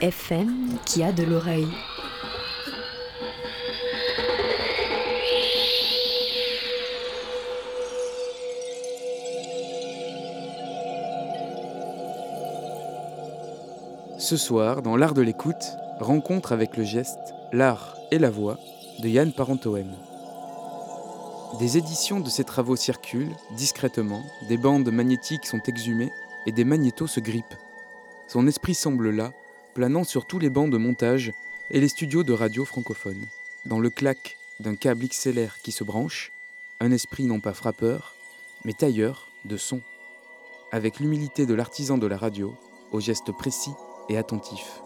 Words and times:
FM 0.00 0.78
qui 0.86 1.02
a 1.02 1.12
de 1.12 1.24
l'oreille. 1.24 1.68
Ce 14.18 14.36
soir, 14.36 14.80
dans 14.80 14.96
l'art 14.96 15.12
de 15.12 15.20
l'écoute, 15.20 15.76
rencontre 15.98 16.52
avec 16.52 16.76
le 16.76 16.84
geste, 16.84 17.18
l'art 17.52 17.96
et 18.10 18.18
la 18.18 18.30
voix 18.30 18.58
de 19.00 19.08
Yann 19.08 19.32
Parentoen. 19.32 19.92
Des 21.58 21.76
éditions 21.76 22.20
de 22.20 22.30
ses 22.30 22.44
travaux 22.44 22.76
circulent 22.76 23.34
discrètement, 23.56 24.22
des 24.48 24.56
bandes 24.56 24.90
magnétiques 24.90 25.46
sont 25.46 25.62
exhumées 25.66 26.12
et 26.46 26.52
des 26.52 26.64
magnétos 26.64 27.06
se 27.06 27.20
grippent. 27.20 27.56
Son 28.28 28.46
esprit 28.46 28.74
semble 28.74 29.10
là, 29.10 29.32
planant 29.74 30.04
sur 30.04 30.26
tous 30.26 30.38
les 30.38 30.50
bancs 30.50 30.70
de 30.70 30.76
montage 30.76 31.32
et 31.70 31.80
les 31.80 31.88
studios 31.88 32.22
de 32.22 32.32
radio 32.32 32.64
francophones. 32.64 33.24
Dans 33.66 33.80
le 33.80 33.90
clac 33.90 34.38
d'un 34.58 34.74
câble 34.74 35.06
XLR 35.06 35.58
qui 35.62 35.72
se 35.72 35.84
branche, 35.84 36.32
un 36.80 36.92
esprit 36.92 37.24
non 37.24 37.40
pas 37.40 37.52
frappeur, 37.52 38.14
mais 38.64 38.72
tailleur 38.72 39.28
de 39.44 39.56
son. 39.56 39.80
Avec 40.72 41.00
l'humilité 41.00 41.46
de 41.46 41.54
l'artisan 41.54 41.98
de 41.98 42.06
la 42.06 42.16
radio, 42.16 42.54
aux 42.92 43.00
gestes 43.00 43.32
précis 43.32 43.72
et 44.08 44.16
attentif. 44.16 44.80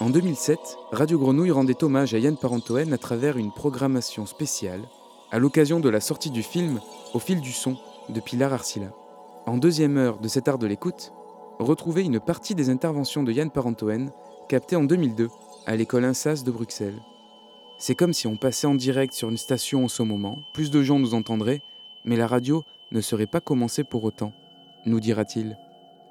En 0.00 0.10
2007, 0.10 0.58
Radio 0.90 1.18
Grenouille 1.18 1.50
rendait 1.52 1.84
hommage 1.84 2.14
à 2.14 2.18
Yann 2.18 2.36
Parentoen 2.36 2.92
à 2.92 2.98
travers 2.98 3.36
une 3.36 3.52
programmation 3.52 4.26
spéciale 4.26 4.88
à 5.30 5.38
l'occasion 5.38 5.80
de 5.80 5.88
la 5.88 6.00
sortie 6.00 6.30
du 6.30 6.42
film 6.42 6.80
Au 7.14 7.18
fil 7.18 7.40
du 7.40 7.52
son 7.52 7.76
de 8.08 8.20
Pilar 8.20 8.52
Arcila. 8.52 8.92
En 9.46 9.56
deuxième 9.56 9.96
heure 9.96 10.18
de 10.18 10.28
cet 10.28 10.46
art 10.46 10.58
de 10.58 10.66
l'écoute, 10.66 11.12
retrouvez 11.58 12.02
une 12.02 12.20
partie 12.20 12.54
des 12.54 12.70
interventions 12.70 13.22
de 13.22 13.32
Yann 13.32 13.50
Parentoen 13.50 14.10
captées 14.48 14.76
en 14.76 14.84
2002 14.84 15.28
à 15.66 15.76
l'école 15.76 16.04
INSAS 16.04 16.42
de 16.44 16.50
Bruxelles. 16.50 17.00
C'est 17.78 17.94
comme 17.94 18.12
si 18.12 18.26
on 18.26 18.36
passait 18.36 18.66
en 18.66 18.74
direct 18.74 19.12
sur 19.12 19.28
une 19.28 19.36
station 19.36 19.84
en 19.84 19.88
ce 19.88 20.02
moment, 20.02 20.38
plus 20.54 20.70
de 20.70 20.82
gens 20.82 20.98
nous 20.98 21.14
entendraient, 21.14 21.62
mais 22.04 22.16
la 22.16 22.26
radio 22.26 22.62
ne 22.92 23.00
serait 23.00 23.26
pas 23.26 23.40
commencée 23.40 23.84
pour 23.84 24.04
autant, 24.04 24.32
nous 24.86 25.00
dira-t-il. 25.00 25.56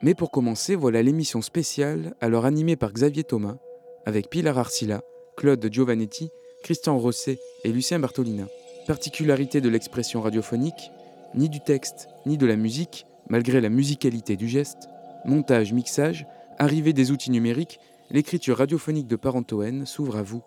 Mais 0.02 0.16
pour 0.16 0.32
commencer, 0.32 0.76
voilà 0.76 1.04
l'émission 1.04 1.42
spéciale, 1.42 2.16
alors 2.22 2.46
animée 2.46 2.76
par 2.76 2.92
Xavier 2.92 3.24
Thomas, 3.24 3.58
avec 4.06 4.30
Pilar 4.30 4.58
Arcila, 4.58 5.02
Claude 5.38 5.66
Giovannetti, 5.72 6.30
Christian 6.64 6.98
Rosset 6.98 7.40
et 7.64 7.72
Lucien 7.72 8.00
Bartolina. 8.00 8.46
Particularité 8.88 9.62
de 9.62 9.70
l'expression 9.70 10.22
radiophonique, 10.22 10.92
ni 11.36 11.50
du 11.50 11.60
texte, 11.60 12.10
ni 12.26 12.38
de 12.38 12.46
la 12.46 12.56
musique, 12.56 13.06
malgré 13.30 13.62
la 13.62 13.70
musicalité 13.70 14.36
du 14.36 14.48
geste, 14.48 14.90
montage, 15.26 15.74
mixage, 15.74 16.26
arrivée 16.58 16.94
des 16.94 17.12
outils 17.12 17.32
numériques, 17.32 17.80
l'écriture 18.10 18.58
radiophonique 18.58 19.08
de 19.08 19.16
Parentoen 19.16 19.86
s'ouvre 19.86 20.18
à 20.18 20.24
vous. 20.24 20.44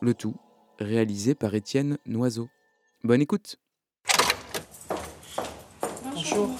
Le 0.00 0.14
tout, 0.14 0.34
réalisé 0.78 1.34
par 1.34 1.54
Étienne 1.54 1.98
Noiseau. 2.06 2.48
Bonne 3.04 3.20
écoute 3.20 3.56
Bonjour. 6.14 6.50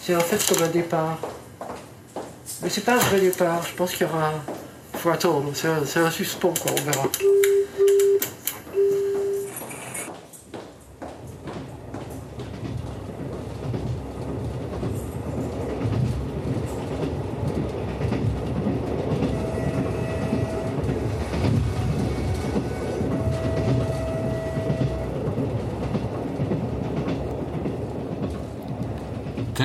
C'est 0.00 0.16
en 0.16 0.20
fait 0.20 0.54
comme 0.54 0.64
un 0.64 0.70
départ. 0.70 1.18
Mais 2.62 2.68
c'est 2.68 2.84
pas 2.84 2.94
un 2.94 2.98
vrai 2.98 3.20
départ. 3.20 3.62
Je 3.66 3.74
pense 3.74 3.92
qu'il 3.94 4.06
y 4.06 4.10
aura. 4.10 4.32
faut 4.94 5.10
attendre. 5.10 5.50
C'est 5.54 5.68
un, 5.68 5.84
c'est 5.84 6.00
un 6.00 6.10
suspens, 6.10 6.54
quoi. 6.60 6.72
On 6.72 6.82
verra. 6.82 7.08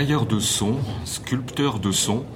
Tailleur 0.06 0.28
de 0.28 0.40
son, 0.40 0.78
sculpteur 1.04 1.80
de 1.80 1.92
son, 1.92 2.28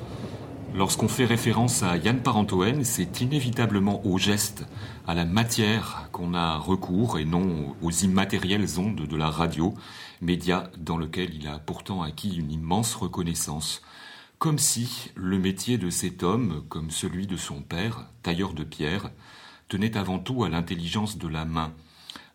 lorsqu'on 0.73 1.07
fait 1.07 1.25
référence 1.25 1.83
à 1.83 1.97
Yann 1.97 2.19
Parentoen, 2.19 2.83
c'est 2.83 3.21
inévitablement 3.21 4.03
au 4.07 4.17
geste, 4.17 4.65
à 5.05 5.13
la 5.13 5.23
matière 5.23 6.09
qu'on 6.11 6.33
a 6.33 6.57
recours 6.57 7.19
et 7.19 7.25
non 7.25 7.75
aux 7.83 7.91
immatérielles 7.91 8.79
ondes 8.79 9.05
de 9.05 9.15
la 9.15 9.29
radio, 9.29 9.75
média 10.19 10.71
dans 10.79 10.97
lequel 10.97 11.35
il 11.35 11.47
a 11.47 11.59
pourtant 11.59 12.01
acquis 12.01 12.37
une 12.37 12.51
immense 12.51 12.95
reconnaissance. 12.95 13.83
Comme 14.39 14.57
si 14.57 15.11
le 15.13 15.37
métier 15.37 15.77
de 15.77 15.91
cet 15.91 16.23
homme, 16.23 16.63
comme 16.69 16.89
celui 16.89 17.27
de 17.27 17.37
son 17.37 17.61
père, 17.61 18.07
tailleur 18.23 18.53
de 18.53 18.63
pierre, 18.63 19.11
tenait 19.67 19.95
avant 19.95 20.17
tout 20.17 20.43
à 20.43 20.49
l'intelligence 20.49 21.19
de 21.19 21.27
la 21.27 21.45
main, 21.45 21.71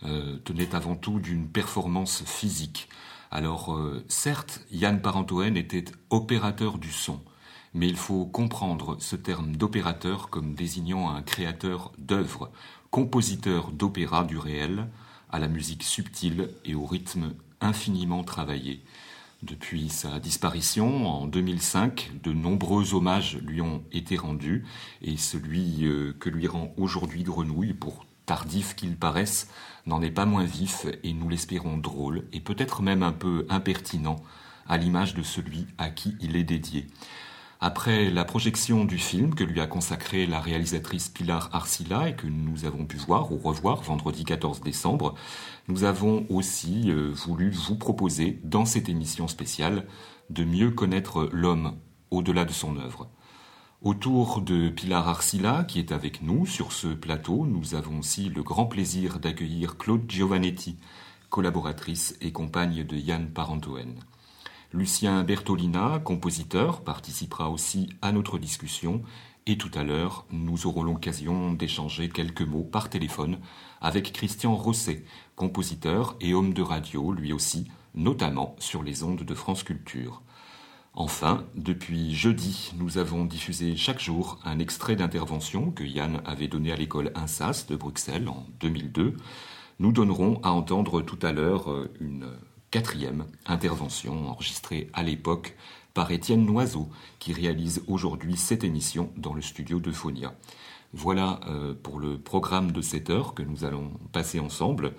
euh, 0.04 0.36
tenait 0.44 0.76
avant 0.76 0.94
tout 0.94 1.18
d'une 1.18 1.48
performance 1.48 2.22
physique. 2.24 2.88
Alors, 3.34 3.74
euh, 3.74 4.04
certes, 4.06 4.60
Yann 4.70 5.02
Parentoen 5.02 5.56
était 5.56 5.86
opérateur 6.08 6.78
du 6.78 6.92
son, 6.92 7.20
mais 7.74 7.88
il 7.88 7.96
faut 7.96 8.26
comprendre 8.26 8.96
ce 9.00 9.16
terme 9.16 9.56
d'opérateur 9.56 10.30
comme 10.30 10.54
désignant 10.54 11.10
un 11.10 11.20
créateur 11.20 11.90
d'œuvres, 11.98 12.52
compositeur 12.92 13.72
d'opéra 13.72 14.22
du 14.22 14.38
réel, 14.38 14.86
à 15.30 15.40
la 15.40 15.48
musique 15.48 15.82
subtile 15.82 16.48
et 16.64 16.76
au 16.76 16.86
rythme 16.86 17.34
infiniment 17.60 18.22
travaillé. 18.22 18.84
Depuis 19.42 19.88
sa 19.88 20.20
disparition 20.20 21.08
en 21.08 21.26
2005, 21.26 22.12
de 22.22 22.32
nombreux 22.32 22.94
hommages 22.94 23.38
lui 23.38 23.60
ont 23.60 23.82
été 23.90 24.16
rendus, 24.16 24.64
et 25.02 25.16
celui 25.16 25.86
euh, 25.86 26.14
que 26.20 26.30
lui 26.30 26.46
rend 26.46 26.72
aujourd'hui 26.76 27.24
Grenouille, 27.24 27.74
pour 27.74 28.06
tardif 28.26 28.74
qu'il 28.74 28.96
paraisse, 28.96 29.48
n'en 29.86 30.02
est 30.02 30.10
pas 30.10 30.26
moins 30.26 30.44
vif 30.44 30.86
et 31.02 31.12
nous 31.12 31.28
l'espérons 31.28 31.76
drôle 31.76 32.24
et 32.32 32.40
peut-être 32.40 32.82
même 32.82 33.02
un 33.02 33.12
peu 33.12 33.46
impertinent 33.48 34.16
à 34.66 34.78
l'image 34.78 35.14
de 35.14 35.22
celui 35.22 35.66
à 35.78 35.90
qui 35.90 36.16
il 36.20 36.36
est 36.36 36.44
dédié. 36.44 36.86
Après 37.60 38.10
la 38.10 38.24
projection 38.24 38.84
du 38.84 38.98
film 38.98 39.34
que 39.34 39.44
lui 39.44 39.60
a 39.60 39.66
consacré 39.66 40.26
la 40.26 40.40
réalisatrice 40.40 41.08
Pilar 41.08 41.48
Arcila 41.52 42.10
et 42.10 42.14
que 42.14 42.26
nous 42.26 42.66
avons 42.66 42.84
pu 42.84 42.96
voir 42.96 43.32
ou 43.32 43.38
revoir 43.38 43.80
vendredi 43.82 44.24
14 44.24 44.60
décembre, 44.60 45.14
nous 45.68 45.84
avons 45.84 46.26
aussi 46.28 46.90
euh, 46.90 47.10
voulu 47.14 47.50
vous 47.50 47.76
proposer 47.76 48.38
dans 48.44 48.66
cette 48.66 48.88
émission 48.88 49.28
spéciale 49.28 49.86
de 50.30 50.44
mieux 50.44 50.72
connaître 50.72 51.28
l'homme 51.32 51.76
au-delà 52.10 52.44
de 52.44 52.52
son 52.52 52.76
œuvre. 52.76 53.08
Autour 53.84 54.40
de 54.40 54.70
Pilar 54.70 55.06
Arcila, 55.06 55.62
qui 55.62 55.78
est 55.78 55.92
avec 55.92 56.22
nous 56.22 56.46
sur 56.46 56.72
ce 56.72 56.86
plateau, 56.86 57.44
nous 57.44 57.74
avons 57.74 57.98
aussi 57.98 58.30
le 58.30 58.42
grand 58.42 58.64
plaisir 58.64 59.18
d'accueillir 59.20 59.76
Claude 59.76 60.06
Giovannetti, 60.08 60.78
collaboratrice 61.28 62.16
et 62.22 62.32
compagne 62.32 62.82
de 62.82 62.96
Yann 62.96 63.28
Parentoen. 63.28 63.92
Lucien 64.72 65.22
Bertolina, 65.22 66.00
compositeur, 66.02 66.80
participera 66.80 67.50
aussi 67.50 67.90
à 68.00 68.10
notre 68.10 68.38
discussion 68.38 69.02
et 69.44 69.58
tout 69.58 69.70
à 69.74 69.84
l'heure, 69.84 70.24
nous 70.30 70.66
aurons 70.66 70.82
l'occasion 70.82 71.52
d'échanger 71.52 72.08
quelques 72.08 72.40
mots 72.40 72.64
par 72.64 72.88
téléphone 72.88 73.36
avec 73.82 74.14
Christian 74.14 74.56
Rosset, 74.56 75.04
compositeur 75.36 76.16
et 76.22 76.32
homme 76.32 76.54
de 76.54 76.62
radio, 76.62 77.12
lui 77.12 77.34
aussi, 77.34 77.70
notamment 77.94 78.56
sur 78.58 78.82
les 78.82 79.02
ondes 79.02 79.24
de 79.24 79.34
France 79.34 79.62
Culture. 79.62 80.22
Enfin, 80.96 81.44
depuis 81.56 82.14
jeudi, 82.14 82.72
nous 82.76 82.98
avons 82.98 83.24
diffusé 83.24 83.74
chaque 83.76 84.00
jour 84.00 84.38
un 84.44 84.60
extrait 84.60 84.94
d'intervention 84.94 85.72
que 85.72 85.82
Yann 85.82 86.22
avait 86.24 86.46
donné 86.46 86.70
à 86.70 86.76
l'école 86.76 87.10
INSAS 87.16 87.66
de 87.68 87.74
Bruxelles 87.74 88.28
en 88.28 88.46
2002. 88.60 89.16
nous 89.80 89.90
donnerons 89.90 90.40
à 90.44 90.52
entendre 90.52 91.02
tout 91.02 91.18
à 91.22 91.32
l'heure 91.32 91.88
une 92.00 92.28
quatrième 92.70 93.24
intervention 93.44 94.28
enregistrée 94.28 94.88
à 94.92 95.02
l'époque 95.02 95.56
par 95.94 96.12
Étienne 96.12 96.46
Noiseau, 96.46 96.88
qui 97.18 97.32
réalise 97.32 97.82
aujourd'hui 97.88 98.36
cette 98.36 98.62
émission 98.62 99.10
dans 99.16 99.34
le 99.34 99.42
studio 99.42 99.80
de 99.80 99.90
Phonia. 99.90 100.32
Voilà 100.92 101.40
euh, 101.48 101.74
pour 101.74 101.98
le 101.98 102.18
programme 102.18 102.70
de 102.70 102.80
cette 102.80 103.10
heure 103.10 103.34
que 103.34 103.42
nous 103.42 103.64
allons 103.64 103.90
passer 104.12 104.38
ensemble. 104.38 104.92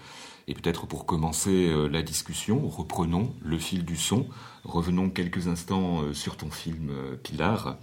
Et 0.47 0.53
peut-être 0.53 0.85
pour 0.85 1.05
commencer 1.05 1.67
euh, 1.67 1.87
la 1.87 2.01
discussion, 2.01 2.67
reprenons 2.67 3.33
le 3.41 3.57
fil 3.57 3.83
du 3.83 3.97
son. 3.97 4.27
Revenons 4.63 5.09
quelques 5.09 5.47
instants 5.47 6.01
euh, 6.01 6.13
sur 6.13 6.37
ton 6.37 6.51
film 6.51 6.91
Pilar. 7.23 7.77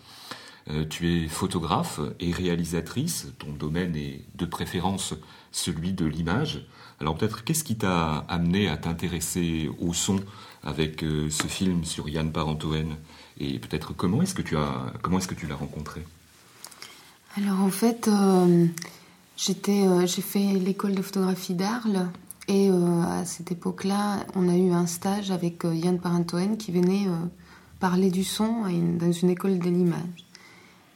tu 0.91 1.25
es 1.25 1.29
photographe 1.29 2.01
et 2.21 2.31
réalisatrice. 2.31 3.29
Ton 3.39 3.53
domaine 3.53 3.97
est 3.97 4.25
de 4.37 4.47
préférence 4.47 5.15
celui 5.53 5.93
de 5.93 6.07
l'image. 6.07 6.67
Alors 7.01 7.17
peut-être 7.17 7.45
qu'est-ce 7.45 7.65
qui 7.65 7.77
t'a 7.77 8.19
amené 8.29 8.69
à 8.69 8.77
t'intéresser 8.77 9.71
au 9.81 9.93
son 9.93 10.21
avec 10.63 11.03
euh, 11.03 11.29
ce 11.31 11.47
film 11.47 11.85
sur 11.85 12.09
Yann 12.09 12.33
Parentoen? 12.33 12.97
Et 13.39 13.59
peut-être 13.59 13.93
comment 13.93 14.23
est-ce 14.23 14.35
que 14.35 14.43
tu 14.43 14.57
as 14.57 14.93
comment 15.03 15.19
est-ce 15.19 15.29
que 15.29 15.35
tu 15.35 15.47
l'as 15.47 15.57
rencontré? 15.57 16.03
Alors 17.37 17.61
en 17.61 17.71
fait 17.71 18.09
euh, 18.09 18.67
j'étais 19.37 19.87
euh, 19.87 20.07
j'ai 20.07 20.23
fait 20.23 20.55
l'école 20.55 20.95
de 20.95 21.03
photographie 21.03 21.55
d'Arles 21.55 22.09
et 22.49 22.71
à 22.71 23.25
cette 23.25 23.53
époque-là 23.53 24.27
on 24.35 24.49
a 24.49 24.57
eu 24.57 24.71
un 24.73 24.87
stage 24.87 25.31
avec 25.31 25.65
Yann 25.65 25.99
Parentoen 25.99 26.57
qui 26.57 26.73
venait 26.73 27.07
parler 27.79 28.11
du 28.11 28.25
son 28.25 28.63
dans 28.99 29.13
une 29.13 29.31
école 29.31 29.59
de 29.59 29.71
l'image. 29.71 30.27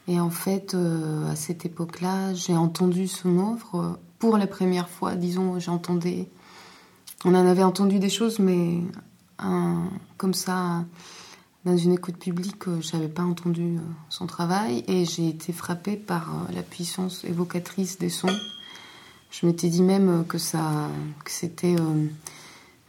Et 0.08 0.18
en 0.20 0.30
fait, 0.30 0.74
à 0.74 1.36
cette 1.36 1.64
époque-là, 1.64 2.34
j'ai 2.34 2.56
entendu 2.56 3.08
son 3.08 3.38
œuvre 3.38 3.98
pour 4.18 4.38
la 4.38 4.46
première 4.46 4.88
fois, 4.88 5.14
disons, 5.14 5.58
j'entendais. 5.60 6.28
On 7.24 7.34
en 7.34 7.46
avait 7.46 7.62
entendu 7.62 7.98
des 7.98 8.10
choses, 8.10 8.38
mais 8.38 8.82
comme 10.16 10.34
ça, 10.34 10.84
dans 11.66 11.76
une 11.76 11.94
écoute 11.94 12.16
publique, 12.16 12.68
euh, 12.68 12.80
je 12.80 12.96
n'avais 12.96 13.08
pas 13.08 13.24
entendu 13.24 13.76
euh, 13.76 13.80
son 14.08 14.26
travail 14.26 14.84
et 14.86 15.04
j'ai 15.04 15.28
été 15.28 15.52
frappée 15.52 15.96
par 15.96 16.30
euh, 16.30 16.52
la 16.54 16.62
puissance 16.62 17.24
évocatrice 17.24 17.98
des 17.98 18.08
sons. 18.08 18.28
Je 19.30 19.46
m'étais 19.46 19.68
dit 19.68 19.82
même 19.82 20.24
que 20.28 20.38
ça, 20.38 20.88
que 21.24 21.30
c'était, 21.30 21.76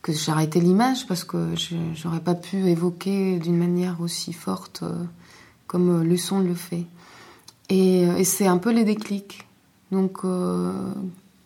que 0.01 0.13
j'arrêtais 0.13 0.59
l'image 0.59 1.05
parce 1.07 1.23
que 1.23 1.53
j'aurais 1.93 2.21
pas 2.21 2.35
pu 2.35 2.67
évoquer 2.69 3.37
d'une 3.39 3.57
manière 3.57 3.99
aussi 3.99 4.31
forte 4.33 4.83
comme 5.67 6.03
le 6.03 6.17
son 6.17 6.39
le 6.39 6.55
fait. 6.55 6.85
Et, 7.69 8.23
c'est 8.23 8.47
un 8.47 8.57
peu 8.57 8.71
les 8.71 8.83
déclics. 8.83 9.45
Donc, 9.91 10.19
euh, 10.23 10.71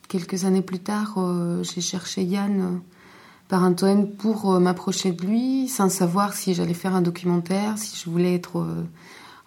quelques 0.08 0.46
années 0.46 0.62
plus 0.62 0.80
tard, 0.80 1.16
euh, 1.18 1.64
j'ai 1.64 1.82
cherché 1.82 2.24
Yann 2.24 2.62
euh, 2.62 2.78
par 3.48 3.64
Antoine 3.64 4.10
pour 4.10 4.60
m'approcher 4.60 5.12
de 5.12 5.26
lui, 5.26 5.68
sans 5.68 5.90
savoir 5.90 6.34
si 6.34 6.54
j'allais 6.54 6.74
faire 6.74 6.96
un 6.96 7.02
documentaire, 7.02 7.78
si 7.78 7.98
je 7.98 8.10
voulais 8.10 8.36
être 8.36 8.66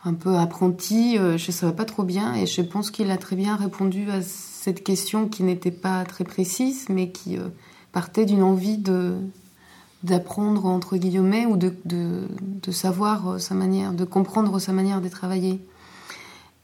un 0.05 0.13
peu 0.13 0.37
apprenti. 0.37 1.17
je 1.17 1.33
ne 1.33 1.53
savais 1.53 1.73
pas 1.73 1.87
trop 1.87 2.03
bien 2.03 2.35
et 2.35 2.45
je 2.45 2.61
pense 2.61 2.91
qu'il 2.91 3.11
a 3.11 3.17
très 3.17 3.35
bien 3.35 3.57
répondu 3.57 4.11
à 4.11 4.21
cette 4.65 4.83
question 4.83 5.29
qui 5.29 5.43
n'était 5.43 5.71
pas 5.71 6.03
très 6.07 6.25
précise, 6.25 6.87
mais 6.89 7.11
qui 7.11 7.37
partait 7.93 8.25
d'une 8.25 8.43
envie 8.43 8.83
d'apprendre 10.03 10.65
entre 10.65 10.97
guillemets 10.97 11.45
ou 11.45 11.59
de, 11.59 12.73
savoir 12.73 13.39
sa 13.39 13.55
manière, 13.55 13.93
de 13.93 14.07
comprendre 14.07 14.59
sa 14.59 14.73
manière 14.73 15.03
de 15.03 15.11
travailler. 15.11 15.61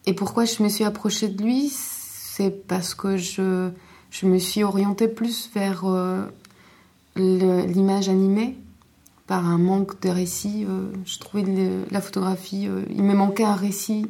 Et 0.07 0.15
pourquoi 0.15 0.47
je 0.47 0.63
me 0.63 0.71
suis 0.71 0.85
approchée 0.85 1.29
de 1.29 1.43
lui 1.43 1.71
c'est 1.71 2.67
parce 2.67 2.95
que 2.95 3.19
je, 3.19 3.69
me 4.23 4.39
suis 4.39 4.65
orientée 4.65 5.09
plus 5.09 5.51
vers 5.55 5.83
euh, 5.85 6.25
l'image 7.17 8.09
animée 8.09 8.57
par 9.27 9.47
un 9.47 9.59
manque 9.59 10.01
de 10.01 10.09
récit. 10.09 10.65
Euh, 10.67 10.91
je 11.05 11.19
trouvais 11.19 11.45
la 11.91 12.01
photographie, 12.01 12.67
euh, 12.67 12.81
il 12.89 13.03
me 13.03 13.13
manquait 13.13 13.45
un 13.45 13.57
récit 13.57 14.07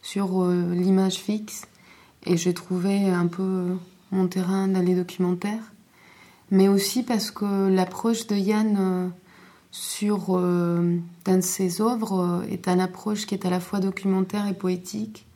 sur 0.00 0.44
l'image 0.46 1.14
fixe 1.14 1.62
et 2.26 2.36
j'ai 2.36 2.54
trouvé 2.54 3.08
un 3.08 3.26
peu 3.26 3.76
mon 4.10 4.28
terrain 4.28 4.68
dans 4.68 4.84
les 4.84 4.94
documentaires. 4.94 5.72
Mais 6.50 6.68
aussi 6.68 7.02
parce 7.02 7.30
que 7.30 7.68
l'approche 7.68 8.26
de 8.26 8.36
Yann 8.36 9.10
sur 9.70 10.38
dans 11.24 11.42
ses 11.42 11.80
œuvres 11.80 12.44
est 12.50 12.68
une 12.68 12.80
approche 12.80 13.24
qui 13.24 13.34
est 13.34 13.46
à 13.46 13.50
la 13.50 13.58
fois 13.58 13.80
documentaire 13.80 14.46
et 14.46 14.52
poétique 14.52 15.26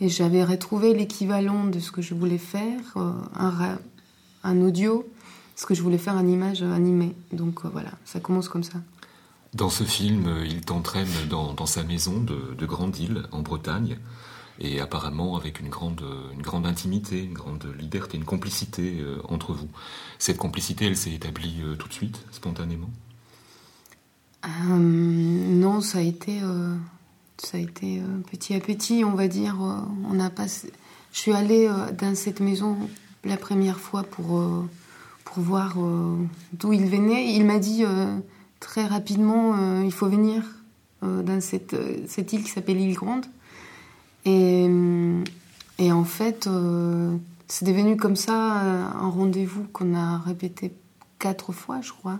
et 0.00 0.08
j'avais 0.08 0.42
retrouvé 0.44 0.94
l'équivalent 0.94 1.64
de 1.64 1.78
ce 1.78 1.92
que 1.92 2.00
je 2.00 2.14
voulais 2.14 2.38
faire, 2.38 2.80
euh, 2.96 3.12
un, 4.42 4.60
audio, 4.62 5.06
ce 5.56 5.66
que 5.66 5.74
je 5.74 5.82
voulais 5.82 5.98
faire 5.98 6.14
en 6.14 6.26
image 6.26 6.62
animée. 6.62 7.14
Donc 7.32 7.64
euh, 7.64 7.68
voilà, 7.70 7.90
ça 8.06 8.18
commence 8.18 8.48
comme 8.48 8.64
ça. 8.64 8.78
Dans 9.52 9.68
ce 9.68 9.84
film, 9.84 10.26
euh, 10.26 10.46
il 10.46 10.62
t'entraîne 10.62 11.08
dans, 11.28 11.66
sa 11.66 11.82
maison 11.82 12.18
de 12.18 12.66
Grande-Île, 12.66 13.24
en 13.30 13.42
Bretagne, 13.42 13.98
et 14.60 14.80
apparemment 14.80 15.36
avec 15.36 15.60
une 15.60 15.68
grande, 15.68 16.04
une 16.32 16.42
grande 16.42 16.66
intimité, 16.66 17.22
une 17.22 17.34
grande 17.34 17.66
liberté, 17.78 18.16
une 18.16 18.24
complicité 18.24 19.02
entre 19.28 19.52
vous. 19.52 19.68
Cette 20.18 20.36
complicité, 20.36 20.86
elle 20.86 20.96
s'est 20.96 21.12
établie 21.12 21.62
tout 21.78 21.88
de 21.88 21.92
suite, 21.92 22.20
spontanément? 22.30 22.90
Non, 24.46 25.80
ça 25.80 25.98
a 25.98 26.02
été 26.02 26.40
ça 27.42 27.56
a 27.56 27.60
été 27.60 28.00
euh, 28.00 28.20
petit 28.30 28.54
à 28.54 28.60
petit, 28.60 29.02
on 29.04 29.14
va 29.14 29.28
dire. 29.28 29.56
Euh, 29.62 29.80
on 30.10 30.20
a 30.20 30.30
passé... 30.30 30.72
Je 31.12 31.18
suis 31.18 31.32
allée 31.32 31.66
euh, 31.66 31.90
dans 31.92 32.14
cette 32.14 32.40
maison 32.40 32.76
la 33.24 33.36
première 33.36 33.80
fois 33.80 34.02
pour, 34.02 34.42
pour 35.24 35.42
voir 35.42 35.76
d'où 36.54 36.72
il 36.72 36.86
venait. 36.86 37.34
Il 37.34 37.44
m'a 37.44 37.58
dit 37.58 37.84
très 38.60 38.86
rapidement 38.86 39.82
il 39.82 39.92
faut 39.92 40.08
venir 40.08 40.42
dans 41.02 41.38
cette, 41.42 41.76
cette 42.08 42.32
île 42.32 42.42
qui 42.42 42.48
s'appelle 42.48 42.78
l'île 42.78 42.94
Grande. 42.94 43.26
Et, 44.24 44.68
et 45.78 45.92
en 45.92 46.04
fait, 46.04 46.48
c'est 47.48 47.64
devenu 47.64 47.96
comme 47.96 48.16
ça 48.16 48.34
un 48.34 49.08
rendez-vous 49.08 49.64
qu'on 49.72 49.94
a 49.94 50.18
répété 50.18 50.72
quatre 51.18 51.52
fois, 51.52 51.80
je 51.80 51.92
crois, 51.92 52.18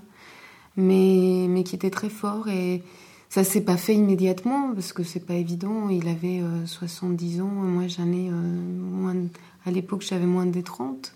mais, 0.77 1.47
mais 1.49 1.63
qui 1.63 1.75
était 1.75 1.91
très 1.91 2.09
fort. 2.09 2.49
Et, 2.49 2.83
ça 3.31 3.45
s'est 3.45 3.61
pas 3.61 3.77
fait 3.77 3.95
immédiatement 3.95 4.73
parce 4.75 4.93
que 4.93 5.05
c'est 5.05 5.25
pas 5.25 5.35
évident. 5.35 5.89
Il 5.89 6.09
avait 6.09 6.43
70 6.67 7.39
euh, 7.39 7.43
ans, 7.45 7.47
moi 7.47 7.87
j'en 7.87 8.11
ai 8.13 8.29
euh, 8.29 8.33
moins. 8.33 9.15
À 9.65 9.71
l'époque, 9.71 10.03
j'avais 10.03 10.27
moins 10.27 10.47
de 10.47 10.61
30. 10.61 11.15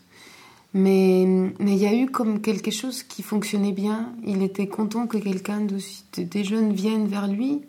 Mais 0.75 1.23
il 1.61 1.75
y 1.75 1.87
a 1.87 1.95
eu 1.95 2.07
comme 2.07 2.41
quelque 2.41 2.71
chose 2.71 3.03
qui 3.03 3.23
fonctionnait 3.23 3.73
bien. 3.73 4.13
Il 4.25 4.43
était 4.43 4.69
content 4.69 5.07
que 5.09 5.19
quelqu'un 5.19 5.61
de, 5.61 5.79
des 6.23 6.45
jeunes 6.45 6.73
vienne 6.73 7.09
vers 7.09 7.27
lui. 7.27 7.63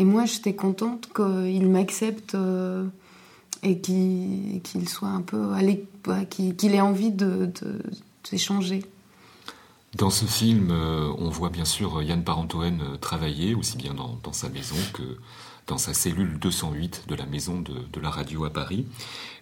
Et 0.00 0.04
moi, 0.04 0.24
j'étais 0.24 0.54
contente 0.54 1.10
qu'il 1.14 1.68
m'accepte 1.68 2.34
euh, 2.34 2.86
et 3.62 3.76
qu'il 3.80 4.88
soit 4.88 5.08
un 5.08 5.20
peu 5.20 5.50
qu'il 6.30 6.74
ait 6.74 6.80
envie 6.80 7.10
de 7.10 7.52
d'échanger. 8.30 8.82
Dans 9.96 10.08
ce 10.08 10.24
film, 10.24 10.70
euh, 10.70 11.12
on 11.18 11.28
voit 11.28 11.50
bien 11.50 11.66
sûr 11.66 12.02
Yann 12.02 12.24
Parentoen 12.24 12.80
euh, 12.80 12.96
travailler, 12.96 13.54
aussi 13.54 13.76
bien 13.76 13.92
dans, 13.92 14.32
sa 14.32 14.48
maison 14.48 14.76
que 14.94 15.02
dans 15.70 15.78
sa 15.78 15.94
cellule 15.94 16.36
208 16.40 17.04
de 17.06 17.14
la 17.14 17.26
maison 17.26 17.60
de, 17.60 18.00
la 18.00 18.10
radio 18.10 18.44
à 18.44 18.50
Paris. 18.50 18.86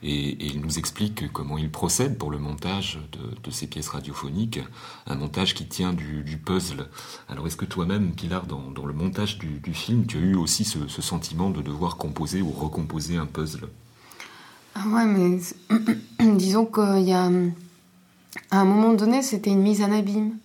Et, 0.03 0.37
il 0.45 0.61
nous 0.61 0.79
explique 0.79 1.33
comment 1.33 1.57
il 1.57 1.71
procède 1.71 2.19
pour 2.19 2.31
le 2.31 2.39
montage 2.39 3.01
de, 3.43 3.51
ces 3.51 3.67
pièces 3.67 3.89
radiophoniques, 3.89 4.61
un 5.07 5.15
montage 5.15 5.55
qui 5.55 5.67
tient 5.67 5.95
du, 5.95 6.39
puzzle. 6.45 6.87
Alors 7.31 7.47
est-ce 7.47 7.57
que 7.57 7.65
toi-même, 7.65 8.13
Pilar, 8.13 8.45
dans, 8.47 8.87
le 8.87 8.93
montage 8.93 9.39
du, 9.39 9.73
film, 9.73 10.05
tu 10.07 10.19
as 10.19 10.21
eu 10.21 10.35
aussi 10.35 10.65
ce, 10.65 10.87
sentiment 11.01 11.49
de 11.49 11.63
devoir 11.63 11.97
composer 11.97 12.43
ou 12.43 12.51
recomposer 12.51 13.17
un 13.17 13.27
puzzle? 13.27 13.67
Ah 14.75 14.87
ouais, 14.87 15.07
mais 15.07 15.41
disons 16.37 16.67
qu'il 16.67 17.09
y 17.09 17.13
a 17.15 17.31
à 18.51 18.61
un 18.61 18.65
moment 18.67 18.93
donné, 18.93 19.23
c'était 19.23 19.51
une 19.51 19.63
mise 19.63 19.83
en 19.83 19.91
abîme. 19.91 20.37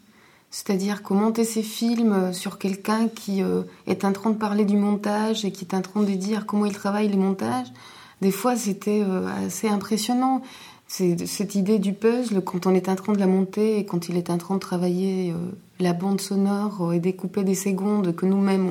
C'est-à-dire 0.54 1.02
qu'on 1.02 1.16
montait 1.16 1.46
ces 1.46 1.64
films 1.64 2.32
sur 2.32 2.60
quelqu'un 2.60 3.08
qui 3.08 3.42
euh, 3.42 3.64
est 3.88 4.06
en 4.06 4.14
train 4.14 4.30
de 4.30 4.36
parler 4.36 4.66
du 4.66 4.78
montage 4.78 5.46
et 5.46 5.52
qui 5.52 5.66
est 5.66 5.74
en 5.74 5.82
train 5.82 6.04
de 6.04 6.12
dire 6.12 6.46
comment 6.46 6.68
il 6.68 6.74
travaille 6.74 7.08
les 7.08 7.18
montages. 7.18 7.74
Des 8.22 8.30
fois, 8.30 8.56
c'était 8.56 9.02
euh, 9.04 9.28
assez 9.48 9.68
impressionnant. 9.68 10.44
Cette 10.88 11.56
idée 11.56 11.80
du 11.80 11.94
puzzle, 11.94 12.44
quand 12.44 12.68
on 12.68 12.76
est 12.76 12.88
en 12.88 12.94
train 12.94 13.14
de 13.14 13.18
la 13.18 13.26
monter 13.26 13.80
et 13.80 13.86
quand 13.86 14.10
il 14.10 14.16
est 14.16 14.30
en 14.30 14.38
train 14.38 14.54
de 14.54 14.60
travailler 14.60 15.32
euh, 15.32 15.38
la 15.80 15.94
bande 15.94 16.22
sonore 16.22 16.94
et 16.94 17.00
découper 17.00 17.44
des 17.44 17.56
secondes, 17.56 18.16
que 18.16 18.28
nous-mêmes, 18.28 18.70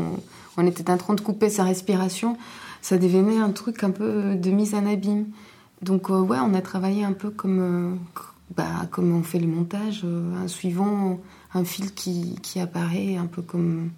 on, 0.56 0.64
était 0.64 0.88
en 0.88 0.98
train 0.98 1.14
de 1.14 1.20
couper 1.20 1.50
sa 1.50 1.64
respiration, 1.64 2.36
ça 2.80 2.96
devenait 2.96 3.38
un 3.38 3.50
truc 3.50 3.82
un 3.82 3.90
peu 3.90 4.36
de 4.36 4.50
mise 4.52 4.76
en 4.76 4.86
abîme. 4.86 5.26
Donc, 5.82 6.10
ouais, 6.10 6.38
on 6.40 6.54
a 6.54 6.60
travaillé 6.60 7.02
un 7.02 7.12
peu 7.12 7.30
comme 7.30 7.98
bah, 8.56 8.86
comme 8.90 9.16
on 9.16 9.22
fait 9.22 9.38
le 9.38 9.46
montage, 9.46 10.02
euh, 10.04 10.44
en 10.44 10.48
suivant 10.48 11.20
un 11.54 11.64
fil 11.64 11.92
qui, 11.94 12.36
qui, 12.42 12.60
apparaît 12.60 13.16
un 13.16 13.26
peu 13.26 13.42
comme. 13.42 13.90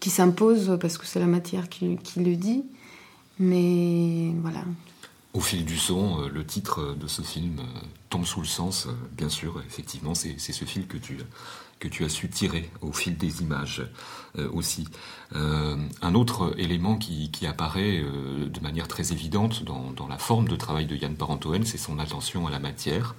qui 0.00 0.10
s'impose 0.10 0.76
parce 0.80 0.98
que 0.98 1.06
c'est 1.06 1.20
la 1.20 1.26
matière 1.26 1.68
qui, 1.68 1.98
le 2.16 2.36
dit. 2.36 2.64
Mais 3.38 4.32
voilà. 4.40 4.64
Au 5.32 5.40
fil 5.40 5.64
du 5.64 5.78
son, 5.78 6.28
le 6.28 6.44
titre 6.44 6.94
de 6.94 7.06
ce 7.06 7.22
film 7.22 7.62
tombe 8.10 8.26
sous 8.26 8.40
le 8.40 8.46
sens, 8.46 8.88
bien 9.16 9.30
sûr, 9.30 9.62
effectivement, 9.66 10.14
c'est 10.14 10.38
ce 10.38 10.64
fil 10.66 10.86
que 10.86 10.98
tu, 10.98 11.18
que 11.80 12.04
as 12.04 12.08
su 12.10 12.28
tirer 12.28 12.70
au 12.82 12.92
fil 12.92 13.16
des 13.16 13.40
images 13.40 13.82
aussi. 14.52 14.86
un 15.34 16.14
autre 16.14 16.54
élément 16.58 16.96
qui, 16.96 17.46
apparaît 17.46 18.02
de 18.02 18.60
manière 18.60 18.88
très 18.88 19.12
évidente 19.12 19.64
dans, 19.64 19.90
dans, 19.92 20.06
la 20.06 20.18
forme 20.18 20.48
de 20.48 20.56
travail 20.56 20.84
de 20.84 20.96
Yann 20.96 21.16
Parentoen, 21.16 21.64
c'est 21.64 21.78
son 21.78 21.98
attention 21.98 22.46
à 22.46 22.50
la 22.50 22.58
matière, 22.58 23.14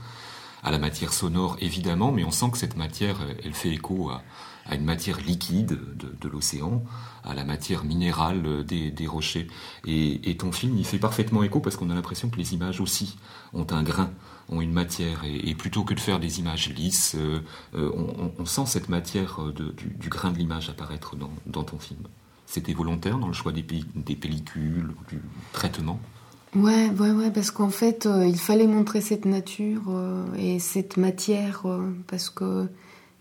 à 0.63 0.72
la 0.72 0.79
matière 0.79 1.13
sonore 1.13 1.58
évidemment, 1.60 2.12
mais 2.12 2.24
on 2.24 2.32
sent 2.32 2.51
que 2.51 2.58
cette 2.58 2.77
matière, 2.77 3.17
elle 3.43 3.53
fait 3.53 3.72
écho 3.72 4.10
à, 4.10 4.24
une 4.72 4.86
matière 4.86 5.20
liquide 5.20 5.77
de, 5.98 6.29
l'océan, 6.29 6.84
à 7.25 7.34
la 7.34 7.43
matière 7.43 7.84
minérale 7.84 8.63
des, 8.65 9.08
rochers. 9.08 9.48
Et, 9.86 10.38
ton 10.38 10.53
film 10.53 10.77
y 10.77 10.86
fait 10.86 11.00
parfaitement 11.00 11.43
écho 11.43 11.60
parce 11.60 11.75
qu'on 11.75 11.89
a 11.89 11.96
l'impression 11.96 12.29
que 12.29 12.38
les 12.38 12.53
images 12.53 12.79
aussi 12.79 13.17
ont 13.53 13.67
un 13.72 13.84
grain, 13.84 14.12
ont 14.48 14.62
une 14.62 14.72
matière. 14.72 15.24
Et, 15.25 15.53
plutôt 15.53 15.84
que 15.84 15.93
de 15.93 16.00
faire 16.00 16.20
des 16.20 16.39
images 16.39 16.70
lisses, 16.70 17.15
euh, 17.15 17.41
euh, 17.75 17.91
on, 18.39 18.46
sent 18.46 18.65
cette 18.67 18.88
matière 18.88 19.41
du, 19.53 20.10
grain 20.10 20.32
de 20.32 20.38
l'image 20.38 20.70
apparaître 20.70 21.17
dans, 21.17 21.63
ton 21.63 21.77
film. 21.77 22.08
C'était 22.46 22.74
volontaire 22.74 23.20
dans 23.20 23.27
le 23.27 23.34
choix 23.34 23.51
des 23.51 23.63
pellicules, 23.63 24.93
du 25.10 25.22
traitement? 25.51 26.00
Ouais, 26.55 26.89
ouais, 27.00 27.12
ouais, 27.12 27.31
parce 27.31 27.50
qu'en 27.50 27.69
fait, 27.69 28.05
euh, 28.05 28.27
il 28.27 28.38
fallait 28.38 28.67
montrer 28.67 29.01
cette 29.01 29.25
nature 29.25 29.81
et 30.38 30.60
cette 30.60 30.98
matière, 30.98 31.65
parce 32.07 32.29
que 32.29 32.67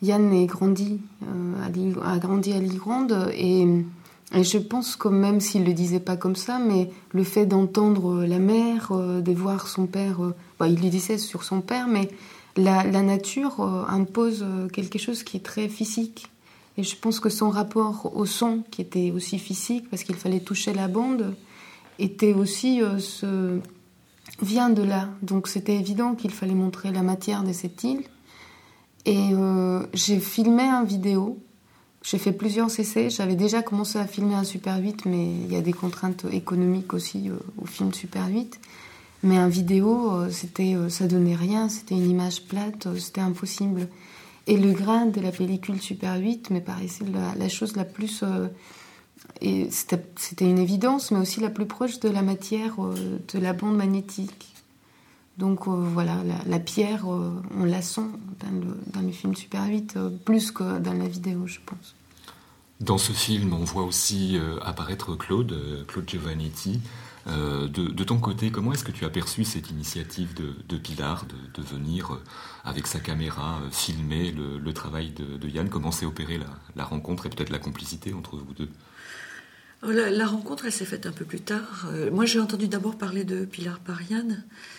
Yann 0.02 0.32
est 0.32 0.46
grandi, 0.46 1.00
euh, 1.22 2.02
a 2.04 2.18
grandi 2.18 2.52
à 2.52 2.58
l'Igrande 2.58 3.30
et, 3.34 3.62
et, 4.34 4.44
je 4.44 4.58
pense 4.58 4.96
que 4.96 5.06
même 5.06 5.40
s'il 5.40 5.62
ne 5.62 5.66
le 5.68 5.72
disait 5.74 6.00
pas 6.00 6.16
comme 6.16 6.34
ça, 6.34 6.58
mais 6.58 6.90
le 7.12 7.22
fait 7.22 7.46
d'entendre 7.46 8.24
la 8.24 8.36
euh, 8.90 9.20
de 9.20 9.32
voir 9.32 9.68
son 9.68 9.86
père, 9.86 10.24
euh, 10.24 10.34
bah, 10.58 10.66
il 10.66 10.74
lui 10.74 10.90
disait 10.90 11.18
sur 11.18 11.44
son 11.44 11.60
père, 11.60 11.86
mais 11.86 12.08
la, 12.56 12.82
nature 12.84 13.60
impose 13.88 14.44
quelque 14.72 14.98
chose 14.98 15.22
qui 15.22 15.38
est 15.38 15.40
très 15.40 15.68
physique. 15.68 16.26
Et 16.76 16.82
je 16.82 16.96
pense 16.96 17.18
que 17.18 17.30
son 17.30 17.48
rapport 17.48 18.12
au 18.14 18.26
son, 18.26 18.62
qui 18.70 18.82
était 18.82 19.10
aussi 19.14 19.38
physique, 19.38 19.88
parce 19.88 20.02
qu'il 20.02 20.16
fallait 20.16 20.40
toucher 20.40 20.74
la 20.74 20.88
bande, 20.88 21.34
était 22.02 22.34
aussi 22.34 22.80
ce... 22.98 23.58
vient 24.40 24.70
de 24.70 24.82
là. 24.82 25.08
Donc 25.22 25.48
c'était 25.48 25.76
évident 25.76 26.14
qu'il 26.14 26.30
fallait 26.30 26.54
montrer 26.54 26.90
la 26.92 27.02
matière 27.02 27.42
de 27.42 27.52
cette 27.52 27.84
île. 27.84 28.02
Et 29.04 29.30
euh, 29.32 29.84
j'ai 29.94 30.20
filmé 30.20 30.62
un 30.62 30.84
vidéo. 30.84 31.38
J'ai 32.02 32.18
fait 32.18 32.32
plusieurs 32.32 32.78
essais. 32.78 33.10
J'avais 33.10 33.36
déjà 33.36 33.62
commencé 33.62 33.98
à 33.98 34.06
filmer 34.06 34.34
un 34.34 34.44
Super 34.44 34.78
8, 34.78 35.06
mais 35.06 35.26
il 35.26 35.52
y 35.52 35.56
a 35.56 35.60
des 35.60 35.72
contraintes 35.72 36.26
économiques 36.32 36.94
aussi 36.94 37.28
euh, 37.28 37.34
au 37.60 37.66
film 37.66 37.92
Super 37.92 38.28
8. 38.28 38.60
Mais 39.24 39.38
un 39.38 39.48
vidéo, 39.48 40.12
euh, 40.12 40.30
c'était, 40.30 40.76
ça 40.88 41.06
donnait 41.06 41.36
rien. 41.36 41.68
C'était 41.68 41.94
une 41.94 42.10
image 42.10 42.44
plate. 42.44 42.88
c'était 42.98 43.20
impossible. 43.20 43.88
Et 44.48 44.56
le 44.56 44.72
grain 44.72 45.06
de 45.06 45.20
la 45.20 45.30
pellicule 45.30 45.80
Super 45.80 46.16
8 46.16 46.50
me 46.50 46.60
paraissait 46.60 47.04
la, 47.04 47.34
la 47.36 47.48
chose 47.48 47.76
la 47.76 47.84
plus. 47.84 48.24
Et 49.40 49.68
c'était, 49.70 50.44
une 50.48 50.58
évidence, 50.58 51.10
mais 51.10 51.18
aussi 51.18 51.40
la 51.40 51.50
plus 51.50 51.66
proche 51.66 52.00
de 52.00 52.08
la 52.08 52.22
matière 52.22 52.76
de 52.78 53.38
la 53.38 53.52
bande 53.52 53.76
magnétique. 53.76 54.52
Donc 55.38 55.66
euh, 55.66 55.70
voilà, 55.70 56.16
la, 56.46 56.58
pierre, 56.58 57.10
euh, 57.12 57.42
on 57.58 57.64
la 57.64 57.82
sent 57.82 58.06
dans 58.40 59.00
le, 59.00 59.12
film 59.12 59.34
Super 59.34 59.66
8, 59.66 59.96
euh, 59.96 60.10
plus 60.24 60.50
que 60.50 60.78
dans 60.78 60.92
la 60.92 61.08
vidéo, 61.08 61.46
je 61.46 61.58
pense. 61.64 61.94
Dans 62.80 62.98
ce 62.98 63.12
film, 63.12 63.52
on 63.52 63.64
voit 63.64 63.84
aussi 63.84 64.36
apparaître 64.62 65.14
Claude, 65.14 65.84
Claude 65.86 66.08
Giovannetti. 66.08 66.80
De, 67.26 68.02
ton 68.02 68.18
côté, 68.18 68.50
comment 68.50 68.72
est-ce 68.72 68.82
que 68.82 68.90
tu 68.90 69.04
as 69.04 69.08
perçu 69.08 69.44
cette 69.44 69.70
initiative 69.70 70.34
de, 70.34 70.76
Pilar 70.78 71.24
de, 71.54 71.62
venir 71.62 72.18
avec 72.64 72.88
sa 72.88 72.98
caméra 72.98 73.60
filmer 73.70 74.32
le, 74.32 74.72
travail 74.72 75.12
de, 75.12 75.48
Yann? 75.48 75.68
Comment 75.68 75.92
s'est 75.92 76.06
opérée 76.06 76.40
la 76.74 76.84
rencontre 76.84 77.26
et 77.26 77.28
peut-être 77.28 77.50
la 77.50 77.60
complicité 77.60 78.14
entre 78.14 78.36
vous 78.36 78.52
deux? 78.52 78.68
Oh, 79.84 79.90
la, 79.90 80.26
rencontre, 80.26 80.66
elle 80.66 80.72
s'est 80.72 80.84
faite 80.84 81.06
un 81.06 81.12
peu 81.12 81.24
plus 81.24 81.40
tard. 81.40 81.88
Euh, 81.90 82.08
moi, 82.12 82.24
j'ai 82.24 82.38
entendu 82.38 82.68
d'abord 82.68 82.96
parler 82.96 83.24
de 83.24 83.44
Pilar 83.44 83.80
Parian 83.80 84.28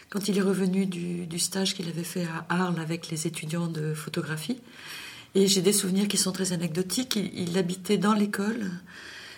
quand 0.10 0.30
il 0.30 0.38
est 0.38 0.42
revenu 0.42 0.86
du, 0.86 1.40
stage 1.40 1.76
qu'il 1.76 1.90
avait 1.90 2.06
fait 2.06 2.24
à 2.24 2.46
Arles 2.48 2.80
avec 2.80 3.10
les 3.10 3.28
étudiants 3.28 3.68
de 3.68 3.94
photographie. 3.94 4.62
Et 5.36 5.48
j'ai 5.48 5.62
des 5.62 5.74
souvenirs 5.74 6.08
qui 6.08 6.16
sont 6.16 6.32
très 6.32 6.54
anecdotiques. 6.54 7.18
il 7.18 7.58
habitait 7.58 7.98
dans 7.98 8.14
l'école 8.14 8.72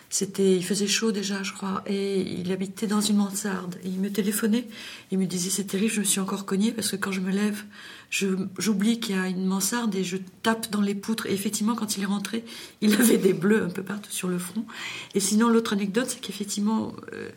c'était, 0.09 0.55
il 0.55 0.63
faisait 0.63 0.87
chaud 0.87 1.11
déjà, 1.11 1.43
je 1.43 1.51
crois, 1.51 1.83
et 1.87 2.21
il 2.21 2.51
habitait 2.51 2.87
dans 2.87 3.01
une 3.01 3.17
mansarde. 3.17 3.75
Il 3.83 3.99
me 3.99 4.09
téléphonait, 4.09 4.67
il 5.11 5.17
me 5.17 5.25
disait 5.25 5.49
c'est 5.49 5.65
terrible, 5.65 5.91
je 5.91 5.99
me 5.99 6.05
suis 6.05 6.21
encore 6.21 6.45
cogné 6.45 6.71
parce 6.71 6.91
que 6.91 6.95
quand 6.95 7.11
je 7.11 7.19
me 7.19 7.31
lève, 7.31 7.63
j'oublie 8.09 8.99
qu'il 8.99 9.15
y 9.15 9.19
a 9.19 9.27
une 9.27 9.45
mansarde 9.45 9.93
et 9.95 10.03
je 10.03 10.17
tape 10.43 10.71
dans 10.71 10.81
les 10.81 10.95
poutres. 10.95 11.25
Et 11.25 11.33
effectivement, 11.33 11.75
quand 11.75 11.97
il 11.97 12.03
est 12.03 12.07
rentré, 12.07 12.43
il 12.81 12.93
avait 12.95 13.17
des 13.17 13.33
bleus 13.33 13.63
un 13.63 13.69
peu 13.69 13.83
partout 13.83 14.11
sur 14.11 14.27
le 14.27 14.37
front. 14.37 14.65
Et 15.13 15.19
sinon, 15.19 15.49
l'autre 15.49 15.73
anecdote, 15.73 16.07
c'est 16.09 16.21
qu'effectivement, 16.21 16.93
euh, 17.13 17.29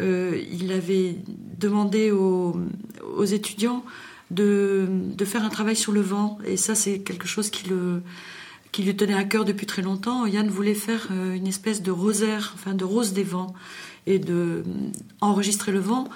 euh, 0.00 0.40
il 0.50 0.72
avait 0.72 1.16
demandé 1.58 2.10
aux, 2.10 2.56
aux 3.16 3.24
étudiants 3.24 3.84
de, 4.30 4.86
de, 4.88 5.24
faire 5.24 5.44
un 5.44 5.50
travail 5.50 5.76
sur 5.76 5.92
le 5.92 6.00
vent. 6.00 6.38
Et 6.46 6.56
ça, 6.56 6.74
c'est 6.74 7.00
quelque 7.00 7.26
chose 7.26 7.50
qui 7.50 7.68
le 7.68 8.02
qui 8.72 8.82
lui 8.82 8.96
tenait 8.96 9.14
à 9.14 9.24
cœur 9.24 9.44
depuis 9.44 9.66
très 9.66 9.82
longtemps. 9.82 10.24
Yann 10.24 10.48
voulait 10.48 10.74
faire 10.74 11.08
euh, 11.10 11.34
une 11.34 11.46
espèce 11.46 11.82
de 11.82 11.90
rosaire, 11.90 12.52
enfin 12.54 12.72
de 12.72 12.84
rose 12.84 13.12
des 13.12 13.22
vents, 13.22 13.54
et 14.06 14.18
de 14.18 14.64
enregistrer 15.20 15.72
le 15.72 15.78
vent 15.78 16.08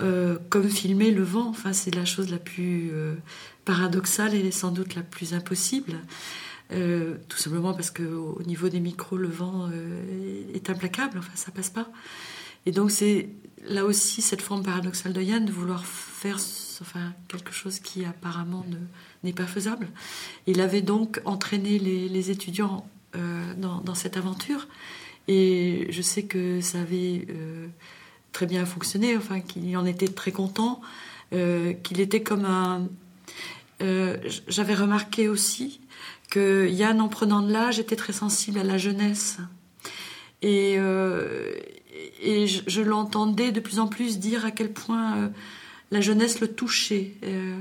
euh, 0.00 0.38
comme 0.48 0.68
filmer 0.68 1.10
le 1.10 1.22
vent. 1.22 1.48
Enfin, 1.48 1.72
c'est 1.72 1.94
la 1.94 2.04
chose 2.04 2.30
la 2.30 2.38
plus 2.38 2.90
paradoxale 3.64 4.34
et 4.34 4.50
sans 4.50 4.70
doute 4.70 4.94
la 4.94 5.02
plus 5.02 5.34
impossible. 5.34 5.94
tout 6.70 7.36
simplement 7.36 7.74
parce 7.74 7.90
qu'au 7.90 8.42
niveau 8.46 8.68
des 8.68 8.80
micros, 8.80 9.18
le 9.18 9.28
vent 9.28 9.70
est 10.54 10.70
implacable, 10.70 11.18
enfin 11.18 11.32
ça 11.34 11.50
passe 11.50 11.70
pas. 11.70 11.88
Et 12.64 12.70
donc 12.70 12.90
c'est 12.90 13.28
là 13.66 13.84
aussi 13.84 14.22
cette 14.22 14.42
forme 14.42 14.62
paradoxale 14.62 15.12
de 15.12 15.20
Yann 15.20 15.44
de 15.44 15.52
vouloir 15.52 15.84
faire 15.84 16.38
enfin, 16.80 17.12
quelque 17.28 17.52
chose 17.52 17.80
qui 17.80 18.04
apparemment 18.04 18.64
n'est 19.22 19.32
pas 19.32 19.46
faisable. 19.46 19.88
Il 20.46 20.60
avait 20.60 20.82
donc 20.82 21.20
entraîné 21.24 21.78
les, 21.78 22.30
étudiants 22.30 22.88
euh, 23.16 23.54
dans, 23.56 23.94
cette 23.94 24.16
aventure 24.16 24.68
et 25.28 25.86
je 25.90 26.02
sais 26.02 26.24
que 26.24 26.60
ça 26.60 26.80
avait 26.80 27.26
euh, 27.30 27.66
très 28.32 28.46
bien 28.46 28.66
fonctionné, 28.66 29.16
enfin 29.16 29.40
qu'il 29.40 29.76
en 29.76 29.86
était 29.86 30.08
très 30.08 30.32
content, 30.32 30.80
euh, 31.32 31.72
qu'il 31.72 32.00
était 32.00 32.22
comme 32.22 32.44
un... 32.44 32.88
J'avais 34.46 34.74
remarqué 34.74 35.28
aussi 35.28 35.80
que 36.30 36.68
Yann, 36.68 37.00
en 37.00 37.08
prenant 37.08 37.42
de 37.42 37.52
l'âge, 37.52 37.80
était 37.80 37.96
très 37.96 38.12
sensible 38.12 38.60
à 38.60 38.62
la 38.62 38.78
jeunesse. 38.78 39.38
Et, 40.40 40.74
et 42.22 42.46
je, 42.46 42.80
l'entendais 42.80 43.50
de 43.50 43.58
plus 43.58 43.80
en 43.80 43.88
plus 43.88 44.20
dire 44.20 44.44
à 44.44 44.52
quel 44.52 44.72
point 44.72 45.32
la 45.92 46.00
jeunesse 46.00 46.40
le 46.40 46.48
touchait, 46.48 47.12
euh, 47.22 47.60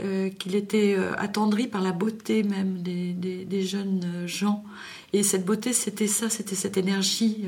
euh, 0.00 0.28
qu'il 0.28 0.54
était 0.56 0.94
euh, 0.98 1.14
attendri 1.16 1.68
par 1.68 1.80
la 1.80 1.92
beauté 1.92 2.42
même 2.42 2.82
des, 2.82 3.62
jeunes 3.62 4.24
gens. 4.26 4.64
Et 5.12 5.22
cette 5.22 5.44
beauté, 5.44 5.72
c'était 5.72 6.06
ça, 6.06 6.30
c'était 6.30 6.54
cette 6.54 6.76
énergie 6.76 7.44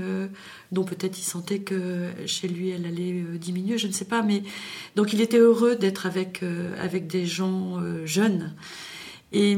dont 0.72 0.84
peut-être 0.84 1.18
il 1.18 1.22
sentait 1.22 1.60
que 1.60 2.10
chez 2.26 2.48
lui, 2.48 2.70
elle 2.70 2.86
allait 2.86 3.22
diminuer, 3.38 3.78
je 3.78 3.86
ne 3.86 3.92
sais 3.92 4.04
pas. 4.04 4.22
Mais 4.22 4.42
donc 4.96 5.12
il 5.12 5.20
était 5.20 5.38
heureux 5.38 5.76
d'être 5.76 6.06
avec 6.06 6.42
avec 6.80 7.06
des 7.06 7.24
gens 7.24 7.80
jeunes. 8.04 8.54
Et 9.32 9.56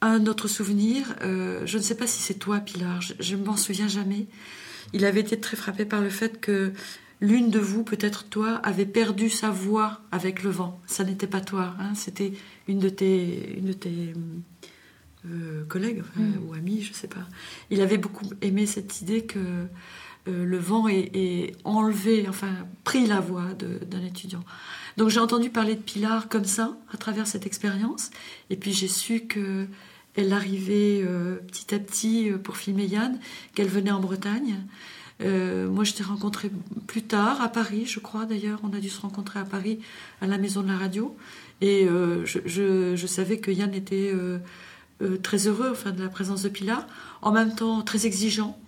un 0.00 0.26
autre 0.26 0.48
souvenir, 0.48 1.14
je 1.20 1.76
ne 1.76 1.82
sais 1.82 1.94
pas 1.94 2.08
si 2.08 2.20
c'est 2.20 2.34
toi, 2.34 2.58
Pilar, 2.58 3.00
je 3.00 3.36
ne 3.36 3.44
m'en 3.44 3.56
souviens 3.56 3.88
jamais. 3.88 4.26
Il 4.92 5.04
avait 5.04 5.20
été 5.20 5.38
très 5.38 5.56
frappé 5.56 5.84
par 5.84 6.00
le 6.00 6.10
fait 6.10 6.40
que 6.40 6.72
l'une 7.20 7.50
de 7.50 7.60
vous, 7.60 7.84
peut-être 7.84 8.24
toi, 8.24 8.56
avait 8.64 8.84
perdu 8.84 9.30
sa 9.30 9.50
voix 9.50 10.00
avec 10.10 10.42
le 10.42 10.50
vent. 10.50 10.80
Ça 10.88 11.04
n'était 11.04 11.28
pas 11.28 11.40
toi, 11.40 11.76
hein, 11.78 11.94
c'était 11.94 12.32
une 12.66 12.80
de 12.80 12.88
tes, 12.88 13.56
une 13.56 13.66
de 13.66 13.72
tes 13.72 14.12
euh, 15.26 15.64
collègues 15.64 16.02
mm. 16.16 16.46
ou 16.46 16.54
amis, 16.54 16.82
je 16.82 16.90
ne 16.90 16.94
sais 16.94 17.08
pas. 17.08 17.26
Il 17.70 17.80
avait 17.80 17.98
beaucoup 17.98 18.26
aimé 18.40 18.66
cette 18.66 19.00
idée 19.00 19.24
que 19.24 19.38
euh, 19.38 20.44
le 20.44 20.58
vent 20.58 20.88
ait, 20.88 21.52
enlevé, 21.64 22.26
enfin, 22.28 22.52
pris 22.84 23.06
la 23.06 23.20
voix 23.20 23.48
d'un 23.54 24.04
étudiant. 24.04 24.44
Donc 24.96 25.08
j'ai 25.08 25.20
entendu 25.20 25.50
parler 25.50 25.74
de 25.74 25.80
Pilar 25.80 26.28
comme 26.28 26.44
ça, 26.44 26.76
à 26.92 26.96
travers 26.96 27.26
cette 27.26 27.46
expérience, 27.46 28.10
et 28.50 28.56
puis 28.56 28.72
j'ai 28.72 28.88
su 28.88 29.20
que 29.20 29.66
elle 30.14 30.32
arrivait 30.32 31.02
euh, 31.02 31.36
petit 31.36 31.74
à 31.74 31.78
petit 31.78 32.30
pour 32.42 32.56
filmer 32.56 32.86
Yann, 32.86 33.18
qu'elle 33.54 33.68
venait 33.68 33.90
en 33.90 34.00
Bretagne. 34.00 34.58
Euh, 35.22 35.68
moi, 35.68 35.84
je 35.84 35.92
t'ai 35.92 36.02
rencontré 36.02 36.50
plus 36.86 37.02
tard, 37.02 37.40
à 37.40 37.48
Paris, 37.48 37.86
je 37.86 38.00
crois 38.00 38.24
d'ailleurs. 38.24 38.60
On 38.62 38.72
a 38.76 38.80
dû 38.80 38.88
se 38.88 39.00
rencontrer 39.00 39.38
à 39.38 39.44
Paris, 39.44 39.78
à 40.20 40.26
la 40.26 40.38
maison 40.38 40.62
de 40.62 40.68
la 40.68 40.76
radio. 40.76 41.16
Et 41.60 41.86
euh, 41.86 42.24
je, 42.26 43.06
savais 43.06 43.38
que 43.38 43.50
Yann 43.50 43.72
était 43.72 44.12
euh, 45.02 45.18
très 45.18 45.48
heureux 45.48 45.70
enfin, 45.72 45.90
de 45.90 46.02
la 46.02 46.08
présence 46.08 46.42
de 46.42 46.48
Pilar, 46.48 46.86
en 47.22 47.32
même 47.32 47.54
temps 47.54 47.82
très 47.82 48.06
exigeant 48.06 48.58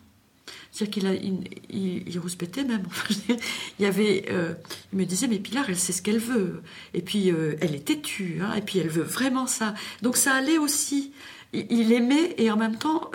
C'est-à-dire 0.73 0.93
qu'il 0.93 1.07
a, 1.07 1.14
il, 1.14 2.09
il, 2.09 2.19
rouspétait 2.19 2.64
même. 2.64 2.83
il 3.29 3.83
y 3.83 3.87
avait, 3.87 4.26
euh, 4.31 4.53
il 4.93 4.99
me 4.99 5.05
disait, 5.05 5.29
mais 5.29 5.38
Pilar, 5.38 5.67
elle 5.69 5.79
sait 5.79 5.93
ce 5.93 6.03
qu'elle 6.03 6.19
veut. 6.19 6.62
Et 6.93 7.03
puis, 7.03 7.31
euh, 7.31 7.55
elle 7.61 7.75
est 7.75 7.85
têtue. 7.85 8.41
Hein, 8.43 8.55
et 8.55 8.62
puis, 8.62 8.81
elle 8.81 8.88
veut 8.88 9.05
vraiment 9.05 9.47
ça. 9.47 9.75
Donc, 10.03 10.17
ça 10.17 10.35
allait 10.35 10.59
aussi. 10.59 11.12
Il, 11.53 11.93
aimait 11.93 12.35
et 12.37 12.50
en 12.50 12.57
même 12.57 12.76
temps, 12.76 13.12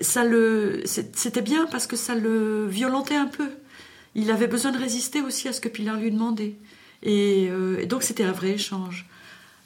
ça 0.00 0.24
le, 0.24 0.82
c'était 0.84 1.42
bien 1.42 1.66
parce 1.66 1.86
que 1.86 1.94
ça 1.94 2.16
le 2.16 2.66
violentait 2.66 3.14
un 3.14 3.26
peu. 3.28 3.50
Il 4.16 4.32
avait 4.32 4.48
besoin 4.48 4.72
de 4.72 4.78
résister 4.78 5.20
aussi 5.20 5.46
à 5.46 5.52
ce 5.52 5.60
que 5.60 5.68
Pilar 5.68 5.96
lui 5.96 6.10
demandait. 6.10 6.56
Et, 7.04 7.48
donc, 7.88 8.02
c'était 8.02 8.24
un 8.24 8.32
vrai 8.32 8.50
échange. 8.50 9.06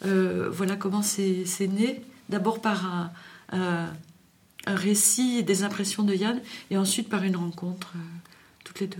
voilà 0.02 0.76
comment 0.76 1.00
c'est 1.00 1.46
né. 1.68 2.02
D'abord 2.30 2.60
par 2.62 2.86
un 3.52 3.90
un 4.66 4.74
récit 4.74 5.38
et 5.38 5.42
des 5.42 5.62
impressions 5.62 6.02
de 6.02 6.14
Yann, 6.14 6.40
et 6.70 6.76
ensuite 6.76 7.08
par 7.08 7.22
une 7.22 7.36
rencontre, 7.36 7.92
euh, 7.96 7.98
toutes 8.64 8.80
les 8.80 8.86
deux. 8.86 8.98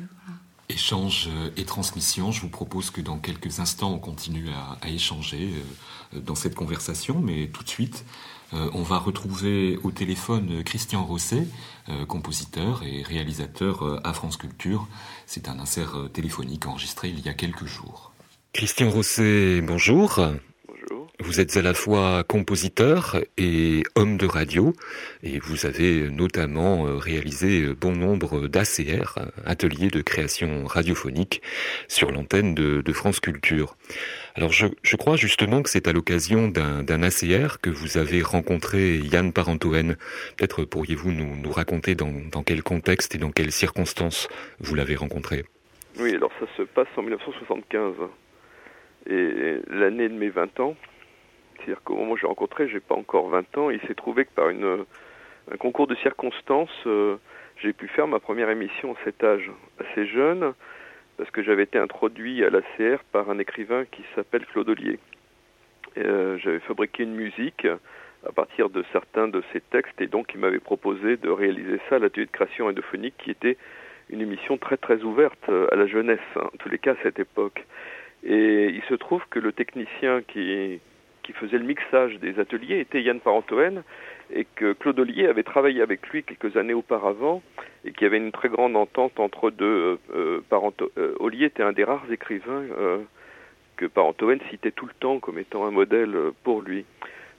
Échange 0.68 1.28
euh, 1.28 1.50
et 1.56 1.64
transmission, 1.64 2.32
je 2.32 2.40
vous 2.40 2.49
propose 2.49 2.90
que 2.90 3.00
dans 3.00 3.18
quelques 3.18 3.60
instants 3.60 3.92
on 3.92 3.99
continue 3.99 4.49
à, 4.50 4.88
échanger 4.88 5.52
euh, 6.14 6.20
dans 6.20 6.34
cette 6.34 6.54
conversation, 6.54 7.20
mais 7.20 7.49
tout 7.49 7.64
de 7.64 7.68
suite 7.68 8.04
on 8.52 8.82
va 8.82 8.99
retrouver 8.99 9.78
au 9.84 9.92
téléphone 9.92 10.64
Christian 10.64 11.04
Rosset, 11.04 11.46
compositeur 12.08 12.82
et 12.82 13.04
réalisateur 13.04 14.00
à 14.04 14.12
France 14.12 14.37
Culture. 14.37 14.88
C'est 15.25 15.49
un 15.49 15.60
insert 15.60 16.08
téléphonique 16.12 16.66
enregistré 16.66 17.10
il 17.10 17.20
y 17.20 17.28
a 17.28 17.34
quelques 17.34 17.66
jours. 17.66 18.10
Christian 18.52 18.90
Rosset, 18.90 19.60
bonjour. 19.60 20.18
Vous 21.22 21.38
êtes 21.38 21.54
à 21.58 21.62
la 21.62 21.74
fois 21.74 22.24
compositeur 22.24 23.18
et 23.36 23.82
homme 23.94 24.16
de 24.16 24.24
radio, 24.24 24.72
et 25.22 25.38
vous 25.38 25.66
avez 25.66 26.08
notamment 26.08 26.86
euh, 26.86 26.96
réalisé 26.96 27.74
bon 27.74 27.92
nombre 27.92 28.48
d'ACR, 28.48 29.18
ateliers 29.44 29.88
de 29.88 30.00
création 30.00 30.64
radiophonique, 30.64 31.42
sur 31.88 32.10
l'antenne 32.10 32.54
de, 32.54 32.92
France 32.92 33.20
Culture. 33.20 33.76
Alors 34.34 34.50
je, 34.50 34.96
crois 34.96 35.16
justement 35.16 35.62
que 35.62 35.68
c'est 35.68 35.88
à 35.88 35.92
l'occasion 35.92 36.48
d'un 36.48 37.02
ACR 37.02 37.60
que 37.60 37.70
vous 37.70 37.98
avez 37.98 38.22
rencontré 38.22 38.96
Yann 38.96 39.32
Parentoen. 39.32 39.96
Peut-être 40.36 40.64
pourriez-vous 40.64 41.12
nous, 41.12 41.52
raconter 41.52 41.94
dans, 41.94 42.12
dans 42.32 42.42
quel 42.42 42.62
contexte 42.62 43.14
et 43.14 43.18
dans 43.18 43.30
quelles 43.30 43.52
circonstances 43.52 44.28
vous 44.58 44.74
l'avez 44.74 44.96
rencontré? 44.96 45.44
Oui, 45.98 46.14
alors 46.14 46.32
ça 46.40 46.46
se 46.56 46.62
passe 46.62 46.88
en 46.96 47.02
1975. 47.02 47.94
Et 49.08 49.56
l'année 49.68 50.08
de 50.08 50.14
mes 50.14 50.28
20 50.28 50.60
ans, 50.60 50.76
c'est-à-dire 51.61 51.83
qu'au 51.83 51.97
moment 51.97 52.12
où 52.12 52.17
j'ai 52.17 52.26
rencontré, 52.26 52.69
j'ai 52.69 52.81
pas 52.81 52.95
encore 52.95 53.29
20 53.29 53.59
ans, 53.59 53.71
il 53.71 53.81
s'est 53.83 53.95
trouvé 53.95 54.25
que 54.25 54.33
par 54.35 54.49
une, 54.49 54.85
un 55.50 55.57
concours 55.57 55.87
de 55.87 55.95
circonstances, 55.97 56.71
euh, 56.87 57.17
j'ai 57.59 57.73
pu 57.73 57.88
faire 57.88 58.07
ma 58.07 58.21
première 58.21 58.50
émission 58.50 58.93
à 58.93 58.97
cet 59.05 59.23
âge, 59.23 59.50
assez 59.79 60.07
jeune, 60.07 60.55
parce 61.17 61.31
que 61.31 61.43
j'avais 61.43 61.64
été 61.64 61.79
introduit 61.79 62.45
à 62.45 62.50
l'ACR 62.50 63.02
par 63.12 63.31
un 63.31 63.38
écrivain 63.38 63.85
qui 63.90 64.02
s'appelle 64.14 64.47
Claude 64.47 64.69
Ollier. 64.69 64.99
Euh, 65.99 66.38
j'avais 66.38 66.61
fabriqué 66.61 67.02
une 67.02 67.14
musique 67.14 67.67
à 68.26 68.33
partir 68.33 68.71
de 68.71 68.85
certains 68.93 69.29
de 69.29 69.43
ses 69.52 69.61
textes, 69.61 70.00
et 70.00 70.07
donc 70.07 70.33
il 70.35 70.40
m'avait 70.40 70.61
proposé 70.61 71.17
de 71.17 71.31
réaliser 71.31 71.81
ça 71.88 71.97
à 71.97 71.99
l'atelier 71.99 72.26
de 72.26 72.31
création 72.31 72.67
radiophonique, 72.67 73.14
qui 73.19 73.31
était 73.31 73.57
une 74.09 74.21
émission 74.21 74.57
très 74.59 74.76
très 74.76 75.02
ouverte 75.02 75.49
à 75.49 75.76
la 75.76 75.87
jeunesse, 75.87 76.19
hein, 76.37 76.43
en 76.52 76.57
tous 76.59 76.69
les 76.69 76.79
cas 76.79 76.93
à 76.93 77.02
cette 77.02 77.19
époque. 77.19 77.64
Et 78.23 78.67
il 78.67 78.83
se 78.83 78.95
trouve 78.95 79.23
que 79.31 79.38
le 79.38 79.52
technicien 79.52 80.21
qui, 80.23 80.81
qui 81.30 81.38
faisait 81.38 81.58
le 81.58 81.64
mixage 81.64 82.18
des 82.18 82.38
ateliers 82.40 82.80
était 82.80 83.02
Yann 83.02 83.20
Parentoen 83.20 83.82
et 84.32 84.46
que 84.56 84.72
Claude 84.72 84.99
Ollier 84.99 85.26
avait 85.26 85.42
travaillé 85.42 85.80
avec 85.80 86.08
lui 86.08 86.25
quelques 86.25 86.56
années 86.56 86.75
auparavant 86.75 87.42
et 87.85 87.92
qu'il 87.92 88.02
y 88.02 88.07
avait 88.07 88.18
une 88.18 88.33
très 88.33 88.48
grande 88.48 88.76
entente 88.76 89.18
entre 89.20 89.50
deux. 89.50 89.98
Euh, 90.14 90.42
euh, 90.52 91.14
Ollier 91.20 91.46
était 91.46 91.62
un 91.62 91.72
des 91.72 91.85
rares 91.85 92.11
écrivains 92.11 92.64
euh, 92.78 92.98
que 93.76 93.87
Parentoen 93.87 94.40
citait 94.50 94.72
tout 94.72 94.87
le 94.87 94.92
temps 94.98 95.20
comme 95.20 95.38
étant 95.38 95.66
un 95.66 95.70
modèle 95.70 96.16
pour 96.42 96.62
lui. 96.62 96.85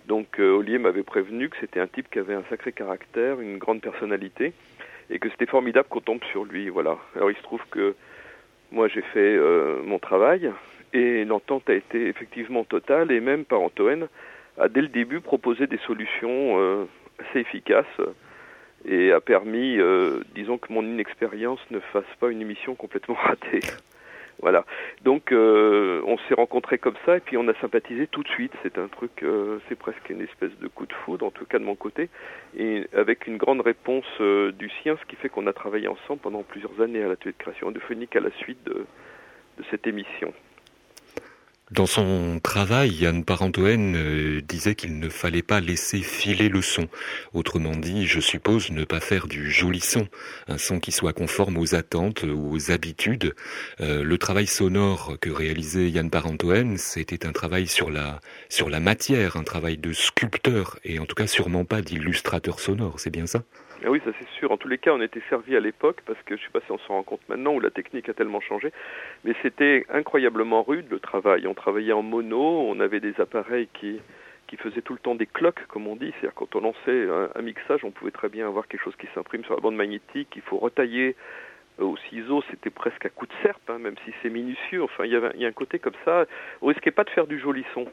Donc 0.07 0.39
Ollier 0.39 0.77
m'avait 0.77 1.03
prévenu 1.03 1.49
que 1.49 1.57
c'était 1.59 1.79
un 1.79 1.87
type 1.87 2.09
qui 2.09 2.19
avait 2.19 2.33
un 2.33 2.43
sacré 2.49 2.71
caractère, 2.71 3.39
une 3.39 3.57
grande 3.57 3.81
personnalité 3.81 4.53
et 5.09 5.19
que 5.19 5.29
c'était 5.29 5.45
formidable 5.45 5.87
qu'on 5.89 6.01
tombe 6.01 6.23
sur 6.31 6.45
lui. 6.45 6.69
Voilà. 6.69 6.97
Alors 7.15 7.29
il 7.29 7.37
se 7.37 7.43
trouve 7.43 7.61
que 7.69 7.95
moi 8.71 8.87
j'ai 8.87 9.01
fait 9.01 9.37
mon 9.83 9.99
travail, 9.99 10.51
et 10.93 11.25
l'entente 11.25 11.69
a 11.69 11.73
été 11.73 12.07
effectivement 12.07 12.63
totale 12.63 13.11
et 13.11 13.19
même 13.19 13.45
par 13.45 13.61
Antoine 13.61 14.07
a 14.57 14.67
dès 14.67 14.81
le 14.81 14.89
début 14.89 15.21
proposé 15.21 15.67
des 15.67 15.79
solutions 15.87 16.59
euh, 16.59 16.85
assez 17.19 17.39
efficaces 17.39 17.85
et 18.85 19.11
a 19.11 19.21
permis, 19.21 19.77
euh, 19.77 20.21
disons 20.35 20.57
que 20.57 20.73
mon 20.73 20.83
inexpérience 20.83 21.59
ne 21.69 21.79
fasse 21.79 22.03
pas 22.19 22.29
une 22.29 22.41
émission 22.41 22.75
complètement 22.75 23.15
ratée. 23.23 23.61
voilà. 24.41 24.65
Donc 25.03 25.31
euh, 25.31 26.01
on 26.05 26.17
s'est 26.17 26.33
rencontrés 26.33 26.77
comme 26.77 26.97
ça 27.05 27.17
et 27.17 27.19
puis 27.21 27.37
on 27.37 27.47
a 27.47 27.53
sympathisé 27.61 28.07
tout 28.07 28.23
de 28.23 28.27
suite. 28.27 28.51
C'est 28.61 28.77
un 28.77 28.89
truc, 28.89 29.23
c'est 29.69 29.77
presque 29.77 30.09
une 30.09 30.21
espèce 30.21 30.57
de 30.59 30.67
coup 30.67 30.85
de 30.85 30.93
foudre, 30.93 31.25
en 31.25 31.31
tout 31.31 31.45
cas 31.45 31.59
de 31.59 31.63
mon 31.63 31.75
côté, 31.75 32.09
et 32.57 32.85
avec 32.93 33.27
une 33.27 33.37
grande 33.37 33.61
réponse 33.61 34.19
du 34.19 34.69
sien, 34.81 34.97
ce 34.99 35.05
qui 35.05 35.15
fait 35.15 35.29
qu'on 35.29 35.47
a 35.47 35.53
travaillé 35.53 35.87
ensemble 35.87 36.19
pendant 36.19 36.43
plusieurs 36.43 36.81
années 36.81 37.03
à 37.03 37.07
l'atelier 37.07 37.31
de 37.31 37.41
création 37.41 37.67
radiophonique 37.67 38.15
à 38.17 38.19
la 38.19 38.31
suite 38.31 38.63
de, 38.65 38.85
de 39.57 39.63
cette 39.69 39.87
émission. 39.87 40.33
Dans 41.71 41.85
son 41.85 42.41
travail, 42.43 42.91
Yann 42.95 43.23
Parentoen 43.23 43.95
euh, 43.95 44.41
disait 44.41 44.75
qu'il 44.75 44.99
ne 44.99 45.07
fallait 45.07 45.41
pas 45.41 45.61
laisser 45.61 46.01
filer 46.01 46.49
le 46.49 46.61
son. 46.61 46.89
Autrement 47.31 47.77
dit, 47.77 48.07
je 48.07 48.19
suppose 48.19 48.71
ne 48.71 48.83
pas 48.83 48.99
faire 48.99 49.25
du 49.25 49.49
joli 49.49 49.79
son, 49.79 50.09
un 50.49 50.57
son 50.57 50.81
qui 50.81 50.91
soit 50.91 51.13
conforme 51.13 51.55
aux 51.55 51.73
attentes, 51.73 52.23
ou 52.23 52.53
aux 52.53 52.71
habitudes. 52.71 53.33
Euh, 53.79 54.03
le 54.03 54.17
travail 54.17 54.47
sonore 54.47 55.15
que 55.21 55.29
réalisait 55.29 55.89
Yann 55.89 56.09
Parentoen, 56.09 56.77
c'était 56.77 57.25
un 57.25 57.31
travail 57.31 57.67
sur 57.67 57.89
la, 57.89 58.19
sur 58.49 58.69
la 58.69 58.81
matière, 58.81 59.37
un 59.37 59.43
travail 59.43 59.77
de 59.77 59.93
sculpteur, 59.93 60.77
et 60.83 60.99
en 60.99 61.05
tout 61.05 61.15
cas 61.15 61.27
sûrement 61.27 61.63
pas 61.63 61.81
d'illustrateur 61.81 62.59
sonore, 62.59 62.99
c'est 62.99 63.11
bien 63.11 63.27
ça? 63.27 63.43
Ah 63.83 63.89
oui, 63.89 63.99
ça 64.05 64.11
c'est 64.19 64.27
sûr. 64.37 64.51
En 64.51 64.57
tous 64.57 64.67
les 64.67 64.77
cas, 64.77 64.91
on 64.93 65.01
était 65.01 65.21
servi 65.29 65.55
à 65.55 65.59
l'époque, 65.59 66.01
parce 66.05 66.21
que 66.23 66.35
je 66.35 66.41
ne 66.41 66.45
sais 66.45 66.51
pas 66.51 66.61
si 66.65 66.71
on 66.71 66.77
s'en 66.79 66.93
rend 66.93 67.03
compte 67.03 67.21
maintenant, 67.29 67.53
où 67.53 67.59
la 67.59 67.71
technique 67.71 68.09
a 68.09 68.13
tellement 68.13 68.41
changé, 68.41 68.71
mais 69.23 69.33
c'était 69.41 69.85
incroyablement 69.89 70.61
rude 70.61 70.85
le 70.89 70.99
travail. 70.99 71.47
On 71.47 71.53
travaillait 71.53 71.93
en 71.93 72.03
mono, 72.03 72.67
on 72.67 72.79
avait 72.79 72.99
des 72.99 73.19
appareils 73.19 73.67
qui, 73.73 73.99
faisaient 74.57 74.81
tout 74.81 74.93
le 74.93 74.99
temps 74.99 75.15
des 75.15 75.25
cloques, 75.25 75.65
comme 75.67 75.87
on 75.87 75.95
dit. 75.95 76.11
C'est-à-dire 76.11 76.35
quand 76.35 76.55
on 76.55 76.59
lançait 76.59 77.07
un, 77.35 77.41
mixage, 77.41 77.85
on 77.85 77.91
pouvait 77.91 78.11
très 78.11 78.27
bien 78.27 78.47
avoir 78.47 78.67
quelque 78.67 78.83
chose 78.83 78.95
qui 78.97 79.07
s'imprime 79.15 79.45
sur 79.45 79.55
la 79.55 79.61
bande 79.61 79.77
magnétique, 79.77 80.27
il 80.35 80.41
faut 80.41 80.57
retailler 80.57 81.15
euh, 81.79 81.85
au 81.85 81.97
ciseau, 82.09 82.43
c'était 82.51 82.69
presque 82.69 83.05
à 83.05 83.09
coup 83.09 83.25
de 83.25 83.33
serpe, 83.41 83.69
hein, 83.69 83.79
même 83.79 83.95
si 84.05 84.13
c'est 84.21 84.29
minutieux. 84.29 84.83
Enfin, 84.83 85.05
il 85.05 85.11
y, 85.11 85.15
avait, 85.15 85.31
y 85.37 85.45
a 85.45 85.47
un 85.47 85.53
côté 85.53 85.79
comme 85.79 85.95
ça. 86.03 86.25
On 86.61 86.67
risquait 86.67 86.91
pas 86.91 87.05
de 87.05 87.09
faire 87.11 87.27
du 87.27 87.39
joli 87.39 87.63
son. 87.73 87.87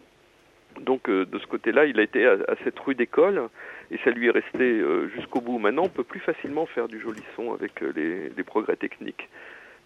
Donc 0.80 1.08
euh, 1.08 1.24
de 1.24 1.38
ce 1.38 1.46
côté-là, 1.46 1.84
il 1.86 1.98
a 1.98 2.02
été 2.02 2.26
à, 2.26 2.36
cette 2.64 2.78
rude 2.78 3.00
école 3.00 3.48
et 3.90 3.98
ça 4.04 4.10
lui 4.10 4.28
est 4.28 4.30
resté 4.30 4.64
euh, 4.64 5.08
jusqu'au 5.08 5.40
bout. 5.40 5.58
Maintenant, 5.58 5.84
on 5.84 5.88
peut 5.88 6.04
plus 6.04 6.20
facilement 6.20 6.66
faire 6.66 6.88
du 6.88 7.00
joli 7.00 7.22
son 7.36 7.52
avec 7.52 7.82
euh, 7.82 8.30
les, 8.36 8.44
progrès 8.44 8.76
techniques 8.76 9.28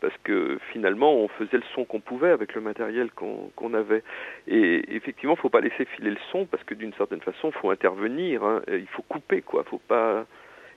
parce 0.00 0.14
que 0.24 0.58
finalement, 0.72 1.14
on 1.14 1.28
faisait 1.28 1.58
le 1.58 1.62
son 1.74 1.84
qu'on 1.84 2.00
pouvait 2.00 2.30
avec 2.30 2.54
le 2.54 2.60
matériel 2.60 3.10
qu'on 3.12 3.74
avait. 3.74 4.02
Et 4.48 4.96
effectivement, 4.96 5.34
il 5.34 5.40
faut 5.40 5.48
pas 5.48 5.60
laisser 5.60 5.84
filer 5.84 6.10
le 6.10 6.18
son 6.32 6.44
parce 6.44 6.64
que 6.64 6.74
d'une 6.74 6.92
certaine 6.94 7.20
façon, 7.20 7.50
il 7.50 7.60
faut 7.60 7.70
intervenir. 7.70 8.42
Hein. 8.42 8.62
il 8.66 8.88
faut 8.88 9.02
couper, 9.02 9.42
quoi. 9.42 9.62
Faut 9.62 9.78
pas. 9.78 10.26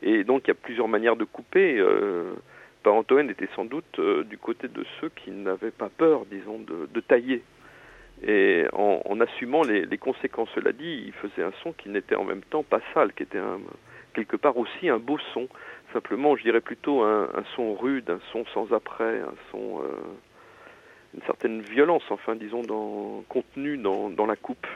Et 0.03 0.23
donc, 0.23 0.43
il 0.45 0.49
y 0.49 0.51
a 0.51 0.55
plusieurs 0.55 0.87
manières 0.87 1.15
de 1.15 1.23
couper. 1.23 1.79
Euh, 1.79 2.35
Antoine 2.85 3.31
était 3.31 3.49
sans 3.55 3.65
doute 3.65 3.99
du 4.29 4.37
côté 4.37 4.67
de 4.67 4.85
ceux 5.01 5.09
qui 5.09 5.31
n'avaient 5.31 5.71
pas 5.71 5.89
peur, 5.89 6.27
disons, 6.27 6.59
de 6.59 6.99
tailler 6.99 7.41
et 8.23 8.65
en, 8.73 9.19
assumant 9.19 9.63
les, 9.63 9.97
conséquences. 9.97 10.49
Cela 10.55 10.71
dit, 10.71 11.03
il 11.05 11.13
faisait 11.13 11.43
un 11.43 11.53
son 11.63 11.73
qui 11.73 11.89
n'était 11.89 12.15
en 12.15 12.23
même 12.23 12.41
temps 12.41 12.63
pas 12.63 12.81
sale, 12.93 13.13
qui 13.13 13.23
était 13.23 13.37
un, 13.37 13.59
quelque 14.13 14.35
part 14.37 14.57
aussi 14.57 14.89
un 14.89 14.99
beau 14.99 15.17
son. 15.33 15.47
Simplement, 15.93 16.35
je 16.35 16.43
dirais 16.43 16.61
plutôt 16.61 17.03
un, 17.03 17.29
son 17.55 17.73
rude, 17.75 18.09
un 18.09 18.19
son 18.31 18.45
sans 18.53 18.73
après, 18.73 19.19
un 19.19 19.33
son, 19.51 19.81
euh, 19.81 19.97
une 21.13 21.21
certaine 21.23 21.61
violence, 21.61 22.03
enfin, 22.09 22.35
disons, 22.35 22.61
dans, 22.61 23.23
contenu 23.29 23.77
dans, 23.77 24.09
dans 24.09 24.25
la 24.25 24.35
coupe. 24.35 24.67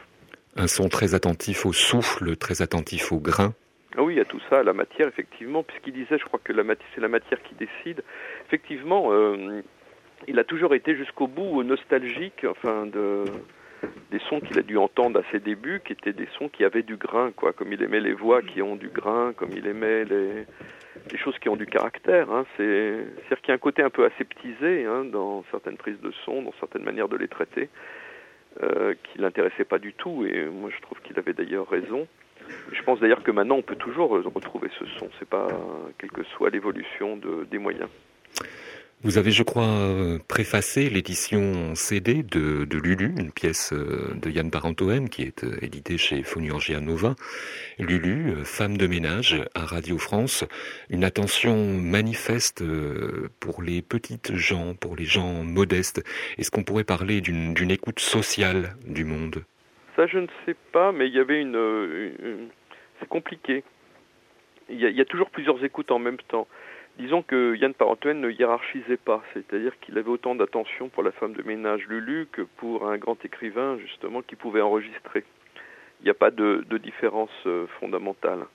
Un 0.56 0.68
son 0.68 0.90
très 0.90 1.16
attentif 1.16 1.66
au 1.66 1.74
souffle, 1.74 2.36
très 2.36 2.62
attentif 2.62 3.12
au 3.12 3.20
grain. 3.20 3.54
Ah 3.98 4.04
oui, 4.04 4.20
a 4.20 4.26
tout 4.26 4.40
ça, 4.50 4.64
la 4.64 4.74
matière, 4.74 5.08
effectivement, 5.08 5.64
puisqu'il 5.64 5.94
disait, 5.94 6.18
je 6.18 6.24
crois 6.24 6.40
que 6.44 6.54
c'est 6.54 7.02
la 7.02 7.08
matière 7.08 7.42
qui 7.42 7.56
décide. 7.56 8.04
Effectivement, 8.46 9.12
euh, 9.12 9.62
il 10.28 10.40
a 10.40 10.44
toujours 10.44 10.74
été 10.76 10.96
jusqu'au 10.96 11.28
bout 11.28 11.64
nostalgique, 11.64 12.46
enfin 12.48 12.86
de 12.86 13.26
des 14.12 14.20
sons 14.30 14.40
qu'il 14.40 14.58
a 14.58 14.62
dû 14.62 14.78
entendre 14.78 15.20
à 15.20 15.32
ses 15.32 15.40
débuts, 15.40 15.82
qui 15.86 15.94
étaient 15.94 16.14
des 16.14 16.28
sons 16.38 16.50
qui 16.50 16.64
avaient 16.64 16.84
du 16.84 16.98
grain, 16.98 17.32
quoi, 17.32 17.54
comme 17.54 17.72
il 17.72 17.82
aimait 17.82 18.00
les 18.00 18.14
voix 18.14 18.42
qui 18.42 18.62
ont 18.62 18.76
du 18.76 18.90
grain, 18.90 19.34
comme 19.34 19.52
il 19.56 19.68
aimait 19.68 20.06
les, 20.06 20.46
choses 21.18 21.38
qui 21.40 21.50
ont 21.50 21.56
du 21.56 21.66
caractère. 21.66 22.32
Hein. 22.32 22.46
C'est, 22.58 22.96
c'est-à-dire 23.16 23.42
qu'il 23.42 23.50
y 23.50 23.52
a 23.52 23.56
un 23.56 23.60
côté 23.60 23.82
un 23.82 23.90
peu 23.90 24.06
aseptisé 24.06 24.86
hein, 24.86 25.06
dans 25.06 25.44
certaines 25.52 25.78
prises 25.78 26.00
de 26.02 26.12
son, 26.26 26.42
dans 26.42 26.54
certaines 26.60 26.84
manières 26.84 27.08
de 27.08 27.18
les 27.18 27.28
traiter, 27.28 27.70
euh, 28.64 28.94
qui 29.04 29.20
l'intéressait 29.20 29.66
pas 29.66 29.80
du 29.80 29.94
tout. 29.94 30.26
Et 30.26 30.46
moi, 30.46 30.70
je 30.76 30.82
trouve 30.82 31.00
qu'il 31.02 31.18
avait 31.18 31.34
d'ailleurs 31.34 31.70
raison. 31.70 32.08
Je 32.72 32.82
pense 32.84 33.00
d'ailleurs 33.00 33.22
que 33.22 33.32
maintenant 33.32 33.58
on 33.58 33.62
peut 33.62 33.76
toujours 33.76 34.10
retrouver 34.10 34.70
ce 34.80 34.86
son, 34.98 35.10
c'est 35.20 35.28
pas 35.28 35.50
quelle 36.00 36.10
que 36.10 36.24
soit 36.24 36.50
l'évolution 36.50 37.16
de, 37.18 37.46
des 37.52 37.60
moyens. 37.60 37.90
Vous 39.02 39.18
avez, 39.18 39.32
je 39.32 39.44
crois, 39.44 40.20
préfacé 40.28 40.90
l'édition 40.90 41.74
CD 41.74 42.22
de, 42.22 42.68
Lulu, 42.78 43.14
une 43.18 43.32
pièce 43.32 43.72
euh, 43.72 44.14
de 44.22 44.30
Yann 44.30 44.52
Parentoen 44.52 45.08
qui 45.08 45.22
est 45.22 45.46
euh, 45.46 45.56
éditée 45.62 45.98
chez 45.98 46.22
Phoniurgia 46.22 46.82
Nova. 46.82 47.16
Lulu, 47.78 48.32
euh, 48.32 48.44
femme 48.44 48.76
de 48.76 48.88
ménage 48.88 49.42
à 49.56 49.66
Radio 49.66 49.98
France, 49.98 50.44
une 50.90 51.06
attention 51.06 51.56
manifeste 51.78 52.62
pour 53.40 53.64
les 53.64 53.82
petites 53.82 54.36
gens, 54.36 54.76
pour 54.76 54.98
les 54.98 55.06
gens 55.06 55.46
modestes. 55.46 56.04
Est-ce 56.38 56.52
qu'on 56.52 56.64
pourrait 56.64 56.84
parler 56.84 57.22
d'une 57.22 57.72
écoute 57.72 58.02
sociale 58.02 58.76
du 58.86 59.06
monde? 59.06 59.46
Ça, 59.96 60.08
je 60.08 60.18
ne 60.18 60.28
sais 60.46 60.58
pas, 60.74 60.92
mais 60.92 61.08
il 61.08 61.14
y 61.14 61.20
avait 61.20 61.40
une... 61.40 62.50
C'est 63.00 63.08
compliqué. 63.08 63.64
Il 64.68 64.82
y 64.82 65.02
a 65.02 65.06
toujours 65.06 65.30
plusieurs 65.30 65.64
écoutes 65.64 65.90
en 65.90 66.00
même 66.00 66.20
temps. 66.28 66.50
Disons 67.00 67.22
que 67.22 67.56
Yann 67.56 67.74
Parentoen 67.74 68.20
ne 68.20 68.30
hiérarchisait 68.30 68.98
pas, 68.98 69.24
c'est-à-dire 69.34 69.80
qu'il 69.80 69.98
avait 69.98 70.10
autant 70.10 70.36
d'attention 70.36 70.90
pour 70.90 71.02
la 71.02 71.14
femme 71.14 71.32
de 71.32 71.42
ménage 71.44 71.88
Lulu 71.88 72.28
que 72.30 72.42
pour 72.42 72.90
un 72.90 72.98
grand 72.98 73.24
écrivain, 73.24 73.78
justement, 73.80 74.22
qui 74.22 74.36
pouvait 74.36 74.60
enregistrer. 74.60 75.24
Il 76.02 76.04
n'y 76.04 76.10
a 76.10 76.14
pas 76.14 76.30
de, 76.30 76.62
différence 76.78 77.32
euh, 77.46 77.68
fondamentale. 77.80 78.46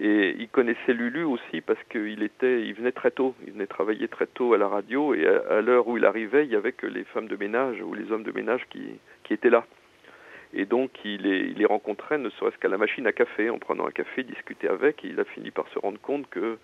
Et 0.00 0.34
il 0.38 0.48
connaissait 0.48 0.94
Lulu 0.94 1.24
aussi 1.24 1.60
parce 1.60 1.78
qu'il 1.90 2.26
il 2.42 2.74
venait 2.74 2.90
très 2.90 3.10
tôt, 3.10 3.34
il 3.46 3.52
venait 3.52 3.66
travailler 3.66 4.08
très 4.08 4.26
tôt 4.28 4.54
à 4.54 4.58
la 4.58 4.66
radio 4.66 5.14
et 5.14 5.26
à, 5.26 5.60
l'heure 5.60 5.86
où 5.86 5.98
il 5.98 6.06
arrivait, 6.06 6.46
il 6.46 6.52
y 6.52 6.56
avait 6.56 6.72
que 6.72 6.86
les 6.86 7.04
femmes 7.04 7.28
de 7.28 7.36
ménage 7.36 7.82
ou 7.82 7.92
les 7.92 8.10
hommes 8.10 8.24
de 8.24 8.32
ménage 8.32 8.62
qui, 8.70 8.98
qui 9.24 9.34
étaient 9.34 9.50
là. 9.50 9.66
Et 10.54 10.64
donc 10.64 10.90
il 11.04 11.22
les, 11.22 11.40
il 11.50 11.58
les 11.58 11.66
rencontrait 11.66 12.16
ne 12.16 12.30
serait-ce 12.30 12.56
qu'à 12.58 12.68
la 12.68 12.78
machine 12.78 13.06
à 13.06 13.12
café, 13.12 13.50
en 13.50 13.58
prenant 13.58 13.86
un 13.86 13.90
café, 13.90 14.22
discuter 14.22 14.68
avec, 14.68 15.04
et 15.04 15.08
il 15.08 15.20
a 15.20 15.24
fini 15.24 15.50
par 15.50 15.68
se 15.68 15.78
rendre 15.78 16.00
compte 16.00 16.28
que 16.30 16.58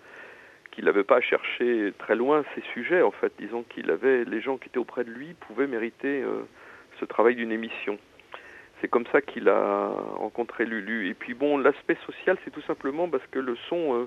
qu'il 0.71 0.85
n'avait 0.85 1.03
pas 1.03 1.17
à 1.17 1.21
chercher 1.21 1.93
très 1.99 2.15
loin 2.15 2.43
ces 2.55 2.61
sujets, 2.73 3.01
en 3.01 3.11
fait. 3.11 3.31
Disons 3.39 3.63
qu'il 3.63 3.91
avait, 3.91 4.23
les 4.25 4.41
gens 4.41 4.57
qui 4.57 4.69
étaient 4.69 4.77
auprès 4.77 5.03
de 5.03 5.11
lui 5.11 5.33
pouvaient 5.33 5.67
mériter 5.67 6.23
euh, 6.23 6.41
ce 6.99 7.05
travail 7.05 7.35
d'une 7.35 7.51
émission. 7.51 7.97
C'est 8.79 8.87
comme 8.87 9.05
ça 9.11 9.21
qu'il 9.21 9.47
a 9.49 9.89
rencontré 10.15 10.65
Lulu. 10.65 11.09
Et 11.09 11.13
puis 11.13 11.33
bon, 11.33 11.57
l'aspect 11.57 11.97
social, 12.05 12.37
c'est 12.43 12.51
tout 12.51 12.63
simplement 12.63 13.07
parce 13.07 13.25
que 13.27 13.37
le 13.37 13.55
son 13.69 13.95
euh, 13.95 14.05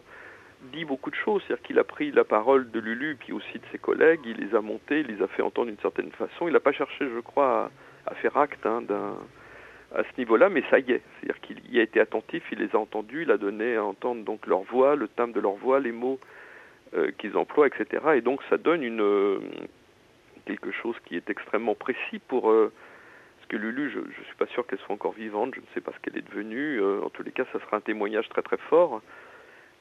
dit 0.72 0.85
beaucoup 0.85 1.11
de 1.11 1.16
choses. 1.16 1.42
C'est-à-dire 1.46 1.62
qu'il 1.62 1.79
a 1.79 1.85
pris 1.85 2.11
la 2.11 2.24
parole 2.24 2.70
de 2.70 2.81
Lulu, 2.81 3.16
puis 3.20 3.33
aussi 3.33 3.59
de 3.59 3.64
ses 3.70 3.79
collègues, 3.79 4.20
il 4.24 4.37
les 4.37 4.55
a 4.55 4.61
montés, 4.61 5.00
il 5.00 5.07
les 5.07 5.22
a 5.22 5.29
fait 5.29 5.42
entendre 5.42 5.68
d'une 5.68 5.81
certaine 5.81 6.11
façon. 6.12 6.48
Il 6.48 6.55
n'a 6.55 6.61
pas 6.61 6.72
cherché, 6.72 7.07
je 7.14 7.20
crois, 7.20 7.70
à, 8.07 8.14
faire 8.16 8.37
acte 8.37 8.66
hein, 8.66 8.83
d'un 8.83 9.16
à 9.94 10.03
ce 10.03 10.18
niveau-là, 10.18 10.48
mais 10.48 10.64
ça 10.70 10.81
y 10.81 10.90
est. 10.90 11.03
C'est-à-dire 11.20 11.40
qu'il 11.40 11.72
y 11.72 11.79
a 11.79 11.83
été 11.83 12.00
attentif, 12.00 12.42
il 12.50 12.59
les 12.59 12.74
a 12.74 12.79
entendus, 12.79 13.22
il 13.22 13.31
a 13.31 13.37
donné 13.37 13.77
à 13.77 13.85
entendre 13.85 14.24
donc 14.24 14.44
leur 14.48 14.62
voix, 14.62 14.96
le 14.96 15.07
timbre 15.07 15.35
de 15.35 15.40
leur 15.40 15.53
voix, 15.53 15.79
les 15.79 15.92
mots 15.92 16.18
qu'ils 17.18 17.37
emploient, 17.37 17.66
etc. 17.66 18.02
Et 18.16 18.20
donc 18.20 18.40
ça 18.50 18.59
donne 18.59 18.83
une 18.83 19.00
euh, 19.00 19.38
quelque 20.46 20.72
chose 20.72 20.96
qui 21.07 21.16
est 21.16 21.30
extrêmement 21.30 21.74
précis 21.74 22.18
pour 22.28 22.50
euh, 22.50 22.72
parce 23.37 23.48
que 23.48 23.57
Lulu, 23.57 23.90
je 23.90 23.98
ne 23.98 24.24
suis 24.26 24.37
pas 24.38 24.46
sûr 24.46 24.66
qu'elle 24.66 24.78
soit 24.80 24.94
encore 24.94 25.12
vivante, 25.12 25.54
je 25.54 25.61
ne 25.61 25.66
sais 25.74 25.80
pas 25.80 25.92
ce 25.92 25.98
qu'elle 26.00 26.18
est 26.18 26.26
devenue. 26.26 26.80
en 26.80 27.11
tous 27.11 27.22
les 27.22 27.30
cas, 27.30 27.44
ça 27.52 27.61
sera 27.61 27.76
un 27.76 27.80
témoignage 27.80 28.28
très 28.30 28.40
très 28.40 28.57
fort. 28.57 29.02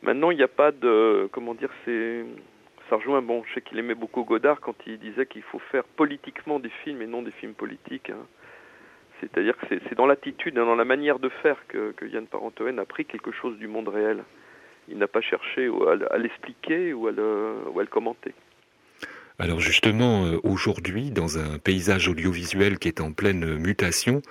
Maintenant, 0.02 0.32
il 0.32 0.38
n'y 0.38 0.44
a 0.44 0.50
pas 0.50 0.74
de 0.74 1.30
comment 1.32 1.54
dire, 1.54 1.70
c'est 1.86 2.26
ça 2.90 2.98
rejoint 2.98 3.22
bon, 3.22 3.44
je 3.48 3.54
sais 3.54 3.62
qu'il 3.62 3.80
aimait 3.80 3.96
beaucoup 3.96 4.24
Godard 4.24 4.60
quand 4.60 4.76
il 4.86 5.00
disait 5.00 5.26
qu'il 5.26 5.44
faut 5.44 5.60
faire 5.60 5.86
politiquement 5.86 6.60
des 6.60 6.72
films 6.84 7.02
et 7.02 7.08
non 7.08 7.22
des 7.22 7.32
films 7.32 7.54
politiques. 7.54 8.10
Hein. 8.10 8.26
C'est-à-dire 9.22 9.58
que 9.58 9.66
c'est 9.70 9.96
dans 9.96 10.06
l'attitude, 10.06 10.56
dans 10.56 10.76
la 10.76 10.84
manière 10.84 11.20
de 11.20 11.30
faire 11.30 11.66
que, 11.68 11.92
que 11.94 12.06
Yann 12.06 12.28
Parentoen 12.28 12.80
a 12.80 12.86
pris 12.86 13.06
quelque 13.06 13.32
chose 13.32 13.58
du 13.58 13.68
monde 13.68 13.88
réel 13.88 14.24
il 14.88 14.98
n'a 14.98 15.08
pas 15.08 15.22
cherché 15.22 15.70
à 16.12 16.18
l'expliquer 16.18 16.94
ou, 16.94 17.08
à 17.08 17.12
le 17.12 17.88
commenter. 17.90 18.34
Alors 19.40 19.60
justement, 19.60 20.26
euh, 20.26 20.38
aujourd'hui, 20.44 21.10
dans 21.10 21.40
un 21.40 21.58
paysage 21.58 22.08
audiovisuel 22.08 22.78
qui 22.78 22.88
est 22.88 23.02
en 23.02 23.14
pleine 23.14 23.58
mutation, 23.58 24.22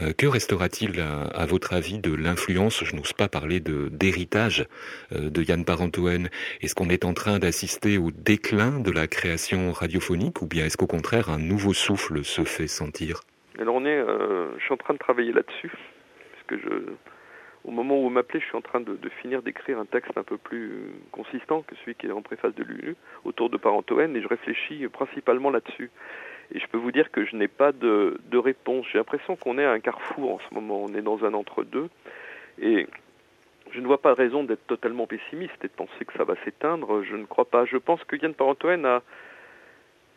euh, 0.00 0.12
que 0.12 0.26
restera-t-il 0.26 1.00
à, 1.00 1.46
votre 1.46 1.72
avis 1.72 1.98
de 1.98 2.14
l'influence, 2.14 2.84
je 2.84 2.94
n'ose 2.94 3.14
pas 3.14 3.28
parler 3.28 3.60
de 3.60 3.88
d'héritage 3.88 4.66
euh, 5.12 5.30
de 5.30 5.42
Yann 5.42 5.64
Parentoen? 5.64 6.28
Est-ce 6.60 6.74
qu'on 6.74 6.90
est 6.90 7.06
en 7.06 7.14
train 7.14 7.38
d'assister 7.38 7.96
au 7.96 8.10
déclin 8.10 8.80
de 8.80 8.90
la 8.90 9.06
création 9.06 9.72
radiophonique 9.72 10.42
ou 10.42 10.46
bien 10.46 10.66
est-ce 10.66 10.76
qu'au 10.76 10.86
contraire 10.86 11.30
un 11.30 11.38
nouveau 11.38 11.72
souffle 11.72 12.22
se 12.22 12.44
fait 12.44 12.68
sentir? 12.68 13.20
Alors 13.58 13.76
on 13.76 13.86
est, 13.86 13.98
je 14.58 14.62
suis 14.62 14.74
en 14.74 14.76
train 14.76 14.94
de 14.94 14.98
travailler 14.98 15.32
là-dessus, 15.32 15.72
parce 16.32 16.44
que 16.48 16.58
je 16.58 16.92
au 17.64 17.70
moment 17.70 17.98
où 17.98 18.02
vous 18.04 18.10
m'appelez, 18.10 18.40
je 18.40 18.46
suis 18.46 18.56
en 18.56 18.62
train 18.62 18.80
de, 18.80 18.96
finir 19.20 19.42
d'écrire 19.42 19.78
un 19.78 19.84
texte 19.84 20.16
un 20.16 20.22
peu 20.22 20.38
plus 20.38 20.92
consistant 21.12 21.62
que 21.62 21.74
celui 21.76 21.94
qui 21.94 22.06
est 22.06 22.12
en 22.12 22.22
préface 22.22 22.54
de 22.54 22.62
Lulu, 22.62 22.96
autour 23.24 23.50
de 23.50 23.58
Parentoen, 23.58 24.16
et 24.16 24.22
je 24.22 24.28
réfléchis 24.28 24.88
principalement 24.88 25.50
là-dessus. 25.50 25.90
Et 26.54 26.58
je 26.58 26.66
peux 26.66 26.78
vous 26.78 26.90
dire 26.90 27.10
que 27.10 27.24
je 27.24 27.36
n'ai 27.36 27.48
pas 27.48 27.72
de, 27.72 28.18
réponse. 28.32 28.86
J'ai 28.90 28.98
l'impression 28.98 29.36
qu'on 29.36 29.58
est 29.58 29.64
à 29.64 29.72
un 29.72 29.80
carrefour 29.80 30.34
en 30.34 30.38
ce 30.48 30.54
moment. 30.54 30.82
On 30.82 30.94
est 30.94 31.02
dans 31.02 31.24
un 31.24 31.34
entre-deux. 31.34 31.88
Et 32.60 32.86
je 33.72 33.80
ne 33.80 33.86
vois 33.86 34.00
pas 34.00 34.14
raison 34.14 34.42
d'être 34.42 34.66
totalement 34.66 35.06
pessimiste 35.06 35.54
et 35.62 35.68
de 35.68 35.72
penser 35.72 36.04
que 36.04 36.12
ça 36.14 36.24
va 36.24 36.34
s'éteindre. 36.44 37.02
Je 37.04 37.14
ne 37.14 37.24
crois 37.24 37.44
pas. 37.44 37.66
Je 37.66 37.76
pense 37.76 38.02
que 38.04 38.16
Yann 38.16 38.34
Parentoen 38.34 38.84
a, 38.84 39.02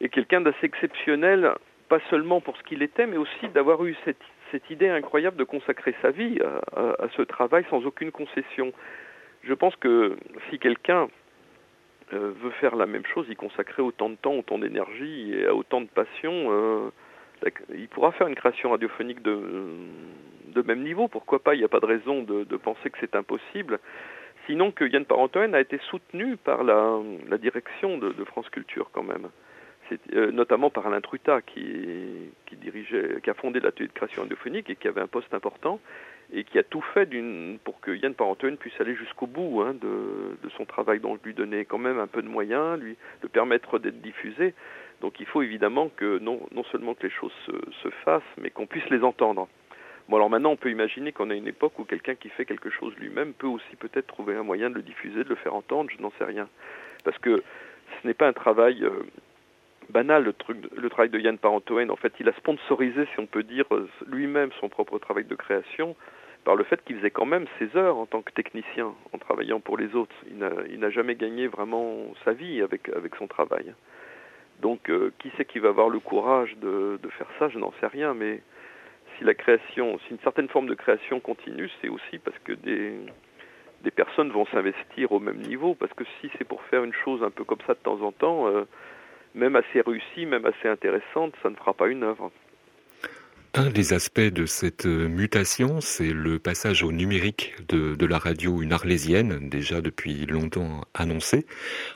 est 0.01 0.09
quelqu'un 0.09 0.41
d'assez 0.41 0.65
exceptionnel, 0.65 1.53
pas 1.87 1.99
seulement 2.09 2.41
pour 2.41 2.57
ce 2.57 2.63
qu'il 2.63 2.81
était, 2.81 3.05
mais 3.05 3.17
aussi 3.17 3.47
d'avoir 3.49 3.85
eu 3.85 3.95
cette 4.05 4.17
cette 4.53 4.69
idée 4.69 4.87
incroyable 4.87 5.35
de 5.35 5.43
consacrer 5.43 5.95
sa 6.03 6.11
vie 6.11 6.39
à, 6.75 7.07
ce 7.17 7.23
travail 7.23 7.65
sans 7.71 7.83
aucune 7.85 8.11
concession. 8.11 8.71
Je 9.43 9.53
pense 9.53 9.75
que 9.77 10.15
si 10.49 10.59
quelqu'un 10.59 11.09
euh, 12.13 12.31
veut 12.39 12.51
faire 12.61 12.75
la 12.75 12.85
même 12.85 13.05
chose, 13.13 13.25
y 13.29 13.35
consacrer 13.35 13.81
autant 13.81 14.09
de 14.09 14.15
temps, 14.15 14.35
autant 14.35 14.59
d'énergie 14.59 15.33
et 15.33 15.47
autant 15.47 15.81
de 15.81 15.87
passion, 15.87 16.31
euh, 16.51 16.91
il 17.73 17.87
pourra 17.87 18.11
faire 18.11 18.27
une 18.27 18.35
création 18.35 18.69
radiophonique 18.69 19.23
de, 19.23 19.41
même 20.65 20.83
niveau. 20.83 21.07
Pourquoi 21.07 21.39
pas? 21.39 21.55
Il 21.55 21.57
n'y 21.57 21.65
a 21.65 21.69
pas 21.69 21.79
de 21.79 21.87
raison 21.87 22.21
de, 22.21 22.57
penser 22.57 22.91
que 22.91 22.97
c'est 23.01 23.15
impossible. 23.15 23.79
Sinon 24.45 24.71
que 24.71 24.85
Yann 24.85 25.03
Parentoen 25.03 25.55
a 25.55 25.61
été 25.61 25.79
soutenu 25.89 26.37
par 26.37 26.63
la, 26.63 27.01
direction 27.39 27.97
de 27.97 28.23
France 28.25 28.49
Culture 28.49 28.91
quand 28.93 29.03
même. 29.03 29.29
Euh, 30.13 30.31
notamment 30.31 30.69
par 30.69 30.87
Alain 30.87 31.01
Truta 31.01 31.41
qui, 31.41 32.29
a 33.27 33.33
fondé 33.33 33.59
l'atelier 33.59 33.87
de 33.87 33.93
création 33.93 34.21
radiophonique 34.21 34.69
et 34.69 34.75
qui 34.75 34.87
avait 34.87 35.01
un 35.01 35.07
poste 35.07 35.33
important 35.33 35.79
et 36.31 36.43
qui 36.43 36.57
a 36.57 36.63
tout 36.63 36.83
fait 36.93 37.09
pour 37.63 37.79
que 37.79 37.91
Yann 37.91 38.13
Parentoen 38.13 38.57
puisse 38.57 38.79
aller 38.79 38.95
jusqu'au 38.95 39.27
bout 39.27 39.61
hein, 39.61 39.73
de, 39.73 40.49
son 40.57 40.65
travail, 40.65 40.99
donc 40.99 41.19
lui 41.23 41.33
donner 41.33 41.65
quand 41.65 41.77
même 41.77 41.99
un 41.99 42.07
peu 42.07 42.21
de 42.21 42.27
moyens, 42.27 42.79
lui 42.79 42.95
le 43.21 43.29
permettre 43.29 43.79
d'être 43.79 44.01
diffusé. 44.01 44.53
Donc 45.01 45.19
il 45.19 45.25
faut 45.25 45.41
évidemment 45.41 45.89
que 45.89 46.19
non, 46.19 46.39
seulement 46.71 46.93
que 46.93 47.03
les 47.03 47.13
choses 47.13 47.33
se, 47.45 47.51
se 47.81 47.89
fassent, 48.05 48.21
mais 48.37 48.49
qu'on 48.49 48.67
puisse 48.67 48.89
les 48.89 49.03
entendre. 49.03 49.47
Bon 50.09 50.17
alors 50.17 50.29
maintenant 50.29 50.51
on 50.51 50.57
peut 50.57 50.71
imaginer 50.71 51.11
qu'on 51.11 51.29
a 51.29 51.35
une 51.35 51.47
époque 51.47 51.77
où 51.79 51.85
quelqu'un 51.85 52.15
qui 52.15 52.29
fait 52.29 52.45
quelque 52.45 52.69
chose 52.69 52.93
lui-même 52.97 53.33
peut 53.33 53.47
aussi 53.47 53.75
peut-être 53.77 54.07
trouver 54.07 54.35
un 54.35 54.43
moyen 54.43 54.69
de 54.69 54.75
le 54.75 54.81
diffuser, 54.81 55.23
de 55.23 55.29
le 55.29 55.35
faire 55.35 55.55
entendre, 55.55 55.89
je 55.95 56.01
n'en 56.01 56.11
sais 56.17 56.25
rien. 56.25 56.47
Parce 57.03 57.17
que 57.19 57.43
ce 58.01 58.07
n'est 58.07 58.13
pas 58.13 58.27
un 58.27 58.33
travail... 58.33 58.83
Euh, 58.83 59.03
banal 59.89 60.23
le, 60.23 60.33
truc, 60.33 60.57
le 60.75 60.89
travail 60.89 61.09
de 61.09 61.19
Yann 61.19 61.37
Parentoen. 61.37 61.91
En 61.91 61.95
fait, 61.95 62.13
il 62.19 62.27
a 62.29 62.33
sponsorisé, 62.33 63.05
si 63.13 63.19
on 63.19 63.25
peut 63.25 63.43
dire, 63.43 63.65
lui-même 64.07 64.49
son 64.59 64.69
propre 64.69 64.99
travail 64.99 65.25
de 65.25 65.35
création 65.35 65.95
par 66.43 66.55
le 66.55 66.63
fait 66.63 66.83
qu'il 66.83 66.97
faisait 66.97 67.11
quand 67.11 67.25
même 67.25 67.45
ses 67.59 67.75
heures 67.77 67.97
en 67.97 68.05
tant 68.05 68.21
que 68.21 68.31
technicien 68.31 68.93
en 69.13 69.17
travaillant 69.17 69.59
pour 69.59 69.77
les 69.77 69.95
autres. 69.95 70.15
Il 70.29 70.79
n'a 70.79 70.89
jamais 70.89 71.15
gagné 71.15 71.47
vraiment 71.47 72.13
sa 72.25 72.33
vie 72.33 72.61
avec, 72.61 72.89
son 73.17 73.27
travail. 73.27 73.73
Donc, 74.61 74.89
euh, 74.89 75.11
qui 75.19 75.31
c'est 75.37 75.45
qui 75.45 75.59
va 75.59 75.69
avoir 75.69 75.89
le 75.89 75.99
courage 75.99 76.55
de, 76.57 76.99
faire 77.17 77.27
ça? 77.39 77.49
Je 77.49 77.59
n'en 77.59 77.73
sais 77.79 77.87
rien, 77.87 78.13
mais 78.13 78.41
si 79.17 79.23
la 79.23 79.33
création, 79.33 79.99
si 79.99 80.11
une 80.11 80.19
certaine 80.19 80.49
forme 80.49 80.67
de 80.67 80.75
création 80.75 81.19
continue, 81.19 81.69
c'est 81.81 81.89
aussi 81.89 82.17
parce 82.19 82.37
que 82.39 82.53
des, 82.53 82.93
des 83.83 83.91
personnes 83.91 84.31
vont 84.31 84.45
s'investir 84.47 85.11
au 85.11 85.19
même 85.19 85.37
niveau. 85.37 85.75
Parce 85.75 85.93
que 85.93 86.03
si 86.19 86.29
c'est 86.37 86.45
pour 86.45 86.61
faire 86.63 86.83
une 86.83 86.93
chose 86.93 87.23
un 87.23 87.31
peu 87.31 87.43
comme 87.43 87.61
ça 87.65 87.73
de 87.73 87.79
temps 87.79 88.01
en 88.01 88.11
temps, 88.11 88.47
euh, 88.47 88.65
même 89.35 89.55
assez 89.55 89.81
réussie, 89.81 90.25
même 90.25 90.45
assez 90.45 90.67
intéressante, 90.67 91.33
ça 91.41 91.49
ne 91.49 91.55
fera 91.55 91.73
pas 91.73 91.87
une 91.87 92.03
œuvre. 92.03 92.31
Un 93.55 93.69
des 93.69 93.93
aspects 93.93 94.19
de 94.19 94.47
cette 94.47 94.87
euh, 94.87 95.07
mutation, 95.07 95.79
c'est 95.79 96.11
le 96.11 96.39
passage 96.39 96.81
au 96.81 96.91
numérique 96.91 97.53
de, 97.69 98.03
la 98.03 98.17
radio, 98.17 98.63
une 98.63 98.73
arlésienne, 98.73 99.47
déjà 99.47 99.79
depuis 99.79 100.25
longtemps 100.25 100.81
annoncée, 100.95 101.45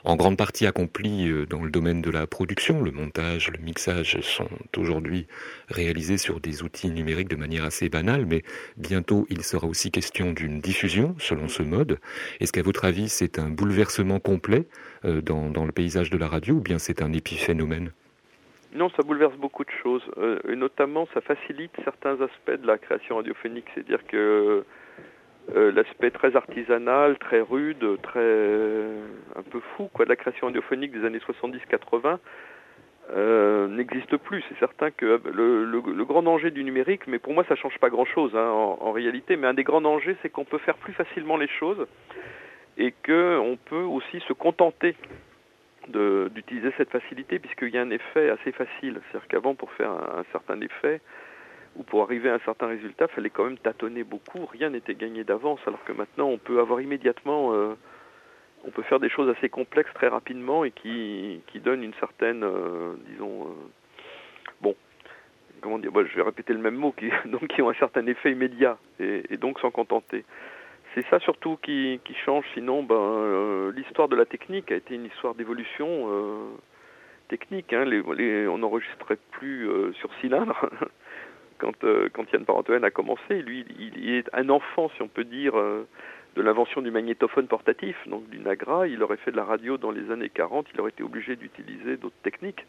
en 0.04 0.14
grande 0.14 0.36
partie 0.36 0.66
accomplie 0.66 1.28
euh, 1.28 1.46
dans 1.46 1.64
le 1.64 1.70
domaine 1.72 2.00
de 2.00 2.12
la 2.12 2.28
production. 2.28 2.80
Le 2.80 2.92
montage, 2.92 3.50
le 3.50 3.58
mixage 3.58 4.20
sont 4.20 4.48
aujourd'hui 4.76 5.26
réalisés 5.66 6.16
sur 6.16 6.38
des 6.38 6.62
outils 6.62 6.90
numériques 6.90 7.28
de 7.28 7.34
manière 7.34 7.64
assez 7.64 7.88
banale, 7.88 8.24
mais 8.24 8.44
bientôt 8.76 9.26
il 9.28 9.42
sera 9.42 9.66
aussi 9.66 9.90
question 9.90 10.32
d'une 10.32 10.60
diffusion 10.60 11.16
selon 11.18 11.48
ce 11.48 11.64
mode. 11.64 11.98
Est-ce 12.38 12.52
qu'à 12.52 12.62
votre 12.62 12.84
avis 12.84 13.08
c'est 13.08 13.40
un 13.40 13.50
bouleversement 13.50 14.20
complet 14.20 14.68
euh, 15.04 15.20
dans, 15.22 15.50
dans 15.50 15.64
le 15.64 15.72
paysage 15.72 16.10
de 16.10 16.18
la 16.18 16.28
radio 16.28 16.54
ou 16.54 16.60
bien 16.60 16.78
c'est 16.78 17.02
un 17.02 17.12
épiphénomène? 17.12 17.90
Non, 18.72 18.90
ça 18.90 19.02
bouleverse 19.02 19.36
beaucoup 19.36 19.64
de 19.64 19.70
choses. 19.82 20.02
Euh, 20.18 20.38
et 20.48 20.56
notamment, 20.56 21.08
ça 21.14 21.20
facilite 21.20 21.72
certains 21.84 22.20
aspects 22.20 22.60
de 22.60 22.66
la 22.66 22.78
création 22.78 23.16
radiophonique. 23.16 23.66
C'est-à-dire 23.74 24.06
que 24.06 24.64
euh, 25.56 25.72
l'aspect 25.72 26.10
très 26.10 26.36
artisanal, 26.36 27.18
très 27.18 27.40
rude, 27.40 27.98
très 28.02 28.84
un 29.36 29.42
peu 29.50 29.60
fou 29.76 29.88
quoi 29.92 30.04
de 30.04 30.10
la 30.10 30.16
création 30.16 30.48
radiophonique 30.48 30.92
des 30.92 31.06
années 31.06 31.20
70-80 31.20 32.18
euh, 33.10 33.66
n'existe 33.68 34.18
plus. 34.18 34.44
C'est 34.50 34.58
certain 34.58 34.90
que 34.90 35.18
le, 35.32 35.64
le, 35.64 36.04
grand 36.04 36.22
danger 36.22 36.50
du 36.50 36.62
numérique, 36.64 37.06
mais 37.06 37.18
pour 37.18 37.32
moi 37.32 37.44
ça 37.48 37.56
change 37.56 37.78
pas 37.78 37.88
grand-chose 37.88 38.36
hein, 38.36 38.50
en, 38.50 38.78
en, 38.82 38.92
réalité, 38.92 39.36
mais 39.36 39.46
un 39.46 39.54
des 39.54 39.64
grands 39.64 39.80
dangers 39.80 40.18
c'est 40.20 40.28
qu'on 40.28 40.44
peut 40.44 40.58
faire 40.58 40.76
plus 40.76 40.92
facilement 40.92 41.38
les 41.38 41.48
choses 41.48 41.86
et 42.76 42.92
qu'on 43.06 43.58
peut 43.64 43.76
aussi 43.82 44.20
se 44.28 44.34
contenter 44.34 44.94
d'utiliser 45.88 46.72
cette 46.76 46.90
facilité 46.90 47.38
puisqu'il 47.38 47.70
y 47.70 47.78
a 47.78 47.82
un 47.82 47.90
effet 47.90 48.30
assez 48.30 48.52
facile. 48.52 49.00
C'est-à-dire 49.10 49.28
qu'avant 49.28 49.54
pour 49.54 49.72
faire 49.72 49.90
un, 49.90 50.24
certain 50.32 50.60
effet 50.60 51.00
ou 51.76 51.82
pour 51.82 52.02
arriver 52.02 52.30
à 52.30 52.34
un 52.34 52.40
certain 52.40 52.66
résultat, 52.66 53.06
il 53.10 53.14
fallait 53.14 53.30
quand 53.30 53.44
même 53.44 53.58
tâtonner 53.58 54.04
beaucoup, 54.04 54.46
rien 54.46 54.70
n'était 54.70 54.94
gagné 54.94 55.24
d'avance 55.24 55.60
alors 55.66 55.82
que 55.84 55.92
maintenant 55.92 56.28
on 56.28 56.38
peut 56.38 56.60
avoir 56.60 56.80
immédiatement... 56.80 57.54
Euh, 57.54 57.74
on 58.64 58.70
peut 58.70 58.82
faire 58.82 58.98
des 58.98 59.08
choses 59.08 59.28
assez 59.30 59.48
complexes 59.48 59.92
très 59.94 60.08
rapidement 60.08 60.64
et 60.64 60.70
qui, 60.70 61.40
qui 61.46 61.60
donnent 61.60 61.84
une 61.84 61.94
certaine, 61.94 62.42
euh, 62.42 62.94
disons, 63.08 63.42
euh, 63.42 63.54
bon, 64.60 64.74
comment 65.60 65.78
dire, 65.78 65.92
je 65.94 66.16
vais 66.16 66.22
répéter 66.22 66.52
le 66.52 66.58
même 66.58 66.74
mot, 66.74 66.92
qui, 66.92 67.08
donc 67.26 67.46
qui 67.48 67.62
ont 67.62 67.70
un 67.70 67.74
certain 67.74 68.04
effet 68.06 68.32
immédiat 68.32 68.78
et, 68.98 69.22
et 69.30 69.36
donc 69.36 69.60
s'en 69.60 69.70
contenter. 69.70 70.24
C'est 70.94 71.06
ça 71.08 71.18
surtout 71.20 71.58
qui, 71.62 72.00
change, 72.24 72.44
sinon 72.54 72.82
ben, 72.82 72.94
euh, 72.94 73.72
l'histoire 73.72 74.08
de 74.08 74.16
la 74.16 74.24
technique 74.24 74.72
a 74.72 74.76
été 74.76 74.94
une 74.94 75.04
histoire 75.04 75.34
d'évolution 75.34 75.86
euh, 75.88 76.48
technique. 77.28 77.72
Hein. 77.72 77.84
On 78.48 78.58
n'enregistrait 78.58 79.18
plus 79.32 79.68
euh, 79.68 79.92
sur 79.94 80.10
cylindre 80.20 80.70
quand, 81.58 81.84
quand 82.12 82.32
Yann 82.32 82.44
Parentoen 82.44 82.84
a 82.84 82.90
commencé. 82.90 83.42
Lui, 83.42 83.66
il, 83.78 83.98
il, 83.98 84.14
est 84.14 84.30
un 84.32 84.48
enfant, 84.48 84.90
si 84.96 85.02
on 85.02 85.08
peut 85.08 85.24
dire, 85.24 85.52
de 85.54 86.42
l'invention 86.42 86.80
du 86.80 86.90
magnétophone 86.90 87.48
portatif, 87.48 87.96
donc 88.06 88.28
du 88.30 88.38
Nagra. 88.38 88.86
Il 88.86 89.02
aurait 89.02 89.18
fait 89.18 89.30
de 89.30 89.36
la 89.36 89.44
radio 89.44 89.76
dans 89.76 89.90
les 89.90 90.10
années 90.10 90.30
40, 90.30 90.68
il 90.72 90.80
aurait 90.80 90.90
été 90.90 91.02
obligé 91.02 91.36
d'utiliser 91.36 91.96
d'autres 91.98 92.22
techniques, 92.22 92.64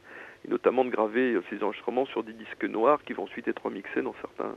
et 0.45 0.49
notamment 0.49 0.83
de 0.83 0.89
graver 0.89 1.37
ses 1.49 1.63
enregistrements 1.63 2.05
sur 2.05 2.23
des 2.23 2.33
disques 2.33 2.65
noirs 2.65 3.01
qui 3.05 3.13
vont 3.13 3.23
ensuite 3.23 3.47
être 3.47 3.63
remixés 3.63 4.01
dans 4.01 4.15
certains. 4.21 4.55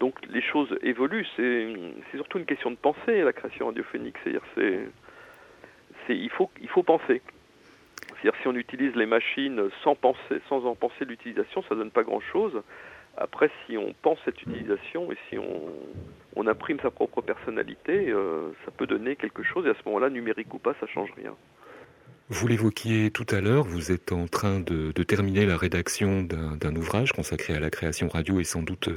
Donc 0.00 0.14
les 0.28 0.42
choses 0.42 0.76
évoluent, 0.82 1.26
c'est 1.36 1.74
surtout 2.14 2.38
une 2.38 2.46
question 2.46 2.70
de 2.70 2.76
pensée, 2.76 3.22
la 3.22 3.32
création 3.32 3.66
radiophonique. 3.66 4.16
C'est-à-dire, 4.22 4.42
c'est, 4.56 6.16
il, 6.16 6.30
faut, 6.30 6.50
il 6.60 6.68
faut 6.68 6.82
penser. 6.82 7.22
C'est-à-dire, 8.08 8.40
si 8.42 8.48
on 8.48 8.54
utilise 8.54 8.94
les 8.94 9.06
machines 9.06 9.70
sans 9.82 9.94
penser, 9.94 10.40
sans 10.48 10.64
en 10.66 10.74
penser 10.74 11.04
l'utilisation, 11.04 11.62
ça 11.68 11.74
donne 11.74 11.90
pas 11.90 12.02
grand-chose. 12.02 12.62
Après, 13.16 13.50
si 13.66 13.76
on 13.76 13.92
pense 14.00 14.18
cette 14.24 14.40
utilisation 14.42 15.12
et 15.12 15.16
si 15.28 15.38
on, 15.38 15.70
on 16.36 16.46
imprime 16.46 16.80
sa 16.80 16.90
propre 16.90 17.20
personnalité, 17.20 18.10
euh, 18.10 18.50
ça 18.64 18.70
peut 18.70 18.86
donner 18.86 19.16
quelque 19.16 19.42
chose. 19.42 19.66
Et 19.66 19.70
à 19.70 19.74
ce 19.74 19.82
moment-là, 19.86 20.08
numérique 20.08 20.52
ou 20.54 20.58
pas, 20.58 20.74
ça 20.80 20.86
change 20.86 21.10
rien. 21.16 21.34
Vous 22.28 22.48
l'évoquiez 22.48 23.10
tout 23.10 23.26
à 23.28 23.40
l'heure, 23.40 23.64
vous 23.64 23.92
êtes 23.92 24.10
en 24.10 24.26
train 24.26 24.58
de, 24.58 24.92
de 24.92 25.02
terminer 25.02 25.44
la 25.44 25.56
rédaction 25.56 26.22
d'un 26.22 26.76
ouvrage 26.76 27.12
consacré 27.12 27.54
à 27.54 27.60
la 27.60 27.68
création 27.68 28.08
radio 28.08 28.40
et 28.40 28.44
sans 28.44 28.62
doute 28.62 28.88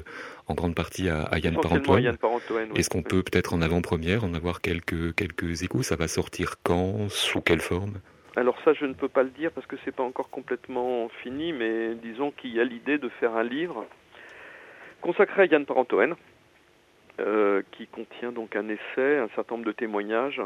en 0.47 0.53
grande 0.53 0.73
partie 0.73 1.09
à, 1.09 1.23
à 1.23 1.39
Yann 1.39 1.59
Parentoine. 1.59 2.15
Oui. 2.49 2.67
Est-ce 2.75 2.89
qu'on 2.89 3.03
peut 3.03 3.23
peut-être 3.23 3.53
en 3.53 3.61
avant-première 3.61 4.23
en 4.23 4.33
avoir 4.33 4.61
quelques, 4.61 5.13
quelques 5.15 5.63
échos? 5.63 5.83
Ça 5.83 5.97
va 5.97 6.07
sortir 6.07 6.55
quand? 6.63 7.09
Sous 7.09 7.41
quelle 7.41 7.59
forme? 7.59 7.99
Alors 8.37 8.57
ça, 8.63 8.73
je 8.73 8.85
ne 8.85 8.93
peux 8.93 9.09
pas 9.09 9.23
le 9.23 9.29
dire 9.29 9.51
parce 9.51 9.67
que 9.67 9.75
c'est 9.83 9.95
pas 9.95 10.03
encore 10.03 10.29
complètement 10.29 11.09
fini, 11.21 11.51
mais 11.51 11.95
disons 11.95 12.31
qu'il 12.31 12.53
y 12.53 12.59
a 12.59 12.63
l'idée 12.63 12.97
de 12.97 13.09
faire 13.09 13.35
un 13.35 13.43
livre 13.43 13.85
consacré 15.01 15.43
à 15.43 15.45
Yann 15.45 15.65
Parentoen, 15.65 16.15
euh, 17.19 17.63
qui 17.71 17.87
contient 17.87 18.31
donc 18.31 18.55
un 18.55 18.69
essai, 18.69 19.17
un 19.17 19.29
certain 19.35 19.55
nombre 19.55 19.67
de 19.67 19.71
témoignages 19.71 20.41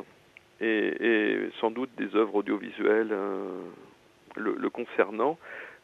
et, 0.61 1.49
sans 1.59 1.71
doute 1.71 1.89
des 1.97 2.15
œuvres 2.15 2.35
audiovisuelles 2.35 3.11
euh, 3.11 3.61
le, 4.35 4.55
le, 4.55 4.69
concernant. 4.69 5.37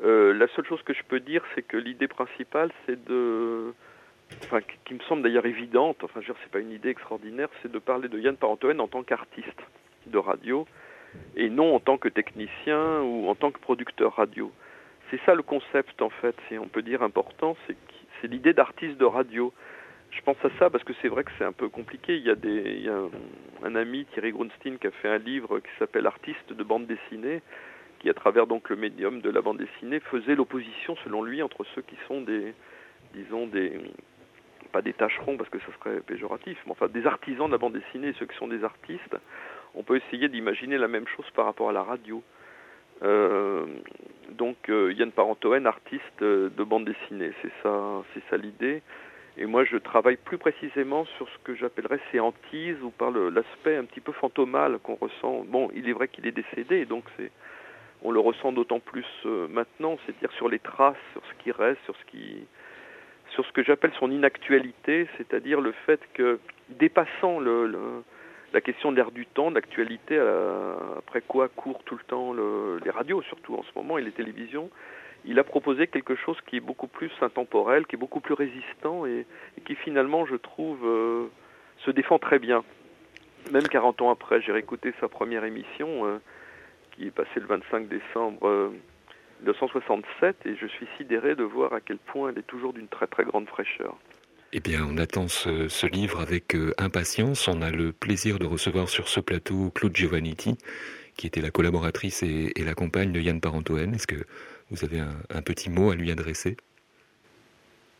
Euh, 0.04 0.34
la 0.34 0.48
seule 0.50 0.66
chose 0.66 0.82
que 0.84 0.94
je 0.94 1.04
peux 1.04 1.20
dire, 1.20 1.44
c'est 1.54 1.62
que 1.62 1.78
l'idée 1.78 2.08
principale, 2.08 2.72
c'est 2.86 3.04
de, 3.06 3.74
enfin, 4.44 4.60
qui 4.86 4.94
me 4.94 5.00
semble 5.02 5.24
d'ailleurs 5.24 5.46
évidente, 5.46 6.04
enfin, 6.04 6.20
c'est 6.26 6.52
pas 6.52 6.60
une 6.60 6.72
idée 6.72 6.90
extraordinaire, 6.90 7.50
c'est 7.62 7.72
de 7.72 7.80
parler 7.80 8.10
de 8.10 8.20
Yann 8.20 8.36
Parentoen 8.36 8.80
en 8.80 8.88
tant 8.88 9.04
qu'artiste 9.04 9.62
de 10.08 10.18
radio 10.18 10.68
et 11.38 11.50
non 11.50 11.76
en 11.76 11.80
tant 11.80 11.98
que 11.98 12.10
technicien 12.10 13.02
ou 13.02 13.30
en 13.30 13.36
tant 13.36 13.52
que 13.52 13.60
producteur 13.60 14.16
radio. 14.16 14.52
C'est 15.10 15.22
ça 15.26 15.34
le 15.34 15.44
concept 15.44 16.02
en 16.02 16.10
fait, 16.10 16.36
si 16.48 16.58
on 16.58 16.68
peut 16.68 16.82
dire 16.82 17.04
important, 17.04 17.56
c'est 17.68 18.28
l'idée 18.28 18.54
d'artiste 18.54 18.98
de 18.98 19.06
radio. 19.06 19.54
Je 20.16 20.22
pense 20.22 20.38
à 20.44 20.50
ça 20.58 20.70
parce 20.70 20.84
que 20.84 20.94
c'est 21.02 21.10
vrai 21.10 21.24
que 21.24 21.32
c'est 21.38 21.44
un 21.44 21.52
peu 21.52 21.68
compliqué. 21.68 22.16
Il 22.16 22.24
y 22.24 22.30
a, 22.30 22.36
des, 22.36 22.76
il 22.78 22.86
y 22.86 22.90
a 22.90 23.00
un, 23.64 23.76
ami, 23.76 24.06
Thierry 24.14 24.32
Grunstein, 24.32 24.78
qui 24.78 24.88
a 24.88 24.92
fait 24.92 25.10
un 25.10 25.18
livre 25.18 25.60
qui 25.60 25.70
s'appelle 25.78 26.08
Artiste 26.08 26.54
de 26.54 26.64
bande 26.64 26.88
dessinée, 26.88 27.42
qui 28.00 28.10
à 28.10 28.14
travers 28.14 28.48
donc 28.48 28.70
le 28.70 28.78
médium 28.78 29.20
de 29.20 29.30
la 29.30 29.42
bande 29.42 29.58
dessinée 29.58 30.00
faisait 30.00 30.36
l'opposition, 30.36 30.96
selon 31.04 31.22
lui, 31.22 31.44
entre 31.44 31.66
ceux 31.76 31.82
qui 31.82 31.98
sont 32.08 32.22
des, 32.22 32.54
disons 33.14 33.48
des, 33.48 33.74
pas 34.72 34.82
des 34.82 34.94
tâcherons 34.94 35.36
parce 35.36 35.50
que 35.50 35.60
ça 35.60 35.68
serait 35.80 36.00
péjoratif, 36.00 36.58
mais 36.66 36.72
enfin 36.72 36.88
des 36.88 37.06
artisans 37.06 37.48
de 37.48 37.52
la 37.52 37.58
bande 37.58 37.74
dessinée 37.74 38.10
et 38.10 38.14
ceux 38.14 38.26
qui 38.26 38.38
sont 38.38 38.48
des 38.48 38.64
artistes. 38.64 39.18
On 39.76 39.84
peut 39.84 39.98
essayer 39.98 40.30
d'imaginer 40.30 40.78
la 40.78 40.88
même 40.88 41.08
chose 41.08 41.30
par 41.36 41.46
rapport 41.46 41.70
à 41.70 41.74
la 41.74 41.84
radio. 41.84 42.24
Euh, 43.04 43.66
donc 44.32 44.70
euh, 44.70 44.94
Yann 44.94 45.12
Parentoen, 45.12 45.68
artiste 45.68 46.22
de 46.22 46.64
bande 46.64 46.86
dessinée, 46.86 47.34
c'est 47.42 47.52
ça, 47.62 48.04
c'est 48.14 48.24
ça 48.30 48.38
l'idée. 48.38 48.82
Et 49.38 49.46
moi, 49.46 49.66
je 49.66 49.78
travaille 49.78 50.16
plus 50.16 50.38
précisément 50.38 51.06
sur 51.18 51.28
ce 51.28 51.38
que 51.44 51.56
j'appellerais 51.56 52.00
ces 52.12 52.20
hantises 52.20 52.82
ou 52.82 52.90
par 52.90 53.12
l'aspect 53.12 53.76
un 53.76 53.84
petit 53.84 54.00
peu 54.00 54.14
fantomal 54.14 54.80
qu'on 54.80 54.96
ressent. 54.96 55.44
Bon, 55.48 55.70
il 55.76 55.90
est 55.90 55.94
vrai 55.94 56.08
qu'il 56.08 56.26
est 56.26 56.32
décédé, 56.32 56.86
donc 56.86 57.04
c'est, 57.18 57.32
on 58.02 58.12
le 58.12 58.20
ressent 58.20 58.54
d'autant 58.54 58.80
plus 58.80 59.06
euh, 59.26 59.48
maintenant, 59.50 59.98
c'est-à-dire 60.06 60.32
sur 60.38 60.48
les 60.48 60.60
traces, 60.60 60.96
sur 61.12 61.22
ce 61.26 61.44
qui 61.44 61.52
reste, 61.52 61.82
sur 61.86 63.46
ce 63.46 63.52
que 63.52 63.64
j'appelle 63.64 63.92
son 64.00 64.10
inactualité, 64.10 65.08
c'est-à-dire 65.18 65.60
le 65.60 65.74
fait 65.86 66.00
que 66.14 66.40
dépassant 66.70 67.42
la 67.42 68.62
question 68.62 68.92
de 68.92 68.96
l'air 68.96 69.12
du 69.12 69.26
temps, 69.26 69.50
de 69.50 69.56
l'actualité, 69.56 70.16
euh, 70.18 70.76
après 70.98 71.22
quoi 71.22 71.50
courent 71.50 71.84
tout 71.84 71.96
le 71.96 72.04
temps 72.04 72.32
le, 72.32 72.80
les 72.86 72.92
radios, 72.92 73.22
surtout 73.24 73.56
en 73.56 73.64
ce 73.64 73.72
moment, 73.76 73.98
et 73.98 74.02
les 74.02 74.12
télévisions, 74.12 74.70
il 75.26 75.40
a 75.40 75.44
proposé 75.44 75.88
quelque 75.88 76.16
chose 76.16 76.38
qui 76.48 76.58
est 76.58 76.62
beaucoup 76.62 76.88
plus 76.88 77.12
intemporel, 77.22 77.86
qui 77.88 77.96
est 77.96 78.00
beaucoup 78.00 78.20
plus 78.20 78.34
résistant, 78.34 79.06
et, 79.06 79.26
qui 79.66 79.76
finalement, 79.76 80.26
je 80.26 80.36
trouve, 80.36 80.80
euh, 80.86 81.28
se 81.80 81.92
défend 81.92 82.20
très 82.20 82.40
bien. 82.40 82.64
Même 83.52 83.68
40 83.68 84.02
ans 84.02 84.12
après, 84.12 84.42
j'ai 84.42 84.52
réécouté 84.52 84.94
sa 85.00 85.08
première 85.08 85.44
émission, 85.44 86.06
euh, 86.06 86.18
qui 86.92 87.08
est 87.08 87.12
passée 87.12 87.40
le 87.40 87.48
25 87.48 87.88
décembre 87.88 88.72
1967, 89.42 90.46
et 90.46 90.56
je 90.56 90.68
suis 90.68 90.88
sidéré 90.98 91.36
de 91.36 91.44
voir 91.44 91.74
à 91.74 91.82
quel 91.82 91.98
point 91.98 92.30
elle 92.30 92.40
est 92.40 92.48
toujours 92.48 92.74
d'une 92.74 92.88
très 92.88 93.08
très 93.08 93.24
grande 93.24 93.48
fraîcheur. 93.48 93.98
Eh 94.54 94.60
bien, 94.60 94.88
on 94.90 94.98
attend 94.98 95.28
ce, 95.28 95.86
livre 95.88 96.22
avec 96.22 96.56
euh, 96.56 96.74
impatience. 96.78 97.48
On 97.48 97.62
a 97.62 97.72
le 97.72 97.92
plaisir 97.92 98.40
de 98.40 98.46
recevoir 98.46 98.88
sur 98.88 99.10
ce 99.10 99.20
plateau 99.20 99.70
Claude 99.72 99.96
Giovannitti, 99.96 100.58
qui 101.18 101.28
était 101.28 101.42
la 101.42 101.52
collaboratrice 101.52 102.24
et, 102.24 102.54
et 102.56 102.64
la 102.64 102.74
compagne 102.74 103.12
de 103.12 103.20
Yann 103.20 103.42
Parentoen. 103.42 103.94
Est-ce 103.94 104.08
que 104.08 104.24
vous 104.72 104.84
avez 104.84 105.00
un, 105.00 105.16
un, 105.30 105.42
petit 105.42 105.70
mot 105.70 105.92
à 105.92 105.96
lui 105.96 106.12
adresser 106.12 106.58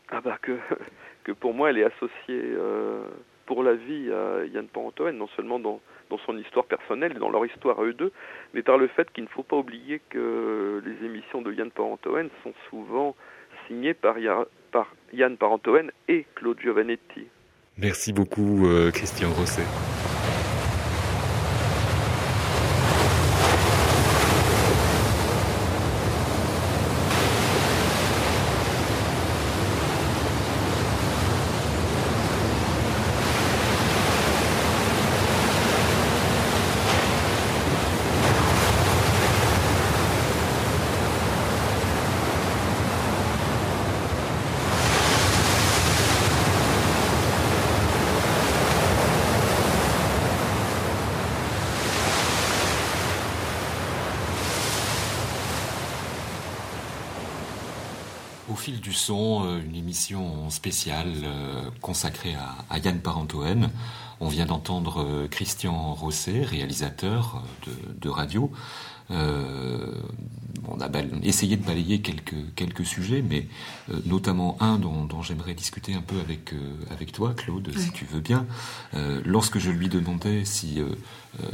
Ah 0.08 0.20
bah 0.20 0.38
que, 0.40 0.58
que 1.24 1.32
pour 1.32 1.54
moi, 1.54 1.70
elle 1.70 1.78
est 1.78 1.84
associée 1.84 2.16
euh, 2.30 3.06
pour 3.46 3.62
la 3.62 3.74
vie 3.74 4.10
à 4.12 4.44
Yann 4.46 4.66
Parentoen, 4.66 5.16
non 5.16 5.28
seulement 5.36 5.58
dans, 5.58 5.80
dans 6.10 6.18
son 6.18 6.36
histoire 6.36 6.66
personnelle 6.66 7.12
et 7.16 7.18
dans 7.18 7.30
leur 7.30 7.46
histoire 7.46 7.80
à 7.80 7.84
eux 7.84 7.94
deux, 7.94 8.12
mais 8.54 8.62
par 8.62 8.78
le 8.78 8.88
fait 8.88 9.10
qu'il 9.12 9.24
ne 9.24 9.28
faut 9.28 9.42
pas 9.42 9.56
oublier 9.56 10.00
que 10.10 10.82
les 10.84 11.06
émissions 11.06 11.42
de 11.42 11.52
Yann 11.52 11.70
Parentoen 11.70 12.28
sont 12.42 12.54
souvent 12.70 13.14
signées 13.66 13.94
par, 13.94 14.16
par 14.72 14.94
Yann 15.12 15.36
Parentoen 15.36 15.90
et 16.08 16.26
Claude 16.34 16.60
Giovannetti. 16.60 17.26
Merci 17.78 18.12
beaucoup, 18.12 18.66
euh, 18.66 18.90
Christian 18.90 19.30
Rosset. 19.32 19.95
Fil 58.56 58.80
du 58.80 58.92
son, 58.92 59.44
euh, 59.44 59.60
une 59.64 59.76
émission 59.76 60.50
spéciale 60.50 61.12
consacrée 61.80 62.34
à, 62.70 62.78
Yann 62.78 63.00
Parentoen. 63.00 63.70
On 64.18 64.28
vient 64.28 64.46
d'entendre 64.46 65.26
Christian 65.30 65.92
Rosset, 65.92 66.42
réalisateur 66.42 67.42
de 68.00 68.08
radio, 68.08 68.50
euh, 69.10 69.92
on 70.66 70.80
a 70.80 70.88
essayé 71.22 71.56
de 71.56 71.64
balayer 71.64 72.00
quelques, 72.00 72.54
quelques 72.56 72.84
sujets, 72.84 73.22
mais 73.22 73.46
euh, 73.90 74.00
notamment 74.04 74.56
un 74.60 74.78
dont, 74.78 75.22
j'aimerais 75.22 75.54
discuter 75.54 75.94
un 75.94 76.00
peu 76.00 76.18
avec, 76.18 76.52
euh, 76.52 76.74
avec 76.90 77.12
toi, 77.12 77.32
Claude, 77.34 77.70
si 77.76 77.92
tu 77.92 78.04
veux 78.04 78.20
bien. 78.20 78.46
lorsque 79.24 79.58
je 79.58 79.70
lui 79.70 79.88
demandais 79.88 80.44
si, 80.44 80.80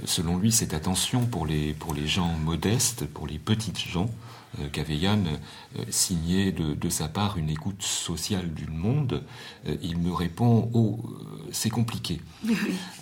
selon 0.04 0.36
lui, 0.36 0.52
cette 0.52 0.74
attention 0.74 1.26
pour 1.26 1.46
les, 1.46 1.74
pour 1.74 1.94
les 1.94 2.06
gens 2.06 2.34
modestes, 2.44 3.06
pour 3.06 3.26
les 3.26 3.38
petites 3.38 3.78
gens, 3.78 4.08
euh, 4.60 4.68
qu'avait 4.70 4.96
Yann 4.96 5.26
euh, 5.78 5.84
signé 5.88 6.52
de, 6.52 6.88
sa 6.90 7.08
part 7.08 7.38
une 7.38 7.48
écoute 7.48 7.82
sociale 7.82 8.52
du 8.52 8.66
monde, 8.66 9.24
euh, 9.66 9.76
il 9.82 9.96
me 9.96 10.12
répond 10.12 10.70
Oh, 10.74 11.00
c'est 11.52 11.70
compliqué. 11.70 12.20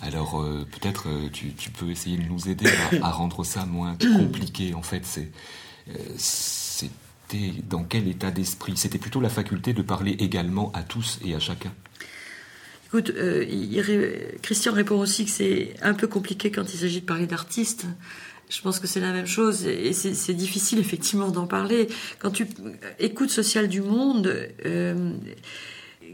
Alors 0.01 0.45
peut-être 0.71 1.07
tu, 1.33 1.53
peux 1.71 1.89
essayer 1.89 2.17
de 2.17 2.23
nous 2.23 2.47
aider 2.47 2.69
à, 3.01 3.11
rendre 3.11 3.43
ça 3.43 3.65
moins 3.65 3.97
compliqué. 4.17 4.73
En 4.73 4.81
fait, 4.81 5.05
c'est 5.05 5.31
c'était 6.07 7.53
dans 7.69 7.83
quel 7.83 8.07
état 8.07 8.31
d'esprit? 8.31 8.77
C'était 8.77 8.97
plutôt 8.97 9.19
la 9.19 9.29
faculté 9.29 9.73
de 9.73 9.81
parler 9.81 10.11
également 10.19 10.71
à 10.73 10.83
tous 10.83 11.19
et 11.25 11.35
à 11.35 11.39
chacun. 11.39 11.73
Écoute, 12.87 13.13
Christian 14.41 14.73
répond 14.73 14.99
aussi 14.99 15.25
que 15.25 15.31
c'est 15.31 15.73
un 15.81 15.93
peu 15.93 16.07
compliqué 16.07 16.51
quand 16.51 16.73
il 16.73 16.77
s'agit 16.77 17.01
de 17.01 17.05
parler 17.05 17.27
d'artistes. 17.27 17.87
Je 18.51 18.61
pense 18.61 18.79
que 18.79 18.87
c'est 18.87 18.99
la 18.99 19.13
même 19.13 19.27
chose 19.27 19.65
et 19.65 19.93
c'est 19.93 20.33
difficile 20.33 20.79
effectivement 20.79 21.31
d'en 21.31 21.47
parler. 21.47 21.87
Quand 22.19 22.31
tu 22.31 22.45
écoutes 22.99 23.29
Social 23.29 23.69
du 23.69 23.81
Monde, 23.81 24.49
euh, 24.65 25.13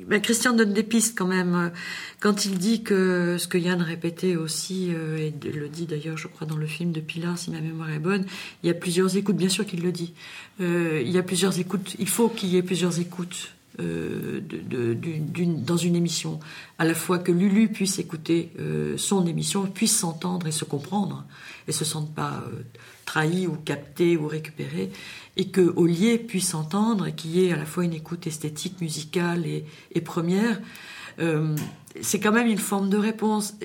ben 0.05 0.21
Christian 0.21 0.53
donne 0.53 0.71
des 0.71 0.83
pistes 0.83 1.17
quand 1.17 1.25
même. 1.25 1.71
Quand 2.19 2.45
il 2.45 2.59
dit 2.59 2.83
que 2.83 3.37
ce 3.39 3.47
que 3.47 3.57
Yann 3.57 3.81
répétait 3.81 4.35
aussi, 4.35 4.91
euh, 4.93 5.17
et 5.17 5.33
le 5.49 5.67
dit 5.67 5.87
d'ailleurs, 5.87 6.17
je 6.17 6.27
crois, 6.27 6.45
dans 6.45 6.57
le 6.57 6.67
film 6.67 6.91
de 6.91 7.01
Pilar, 7.01 7.39
si 7.39 7.49
ma 7.49 7.59
mémoire 7.59 7.89
est 7.89 7.99
bonne, 7.99 8.25
il 8.61 8.67
y 8.67 8.69
a 8.69 8.75
plusieurs 8.75 9.17
écoutes, 9.17 9.35
bien 9.37 9.49
sûr 9.49 9.65
qu'il 9.65 9.81
le 9.81 9.91
dit. 9.91 10.13
Euh, 10.61 11.01
il 11.03 11.09
y 11.09 11.17
a 11.17 11.23
plusieurs 11.23 11.59
écoutes, 11.59 11.95
il 11.97 12.07
faut 12.07 12.29
qu'il 12.29 12.49
y 12.49 12.57
ait 12.57 12.63
plusieurs 12.63 12.99
écoutes. 12.99 13.56
Euh, 13.79 14.41
dans 15.65 15.77
une 15.77 15.95
émission, 15.95 16.39
à 16.79 16.85
la 16.85 16.95
fois 16.95 17.19
que 17.19 17.31
Lulu 17.31 17.69
puisse 17.69 17.99
écouter 17.99 18.51
euh, 18.59 18.97
son 18.97 19.27
émission, 19.27 19.67
puisse 19.67 19.95
s'entendre 19.95 20.47
et 20.47 20.51
se 20.51 20.65
comprendre, 20.65 21.25
et 21.67 21.71
se 21.71 21.85
sente 21.85 22.13
pas 22.15 22.43
euh, 22.47 22.63
trahi 23.05 23.45
ou 23.45 23.55
capté 23.55 24.17
ou 24.17 24.27
récupéré, 24.27 24.89
et 25.35 25.49
que 25.49 25.73
Ollier 25.75 26.17
puisse 26.17 26.55
entendre 26.55 27.07
et 27.07 27.13
qu'il 27.13 27.31
y 27.31 27.45
ait 27.45 27.53
à 27.53 27.57
la 27.57 27.65
fois 27.65 27.85
une 27.85 27.93
écoute 27.93 28.25
esthétique, 28.25 28.81
musicale 28.81 29.45
et, 29.45 29.65
et 29.93 30.01
première. 30.01 30.59
c'est 32.01 32.19
quand 32.19 32.31
même 32.31 32.47
une 32.47 32.57
forme 32.57 32.89
de 32.89 32.97
réponse. 32.97 33.55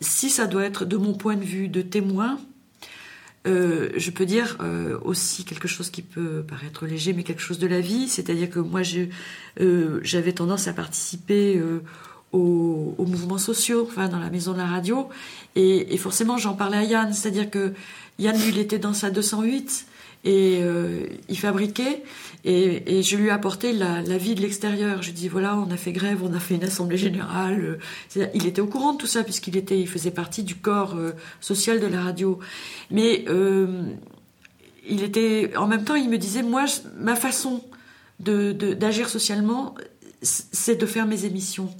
si 0.00 0.30
ça 0.30 0.46
doit 0.46 0.64
être, 0.64 0.84
de 0.84 0.96
mon 0.96 1.14
point 1.14 1.36
de 1.36 1.44
vue, 1.44 1.68
de 1.68 1.82
témoin, 1.82 2.38
euh, 3.48 3.90
je 3.96 4.10
peux 4.10 4.26
dire 4.26 4.58
euh, 4.60 4.98
aussi 5.02 5.44
quelque 5.44 5.68
chose 5.68 5.90
qui 5.90 6.02
peut 6.02 6.44
paraître 6.46 6.86
léger, 6.86 7.12
mais 7.12 7.22
quelque 7.22 7.40
chose 7.40 7.58
de 7.58 7.66
la 7.66 7.80
vie. 7.80 8.08
C'est-à-dire 8.08 8.50
que 8.50 8.58
moi, 8.58 8.82
euh, 9.60 10.00
j'avais 10.02 10.32
tendance 10.32 10.68
à 10.68 10.72
participer 10.72 11.60
aux, 12.32 12.94
mouvements 12.98 13.38
sociaux, 13.38 13.88
enfin 13.90 14.08
dans 14.08 14.18
la 14.18 14.30
maison 14.30 14.52
de 14.52 14.58
la 14.58 14.66
radio, 14.66 15.08
et, 15.56 15.96
forcément, 15.96 16.36
j'en 16.36 16.54
parlais 16.54 16.76
à 16.76 16.84
Yann. 16.84 17.12
C'est-à-dire 17.12 17.50
que 17.50 17.72
Yann, 18.18 18.36
lui, 18.36 18.48
il 18.50 18.58
était 18.58 18.78
dans 18.78 18.92
sa 18.92 19.10
208 19.10 19.86
et 20.24 20.60
il 21.28 21.38
fabriquait. 21.38 22.02
Et, 22.44 23.02
je 23.02 23.16
lui 23.16 23.26
ai 23.26 23.30
apporté 23.30 23.72
la, 23.72 24.02
vie 24.02 24.34
de 24.34 24.40
l'extérieur. 24.40 25.02
Je 25.02 25.08
lui 25.08 25.14
dit 25.14 25.28
voilà, 25.28 25.56
on 25.56 25.70
a 25.70 25.76
fait 25.76 25.92
grève, 25.92 26.22
on 26.22 26.32
a 26.32 26.40
fait 26.40 26.54
une 26.54 26.64
assemblée 26.64 26.96
générale. 26.96 27.78
Il 28.34 28.46
était 28.46 28.60
au 28.60 28.66
courant 28.66 28.92
de 28.92 28.98
tout 28.98 29.06
ça 29.06 29.24
puisqu'il 29.24 29.56
était, 29.56 29.78
il 29.78 29.88
faisait 29.88 30.10
partie 30.10 30.42
du 30.42 30.54
corps 30.54 30.94
euh, 30.96 31.12
social 31.40 31.80
de 31.80 31.86
la 31.86 32.00
radio. 32.00 32.38
Mais 32.90 33.24
euh, 33.28 33.82
il 34.88 35.02
était, 35.02 35.56
en 35.56 35.66
même 35.66 35.84
temps, 35.84 35.96
il 35.96 36.08
me 36.08 36.18
disait 36.18 36.42
moi, 36.42 36.64
ma 36.98 37.16
façon 37.16 37.62
d'agir 38.20 39.08
socialement, 39.08 39.74
c'est 40.22 40.76
de 40.76 40.86
faire 40.86 41.06
mes 41.06 41.24
émissions. 41.24 41.70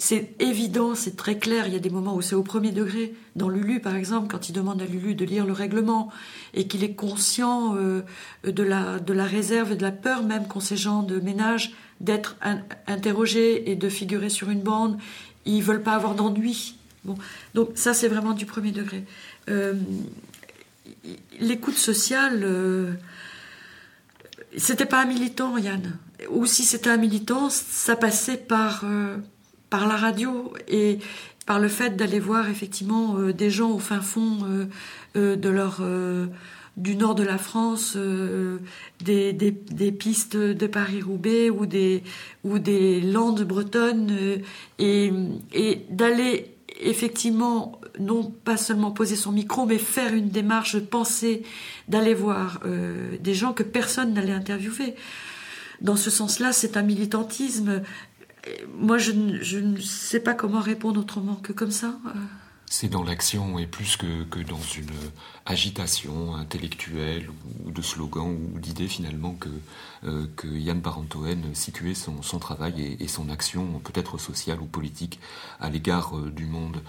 C'est 0.00 0.36
évident, 0.38 0.94
c'est 0.94 1.16
très 1.16 1.38
clair. 1.38 1.66
Il 1.66 1.72
y 1.72 1.76
a 1.76 1.80
des 1.80 1.90
moments 1.90 2.14
où 2.14 2.22
c'est 2.22 2.36
au 2.36 2.44
premier 2.44 2.70
degré. 2.70 3.14
Dans 3.34 3.48
Lulu, 3.48 3.80
par 3.80 3.96
exemple, 3.96 4.28
quand 4.30 4.48
il 4.48 4.52
demande 4.52 4.80
à 4.80 4.84
Lulu 4.84 5.16
de 5.16 5.24
lire 5.24 5.44
le 5.44 5.52
règlement 5.52 6.12
et 6.54 6.68
qu'il 6.68 6.84
est 6.84 6.94
conscient 6.94 7.74
euh, 7.76 8.02
de, 8.44 8.62
la, 8.62 9.00
de 9.00 9.12
la 9.12 9.24
réserve 9.24 9.72
et 9.72 9.76
de 9.76 9.82
la 9.82 9.90
peur 9.90 10.22
même 10.22 10.46
qu'ont 10.46 10.60
ces 10.60 10.76
gens 10.76 11.02
de 11.02 11.18
ménage 11.18 11.72
d'être 12.00 12.36
interrogés 12.86 13.72
et 13.72 13.74
de 13.74 13.88
figurer 13.88 14.28
sur 14.28 14.50
une 14.50 14.60
bande, 14.60 14.98
ils 15.46 15.64
veulent 15.64 15.82
pas 15.82 15.94
avoir 15.94 16.14
d'ennui. 16.14 16.76
Bon, 17.04 17.16
donc 17.54 17.70
ça, 17.74 17.92
c'est 17.92 18.06
vraiment 18.06 18.34
du 18.34 18.46
premier 18.46 18.70
degré. 18.70 19.04
Euh, 19.48 19.74
l'écoute 21.40 21.76
sociale, 21.76 22.42
euh, 22.44 22.92
c'était 24.56 24.86
pas 24.86 25.02
un 25.02 25.06
militant, 25.06 25.58
Yann. 25.58 25.98
Ou 26.30 26.46
si 26.46 26.62
c'était 26.62 26.90
un 26.90 26.98
militant, 26.98 27.50
ça 27.50 27.96
passait 27.96 28.36
par 28.36 28.84
par 29.70 29.86
la 29.86 29.96
radio 29.96 30.52
et 30.66 30.98
par 31.48 31.58
le 31.58 31.68
fait 31.68 31.96
d'aller 31.96 32.20
voir 32.20 32.50
effectivement 32.50 33.16
euh, 33.16 33.32
des 33.32 33.50
gens 33.50 33.70
au 33.70 33.78
fin 33.78 34.02
fond 34.02 34.40
euh, 34.44 34.66
euh, 35.16 36.26
du 36.76 36.94
nord 36.94 37.14
de 37.14 37.24
la 37.24 37.38
France, 37.38 37.96
des, 39.00 39.32
des, 39.32 39.92
pistes 39.92 40.36
de 40.36 40.66
Paris-Roubaix 40.68 41.50
ou 41.50 41.66
des, 41.66 42.04
ou 42.44 42.60
des 42.60 43.00
Landes 43.00 43.42
bretonnes, 43.42 44.16
et, 44.78 45.12
et 45.52 45.86
d'aller 45.90 46.54
effectivement, 46.78 47.80
non 47.98 48.30
pas 48.30 48.56
seulement 48.56 48.92
poser 48.92 49.16
son 49.16 49.32
micro, 49.32 49.66
mais 49.66 49.78
faire 49.78 50.14
une 50.14 50.28
démarche, 50.28 50.78
penser, 50.78 51.42
d'aller 51.88 52.14
voir 52.14 52.60
des 53.18 53.34
gens 53.34 53.52
que 53.52 53.64
personne 53.64 54.14
n'allait 54.14 54.32
interviewer. 54.32 54.94
Dans 55.80 55.96
ce 55.96 56.10
sens-là, 56.10 56.52
c'est 56.52 56.76
un 56.76 56.82
militantisme 56.82 57.82
moi, 58.74 58.98
je, 58.98 59.12
ne 59.12 59.80
sais 59.80 60.20
pas 60.20 60.34
comment 60.34 60.60
répondre 60.60 61.00
autrement 61.00 61.36
que 61.36 61.52
comme 61.52 61.70
ça. 61.70 61.94
Euh. 62.06 62.10
C'est 62.70 62.90
dans 62.90 63.02
l'action 63.02 63.58
et 63.58 63.66
plus 63.66 63.96
que, 63.96 64.24
que, 64.24 64.40
dans 64.40 64.60
une 64.76 64.90
agitation 65.46 66.36
intellectuelle 66.36 67.30
ou 67.64 67.70
de 67.70 67.80
slogan 67.80 68.26
ou 68.28 68.58
d'idée 68.58 68.88
finalement 68.88 69.32
que, 69.32 69.48
euh, 70.04 70.26
que 70.36 70.46
Yann 70.46 70.78
Barantoen 70.78 71.54
situait 71.54 71.94
son, 71.94 72.20
son 72.20 72.38
travail 72.38 72.98
et, 73.00 73.08
son 73.08 73.30
action 73.30 73.80
peut-être 73.82 74.18
sociale 74.18 74.60
ou 74.60 74.66
politique 74.66 75.18
à 75.60 75.70
l'égard 75.70 76.18
euh, 76.18 76.30
du 76.30 76.44
monde. 76.44 76.82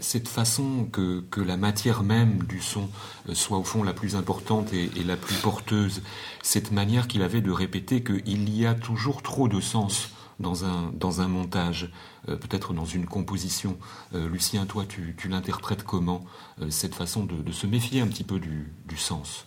cette 0.00 0.28
façon 0.28 0.84
que, 0.92 1.24
que, 1.32 1.40
la 1.40 1.56
matière 1.56 2.04
même 2.04 2.44
du 2.44 2.60
son 2.60 2.88
soit 3.32 3.58
au 3.58 3.64
fond 3.64 3.82
la 3.82 3.94
plus 3.94 4.14
importante 4.14 4.72
et, 4.72 4.88
et 4.96 5.02
la 5.02 5.16
plus 5.16 5.34
porteuse, 5.34 6.02
cette 6.42 6.70
manière 6.70 7.08
qu'il 7.08 7.22
avait 7.22 7.40
de 7.40 7.50
répéter 7.50 8.04
qu'il 8.04 8.56
y 8.56 8.66
a 8.66 8.74
toujours 8.74 9.22
trop 9.22 9.48
de 9.48 9.60
sens 9.60 10.10
dans 10.42 10.66
un, 10.66 10.92
dans 10.92 11.22
un 11.22 11.28
montage, 11.28 11.90
euh, 12.28 12.36
peut-être 12.36 12.74
dans 12.74 12.84
une 12.84 13.06
composition. 13.06 13.78
Euh, 14.14 14.28
Lucien, 14.28 14.66
toi, 14.66 14.84
tu, 14.86 15.16
l'interprètes 15.28 15.84
comment, 15.84 16.24
euh, 16.60 16.68
cette 16.68 16.94
façon 16.94 17.24
de, 17.24 17.52
se 17.52 17.66
méfier 17.66 18.02
un 18.02 18.08
petit 18.08 18.24
peu 18.24 18.38
du, 18.38 18.70
du 18.86 18.96
sens? 18.98 19.46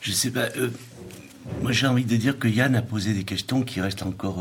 Je 0.00 0.12
sais 0.12 0.30
pas. 0.30 0.48
moi, 1.62 1.72
j'ai 1.72 1.88
envie 1.88 2.04
de 2.04 2.16
dire 2.16 2.38
que 2.38 2.46
Yann 2.46 2.76
a 2.76 2.82
posé 2.82 3.12
des 3.12 3.24
questions 3.24 3.62
qui 3.62 3.80
restent 3.80 4.04
encore, 4.04 4.38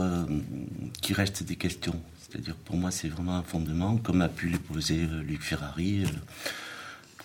qui 1.02 1.14
restent 1.14 1.42
des 1.42 1.56
questions. 1.56 2.00
C'est-à-dire, 2.20 2.56
pour 2.56 2.76
moi, 2.76 2.92
c'est 2.92 3.08
vraiment 3.08 3.38
un 3.38 3.44
fondement, 3.44 3.98
comme 3.98 4.22
a 4.22 4.30
pu 4.30 4.50
les 4.50 4.60
poser 4.60 5.08
Luc 5.24 5.42
Ferrari. 5.42 6.04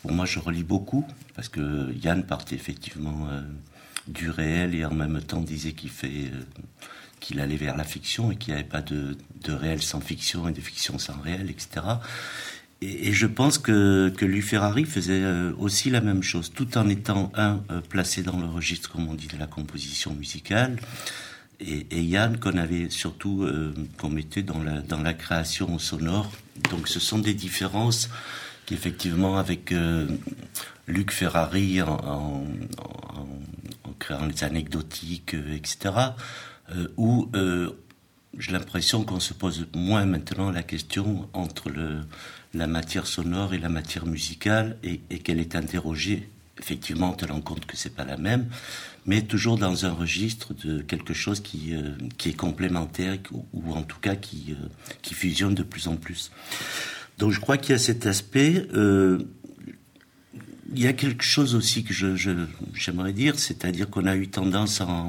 pour 0.01 0.13
moi, 0.13 0.25
je 0.25 0.39
relis 0.39 0.63
beaucoup, 0.63 1.07
parce 1.35 1.51
que 1.51 1.93
Yann 2.03 2.25
partait 2.25 2.55
effectivement 2.55 3.29
du 4.07 4.31
réel 4.31 4.75
et 4.75 4.87
en 4.87 4.95
même 4.95 5.21
temps 5.21 5.41
disait 5.41 5.73
qu'il 5.73 5.91
fait 5.91 6.31
qu'il 7.21 7.41
allait 7.41 7.57
vers 7.57 7.77
la 7.77 7.85
fiction 7.85 8.33
et 8.33 8.37
qu'il 8.37 8.55
n'y 8.55 8.61
avait 8.61 8.69
pas 8.69 8.83
de, 8.83 9.17
réel 9.49 9.83
sans 9.83 10.01
fiction 10.01 10.49
et 10.49 10.53
de 10.53 10.61
fiction 10.61 10.99
sans 10.99 11.21
réel, 11.21 11.51
etc. 11.51 11.87
Et, 12.83 13.13
je 13.13 13.27
pense 13.27 13.59
que, 13.59 14.13
que 14.17 14.41
Ferrari 14.41 14.85
faisait 14.85 15.23
euh, 15.23 15.53
aussi 15.59 15.91
la 15.91 16.01
même 16.01 16.23
chose, 16.23 16.51
tout 16.55 16.79
en 16.79 16.89
étant, 16.89 17.31
un, 17.35 17.63
euh, 17.71 17.81
placé 17.81 18.23
dans 18.23 18.39
le 18.39 18.47
registre, 18.47 18.91
comme 18.91 19.09
on 19.09 19.15
dit, 19.15 19.27
de 19.27 19.37
la 19.39 19.47
composition 19.47 20.15
musicale, 20.15 20.79
et, 21.61 22.03
Yann 22.03 22.39
qu'on 22.39 22.57
avait 22.57 22.89
surtout, 22.89 23.43
euh, 23.43 23.75
qu'on 23.99 24.09
mettait 24.09 24.43
dans 24.43 24.63
la, 24.63 25.15
création 25.15 25.79
sonore. 25.79 26.33
Donc 26.71 26.89
ce 26.89 26.99
sont 27.01 27.19
des 27.19 27.35
différences 27.35 28.09
qui, 28.65 28.73
effectivement, 28.73 29.37
avec 29.37 29.75
Luc 30.87 31.13
Ferrari, 31.13 31.83
en, 31.83 31.91
en, 31.99 33.27
créant 34.01 34.27
les 34.27 34.43
anecdotiques, 34.43 35.35
etc., 35.35 35.79
euh, 35.95 36.09
où 36.97 37.29
euh, 37.35 37.71
j'ai 38.39 38.53
l'impression 38.53 39.05
qu'on 39.05 39.21
se 39.21 39.35
pose 39.35 39.67
moins 39.75 40.05
maintenant 40.05 40.51
la 40.51 40.63
question 40.63 41.29
entre 41.33 41.71
la 42.55 42.67
matière 42.67 43.07
sonore 43.07 43.55
et 43.55 43.59
la 43.59 43.69
matière 43.69 44.07
musicale 44.07 44.77
et, 44.83 44.99
qu'elle 45.19 45.41
est 45.41 45.57
interrogée 45.57 46.29
effectivement, 46.61 47.11
on 47.11 47.15
te 47.15 47.25
rend 47.25 47.41
compte 47.41 47.67
que 47.67 47.77
c'est 47.77 47.95
pas 47.95 48.05
la 48.05 48.17
même, 48.17 48.47
mais 49.07 49.23
toujours 49.23 49.59
dans 49.59 49.87
un 49.87 49.93
registre 49.93 50.55
de 50.55 50.83
quelque 50.83 51.15
chose 51.15 51.41
qui, 51.41 51.75
euh, 51.75 51.93
qui 52.19 52.29
est 52.29 52.37
complémentaire 52.37 53.17
ou, 53.33 53.73
en 53.73 53.83
tout 53.83 53.99
cas 53.99 54.15
qui, 54.15 54.49
euh, 54.51 54.67
qui 55.03 55.15
fusionne 55.15 55.55
de 55.55 55.63
plus 55.63 55.89
en 55.89 55.97
plus. 55.97 56.31
Donc 57.19 57.33
je 57.33 57.41
crois 57.41 57.57
qu'il 57.57 57.73
y 57.73 57.75
a 57.75 57.79
cet 57.79 58.07
aspect. 58.07 58.67
Euh, 58.75 59.19
il 60.73 60.81
y 60.81 60.87
a 60.87 60.93
quelque 60.93 61.25
chose 61.25 61.55
aussi 61.55 61.83
que 61.83 61.93
je, 61.93 62.15
j'aimerais 62.75 63.13
dire, 63.13 63.39
c'est-à-dire 63.39 63.91
qu'on 63.91 64.07
a 64.07 64.15
eu 64.15 64.29
tendance 64.29 64.81
à, 64.81 65.07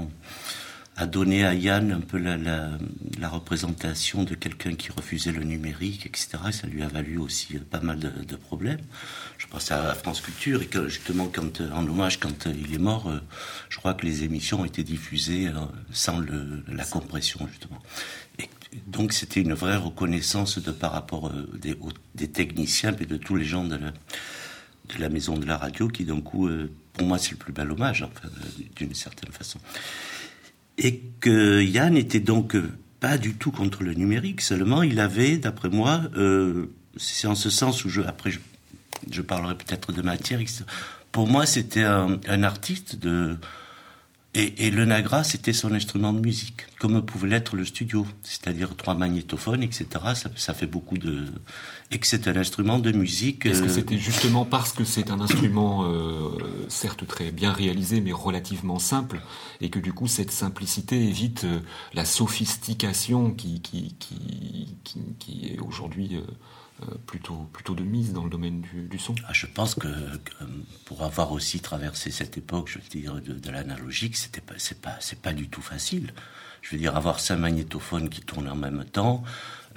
à, 0.96 1.06
donner 1.06 1.46
à 1.46 1.54
Yann 1.54 1.92
un 1.92 2.02
peu 2.02 2.18
la, 2.18 3.30
représentation 3.30 4.24
de 4.24 4.36
quelqu'un 4.36 4.74
qui 4.74 4.92
refusait 4.92 5.32
le 5.32 5.44
numérique, 5.44 6.06
etc. 6.06 6.30
Et 6.50 6.52
ça 6.52 6.68
lui 6.68 6.84
a 6.84 6.88
valu 6.88 7.18
aussi 7.18 7.56
pas 7.60 7.80
mal 7.80 8.00
de, 8.00 8.36
problèmes. 8.36 8.82
Je 9.38 9.48
pense 9.48 9.72
à 9.72 9.94
France 9.96 10.22
Culture 10.22 10.62
et 10.62 10.68
que 10.68 10.88
justement, 10.88 11.28
quand, 11.34 11.62
en 11.62 11.88
hommage, 11.88 12.20
quand 12.20 12.46
il 12.48 12.74
est 12.74 12.80
mort, 12.80 13.12
je 13.70 13.78
crois 13.78 13.94
que 13.94 14.06
les 14.06 14.24
émissions 14.24 14.62
ont 14.62 14.66
été 14.66 14.84
diffusées 14.84 15.50
sans 15.92 16.20
la 16.68 16.86
compression, 16.86 17.48
justement. 17.48 17.82
Donc 18.88 19.14
c'était 19.14 19.42
une 19.42 19.54
vraie 19.54 19.78
reconnaissance 19.78 20.60
de 20.60 20.72
par 20.72 20.92
rapport 20.92 21.32
des, 21.54 21.78
des 22.16 22.30
techniciens 22.30 22.96
et 23.00 23.06
de 23.06 23.18
tous 23.18 23.36
les 23.36 23.46
gens 23.46 23.66
de 23.66 23.80
la 25.00 25.10
maison 25.10 25.38
de 25.38 25.46
la 25.46 25.58
radio, 25.58 25.88
qui 25.88 26.06
d'un 26.06 26.22
coup, 26.22 26.48
euh, 26.48 26.72
pour 26.94 27.08
moi, 27.08 27.18
c'est 27.18 27.32
le 27.32 27.38
plus 27.38 27.54
bel 27.54 27.72
hommage, 27.72 28.04
euh, 28.04 28.28
d'une 28.76 28.94
certaine 28.94 29.32
façon. 29.32 29.60
Et 30.78 31.00
que 31.20 31.62
Yann 31.62 31.98
était 31.98 32.20
donc 32.20 32.56
euh, 32.56 32.72
pas 33.00 33.18
du 33.18 33.36
tout 33.36 33.52
contre 33.52 33.84
le 33.84 33.94
numérique, 33.94 34.42
seulement 34.42 34.84
il 34.84 35.00
avait, 35.00 35.38
d'après 35.38 35.70
moi, 35.70 36.04
c'est 36.98 37.28
en 37.28 37.36
ce 37.36 37.50
sens 37.50 37.84
où 37.84 37.90
je, 37.90 38.02
après, 38.02 38.32
je, 39.10 39.22
parlerai 39.22 39.56
peut-être 39.56 39.92
de 39.92 40.02
matière, 40.02 40.40
pour 41.12 41.28
moi, 41.28 41.46
c'était 41.46 41.84
un 41.84 42.44
artiste 42.44 42.96
de 42.98 43.38
et, 44.34 44.72
le 44.72 44.86
Nagra, 44.86 45.26
c'était 45.26 45.52
son 45.52 45.74
instrument 45.74 46.14
de 46.14 46.22
musique, 46.22 46.62
comme 46.80 47.02
pouvait 47.06 47.28
l'être 47.28 47.58
le 47.58 47.66
studio, 47.66 48.08
c'est-à-dire 48.24 48.78
trois 48.78 48.94
magnétophones, 48.94 49.62
etc. 49.62 49.88
Ça, 50.36 50.54
fait 50.54 50.68
beaucoup 50.68 50.98
de... 50.98 51.26
Et 51.92 52.00
que 52.00 52.08
c'est 52.08 52.30
un 52.30 52.38
instrument 52.38 52.80
de 52.80 52.94
musique... 52.94 53.46
Est-ce 53.46 53.62
que 53.62 53.68
euh, 53.68 53.74
c'était 53.74 53.98
justement 53.98 54.46
parce 54.46 54.72
que 54.72 54.86
c'est 54.86 55.12
un 55.12 55.20
instrument, 55.20 55.84
euh, 55.84 56.30
certes 56.70 57.06
très 57.06 57.32
bien 57.32 57.52
réalisé, 57.52 58.00
mais 58.00 58.14
relativement 58.14 58.80
simple, 58.80 59.20
et 59.60 59.70
que 59.70 59.80
du 59.80 59.92
coup 59.92 60.08
cette 60.08 60.32
simplicité 60.32 60.96
évite 60.96 61.44
euh, 61.44 61.60
la 61.94 62.06
sophistication 62.06 63.32
qui, 63.32 63.62
qui, 63.62 63.96
qui, 64.00 64.78
qui, 65.20 65.54
est 65.54 65.60
aujourd'hui... 65.60 66.22
Euh, 66.84 66.96
plutôt, 67.06 67.76
de 67.76 67.84
mise 67.84 68.12
dans 68.12 68.24
le 68.24 68.30
domaine 68.30 68.62
du, 68.62 68.98
son 68.98 69.14
ah, 69.28 69.34
Je 69.34 69.46
pense 69.46 69.76
que, 69.76 69.88
pour 70.86 71.04
avoir 71.04 71.32
aussi 71.32 71.60
traversé 71.60 72.12
cette 72.12 72.38
époque, 72.38 72.70
je 72.70 72.80
veux 72.80 72.90
dire, 72.90 73.22
de, 73.22 73.52
l'analogique, 73.52 74.18
c'était 74.18 74.42
pas, 74.42 74.56
pas, 74.82 74.98
pas 75.22 75.34
du 75.34 75.48
tout 75.48 75.62
facile. 75.62 76.12
Je 76.62 76.72
veux 76.72 76.78
dire, 76.78 76.96
avoir 76.96 77.20
cinq 77.20 77.38
magnétophones 77.38 78.10
qui 78.10 78.22
tournent 78.22 78.50
en 78.50 78.56
même 78.56 78.84
temps, 78.86 79.24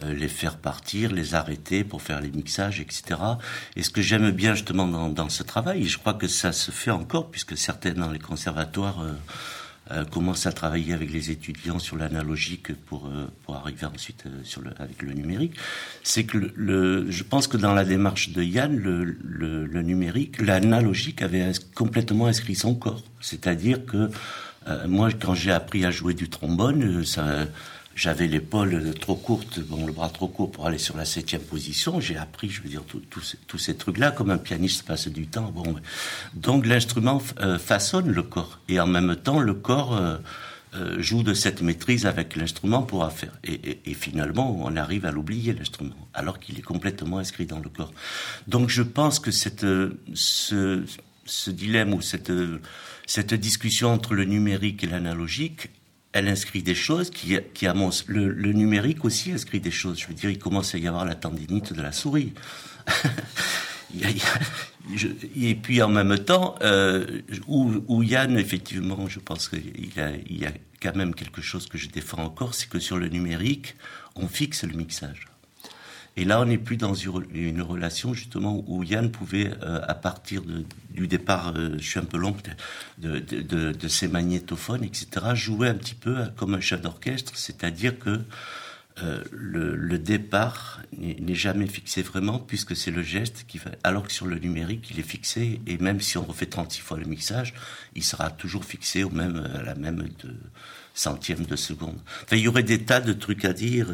euh, 0.03 0.13
les 0.15 0.29
faire 0.29 0.57
partir, 0.57 1.13
les 1.13 1.35
arrêter 1.35 1.85
pour 1.85 2.03
faire 2.03 2.21
les 2.21 2.31
mixages, 2.31 2.81
etc. 2.81 3.21
Et 3.77 3.83
ce 3.83 3.91
que 3.91 4.03
j'aime 4.03 4.31
bien 4.31 4.55
justement 4.55 4.87
dans, 4.87 5.29
ce 5.29 5.43
travail, 5.43 5.83
et 5.83 5.87
je 5.87 5.99
crois 5.99 6.15
que 6.15 6.27
ça 6.27 6.53
se 6.53 6.71
fait 6.71 6.91
encore, 6.91 7.31
puisque 7.31 7.57
certains 7.57 7.93
dans 7.93 8.11
les 8.11 8.19
conservatoires 8.19 9.01
euh, 9.01 9.13
euh, 9.91 10.05
commence 10.05 10.47
à 10.47 10.53
travailler 10.53 10.95
avec 10.95 11.13
les 11.13 11.31
étudiants 11.31 11.79
sur 11.79 11.97
l'analogique 11.97 12.75
pour 12.87 13.07
euh, 13.07 13.27
pour 13.45 13.57
arriver 13.57 13.85
ensuite 13.85 14.25
euh, 14.27 14.31
sur 14.43 14.63
le 14.63 14.71
avec 14.79 15.03
le 15.03 15.13
numérique, 15.13 15.55
c'est 16.03 16.25
que 16.25 16.39
le, 16.55 17.11
je 17.11 17.23
pense 17.23 17.49
que 17.49 17.59
dans 17.59 17.75
la 17.75 17.85
démarche 17.85 18.31
de 18.31 18.43
Yann, 18.43 18.77
le, 18.79 19.05
le, 19.05 19.67
le 19.67 19.83
numérique, 19.83 20.41
l'analogique 20.41 21.21
avait 21.21 21.53
complètement 21.75 22.27
inscrit 22.27 22.55
son 22.55 22.75
corps. 22.75 23.03
C'est-à-dire 23.21 23.85
que 23.85 24.11
moi, 24.87 25.11
quand 25.13 25.35
j'ai 25.35 25.53
appris 25.53 25.85
à 25.85 25.91
jouer 25.91 26.15
du 26.15 26.31
trombone, 26.31 27.05
ça 27.05 27.47
j'avais 27.95 28.27
l'épaule 28.27 28.93
trop 29.01 29.15
courte, 29.15 29.61
bon, 29.61 29.87
le 29.87 29.93
bras 29.93 30.09
trop 30.09 30.29
court 30.29 30.51
pour 30.51 30.67
aller 30.67 30.79
sur 30.79 30.97
la 30.97 31.05
septième 31.05 31.43
position. 31.43 32.01
J'ai 32.01 32.17
appris, 32.17 32.51
je 32.51 32.63
veux 32.63 32.69
dire, 32.69 32.83
tous 33.09 33.59
ces 33.59 33.77
trucs-là, 33.77 34.11
comme 34.11 34.31
un 34.31 34.39
pianiste 34.39 34.85
passe 34.85 35.09
du 35.09 35.27
temps. 35.27 35.51
Bon, 35.53 35.77
donc 36.35 36.67
l'instrument 36.67 37.23
euh, 37.41 37.59
façonne 37.59 38.11
le 38.11 38.23
corps, 38.23 38.61
et 38.69 38.81
en 38.81 38.87
même 38.87 39.15
temps, 39.17 39.39
le 39.39 39.55
corps 39.55 39.97
euh, 39.97 40.17
euh, 40.75 41.01
joue 41.01 41.23
de 41.23 41.35
cette 41.35 41.63
maîtrise 41.63 42.05
avec 42.07 42.35
l'instrument 42.35 42.83
pour 42.83 43.11
faire. 43.13 43.33
Et, 43.45 43.95
finalement, 43.95 44.57
on 44.61 44.77
arrive 44.77 45.07
à 45.07 45.13
l'oublier 45.13 45.53
l'instrument, 45.53 46.09
alors 46.15 46.41
qu'il 46.41 46.59
est 46.59 46.63
complètement 46.63 47.19
inscrit 47.19 47.47
dans 47.47 47.61
le 47.61 47.69
corps. 47.69 47.93
Donc, 48.49 48.71
je 48.71 48.83
pense 48.83 49.21
que 49.21 49.31
ce, 49.31 49.93
dilemme 51.49 51.95
ou 51.95 52.01
cette 52.03 53.35
discussion 53.35 53.93
entre 53.93 54.15
le 54.15 54.25
numérique 54.25 54.83
et 54.83 54.89
l'analogique 54.89 55.71
elle 56.15 56.29
inscrit 56.29 56.63
des 56.63 56.77
choses 56.77 57.11
qui, 57.11 57.37
qui 57.53 57.67
le, 58.07 58.53
numérique 58.53 59.05
aussi 59.05 59.33
inscrit 59.33 59.61
des 59.61 59.73
choses. 59.73 59.99
Je 59.99 60.07
veux 60.07 60.15
dire, 60.15 60.31
il 60.31 60.39
commence 60.39 60.75
à 60.75 60.79
y 60.79 60.87
avoir 60.87 61.05
la 61.05 61.17
tendinite 61.17 61.73
de 61.73 61.83
la 61.83 61.91
souris. 61.91 62.33
et 65.37 65.55
puis 65.57 65.83
en 65.83 65.89
même 65.89 66.17
temps, 66.21 66.55
euh, 66.63 67.21
où, 67.49 68.03
Yann, 68.05 68.39
effectivement, 68.39 69.09
je 69.09 69.19
pense 69.19 69.49
qu'il 69.49 70.01
a, 70.01 70.13
il 70.29 70.39
y 70.39 70.47
a 70.47 70.53
quand 70.81 70.95
même 70.95 71.17
quelque 71.17 71.43
chose 71.43 71.67
que 71.67 71.79
je 71.79 71.89
défends 71.89 72.23
encore, 72.23 72.55
c'est 72.55 72.69
que 72.69 72.79
sur 72.79 72.97
le 72.97 73.09
numérique, 73.09 73.75
on 74.15 74.29
fixe 74.29 74.63
le 74.63 74.75
mixage. 74.75 75.27
Et 76.17 76.25
là, 76.25 76.41
on 76.41 76.45
n'est 76.45 76.59
plus 76.59 76.77
dans 76.77 76.95
une 76.95 77.63
relation 77.63 78.15
justement 78.15 78.65
où 78.69 78.85
Yann 78.85 79.11
pouvait, 79.11 79.51
euh, 79.63 79.81
à 79.87 79.95
partir 79.95 80.43
du 80.91 81.09
départ, 81.09 81.55
euh, 81.57 81.75
je 81.79 81.83
suis 81.83 81.99
un 81.99 82.05
peu 82.05 82.19
long 82.19 82.37
de, 82.99 83.89
ses 83.89 84.07
magnétophones, 84.07 84.85
etc., 84.85 85.07
jouer 85.35 85.69
un 85.69 85.75
petit 85.75 85.97
peu 85.97 86.27
comme 86.37 86.55
un 86.55 86.61
chef 86.61 86.81
d'orchestre, 86.81 87.33
c'est-à-dire 87.37 87.99
que 87.99 88.21
euh, 89.03 89.25
le, 89.33 89.99
départ 89.99 90.81
n'est 90.97 91.35
jamais 91.35 91.67
fixé 91.67 92.03
vraiment 92.03 92.39
puisque 92.39 92.77
c'est 92.77 92.93
le 92.93 93.03
geste 93.03 93.45
qui 93.49 93.59
fait, 93.59 93.77
alors 93.83 94.05
que 94.05 94.13
sur 94.13 94.27
le 94.27 94.39
numérique 94.39 94.89
il 94.93 95.01
est 95.01 95.09
fixé 95.09 95.61
et 95.67 95.79
même 95.79 96.01
si 96.01 96.17
on 96.17 96.23
refait 96.23 96.47
36 96.47 96.81
fois 96.81 96.97
le 96.97 97.07
mixage, 97.07 97.55
il 97.97 98.05
sera 98.05 98.31
toujours 98.31 98.65
fixé 98.65 99.03
au 99.03 99.11
même 99.11 99.51
à 99.53 99.63
la 99.63 99.75
même 99.75 100.07
centième 100.95 101.45
de 101.45 101.57
seconde. 101.57 101.99
Enfin, 102.23 102.37
il 102.37 102.43
y 102.43 102.49
aurait 102.49 102.63
des 102.63 102.85
tas 102.85 103.01
de 103.01 103.13
trucs 103.13 103.45
à 103.45 103.53
dire. 103.53 103.89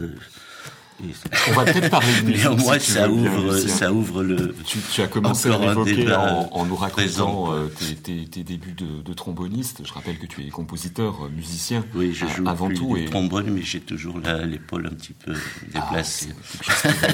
On 1.49 1.53
va 1.53 1.65
peut-être 1.65 1.91
parler 1.91 2.13
de 2.21 2.27
musique. 2.27 2.45
Néanmoins, 2.45 2.79
ça, 2.79 3.09
ouvre, 3.09 3.57
ça 3.57 3.93
ouvre 3.93 4.23
le. 4.23 4.55
Tu, 4.65 5.03
as 5.03 5.07
commencé 5.07 5.51
à 5.51 5.59
l'évoquer 5.59 6.13
en, 6.13 6.65
nous 6.65 6.77
racontant 6.77 7.53
euh, 7.53 7.67
tes, 8.03 8.25
tes, 8.27 8.45
débuts 8.45 8.73
de, 8.73 9.03
de, 9.03 9.13
tromboniste. 9.13 9.83
Je 9.85 9.93
rappelle 9.93 10.19
que 10.19 10.27
tu 10.27 10.47
es 10.47 10.49
compositeur, 10.49 11.25
euh, 11.25 11.29
musicien. 11.29 11.85
Oui, 11.95 12.13
je 12.13 12.27
joue 12.27 12.49
avant 12.49 12.69
tout. 12.69 12.97
et... 12.97 13.07
trombone, 13.07 13.51
mais 13.51 13.63
j'ai 13.63 13.81
toujours 13.81 14.19
l'épaule 14.45 14.87
un 14.87 14.95
petit 14.95 15.15
peu 15.15 15.33
déplacée. 15.73 16.29
Ah, 16.69 17.09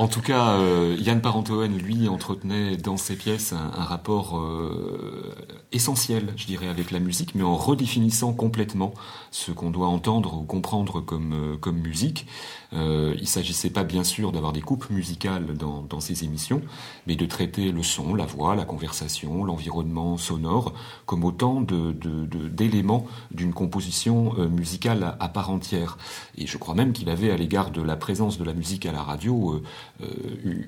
En 0.00 0.08
tout 0.08 0.22
cas, 0.22 0.52
euh, 0.52 0.96
Yann 0.98 1.20
Parentoen, 1.20 1.76
lui, 1.76 2.08
entretenait 2.08 2.78
dans 2.78 2.96
ses 2.96 3.16
pièces 3.16 3.52
un, 3.52 3.84
rapport 3.84 4.38
euh, 4.38 5.34
essentiel, 5.72 6.32
je 6.36 6.46
dirais, 6.46 6.68
avec 6.68 6.90
la 6.90 7.00
musique, 7.00 7.34
mais 7.34 7.42
en 7.42 7.54
redéfinissant 7.54 8.32
complètement 8.32 8.94
ce 9.30 9.52
qu'on 9.52 9.70
doit 9.70 9.88
entendre 9.88 10.34
ou 10.34 10.44
comprendre 10.44 11.00
comme, 11.00 11.32
euh, 11.32 11.56
comme 11.56 11.78
musique. 11.78 12.26
Euh, 12.72 13.14
il 13.20 13.28
s'agissait 13.28 13.70
pas, 13.70 13.84
bien 13.84 14.04
sûr, 14.04 14.32
d'avoir 14.32 14.52
des 14.52 14.60
coupes 14.60 14.88
musicales 14.90 15.56
dans, 15.56 15.82
dans 15.82 16.00
ces 16.00 16.24
émissions, 16.24 16.62
mais 17.06 17.16
de 17.16 17.26
traiter 17.26 17.72
le 17.72 17.82
son, 17.82 18.14
la 18.14 18.26
voix, 18.26 18.54
la 18.54 18.64
conversation, 18.64 19.44
l'environnement 19.44 20.16
sonore 20.16 20.72
comme 21.06 21.24
autant 21.24 21.60
d'éléments 21.60 22.98
de, 23.30 23.34
de, 23.34 23.36
d'une 23.36 23.52
composition 23.52 24.34
musicale 24.48 25.16
à, 25.18 25.28
part 25.28 25.50
entière. 25.50 25.98
Et 26.36 26.46
je 26.46 26.58
crois 26.58 26.74
même 26.74 26.92
qu'il 26.92 27.08
avait, 27.08 27.30
à 27.30 27.36
l'égard 27.36 27.70
de 27.70 27.82
la 27.82 27.96
présence 27.96 28.38
de 28.38 28.44
la 28.44 28.54
musique 28.54 28.86
à 28.86 28.92
la 28.92 29.02
radio, 29.02 29.60
euh, 30.02 30.06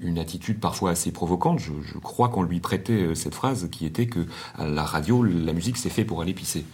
une 0.03 0.19
attitude 0.19 0.61
parfois 0.61 0.91
assez 0.91 1.13
provocante. 1.13 1.59
Je, 1.59 1.73
je 1.83 1.99
crois 1.99 2.29
qu'on 2.29 2.43
lui 2.43 2.61
prêtait 2.61 2.93
euh, 2.93 3.15
cette 3.15 3.35
phrase 3.35 3.69
qui 3.71 3.87
était 3.87 4.07
que 4.07 4.27
à 4.57 4.67
la 4.67 4.85
radio, 4.85 5.23
la 5.23 5.53
musique 5.53 5.77
c'est 5.77 5.91
fait 5.91 6.05
pour 6.05 6.21
aller 6.21 6.35
pisser. 6.35 6.65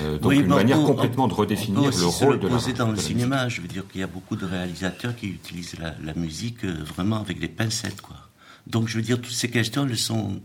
Euh, 0.00 0.18
donc 0.18 0.32
une 0.32 0.46
manière 0.46 0.82
complètement 0.82 1.28
de 1.28 1.34
redéfinir 1.34 1.90
le 1.90 2.06
rôle 2.06 2.40
de 2.40 2.48
la 2.48 2.72
dans 2.72 2.90
le 2.90 2.96
cinéma. 2.96 3.48
Je 3.48 3.60
veux 3.60 3.68
dire 3.68 3.86
qu'il 3.88 4.00
y 4.00 4.04
a 4.04 4.08
beaucoup 4.08 4.36
de 4.36 4.44
réalisateurs 4.44 5.14
qui 5.14 5.28
utilisent 5.28 5.78
la, 5.78 5.94
la 6.02 6.14
musique 6.14 6.64
vraiment 6.64 7.20
avec 7.20 7.38
des 7.38 7.48
pincettes, 7.48 8.00
quoi. 8.00 8.16
Donc 8.66 8.88
je 8.88 8.96
veux 8.96 9.02
dire 9.02 9.20
toutes 9.20 9.32
ces 9.32 9.50
questions, 9.50 9.86
elles 9.86 9.96
sont. 9.96 10.40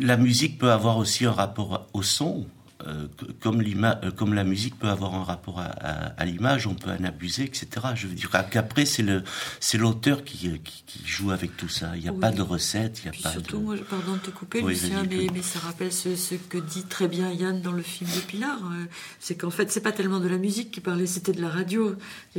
La 0.00 0.16
musique 0.16 0.58
peut 0.58 0.72
avoir 0.72 0.98
aussi 0.98 1.24
un 1.24 1.32
rapport 1.32 1.86
au 1.92 2.02
son, 2.02 2.46
euh, 2.86 3.06
comme, 3.40 3.62
euh, 3.62 4.10
comme 4.12 4.34
la 4.34 4.44
musique 4.44 4.78
peut 4.78 4.88
avoir 4.88 5.14
un 5.14 5.24
rapport 5.24 5.60
à, 5.60 6.24
l'image, 6.24 6.66
on 6.66 6.74
peut 6.74 6.90
en 6.90 7.04
abuser, 7.04 7.44
etc. 7.44 7.68
Je 7.94 8.06
veux 8.06 8.14
dire 8.14 8.30
qu'après, 8.50 8.84
c'est 8.86 9.78
l'auteur 9.78 10.24
qui, 10.24 10.60
qui, 10.62 11.00
joue 11.04 11.30
avec 11.30 11.56
tout 11.56 11.68
ça. 11.68 11.92
Il 11.96 12.02
n'y 12.02 12.08
a 12.08 12.12
pas 12.12 12.30
de 12.30 12.42
recette, 12.42 13.00
il 13.02 13.06
y 13.06 13.08
a 13.08 13.22
pas 13.22 13.32
surtout, 13.32 13.60
moi, 13.60 13.76
pardon 13.88 14.14
de 14.14 14.18
te 14.18 14.30
couper, 14.30 14.62
Lucien, 14.62 15.04
mais, 15.08 15.26
mais, 15.32 15.42
ça 15.42 15.58
rappelle 15.60 15.92
ce, 15.92 16.34
que 16.48 16.58
dit 16.58 16.84
très 16.84 17.08
bien 17.08 17.30
Yann 17.32 17.60
dans 17.60 17.72
le 17.72 17.82
film 17.82 18.10
de 18.10 18.20
Pilar. 18.20 18.58
C'est 19.20 19.36
qu'en 19.36 19.50
fait, 19.50 19.70
c'est 19.70 19.80
pas 19.80 19.92
tellement 19.92 20.20
de 20.20 20.28
la 20.28 20.38
musique 20.38 20.70
qui 20.70 20.80
parlait, 20.80 21.06
c'était 21.06 21.32
de 21.32 21.40
la 21.40 21.50
radio. 21.50 21.94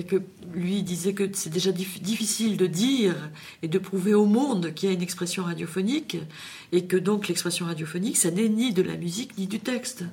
que 0.07 0.21
lui 0.53 0.83
disait 0.83 1.13
que 1.13 1.29
c'est 1.33 1.49
déjà 1.49 1.71
difficile 1.71 2.57
de 2.57 2.67
dire 2.67 3.15
et 3.63 3.67
de 3.67 3.79
prouver 3.79 4.13
au 4.13 4.25
monde 4.25 4.73
qu'il 4.73 4.89
y 4.89 4.91
a 4.91 4.95
une 4.95 5.01
expression 5.01 5.43
radiophonique 5.43 6.17
et 6.71 6.85
que 6.85 6.97
donc 6.97 7.27
l'expression 7.27 7.65
radiophonique, 7.65 8.17
ça 8.17 8.31
n'est 8.31 8.49
ni 8.49 8.73
de 8.73 8.81
la 8.81 8.95
musique 8.95 9.37
ni 9.37 9.47
du 9.47 9.59
texte. 9.59 10.03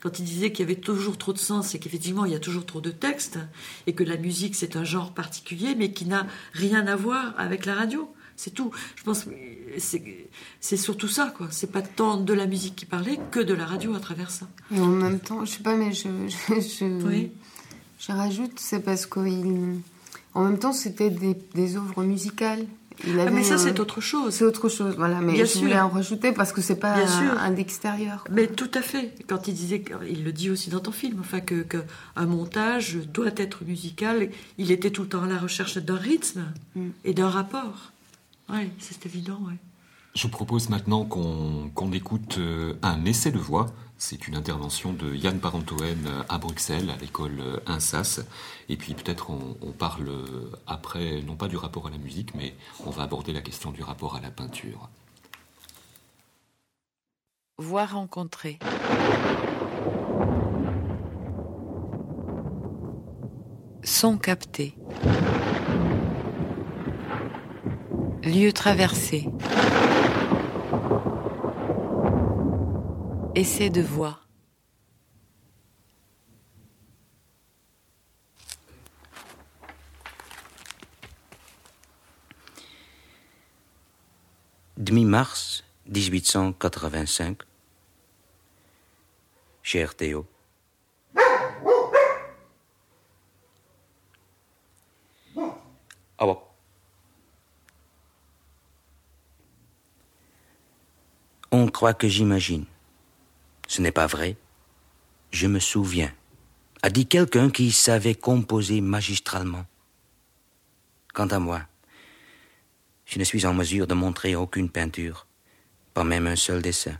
Quand 0.00 0.18
il 0.18 0.24
disait 0.24 0.50
qu'il 0.52 0.66
y 0.66 0.70
avait 0.70 0.80
toujours 0.80 1.18
trop 1.18 1.32
de 1.32 1.38
sens 1.38 1.74
et 1.74 1.78
qu'effectivement 1.78 2.24
il 2.24 2.32
y 2.32 2.36
a 2.36 2.40
toujours 2.40 2.64
trop 2.64 2.80
de 2.80 2.90
texte 2.90 3.38
et 3.86 3.92
que 3.92 4.04
la 4.04 4.16
musique 4.16 4.54
c'est 4.54 4.76
un 4.76 4.84
genre 4.84 5.12
particulier 5.12 5.74
mais 5.76 5.92
qui 5.92 6.06
n'a 6.06 6.26
rien 6.52 6.86
à 6.86 6.96
voir 6.96 7.34
avec 7.38 7.66
la 7.66 7.74
radio. 7.74 8.12
C'est 8.36 8.52
tout. 8.52 8.70
Je 8.96 9.02
pense 9.02 9.24
que 9.24 9.30
c'est 10.60 10.78
surtout 10.78 11.08
ça, 11.08 11.30
quoi. 11.36 11.48
C'est 11.50 11.70
pas 11.70 11.82
tant 11.82 12.16
de 12.16 12.32
la 12.32 12.46
musique 12.46 12.74
qui 12.74 12.86
parlait 12.86 13.20
que 13.30 13.38
de 13.38 13.52
la 13.52 13.66
radio 13.66 13.94
à 13.94 14.00
travers 14.00 14.30
ça. 14.30 14.48
Et 14.74 14.80
en 14.80 14.86
même 14.86 15.20
temps, 15.20 15.44
je 15.44 15.50
sais 15.50 15.62
pas, 15.62 15.76
mais 15.76 15.92
je, 15.92 16.08
je, 16.48 17.28
je, 17.98 18.12
rajoute, 18.12 18.58
c'est 18.58 18.80
parce 18.80 19.04
qu'en 19.04 19.24
même 19.24 20.58
temps, 20.58 20.72
c'était 20.72 21.10
des, 21.10 21.36
des 21.52 21.76
œuvres 21.76 22.02
musicales. 22.02 22.64
Ah, 23.06 23.30
mais 23.30 23.42
ça, 23.42 23.58
c'est 23.58 23.80
autre 23.80 24.00
chose. 24.00 24.34
C'est 24.34 24.44
autre 24.44 24.68
chose, 24.68 24.94
voilà. 24.96 25.20
Mais 25.20 25.44
je 25.44 25.58
voulais 25.58 25.78
en 25.78 25.88
rajouter 25.88 26.32
parce 26.32 26.52
que 26.52 26.60
c'est 26.60 26.76
pas 26.76 26.94
un, 26.94 27.36
un 27.36 27.56
extérieur. 27.56 28.24
Mais 28.30 28.46
tout 28.46 28.70
à 28.74 28.82
fait. 28.82 29.14
Quand 29.26 29.48
il 29.48 29.54
disait, 29.54 29.84
il 30.08 30.24
le 30.24 30.32
dit 30.32 30.50
aussi 30.50 30.70
dans 30.70 30.80
ton 30.80 30.92
film, 30.92 31.18
enfin 31.20 31.40
que, 31.40 31.64
un 32.16 32.26
montage 32.26 32.98
doit 33.12 33.32
être 33.36 33.64
musical. 33.64 34.30
Il 34.58 34.70
était 34.70 34.90
tout 34.90 35.02
le 35.02 35.08
temps 35.08 35.22
à 35.22 35.28
la 35.28 35.38
recherche 35.38 35.78
d'un 35.78 35.96
rythme 35.96 36.44
mm. 36.74 36.88
et 37.04 37.14
d'un 37.14 37.28
rapport. 37.28 37.92
Oui, 38.50 38.70
c'est 38.78 39.06
évident, 39.06 39.40
ouais. 39.46 39.56
Je 40.14 40.26
propose 40.26 40.68
maintenant 40.68 41.04
qu'on 41.04 41.92
écoute 41.92 42.38
euh, 42.38 42.74
un 42.82 43.04
essai 43.04 43.30
de 43.30 43.38
voix 43.38 43.66
c'est 44.00 44.26
une 44.26 44.34
intervention 44.34 44.94
de 44.94 45.14
Yann 45.14 45.38
Parentoen 45.38 46.24
à 46.30 46.38
Bruxelles, 46.38 46.90
à 46.90 46.96
l'école 46.96 47.60
INSAS. 47.66 48.20
Et 48.70 48.76
puis 48.76 48.94
peut-être 48.94 49.28
on, 49.30 49.72
parle 49.72 50.10
après, 50.66 51.20
non 51.22 51.36
pas 51.36 51.48
du 51.48 51.58
rapport 51.58 51.86
à 51.86 51.90
la 51.90 51.98
musique, 51.98 52.34
mais 52.34 52.54
on 52.86 52.90
va 52.90 53.02
aborder 53.02 53.34
la 53.34 53.42
question 53.42 53.70
du 53.70 53.82
rapport 53.82 54.16
à 54.16 54.20
la 54.20 54.30
peinture. 54.30 54.88
Voix 57.58 57.84
rencontrée. 57.84 58.58
Son 63.84 64.16
capté. 64.16 64.74
Lieu 68.24 68.52
traversé. 68.54 69.28
Essai 73.36 73.70
de 73.70 73.80
voix. 73.80 74.18
Demi-mars 84.76 85.62
1885. 85.86 87.42
Cher 89.62 89.94
Théo. 89.94 90.26
Ah 96.18 96.26
On 101.52 101.68
croit 101.68 101.94
que 101.94 102.08
j'imagine. 102.08 102.66
Ce 103.70 103.80
n'est 103.80 103.92
pas 103.92 104.08
vrai. 104.08 104.36
Je 105.30 105.46
me 105.46 105.60
souviens, 105.60 106.12
a 106.82 106.90
dit 106.90 107.06
quelqu'un 107.06 107.50
qui 107.50 107.70
savait 107.70 108.16
composer 108.16 108.80
magistralement. 108.80 109.64
Quant 111.14 111.28
à 111.28 111.38
moi, 111.38 111.62
je 113.06 113.20
ne 113.20 113.24
suis 113.24 113.46
en 113.46 113.54
mesure 113.54 113.86
de 113.86 113.94
montrer 113.94 114.34
aucune 114.34 114.70
peinture, 114.70 115.28
pas 115.94 116.02
même 116.02 116.26
un 116.26 116.34
seul 116.34 116.62
dessin. 116.62 116.98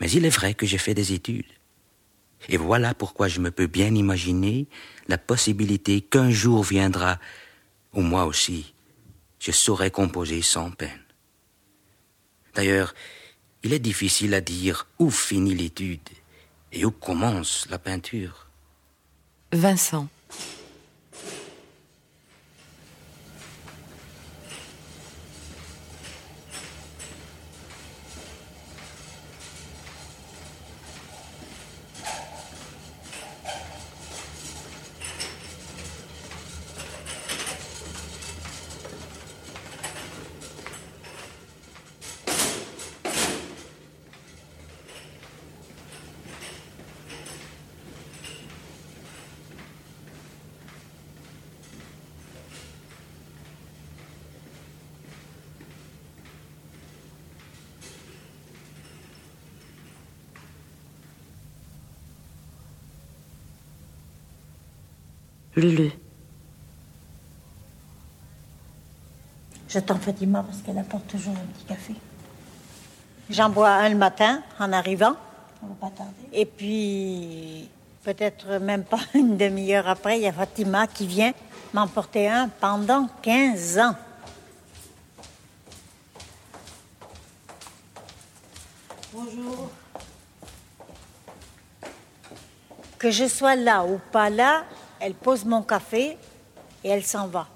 Mais 0.00 0.10
il 0.10 0.26
est 0.26 0.34
vrai 0.34 0.54
que 0.54 0.66
j'ai 0.66 0.78
fait 0.78 0.94
des 0.94 1.12
études. 1.12 1.52
Et 2.48 2.56
voilà 2.56 2.92
pourquoi 2.92 3.28
je 3.28 3.38
me 3.38 3.52
peux 3.52 3.68
bien 3.68 3.94
imaginer 3.94 4.66
la 5.06 5.16
possibilité 5.16 6.00
qu'un 6.00 6.32
jour 6.32 6.64
viendra 6.64 7.20
où 7.92 8.00
moi 8.00 8.24
aussi 8.24 8.74
je 9.38 9.52
saurai 9.52 9.92
composer 9.92 10.42
sans 10.42 10.72
peine. 10.72 11.04
D'ailleurs, 12.56 12.94
il 13.62 13.72
est 13.72 13.78
difficile 13.78 14.34
à 14.34 14.40
dire 14.40 14.86
où 14.98 15.10
finit 15.10 15.54
l'étude 15.54 16.00
et 16.72 16.84
où 16.84 16.90
commence 16.90 17.66
la 17.70 17.78
peinture. 17.78 18.46
Vincent. 19.52 20.08
Lulu. 65.60 65.92
J'attends 69.70 70.00
Fatima 70.00 70.42
parce 70.42 70.62
qu'elle 70.62 70.78
apporte 70.78 71.06
toujours 71.06 71.32
un 71.32 71.46
petit 71.52 71.64
café. 71.64 71.94
J'en 73.30 73.48
bois 73.50 73.70
un 73.70 73.88
le 73.88 73.94
matin 73.94 74.42
en 74.58 74.72
arrivant. 74.72 75.14
On 75.62 75.68
va 75.68 75.74
pas 75.74 75.90
tarder. 75.90 76.12
Et 76.32 76.44
puis, 76.44 77.68
peut-être 78.02 78.58
même 78.58 78.82
pas 78.82 78.98
une 79.14 79.36
demi-heure 79.36 79.86
après, 79.86 80.18
il 80.18 80.22
y 80.22 80.26
a 80.26 80.32
Fatima 80.32 80.88
qui 80.88 81.06
vient 81.06 81.32
m'emporter 81.72 82.28
un 82.28 82.48
pendant 82.48 83.08
15 83.22 83.78
ans. 83.78 83.94
Bonjour. 89.12 89.70
Que 92.98 93.12
je 93.12 93.28
sois 93.28 93.54
là 93.54 93.84
ou 93.84 94.00
pas 94.10 94.30
là, 94.30 94.64
elle 94.98 95.14
pose 95.14 95.44
mon 95.44 95.62
café 95.62 96.18
et 96.82 96.88
elle 96.88 97.04
s'en 97.04 97.28
va. 97.28 97.46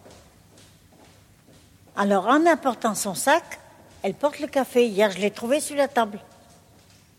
Alors 1.96 2.26
en 2.26 2.44
apportant 2.46 2.94
son 2.94 3.14
sac, 3.14 3.60
elle 4.02 4.14
porte 4.14 4.40
le 4.40 4.46
café. 4.46 4.86
Hier, 4.86 5.10
je 5.10 5.18
l'ai 5.18 5.30
trouvé 5.30 5.60
sur 5.60 5.76
la 5.76 5.88
table. 5.88 6.20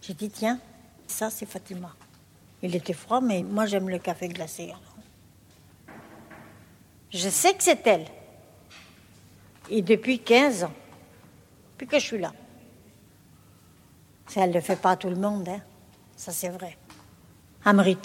J'ai 0.02 0.14
dit, 0.14 0.30
tiens, 0.30 0.60
ça 1.08 1.30
c'est 1.30 1.46
Fatima. 1.46 1.94
Il 2.62 2.76
était 2.76 2.94
froid, 2.94 3.22
mais 3.22 3.44
moi 3.44 3.66
j'aime 3.66 3.90
le 3.90 4.00
café 4.00 4.28
glacé. 4.28 4.74
Je 7.12 7.30
sais 7.30 7.54
que 7.54 7.64
c'est 7.64 7.86
elle. 7.88 8.06
Et 9.70 9.82
depuis 9.82 10.20
15 10.20 10.66
ans, 10.66 10.74
depuis 11.74 11.88
que 11.88 12.00
je 12.00 12.06
suis 12.06 12.20
là. 12.20 12.34
Ça, 14.28 14.42
elle 14.42 14.50
ne 14.50 14.56
le 14.56 14.62
fait 14.62 14.76
pas 14.76 14.92
à 14.92 14.96
tout 14.96 15.10
le 15.10 15.16
monde, 15.16 15.48
hein. 15.48 15.62
ça 16.16 16.32
c'est 16.32 16.50
vrai. 16.50 16.78
Amrit 17.64 17.98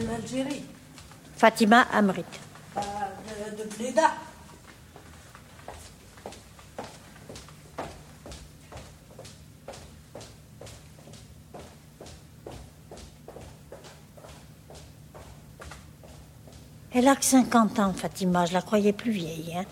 l'Algérie. 0.00 0.64
Fatima 1.36 1.82
Amrit. 1.92 2.24
Euh, 2.76 2.80
de, 3.50 3.64
de 3.64 4.00
Elle 16.94 17.08
a 17.08 17.16
que 17.16 17.24
50 17.24 17.78
ans, 17.78 17.94
Fatima, 17.94 18.44
je 18.44 18.52
la 18.52 18.60
croyais 18.60 18.92
plus 18.92 19.12
vieille. 19.12 19.56
Hein. 19.56 19.64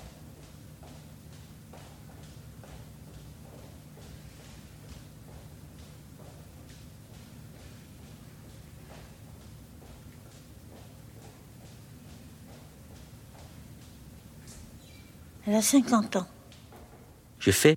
Elle 15.46 15.56
a 15.56 15.62
50 15.62 16.16
ans. 16.16 16.26
Je 17.38 17.50
fais 17.50 17.76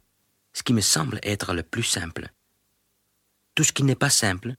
ce 0.53 0.63
qui 0.63 0.71
me 0.71 0.79
semble 0.79 1.19
être 1.21 1.53
le 1.53 1.63
plus 1.63 1.83
simple. 1.83 2.29
Tout 3.55 3.65
ce 3.65 3.73
qui 3.73 3.83
n'est 3.83 3.95
pas 3.95 4.09
simple, 4.09 4.53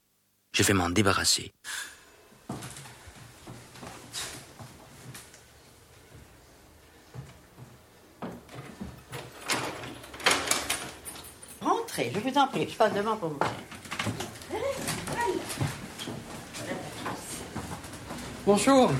je 0.53 0.62
vais 0.62 0.74
m'en 0.74 0.91
débarrasser. 0.91 1.55
Je 11.97 12.19
vous 12.19 12.39
en 12.39 12.47
prie, 12.49 12.69
je 12.69 12.77
passe 12.77 12.93
devant 12.93 13.17
pour 13.17 13.29
vous. 13.31 13.39
Bonjour. 18.47 18.91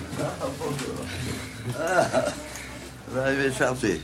Ah, 1.79 2.07
vous 3.09 3.19
arrivez 3.19 3.53
chargé. 3.53 4.01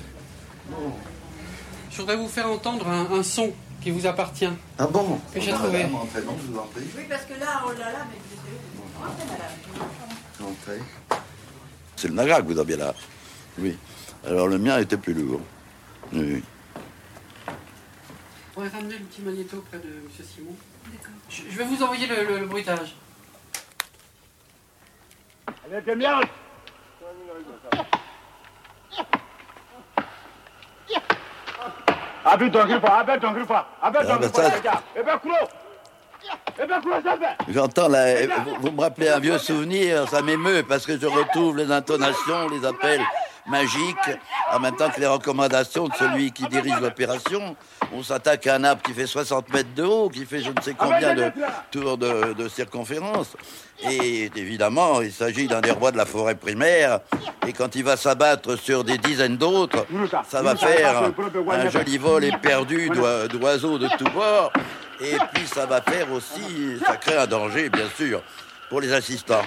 Je 1.91 1.97
voudrais 1.97 2.17
vous 2.17 2.29
faire 2.29 2.49
entendre 2.51 2.87
un, 2.89 3.11
un 3.11 3.23
son 3.23 3.53
qui 3.81 3.91
vous 3.91 4.07
appartient. 4.07 4.49
Ah 4.79 4.87
bon 4.87 5.19
Que 5.33 5.41
j'ai 5.41 5.53
trouvé. 5.53 5.79
madame, 5.85 5.95
entrez 5.97 6.23
donc, 6.23 6.37
je 6.47 6.53
vous 6.53 6.59
en 6.59 6.65
prie. 6.67 6.83
Oui, 6.97 7.05
parce 7.09 7.25
que 7.25 7.35
là, 7.41 7.63
oh 7.67 7.71
là 7.73 7.93
là, 7.93 8.07
mais 8.11 8.19
Rentrez, 9.03 9.25
madame. 9.31 10.51
Entrez. 10.53 10.81
C'est 11.97 12.09
le 12.09 12.15
Nagra 12.15 12.43
que 12.43 12.47
vous 12.53 12.59
aviez 12.59 12.77
là. 12.77 12.95
Oui. 13.59 13.77
Alors 14.27 14.49
le 14.49 14.59
mien 14.59 14.79
était 14.79 14.97
plus 14.99 15.15
lourd. 15.15 15.41
Oui. 16.13 16.43
On 18.57 18.63
va 18.63 18.69
ramener 18.69 18.99
le 18.99 19.05
petit 19.05 19.23
magnéto 19.23 19.65
près 19.69 19.79
de 19.79 19.85
M. 19.89 20.09
Simon. 20.25 20.55
D'accord. 20.87 21.13
Je, 21.29 21.43
je 21.51 21.57
vais 21.59 21.65
vous 21.65 21.83
envoyer 21.83 22.07
le, 22.07 22.25
le- 22.25 22.39
le 22.41 22.47
bruitage. 22.47 22.95
Ah, 34.05 34.19
ben 34.19 34.29
ça- 34.35 34.51
J'entends 37.49 37.89
là, 37.89 38.27
vous, 38.27 38.57
vous 38.61 38.71
me 38.73 38.81
rappelez 38.83 39.09
un 39.09 39.19
vieux 39.21 39.39
souvenir, 39.39 40.07
ça 40.09 40.21
m'émeut 40.21 40.63
parce 40.69 40.85
que 40.85 40.99
je 40.99 41.07
retrouve 41.07 41.57
les 41.57 41.71
intonations, 41.73 42.49
les 42.51 42.67
appels 42.67 43.01
magiques, 43.49 43.97
en 44.53 44.59
même 44.61 44.77
temps 44.77 44.91
que 44.91 45.01
les 45.01 45.07
recommandations 45.07 45.89
de 45.89 45.95
celui 45.95 46.33
qui 46.33 46.45
dirige 46.49 46.79
l'opération. 46.81 47.57
On 47.93 48.03
s'attaque 48.03 48.47
à 48.47 48.55
un 48.57 48.65
arbre 48.65 48.83
qui 48.83 48.93
fait 48.93 49.07
60 49.07 49.53
mètres 49.53 49.75
de 49.75 49.83
haut, 49.83 50.09
qui 50.09 50.25
fait 50.25 50.41
je 50.41 50.51
ne 50.51 50.61
sais 50.63 50.75
combien 50.79 51.15
de 51.15 51.33
tours 51.71 51.99
de, 51.99 52.33
de 52.35 52.49
circonférence. 52.49 53.37
Et 53.83 54.31
évidemment, 54.37 55.01
il 55.01 55.13
s'agit 55.13 55.47
d'un 55.47 55.61
des 55.61 55.71
rois 55.71 55.91
de 55.91 55.97
la 55.97 56.05
forêt 56.07 56.35
primaire. 56.35 57.01
Et 57.49 57.53
quand 57.53 57.75
il 57.75 57.83
va 57.85 57.97
s'abattre 57.97 58.57
sur 58.57 58.85
des 58.85 58.99
dizaines 58.99 59.37
d'autres, 59.39 59.87
ça 60.29 60.43
va 60.43 60.55
faire 60.57 61.03
un 61.55 61.71
joli 61.71 61.97
vol 61.99 62.25
éperdu 62.25 62.91
d'oi- 62.91 63.27
d'oiseaux 63.29 63.79
de 63.79 63.89
tous 63.99 64.11
bords. 64.11 64.53
Et 65.01 65.17
puis 65.33 65.47
ça 65.47 65.65
va 65.65 65.81
faire 65.81 66.13
aussi, 66.13 66.79
ça 66.87 66.97
crée 66.99 67.17
un 67.17 67.27
danger, 67.27 67.71
bien 67.71 67.89
sûr, 67.97 68.23
pour 68.71 68.81
les 68.81 68.93
assistants. 68.93 69.43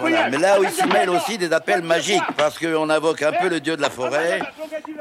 Voilà. 0.00 0.28
Mais 0.28 0.38
là 0.38 0.60
où 0.60 0.64
il 0.64 0.70
s'y 0.70 0.86
mêle 0.88 1.08
aussi 1.08 1.38
des 1.38 1.52
appels 1.52 1.82
magiques, 1.82 2.22
parce 2.36 2.58
qu'on 2.58 2.90
invoque 2.90 3.22
un 3.22 3.32
peu 3.32 3.48
le 3.48 3.60
dieu 3.60 3.76
de 3.76 3.80
la 3.80 3.90
forêt, 3.90 4.40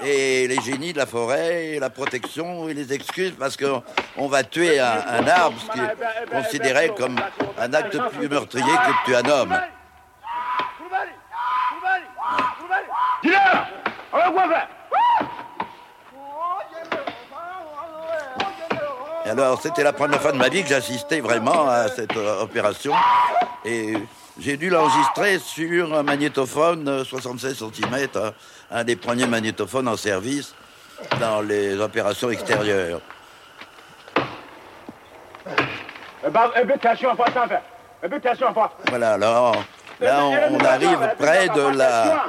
et 0.06 0.48
les 0.48 0.62
génies 0.62 0.94
de 0.94 1.00
la 1.00 1.08
forêt, 1.08 1.66
et 1.66 1.80
la 1.80 1.90
protection, 1.90 2.70
et 2.70 2.76
les 2.76 2.94
excuses, 2.94 3.34
parce 3.38 3.58
qu'on 3.58 3.84
on 4.18 4.28
va 4.28 4.44
tuer 4.44 4.80
un, 4.80 5.04
un 5.08 5.28
arbre, 5.28 5.58
ce 5.60 5.72
qui 5.74 5.80
est 5.80 6.30
considéré 6.32 6.92
comme 6.96 7.20
un 7.60 7.74
acte 7.74 7.98
plus 8.18 8.30
meurtrier 8.30 8.64
que 8.64 8.90
de 8.90 9.06
tuer 9.06 9.16
un 9.16 9.30
homme. 9.30 9.60
Et 19.26 19.30
alors, 19.30 19.62
c'était 19.62 19.84
la 19.84 19.94
première 19.94 20.22
fois 20.22 20.32
de 20.32 20.38
ma 20.38 20.50
vie 20.50 20.64
que 20.64 20.70
j'assistais 20.70 21.20
vraiment 21.20 21.70
à 21.70 21.88
cette 21.90 22.18
euh, 22.18 22.42
opération. 22.42 22.94
Et 23.64 23.94
j'ai 24.40 24.58
dû 24.58 24.70
l'enregistrer 24.70 25.38
sur 25.38 25.94
un 25.94 26.04
magnétophone 26.04 26.88
euh, 26.88 27.04
76 27.04 27.58
cm, 27.58 28.08
un 28.72 28.84
des 28.84 28.96
premiers 28.96 29.28
magnétophones 29.28 29.88
en 29.88 29.98
service 29.98 30.56
dans 31.20 31.42
les 31.42 31.80
opérations 31.80 32.32
extérieures. 32.32 33.02
Voilà, 38.88 39.14
alors 39.14 39.56
là, 40.00 40.26
on, 40.26 40.56
on 40.56 40.60
arrive 40.60 40.98
près 41.20 41.48
de 41.50 41.78
la, 41.78 42.26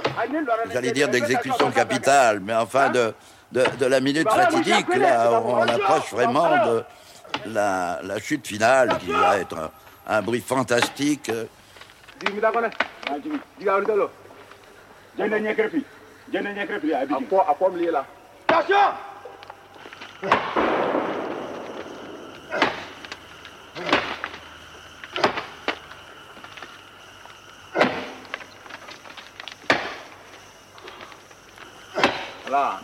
j'allais 0.72 0.92
dire 0.92 1.08
d'exécution 1.08 1.70
capitale, 1.70 2.40
mais 2.40 2.54
enfin 2.54 2.90
de, 2.90 3.14
de, 3.52 3.64
de 3.78 3.86
la 3.86 4.00
minute 4.00 4.28
fatidique. 4.28 4.94
Là, 4.96 5.40
on 5.44 5.62
approche 5.62 6.10
vraiment 6.12 6.48
de 6.66 6.84
la, 7.46 8.00
la 8.02 8.18
chute 8.18 8.46
finale 8.46 8.98
qui 8.98 9.10
va 9.12 9.38
être 9.38 9.56
un, 9.56 9.70
un 10.06 10.22
bruit 10.22 10.40
fantastique. 10.40 11.30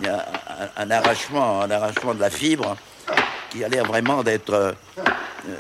Il 0.01 0.07
y 0.07 0.09
a 0.09 0.25
un, 0.77 0.91
arrachement, 0.91 1.63
un 1.63 1.71
arrachement 1.71 2.15
de 2.15 2.21
la 2.21 2.31
fibre 2.31 2.77
qui 3.51 3.65
a 3.65 3.69
l'air 3.69 3.85
vraiment 3.85 4.23
d'être 4.23 4.53
euh, 4.53 4.73
euh, 4.99 5.57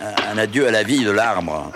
un, 0.00 0.32
un 0.32 0.38
adieu 0.38 0.68
à 0.68 0.70
la 0.70 0.82
vie 0.82 1.04
de 1.04 1.10
l'arbre. 1.10 1.72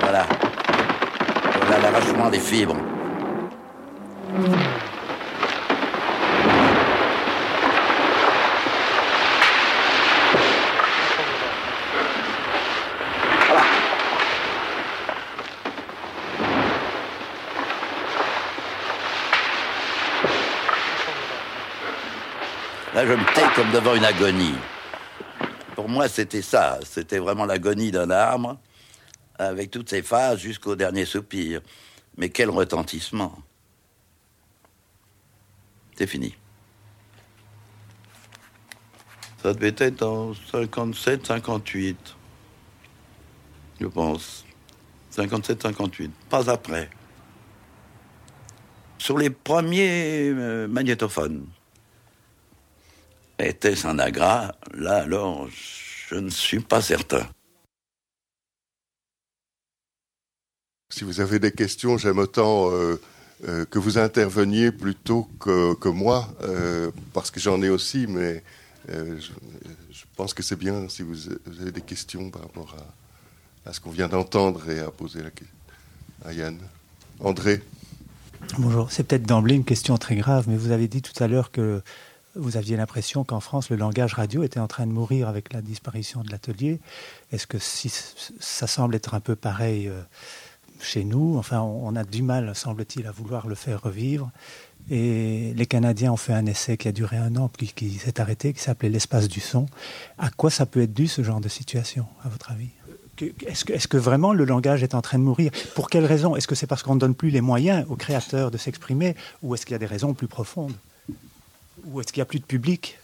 Voilà. 0.00 0.26
Voilà 1.60 1.78
l'arrachement 1.80 2.30
des 2.30 2.40
fibres. 2.40 2.97
Là, 22.98 23.06
je 23.06 23.12
me 23.12 23.32
tais 23.32 23.54
comme 23.54 23.70
devant 23.70 23.94
une 23.94 24.04
agonie. 24.04 24.56
Pour 25.76 25.88
moi, 25.88 26.08
c'était 26.08 26.42
ça. 26.42 26.80
C'était 26.84 27.20
vraiment 27.20 27.44
l'agonie 27.44 27.92
d'un 27.92 28.10
arbre, 28.10 28.58
avec 29.38 29.70
toutes 29.70 29.88
ses 29.88 30.02
phases 30.02 30.40
jusqu'au 30.40 30.74
dernier 30.74 31.04
soupir. 31.04 31.60
Mais 32.16 32.28
quel 32.30 32.50
retentissement. 32.50 33.38
C'est 35.96 36.08
fini. 36.08 36.34
Ça 39.44 39.54
devait 39.54 39.76
être 39.78 40.02
en 40.02 40.34
57, 40.34 41.24
58. 41.24 42.16
Je 43.80 43.86
pense. 43.86 44.44
57, 45.10 45.62
58. 45.62 46.10
Pas 46.28 46.50
après. 46.50 46.90
Sur 48.98 49.18
les 49.18 49.30
premiers 49.30 50.30
euh, 50.30 50.66
magnétophones. 50.66 51.46
Était-ce 53.38 53.86
un 53.86 53.98
agra 53.98 54.54
Là, 54.74 55.02
alors, 55.02 55.48
je 55.50 56.16
ne 56.16 56.30
suis 56.30 56.60
pas 56.60 56.82
certain. 56.82 57.26
Si 60.90 61.04
vous 61.04 61.20
avez 61.20 61.38
des 61.38 61.52
questions, 61.52 61.98
j'aime 61.98 62.18
autant 62.18 62.72
euh, 62.72 63.00
euh, 63.46 63.64
que 63.66 63.78
vous 63.78 63.98
interveniez 63.98 64.72
plutôt 64.72 65.28
que, 65.38 65.74
que 65.74 65.88
moi, 65.88 66.28
euh, 66.42 66.90
parce 67.12 67.30
que 67.30 67.38
j'en 67.38 67.62
ai 67.62 67.68
aussi, 67.68 68.06
mais 68.08 68.42
euh, 68.90 69.20
je, 69.20 69.30
je 69.92 70.04
pense 70.16 70.34
que 70.34 70.42
c'est 70.42 70.56
bien 70.58 70.88
si 70.88 71.02
vous, 71.02 71.14
vous 71.46 71.60
avez 71.60 71.70
des 71.70 71.82
questions 71.82 72.30
par 72.30 72.42
rapport 72.42 72.74
à, 73.66 73.70
à 73.70 73.72
ce 73.72 73.80
qu'on 73.80 73.90
vient 73.90 74.08
d'entendre 74.08 74.68
et 74.68 74.80
à 74.80 74.90
poser 74.90 75.22
la 75.22 75.30
question 75.30 75.54
à 76.24 76.32
Yann. 76.32 76.58
André 77.20 77.62
Bonjour, 78.58 78.90
c'est 78.90 79.04
peut-être 79.04 79.26
d'emblée 79.26 79.54
une 79.54 79.64
question 79.64 79.98
très 79.98 80.16
grave, 80.16 80.46
mais 80.48 80.56
vous 80.56 80.70
avez 80.70 80.88
dit 80.88 81.02
tout 81.02 81.22
à 81.22 81.28
l'heure 81.28 81.50
que 81.50 81.82
vous 82.34 82.56
aviez 82.56 82.76
l'impression 82.76 83.24
qu'en 83.24 83.40
France, 83.40 83.70
le 83.70 83.76
langage 83.76 84.14
radio 84.14 84.42
était 84.42 84.60
en 84.60 84.68
train 84.68 84.86
de 84.86 84.92
mourir 84.92 85.28
avec 85.28 85.52
la 85.52 85.62
disparition 85.62 86.22
de 86.22 86.30
l'atelier. 86.30 86.80
Est-ce 87.32 87.46
que 87.46 87.58
ça 87.58 88.66
semble 88.66 88.94
être 88.94 89.14
un 89.14 89.20
peu 89.20 89.34
pareil 89.34 89.88
euh, 89.88 90.02
chez 90.80 91.04
nous. 91.04 91.36
Enfin, 91.38 91.60
on, 91.60 91.94
a 91.96 92.04
du 92.04 92.22
mal, 92.22 92.54
semble-t-il, 92.54 93.06
à 93.06 93.10
vouloir 93.10 93.46
le 93.46 93.54
faire 93.54 93.82
revivre. 93.82 94.30
Et 94.90 95.52
les 95.54 95.66
Canadiens 95.66 96.12
ont 96.12 96.16
fait 96.16 96.32
un 96.32 96.46
essai 96.46 96.76
qui 96.76 96.88
a 96.88 96.92
duré 96.92 97.16
un 97.16 97.36
an, 97.36 97.48
puis 97.48 97.72
qui 97.74 97.90
s'est 97.98 98.20
arrêté, 98.20 98.52
qui 98.52 98.60
s'appelait 98.60 98.88
l'espace 98.88 99.28
du 99.28 99.40
son. 99.40 99.66
À 100.16 100.30
quoi 100.30 100.50
ça 100.50 100.66
peut 100.66 100.82
être 100.82 100.94
dû, 100.94 101.08
ce 101.08 101.22
genre 101.22 101.40
de 101.40 101.48
situation, 101.48 102.06
à 102.24 102.28
votre 102.28 102.50
avis? 102.50 102.70
Est-ce 103.46 103.64
que, 103.64 103.88
que, 103.88 103.96
vraiment 103.96 104.32
le 104.32 104.44
langage 104.44 104.82
est 104.82 104.94
en 104.94 105.02
train 105.02 105.18
de 105.18 105.24
mourir? 105.24 105.50
Pour 105.74 105.90
quelles 105.90 106.06
raisons 106.06 106.36
Est-ce 106.36 106.46
que 106.46 106.54
c'est 106.54 106.68
parce 106.68 106.84
qu'on 106.84 106.94
ne 106.94 107.00
donne 107.00 107.16
plus 107.16 107.30
les 107.30 107.40
moyens 107.40 107.84
aux 107.88 107.96
créateurs 107.96 108.50
de 108.50 108.56
s'exprimer 108.56 109.16
Ou 109.42 109.54
est-ce 109.54 109.66
qu'il 109.66 109.72
y 109.72 109.74
a 109.74 109.80
des 109.80 109.86
raisons 109.86 110.14
plus 110.14 110.28
profondes? 110.28 110.74
Ou 111.90 112.00
est-ce 112.00 112.12
qu'il 112.12 112.20
n'y 112.20 112.22
a 112.22 112.26
plus 112.26 112.40
de 112.40 112.44
public 112.44 112.98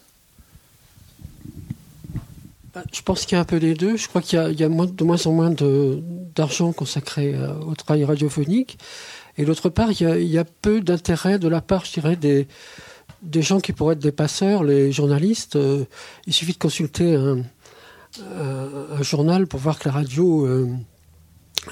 bah, 2.75 2.83
je 2.93 3.03
pense 3.03 3.25
qu'il 3.25 3.37
y 3.37 3.39
a 3.39 3.41
un 3.41 3.45
peu 3.45 3.57
les 3.57 3.75
deux. 3.75 3.97
Je 3.97 4.09
crois 4.09 4.21
qu'il 4.21 4.37
y, 4.37 4.65
a, 4.65 4.69
de 4.69 5.05
moins 5.05 5.27
en 5.27 5.33
moins 5.33 5.55
d'argent 6.35 6.73
consacré 6.73 7.33
euh, 7.33 7.55
au 7.61 7.75
travail 7.77 8.05
radiophonique. 8.05 8.79
Et 9.39 9.45
d'autre 9.45 9.69
part, 9.69 9.93
il 9.93 10.25
y, 10.25 10.39
a, 10.39 10.45
peu 10.45 10.81
d'intérêt 10.81 11.39
de 11.39 11.47
la 11.47 11.61
part, 11.61 11.85
je 11.85 11.93
dirais, 11.93 12.17
des, 12.17 12.47
gens 13.43 13.61
qui 13.61 13.73
pourraient 13.73 13.95
être 13.95 14.01
des 14.01 14.13
passeurs, 14.13 14.65
les 14.65 14.91
journalistes. 14.91 15.55
Euh, 15.55 15.85
il 16.27 16.33
suffit 16.33 16.53
de 16.53 16.59
consulter 16.59 17.15
un, 17.15 17.43
journal 19.03 19.47
pour 19.47 19.61
voir 19.61 19.79
que 19.79 19.89
la 19.89 19.95
radio, 19.95 20.45
euh, 20.45 20.69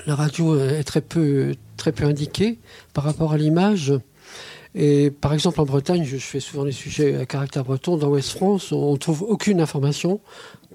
la 0.07 0.15
radio 0.15 0.57
est 0.59 0.85
très 0.85 1.01
peu, 1.01 1.55
très 1.77 1.91
peu 1.91 2.05
indiquée 2.05 2.59
par 2.95 3.03
rapport 3.03 3.33
à 3.33 3.37
l'image. 3.37 3.93
Et 4.75 5.11
par 5.11 5.35
exemple, 5.35 5.61
en 5.61 5.65
Bretagne, 5.65 6.05
je 6.05 6.17
fais 6.17 6.41
souvent 6.41 6.65
des 6.65 6.73
sujets 6.73 7.17
à 7.17 7.27
caractère 7.27 7.65
breton. 7.65 7.97
Dans 7.97 8.09
Ouest 8.09 8.31
France, 8.31 8.73
on 8.73 8.93
ne 8.93 8.97
trouve 8.97 9.23
aucune 9.23 9.61
information 9.61 10.21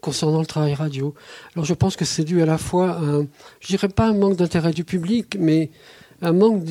concernant 0.02 0.40
le 0.40 0.46
travail 0.46 0.76
radio. 0.76 1.14
Alors 1.56 1.66
je 1.66 1.74
pense 1.74 1.96
que 1.96 2.06
c'est 2.06 2.24
dû 2.24 2.42
à 2.42 2.46
la 2.46 2.58
fois, 2.58 2.98
un, 3.02 3.26
je 3.60 3.68
dirais 3.68 3.90
pas 3.90 4.08
un 4.08 4.14
manque 4.14 4.36
d'intérêt 4.36 4.72
du 4.72 4.84
public, 4.84 5.36
mais 5.40 5.72
un 6.22 6.34
manque 6.34 6.64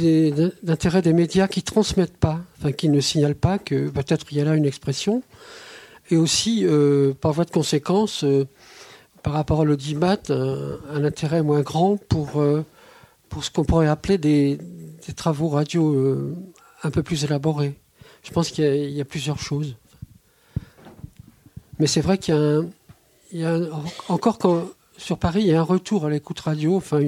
d'intérêt 0.62 1.03
des 1.03 1.12
médias 1.12 1.49
qui 1.49 1.62
transmettent 1.62 2.16
pas, 2.16 2.41
enfin 2.59 2.72
qui 2.72 2.89
ne 2.89 3.01
signalent 3.01 3.35
pas 3.35 3.59
que 3.59 3.89
peut-être 3.89 4.27
il 4.31 4.39
y 4.39 4.41
a 4.41 4.45
là 4.45 4.55
une 4.55 4.64
expression, 4.64 5.22
et 6.11 6.16
aussi 6.16 6.64
euh, 6.64 7.14
par 7.20 7.33
voie 7.33 7.45
de 7.45 7.51
conséquence, 7.51 8.24
euh, 8.24 8.47
par 9.22 9.33
rapport 9.33 9.62
à 9.62 9.64
l'audimat, 9.64 10.18
un, 10.29 10.79
un, 10.93 11.05
intérêt 11.05 11.43
moins 11.43 11.62
grand 11.62 11.97
pour 11.97 12.41
euh, 12.41 12.64
pour 13.29 13.43
ce 13.43 13.51
qu'on 13.51 13.64
pourrait 13.64 13.89
appeler 13.89 14.18
des, 14.18 14.57
des 15.07 15.12
travaux 15.12 15.49
radio 15.49 16.35
un 16.83 16.91
peu 16.91 17.03
plus 17.03 17.24
élaborés. 17.24 17.79
Je 18.22 18.31
pense 18.33 18.51
qu'il 18.51 18.91
y, 18.91 19.01
a 19.01 19.05
plusieurs 19.05 19.39
choses. 19.39 19.77
Mais 21.79 21.87
c'est 21.87 22.01
vrai 22.01 22.18
qu'il 22.18 22.35
y 23.33 23.45
a 23.45 23.55
un, 23.55 23.68
encore 24.09 24.39
quand, 24.39 24.68
sur 24.97 25.18
Paris, 25.18 25.43
il 25.43 25.49
y 25.49 25.55
a 25.55 25.61
un 25.61 25.64
retour 25.64 26.07
à 26.07 26.11
l'écoute 26.11 26.41
radio, 26.41 26.77
enfin 26.77 27.01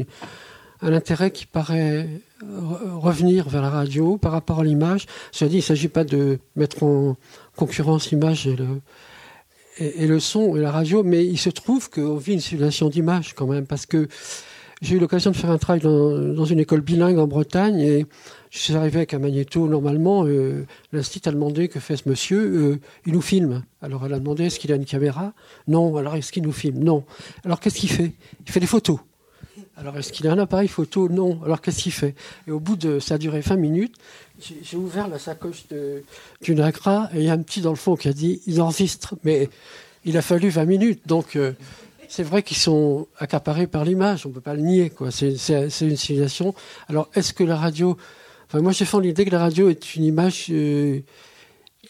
un 0.81 0.93
intérêt 0.93 1.33
qui 1.33 1.47
paraît 1.47 2.09
revenir 2.41 3.49
vers 3.49 3.63
la 3.63 3.71
radio 3.71 4.17
par 4.17 4.33
rapport 4.33 4.61
à 4.61 4.65
l'image. 4.65 5.07
Cela 5.33 5.49
dit, 5.49 5.57
il 5.57 5.61
ne 5.61 5.65
s'agit 5.65 5.89
pas 5.89 6.05
de 6.05 6.39
mettre 6.55 6.83
en 6.85 7.17
concurrence 7.57 8.11
l'image 8.11 8.47
et 8.47 10.07
le, 10.07 10.21
son 10.21 10.57
et 10.57 10.61
la 10.61 10.71
radio, 10.71 11.03
mais 11.03 11.25
il 11.25 11.39
se 11.39 11.51
trouve 11.51 11.91
qu'on 11.91 12.17
vit 12.17 12.35
une 12.35 12.41
situation 12.41 12.89
d'image 12.89 13.35
quand 13.35 13.47
même, 13.47 13.67
parce 13.67 13.87
que 13.87 14.09
j'ai 14.81 14.97
eu 14.97 14.99
l'occasion 15.01 15.33
de 15.33 15.37
faire 15.37 15.51
un 15.51 15.59
travail 15.59 15.81
dans, 15.81 16.17
dans, 16.17 16.45
une 16.45 16.61
école 16.61 16.81
bilingue 16.81 17.19
en 17.19 17.27
Bretagne 17.27 17.81
et 17.81 18.07
je 18.51 18.59
suis 18.59 18.75
arrivé 18.75 18.99
avec 18.99 19.15
un 19.15 19.19
magnéto. 19.19 19.69
Normalement, 19.69 20.25
euh, 20.25 20.67
l'institut 20.93 21.29
a 21.29 21.33
demandé 21.33 21.69
que 21.69 21.81
fait 21.81 21.97
ce 21.97 22.09
monsieur. 22.09 22.41
Euh, 22.41 22.81
il 23.07 23.13
nous 23.13 23.21
filme. 23.21 23.65
Alors 23.83 24.07
elle 24.07 24.15
a 24.15 24.19
demandé 24.19 24.45
est-ce 24.45 24.59
qu'il 24.59 24.73
a 24.73 24.77
une 24.77 24.85
caméra? 24.85 25.33
Non. 25.67 25.97
Alors 25.97 26.17
est-ce 26.17 26.33
qu'il 26.33 26.43
nous 26.43 26.53
filme? 26.53 26.79
Non. 26.79 27.05
Alors 27.45 27.61
qu'est-ce 27.61 27.77
qu'il 27.77 27.91
fait? 27.91 28.13
Il 28.47 28.53
fait 28.53 28.61
des 28.61 28.67
photos. 28.67 28.99
Alors 29.77 29.97
est-ce 29.97 30.13
qu'il 30.13 30.27
a 30.27 30.33
un 30.33 30.39
appareil 30.39 30.69
photo? 30.69 31.09
Non. 31.09 31.41
Alors 31.45 31.61
qu'est-ce 31.61 31.83
qu'il 31.83 31.93
fait? 31.93 32.15
Et 32.47 32.51
au 32.51 32.61
bout 32.61 32.77
de 32.77 32.99
ça 32.99 33.15
a 33.15 33.19
duré 33.19 33.41
20 33.41 33.57
minutes. 33.57 33.95
J'ai 34.41 34.77
ouvert 34.77 35.09
la 35.09 35.19
sacoche 35.19 35.65
du 36.41 36.55
Nagra 36.55 37.11
et 37.13 37.19
il 37.19 37.25
y 37.25 37.31
a 37.31 37.33
un 37.33 37.43
petit 37.43 37.61
dans 37.61 37.71
le 37.71 37.77
fond 37.77 37.97
qui 37.97 38.09
a 38.09 38.13
dit 38.13 38.41
il 38.47 38.61
enregistre. 38.61 39.15
Mais 39.25 39.49
il 40.05 40.17
a 40.17 40.23
fallu 40.23 40.49
20 40.49 40.65
minutes. 40.65 41.03
Donc 41.07 41.37
euh, 41.37 41.53
c'est 42.09 42.23
vrai 42.23 42.43
qu'ils 42.43 42.57
sont 42.57 43.07
accaparés 43.19 43.67
par 43.67 43.85
l'image, 43.85 44.25
on 44.25 44.31
ne 44.31 44.35
peut 44.35 44.41
pas 44.41 44.55
le 44.55 44.63
nier. 44.63 44.91
C'est 45.11 45.69
une 45.83 45.97
civilisation. 45.97 46.55
Alors, 46.89 47.09
est-ce 47.15 47.35
que 47.35 47.45
la 47.45 47.57
radio 47.57 47.99
Moi, 48.55 48.73
j'ai 48.73 48.87
fait 48.87 49.01
l'idée 49.01 49.27
que 49.27 49.31
la 49.31 49.41
radio 49.41 49.69
est 49.69 49.95
une 49.95 50.05
image 50.05 50.47
euh, 50.51 51.01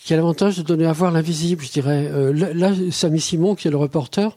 qui 0.00 0.12
a 0.12 0.16
l'avantage 0.16 0.58
de 0.58 0.62
donner 0.62 0.86
à 0.86 0.92
voir 0.92 1.12
l'invisible, 1.12 1.64
je 1.64 1.70
dirais. 1.70 2.10
Euh, 2.10 2.32
là, 2.32 2.72
Samy 2.90 3.20
Simon, 3.20 3.54
qui 3.54 3.68
est 3.68 3.70
le 3.70 3.76
reporter, 3.76 4.36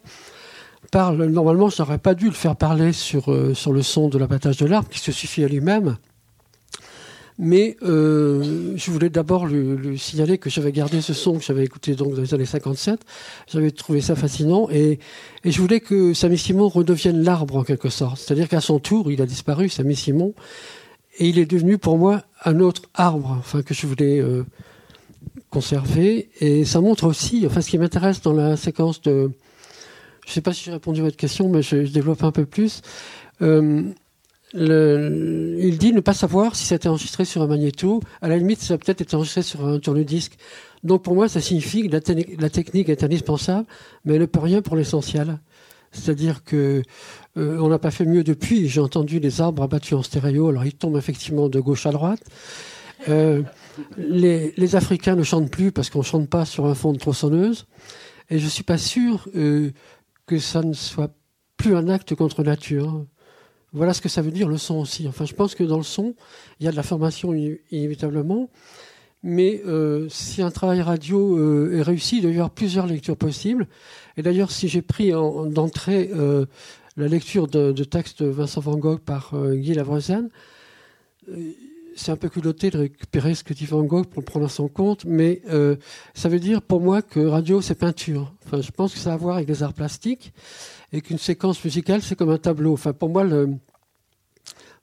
parle. 0.92 1.26
Normalement, 1.26 1.70
je 1.70 1.82
n'aurais 1.82 1.98
pas 1.98 2.14
dû 2.14 2.26
le 2.26 2.34
faire 2.34 2.56
parler 2.56 2.94
sur, 2.94 3.32
euh, 3.32 3.56
sur 3.56 3.74
le 3.74 3.82
son 3.82 4.08
de 4.08 4.20
l'abattage 4.20 4.58
de 4.58 4.68
l'arbre, 4.68 4.88
qui 4.90 5.00
se 5.00 5.12
suffit 5.12 5.44
à 5.44 5.48
lui-même. 5.48 5.98
Mais 7.40 7.76
je 7.82 8.92
voulais 8.92 9.10
d'abord 9.10 9.48
lui, 9.48 9.98
signaler 9.98 10.38
que 10.38 10.52
j'avais 10.52 10.72
gardé 10.72 11.02
ce 11.02 11.14
son 11.14 11.40
que 11.40 11.44
j'avais 11.44 11.64
écouté 11.64 11.96
donc 11.96 12.14
dans 12.14 12.22
les 12.22 12.36
années 12.36 12.46
57. 12.46 13.00
J'avais 13.52 13.72
trouvé 13.72 14.00
ça 14.02 14.16
fascinant 14.16 14.68
et, 14.70 15.00
et 15.44 15.52
je 15.52 15.60
voulais 15.60 15.80
que 15.80 16.14
Samy 16.14 16.38
Simon 16.38 16.68
redevienne 16.68 17.24
l'arbre 17.24 17.56
en 17.56 17.64
quelque 17.64 17.90
sorte. 17.90 18.20
C'est-à-dire 18.20 18.48
qu'à 18.48 18.62
son 18.62 18.78
tour, 18.78 19.12
il 19.12 19.24
a 19.24 19.26
disparu, 19.26 19.70
Samy 19.70 19.96
Simon, 19.96 20.36
et 21.22 21.30
il 21.30 21.38
est 21.38 21.46
devenu 21.46 21.78
pour 21.78 22.00
moi 22.00 22.24
un 22.44 22.60
autre 22.60 22.82
arbre, 22.96 23.38
enfin 23.38 23.62
que 23.62 23.76
je 23.76 23.86
voulais 23.86 24.20
euh, 24.20 24.44
conserver. 25.52 26.30
Et 26.40 26.66
ça 26.66 26.82
montre 26.82 27.04
aussi, 27.04 27.44
enfin 27.46 27.62
ce 27.62 27.70
qui 27.70 27.78
m'intéresse 27.78 28.22
dans 28.24 28.34
la 28.34 28.58
séquence 28.58 29.04
de, 29.04 29.30
je 30.26 30.32
ne 30.32 30.34
sais 30.34 30.42
pas 30.42 30.52
si 30.52 30.64
j'ai 30.64 30.72
répondu 30.72 31.02
à 31.02 31.04
votre 31.04 31.18
question, 31.18 31.48
mais 31.48 31.62
je, 31.62 31.76
développe 31.92 32.24
un 32.24 32.32
peu 32.32 32.48
plus. 32.48 32.82
Euh, 33.44 33.84
il 34.54 35.78
dit 35.78 35.94
ne 35.94 36.00
pas 36.00 36.16
savoir 36.16 36.56
si 36.56 36.66
c'était 36.66 36.90
enregistré 36.90 37.24
sur 37.24 37.44
un 37.44 37.48
magnéto. 37.48 38.02
À 38.24 38.28
la 38.28 38.38
limite, 38.38 38.60
ça 38.60 38.74
a 38.74 38.78
peut-être 38.80 39.02
été 39.02 39.16
enregistré 39.16 39.44
sur 39.44 39.64
un 39.68 39.78
tourne-disque. 39.78 40.38
Donc 40.84 41.04
pour 41.04 41.14
moi, 41.14 41.30
ça 41.30 41.40
signifie 41.40 41.88
que 41.88 41.92
la, 41.92 42.00
la, 42.40 42.50
technique 42.50 42.90
est 42.90 43.04
indispensable, 43.04 43.68
mais 44.06 44.16
elle 44.16 44.22
ne 44.22 44.26
peut 44.26 44.40
rien 44.40 44.64
pour 44.64 44.76
l'essentiel. 44.76 45.38
C'est-à-dire 45.92 46.44
que 46.44 46.82
euh, 47.38 47.58
on 47.60 47.70
n'a 47.70 47.80
pas 47.80 47.92
fait 47.92 48.06
mieux 48.06 48.24
depuis. 48.24 48.68
J'ai 48.68 48.82
entendu 48.82 49.20
les 49.20 49.42
arbres 49.42 49.64
abattus 49.64 49.94
en 49.94 50.04
stéréo. 50.04 50.50
Alors 50.50 50.66
ils 50.66 50.74
tombent 50.74 50.98
effectivement 50.98 51.50
de 51.50 51.60
gauche 51.60 51.86
à 51.86 51.92
droite. 51.92 52.22
Euh, 53.10 53.42
les, 53.98 54.76
Africains 54.76 55.16
ne 55.16 55.24
chantent 55.24 55.50
plus 55.50 55.72
parce 55.72 55.90
qu'on 55.90 56.00
ne 56.00 56.04
chante 56.04 56.30
pas 56.30 56.46
sur 56.46 56.66
un 56.66 56.76
fond 56.76 56.94
de 56.94 56.98
tronçonneuse. 56.98 57.66
Et 58.30 58.40
je 58.40 58.46
ne 58.46 58.50
suis 58.50 58.64
pas 58.64 58.78
sûr 58.78 59.28
euh, 59.36 59.72
que 60.26 60.40
ça 60.40 60.62
ne 60.62 60.74
soit 60.74 61.14
plus 61.58 61.76
un 61.76 61.88
acte 61.88 62.16
contre 62.16 62.44
nature. 62.44 63.06
Voilà 63.74 63.94
ce 63.94 64.02
que 64.02 64.10
ça 64.10 64.22
veut 64.22 64.32
dire 64.32 64.50
le 64.50 64.58
son 64.58 64.76
aussi. 64.76 65.08
Enfin, 65.08 65.26
je 65.26 65.34
pense 65.34 65.56
que 65.56 65.64
dans 65.64 65.78
le 65.78 65.84
son, 65.84 66.16
il 66.60 66.66
y 66.66 66.68
a 66.68 66.72
de 66.72 66.76
la 66.76 66.84
formation 66.84 67.34
inévitablement. 67.72 68.50
Mais 69.24 69.62
si 70.10 70.42
un 70.42 70.50
travail 70.50 70.82
radio 70.82 71.72
est 71.72 71.84
réussi, 71.84 72.18
il 72.18 72.22
doit 72.24 72.32
y 72.32 72.34
avoir 72.34 72.50
plusieurs 72.50 72.88
lectures 72.88 73.16
possibles. 73.16 73.68
Et 74.18 74.24
d'ailleurs, 74.24 74.52
si 74.52 74.68
j'ai 74.68 74.82
pris 74.82 75.12
d'entrée 75.12 76.10
la 77.02 77.08
lecture 77.08 77.48
de, 77.48 77.84
texte 77.84 78.22
de 78.22 78.30
Vincent 78.30 78.62
Van 78.62 78.78
Gogh 78.78 79.00
par 79.00 79.34
euh, 79.34 79.56
Guy 79.56 79.74
Lavrezen, 79.74 80.30
euh, 81.30 81.52
c'est 81.96 82.12
un 82.12 82.16
peu 82.16 82.30
culotté 82.30 82.70
de 82.70 82.78
récupérer 82.78 83.34
ce 83.34 83.44
que 83.44 83.54
dit 83.54 83.66
Van 83.66 83.84
Gogh 83.84 84.06
pour 84.06 84.22
le 84.22 84.26
prendre 84.26 84.46
à 84.46 84.50
son 84.50 84.68
compte, 84.70 85.04
mais 85.04 85.42
ça 86.14 86.30
veut 86.30 86.40
dire 86.40 86.62
pour 86.62 86.80
moi 86.80 87.02
que 87.02 87.20
radio, 87.20 87.60
c'est 87.60 87.76
peinture. 87.76 88.34
Enfin, 88.46 88.62
je 88.62 88.72
pense 88.72 88.94
que 88.94 89.00
ça 89.00 89.12
a 89.12 89.14
à 89.16 89.18
voir 89.18 89.36
avec 89.36 89.50
les 89.50 89.62
arts 89.62 89.74
plastiques 89.74 90.32
et 90.94 91.02
qu'une 91.02 91.18
séquence 91.18 91.62
musicale, 91.62 92.02
c'est 92.02 92.16
comme 92.16 92.30
un 92.30 92.38
tableau. 92.38 92.72
Enfin, 92.72 92.94
pour 92.94 93.10
moi, 93.10 93.26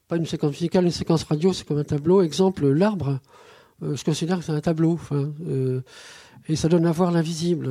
pas 0.06 0.16
une 0.16 0.26
séquence 0.26 0.50
musicale, 0.50 0.84
une 0.84 0.90
séquence 0.90 1.22
radio, 1.22 1.54
c'est 1.54 1.66
comme 1.66 1.78
un 1.78 1.84
tableau. 1.84 2.20
Exemple, 2.20 2.68
l'arbre, 2.68 3.20
je 3.80 4.04
considère 4.04 4.38
que 4.40 4.44
c'est 4.44 4.52
un 4.52 4.60
tableau. 4.60 5.00
Et 6.46 6.56
ça 6.56 6.68
donne 6.68 6.84
à 6.84 6.92
voir 6.92 7.10
l'invisible. 7.10 7.68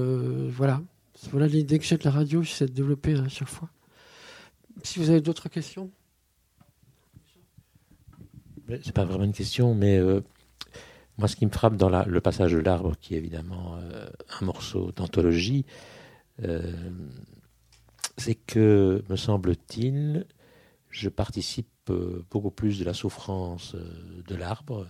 voilà. 0.50 0.82
Voilà 1.32 1.48
l'idée 1.48 1.78
que 1.78 1.86
j'ai 1.86 1.98
de 1.98 2.06
la 2.06 2.12
radio, 2.12 2.41
j'essaie 2.41 2.66
de 2.66 2.74
développer 2.74 3.14
à 3.14 3.28
chaque 3.30 3.50
fois. 3.50 3.70
Si 4.84 5.00
vous 5.00 5.10
avez 5.10 5.22
d'autres 5.22 5.50
questions 5.50 5.90
C'est 8.84 8.92
pas 8.92 9.06
vraiment 9.06 9.24
une 9.24 9.34
question, 9.34 9.74
mais 9.74 9.98
euh, 9.98 10.22
moi, 11.18 11.28
ce 11.28 11.36
qui 11.36 11.46
me 11.46 11.52
frappe 11.52 11.76
dans 11.76 11.90
le 11.90 12.22
passage 12.22 12.54
de 12.54 12.60
l'arbre, 12.60 12.96
qui 13.00 13.16
est 13.16 13.18
évidemment 13.18 13.78
euh, 13.78 14.08
un 14.40 14.46
morceau 14.46 14.92
d'anthologie, 14.92 15.66
euh, 16.44 16.72
c'est 18.18 18.36
que, 18.36 19.04
me 19.10 19.16
semble-t-il, 19.16 20.26
je 20.90 21.10
participe 21.10 21.68
beaucoup 22.30 22.52
plus 22.52 22.80
de 22.80 22.86
la 22.86 22.94
souffrance 22.94 23.76
de 24.28 24.36
l'arbre 24.36 24.88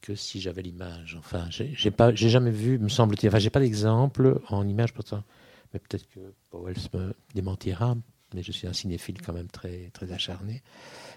que 0.00 0.14
si 0.14 0.40
j'avais 0.40 0.62
l'image. 0.62 1.16
Enfin, 1.18 1.46
j'ai 1.50 1.90
pas, 1.90 2.14
j'ai 2.14 2.28
jamais 2.28 2.50
vu, 2.50 2.78
me 2.78 2.88
semble-t-il, 2.88 3.28
enfin, 3.28 3.38
j'ai 3.38 3.50
pas 3.50 3.60
d'exemple 3.60 4.40
en 4.48 4.66
image 4.66 4.92
pourtant 4.92 5.24
mais 5.72 5.80
peut-être 5.80 6.08
que 6.08 6.20
Powell 6.50 6.76
me 6.94 7.14
démentira, 7.34 7.96
mais 8.34 8.42
je 8.42 8.52
suis 8.52 8.66
un 8.66 8.72
cinéphile 8.72 9.20
quand 9.22 9.32
même 9.32 9.48
très, 9.48 9.90
très 9.92 10.12
acharné. 10.12 10.62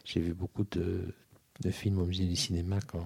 J'ai 0.05 0.19
vu 0.19 0.33
beaucoup 0.33 0.65
de, 0.71 1.13
films 1.69 1.99
au 1.99 2.05
musée 2.05 2.25
du 2.25 2.35
cinéma 2.35 2.79
quand 2.87 3.05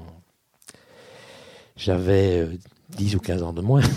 j'avais 1.76 2.48
10 2.92 3.14
euh, 3.14 3.18
ou 3.18 3.20
15 3.20 3.44
ans 3.44 3.54
de 3.54 3.62
moins. 3.62 3.82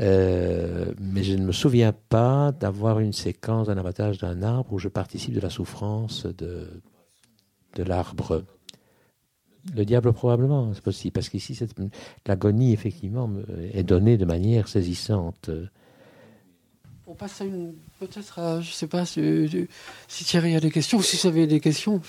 Euh, 0.00 0.92
mais 1.00 1.22
je 1.22 1.34
ne 1.34 1.44
me 1.46 1.52
souviens 1.52 1.92
pas 1.92 2.50
d'avoir 2.50 2.98
une 2.98 3.12
séquence 3.12 3.68
d'un 3.68 3.78
abattage 3.78 4.18
d'un 4.18 4.42
arbre 4.42 4.72
où 4.72 4.80
je 4.80 4.88
participe 4.88 5.32
de 5.32 5.38
la 5.38 5.48
souffrance 5.48 6.26
de 6.26 6.82
l'arbre 7.76 8.42
Le 9.76 9.84
diable 9.84 10.12
probablement, 10.12 10.74
c'est 10.74 10.82
possible, 10.82 11.12
parce 11.12 11.28
qu'ici 11.28 11.56
l'agonie 12.26 12.72
effectivement 12.72 13.30
est 13.72 13.84
donnée 13.84 14.16
de 14.18 14.24
manière 14.24 14.66
saisissante. 14.66 15.50
On 17.06 17.14
passe 17.14 17.40
à 17.40 17.44
une 17.44 17.74
peut-être, 18.00 18.60
je 18.60 18.68
ne 18.68 18.72
sais 18.72 18.88
pas 18.88 19.06
si, 19.06 19.68
Thierry 20.08 20.56
a 20.56 20.60
des 20.60 20.70
questions 20.70 20.98
ou 20.98 21.02
si 21.02 21.16
vous 21.16 21.28
avez 21.28 21.46
des 21.46 21.60
questions. 21.60 22.00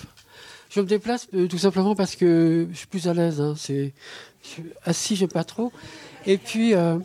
Je 0.70 0.80
me 0.80 0.86
déplace 0.86 1.28
euh, 1.34 1.46
tout 1.46 1.58
simplement 1.58 1.94
parce 1.94 2.16
que 2.16 2.66
je 2.70 2.76
suis 2.76 2.86
plus 2.86 3.08
à 3.08 3.14
l'aise. 3.14 3.40
Hein, 3.40 3.54
c'est 3.56 3.94
assis, 4.84 5.16
j'ai 5.16 5.28
pas 5.28 5.44
trop. 5.44 5.72
Et 6.26 6.36
puis 6.36 6.74
euh, 6.74 6.98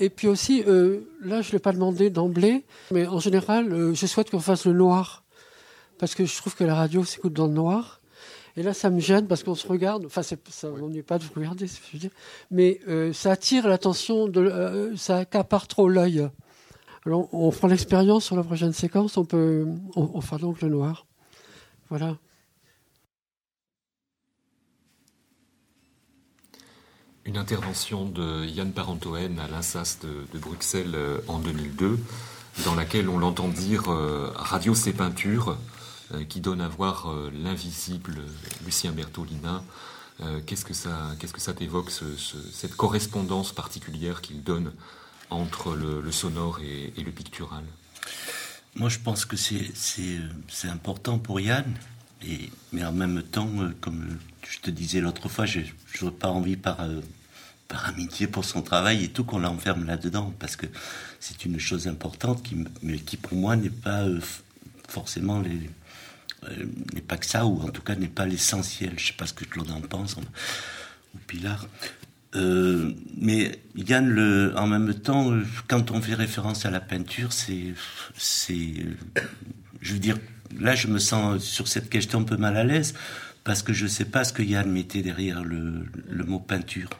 et 0.00 0.10
puis 0.10 0.26
aussi, 0.26 0.64
euh, 0.66 1.00
là, 1.22 1.40
je 1.40 1.48
ne 1.48 1.52
l'ai 1.52 1.58
pas 1.58 1.72
demandé 1.72 2.10
d'emblée, 2.10 2.64
mais 2.90 3.06
en 3.06 3.20
général, 3.20 3.72
euh, 3.72 3.94
je 3.94 4.06
souhaite 4.06 4.30
qu'on 4.30 4.40
fasse 4.40 4.66
le 4.66 4.72
noir. 4.72 5.22
Parce 5.98 6.16
que 6.16 6.24
je 6.24 6.36
trouve 6.36 6.56
que 6.56 6.64
la 6.64 6.74
radio 6.74 7.04
s'écoute 7.04 7.32
dans 7.32 7.46
le 7.46 7.52
noir. 7.52 8.00
Et 8.56 8.62
là, 8.62 8.74
ça 8.74 8.90
me 8.90 9.00
gêne 9.00 9.28
parce 9.28 9.44
qu'on 9.44 9.54
se 9.54 9.66
regarde. 9.66 10.04
Enfin, 10.06 10.22
ça 10.22 10.36
n'est 10.88 11.02
pas 11.02 11.18
de 11.18 11.24
vous 11.24 11.30
regarder, 11.36 11.66
je 11.66 11.92
veux 11.92 11.98
dire. 11.98 12.10
Mais 12.50 12.80
euh, 12.88 13.12
ça 13.12 13.32
attire 13.32 13.68
l'attention, 13.68 14.26
de, 14.26 14.92
ça 14.96 15.18
accapare 15.18 15.68
trop 15.68 15.88
l'œil. 15.88 16.28
On 17.06 17.50
prend 17.50 17.68
l'expérience 17.68 18.24
sur 18.24 18.36
la 18.36 18.42
prochaine 18.42 18.72
séquence, 18.72 19.16
on 19.16 19.24
peut. 19.24 19.66
On, 19.94 20.10
on 20.14 20.20
fera 20.20 20.38
donc 20.38 20.62
le 20.62 20.68
noir. 20.68 21.06
Voilà. 21.90 22.16
Une 27.26 27.38
intervention 27.38 28.04
de 28.04 28.44
Yann 28.44 28.70
Parentoen 28.72 29.38
à 29.38 29.48
l'INSAS 29.48 29.98
de, 30.02 30.38
Bruxelles 30.38 30.92
euh, 30.94 31.20
en 31.26 31.38
2002, 31.38 31.98
dans 32.66 32.74
laquelle 32.74 33.08
on 33.08 33.18
l'entend 33.18 33.48
dire 33.48 33.90
euh, 33.90 34.30
Radio 34.36 34.74
c'est 34.74 34.92
peinture, 34.92 35.56
euh, 36.12 36.24
qui 36.24 36.40
donne 36.40 36.60
à 36.60 36.68
voir 36.68 37.10
l'invisible 37.32 38.20
Lucien 38.66 38.92
Bertolina. 38.92 39.62
qu'est-ce 40.46 40.66
que 40.66 40.74
ça, 40.74 41.12
qu'est-ce 41.18 41.32
que 41.32 41.40
ça 41.40 41.54
t'évoque, 41.54 41.90
cette 41.90 42.76
correspondance 42.76 43.52
particulière 43.52 44.20
qu'il 44.20 44.42
donne 44.42 44.72
entre 45.34 45.74
le, 45.74 46.10
sonore 46.12 46.60
et, 46.60 46.92
le 47.02 47.10
pictural 47.10 47.64
Moi, 48.76 48.88
je 48.88 48.98
pense 48.98 49.24
que 49.24 49.36
c'est, 49.36 50.68
important 50.68 51.18
pour 51.18 51.40
Yann, 51.40 51.74
et, 52.26 52.50
mais 52.72 52.84
en 52.84 52.92
même 52.92 53.22
temps, 53.22 53.50
comme 53.80 54.18
je 54.48 54.58
te 54.60 54.70
disais 54.70 55.00
l'autre 55.00 55.28
fois, 55.28 55.46
je 55.46 55.60
n'aurais 56.00 56.14
pas 56.14 56.28
envie 56.28 56.56
par, 56.56 56.80
euh, 56.80 57.00
par 57.68 57.88
amitié 57.88 58.26
pour 58.26 58.44
son 58.44 58.62
travail 58.62 59.04
et 59.04 59.08
tout 59.08 59.24
qu'on 59.24 59.38
l'enferme 59.38 59.84
là-dedans, 59.84 60.32
parce 60.38 60.56
que 60.56 60.66
c'est 61.20 61.44
une 61.44 61.58
chose 61.58 61.88
importante 61.88 62.42
qui, 62.42 62.56
mais 62.82 62.98
qui 62.98 63.16
pour 63.16 63.36
moi 63.36 63.56
n'est 63.56 63.70
pas 63.70 64.02
euh, 64.02 64.20
forcément 64.88 65.40
les, 65.40 65.70
euh, 66.50 66.66
n'est 66.94 67.00
pas 67.00 67.16
que 67.16 67.26
ça, 67.26 67.46
ou 67.46 67.60
en 67.62 67.70
tout 67.70 67.82
cas 67.82 67.94
n'est 67.94 68.08
pas 68.08 68.26
l'essentiel. 68.26 68.94
Je 68.98 69.08
sais 69.08 69.12
pas 69.14 69.26
ce 69.26 69.32
que 69.32 69.44
Claude 69.44 69.70
en 69.70 69.80
pense, 69.80 70.16
ou 70.16 71.18
Pilar. 71.26 71.66
Mais 72.34 73.60
Yann, 73.76 74.08
le, 74.08 74.52
en 74.56 74.66
même 74.66 74.94
temps, 74.94 75.32
quand 75.68 75.90
on 75.90 76.00
fait 76.00 76.14
référence 76.14 76.66
à 76.66 76.70
la 76.70 76.80
peinture, 76.80 77.32
c'est, 77.32 77.74
c'est, 78.16 78.86
je 79.80 79.92
veux 79.92 79.98
dire, 79.98 80.18
là, 80.58 80.74
je 80.74 80.88
me 80.88 80.98
sens 80.98 81.42
sur 81.42 81.68
cette 81.68 81.90
question 81.90 82.20
un 82.20 82.24
peu 82.24 82.36
mal 82.36 82.56
à 82.56 82.64
l'aise 82.64 82.94
parce 83.44 83.62
que 83.62 83.72
je 83.72 83.84
ne 83.84 83.88
sais 83.88 84.06
pas 84.06 84.24
ce 84.24 84.32
que 84.32 84.42
Yann 84.42 84.70
mettait 84.70 85.02
derrière 85.02 85.44
le, 85.44 85.86
mot 86.26 86.40
peinture. 86.40 86.90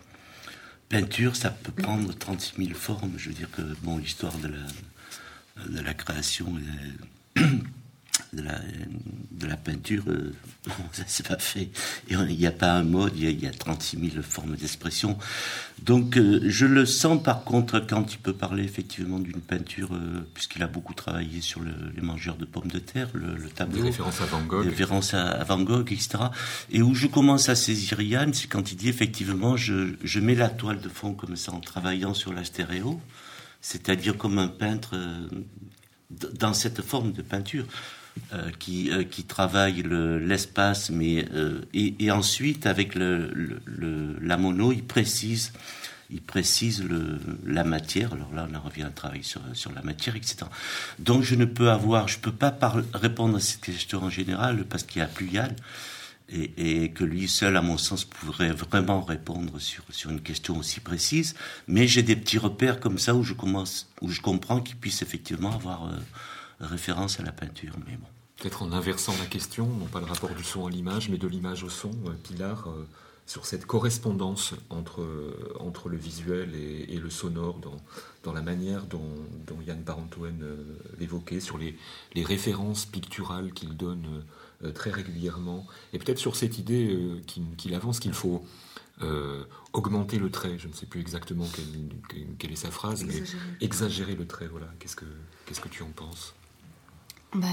Peinture, 0.88 1.34
ça 1.34 1.50
peut 1.50 1.72
prendre 1.72 2.12
36 2.12 2.66
000 2.66 2.78
formes. 2.78 3.12
Je 3.16 3.28
veux 3.30 3.34
dire 3.34 3.50
que, 3.50 3.62
bon, 3.82 3.98
l'histoire 3.98 4.36
de 4.38 4.48
la, 4.48 5.66
de 5.68 5.80
la 5.80 5.94
création 5.94 6.54
de 8.32 8.42
la, 8.42 8.58
de 9.32 9.46
la 9.46 9.56
peinture, 9.56 10.04
euh, 10.08 10.32
ça 10.92 11.04
s'est 11.06 11.22
pas 11.22 11.38
fait. 11.38 11.70
Il 12.08 12.18
n'y 12.18 12.46
a 12.46 12.52
pas 12.52 12.72
un 12.72 12.82
mode, 12.82 13.12
il 13.16 13.42
y 13.42 13.46
a, 13.46 13.50
36 13.50 13.98
000 14.12 14.22
formes 14.22 14.56
d'expression. 14.56 15.18
Donc 15.82 16.16
euh, 16.16 16.40
je 16.44 16.66
le 16.66 16.86
sens 16.86 17.22
par 17.22 17.44
contre 17.44 17.80
quand 17.80 18.12
il 18.12 18.18
peut 18.18 18.32
parler 18.32 18.64
effectivement 18.64 19.18
d'une 19.18 19.40
peinture, 19.40 19.90
euh, 19.92 20.26
puisqu'il 20.34 20.62
a 20.62 20.66
beaucoup 20.66 20.94
travaillé 20.94 21.40
sur 21.40 21.60
les 21.62 22.02
mangeurs 22.02 22.36
de 22.36 22.44
pommes 22.44 22.70
de 22.70 22.78
terre, 22.78 23.08
le, 23.14 23.36
tableau. 23.48 23.78
Des 23.78 23.88
références 23.88 24.20
à 24.20 24.26
Van 24.26 24.42
Gogh. 24.42 24.62
Des 24.62 24.70
références 24.70 25.14
à, 25.14 25.44
Van 25.44 25.60
Gogh, 25.60 25.92
etc. 25.92 26.24
Et 26.70 26.82
où 26.82 26.94
je 26.94 27.06
commence 27.06 27.48
à 27.48 27.54
saisir 27.54 28.00
Yann, 28.00 28.32
c'est 28.32 28.48
quand 28.48 28.72
il 28.72 28.76
dit 28.76 28.88
effectivement 28.88 29.56
je, 29.56 29.94
je 30.02 30.20
mets 30.20 30.34
la 30.34 30.48
toile 30.48 30.80
de 30.80 30.88
fond 30.88 31.14
comme 31.14 31.36
ça 31.36 31.52
en 31.52 31.60
travaillant 31.60 32.14
sur 32.14 32.32
la 32.32 32.44
stéréo, 32.44 33.00
c'est-à-dire 33.60 34.16
comme 34.16 34.38
un 34.38 34.48
peintre 34.48 34.96
dans 36.10 36.54
cette 36.54 36.82
forme 36.82 37.12
de 37.12 37.22
peinture. 37.22 37.66
Euh, 38.32 38.50
qui, 38.58 38.90
euh, 38.90 39.02
qui 39.02 39.24
travaille 39.24 39.82
l'espace, 39.82 40.90
mais 40.90 41.24
euh, 41.34 41.60
et, 41.74 42.10
ensuite 42.12 42.64
avec 42.64 42.94
la 42.94 44.36
mono, 44.36 44.72
il 44.72 44.84
précise, 44.84 45.52
il 46.10 46.20
précise 46.20 46.84
la 47.44 47.64
matière. 47.64 48.12
Alors 48.12 48.32
là, 48.32 48.46
on 48.50 48.54
en 48.54 48.60
revient 48.60 48.84
à 48.84 48.90
travailler 48.90 49.24
sur, 49.24 49.40
sur 49.52 49.72
la 49.72 49.82
matière, 49.82 50.14
etc. 50.14 50.46
Donc 51.00 51.22
je 51.22 51.34
ne 51.34 51.44
peux 51.44 51.70
avoir, 51.70 52.06
je 52.06 52.18
peux 52.18 52.32
pas 52.32 52.56
répondre 52.94 53.36
à 53.36 53.40
cette 53.40 53.60
question 53.60 54.02
en 54.04 54.10
général 54.10 54.64
parce 54.64 54.84
qu'il 54.84 55.00
y 55.00 55.04
a 55.04 55.08
plus 55.08 55.26
Yann. 55.26 55.54
Et, 56.30 56.84
et, 56.84 56.90
que 56.90 57.04
lui 57.04 57.28
seul, 57.28 57.56
à 57.56 57.62
mon 57.62 57.78
sens, 57.78 58.04
pourrait 58.04 58.52
vraiment 58.52 59.02
répondre 59.02 59.60
sur, 59.60 59.82
sur 59.90 60.10
une 60.10 60.22
question 60.22 60.56
aussi 60.56 60.80
précise. 60.80 61.34
Mais 61.68 61.86
j'ai 61.86 62.02
des 62.02 62.16
petits 62.16 62.38
repères 62.38 62.80
comme 62.80 62.98
ça 62.98 63.14
où 63.14 63.22
je 63.22 63.34
commence, 63.34 63.88
où 64.00 64.08
je 64.08 64.20
comprends 64.20 64.60
qu'il 64.60 64.76
puisse 64.76 65.02
effectivement 65.02 65.52
avoir 65.52 65.90
référence 66.60 67.20
à 67.20 67.22
la 67.22 67.32
peinture. 67.32 67.74
Mais 67.86 67.96
bon. 67.96 68.06
Peut-être 68.36 68.62
en 68.62 68.72
inversant 68.72 69.14
la 69.20 69.26
question, 69.26 69.66
non 69.66 69.86
pas 69.86 70.00
le 70.00 70.06
rapport 70.06 70.34
du 70.34 70.42
son 70.42 70.66
à 70.66 70.70
l'image, 70.70 71.08
mais 71.08 71.18
de 71.18 71.28
l'image 71.28 71.62
au 71.62 71.68
son, 71.68 71.92
euh, 72.06 72.10
Pilar, 72.24 72.68
euh, 72.68 72.86
sur 73.26 73.46
cette 73.46 73.64
correspondance 73.64 74.54
entre, 74.70 75.02
euh, 75.02 75.54
entre 75.60 75.88
le 75.88 75.96
visuel 75.96 76.54
et, 76.54 76.98
le 76.98 77.10
sonore 77.10 77.58
dans, 77.58 77.80
dans 78.22 78.32
la 78.32 78.42
manière 78.42 78.84
dont, 78.86 79.14
dont 79.46 79.60
Yann 79.66 79.80
Barantoen 79.82 80.44
l'évoquait, 80.98 81.40
sur 81.40 81.56
les, 81.56 81.78
les, 82.14 82.24
références 82.24 82.84
picturales 82.84 83.52
qu'il 83.52 83.76
donne 83.76 84.24
très 84.74 84.90
régulièrement, 84.90 85.66
et 85.92 85.98
peut-être 85.98 86.18
sur 86.18 86.36
cette 86.36 86.58
idée 86.58 86.98
qu'il 87.56 87.74
avance 87.74 87.98
qu'il 87.98 88.12
faut 88.12 88.44
augmenter 89.72 90.18
le 90.18 90.30
trait, 90.30 90.58
je 90.58 90.68
ne 90.68 90.74
sais 90.74 90.86
plus 90.86 91.00
exactement 91.00 91.46
quelle, 91.54 92.26
quelle 92.38 92.52
est 92.52 92.56
sa 92.56 92.70
phrase, 92.70 93.04
mais 93.04 93.22
exagérer 93.62 94.16
le 94.16 94.26
trait, 94.26 94.48
voilà. 94.48 94.68
Qu'est-ce 94.78 94.96
que, 94.96 95.06
qu'est-ce 95.46 95.60
que 95.60 95.68
tu 95.68 95.82
en 95.82 95.90
penses? 95.90 96.34
Bah, 97.34 97.48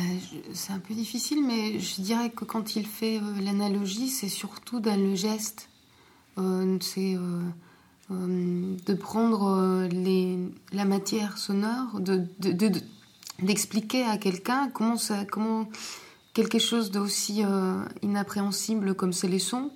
c'est 0.53 0.73
un 0.73 0.79
peu 0.79 0.93
difficile, 0.93 1.43
mais 1.43 1.79
je 1.79 2.01
dirais 2.01 2.29
que 2.29 2.45
quand 2.45 2.75
il 2.75 2.85
fait 2.85 3.17
euh, 3.17 3.41
l'analogie, 3.41 4.09
c'est 4.09 4.29
surtout 4.29 4.79
dans 4.79 4.99
le 4.99 5.15
geste. 5.15 5.69
Euh, 6.37 6.77
c'est 6.79 7.15
euh, 7.15 8.77
de 8.85 8.93
prendre 8.93 9.87
la 10.71 10.85
matière 10.85 11.37
sonore, 11.37 11.99
d'expliquer 13.39 14.03
de, 14.03 14.09
à 14.09 14.17
quelqu'un 14.17 14.69
comment, 14.69 15.69
quelque 16.33 16.59
chose 16.59 16.91
d'aussi 16.91 17.41
inappréhensible 18.01 18.95
comme 18.95 19.13
c'est 19.13 19.29
les 19.29 19.39
sons, 19.39 19.71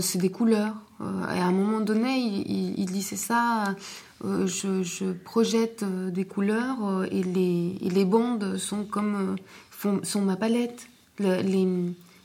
c'est 0.00 0.16
des 0.18 0.30
couleurs. 0.30 0.76
et 1.00 1.40
à 1.40 1.44
un 1.44 1.52
moment 1.52 1.80
donné, 1.80 2.16
il, 2.16 2.78
il 2.80 3.02
ça 3.02 3.76
euh, 4.24 4.46
je, 4.46 5.12
projette 5.12 5.82
euh, 5.82 6.10
des 6.10 6.24
couleurs 6.24 6.86
euh, 6.86 7.06
et, 7.10 7.24
les, 7.24 8.04
bandes 8.04 8.56
sont 8.56 8.84
comme 8.84 9.36
sont 10.04 10.22
ma 10.22 10.36
palette. 10.36 10.86
les, 11.18 11.66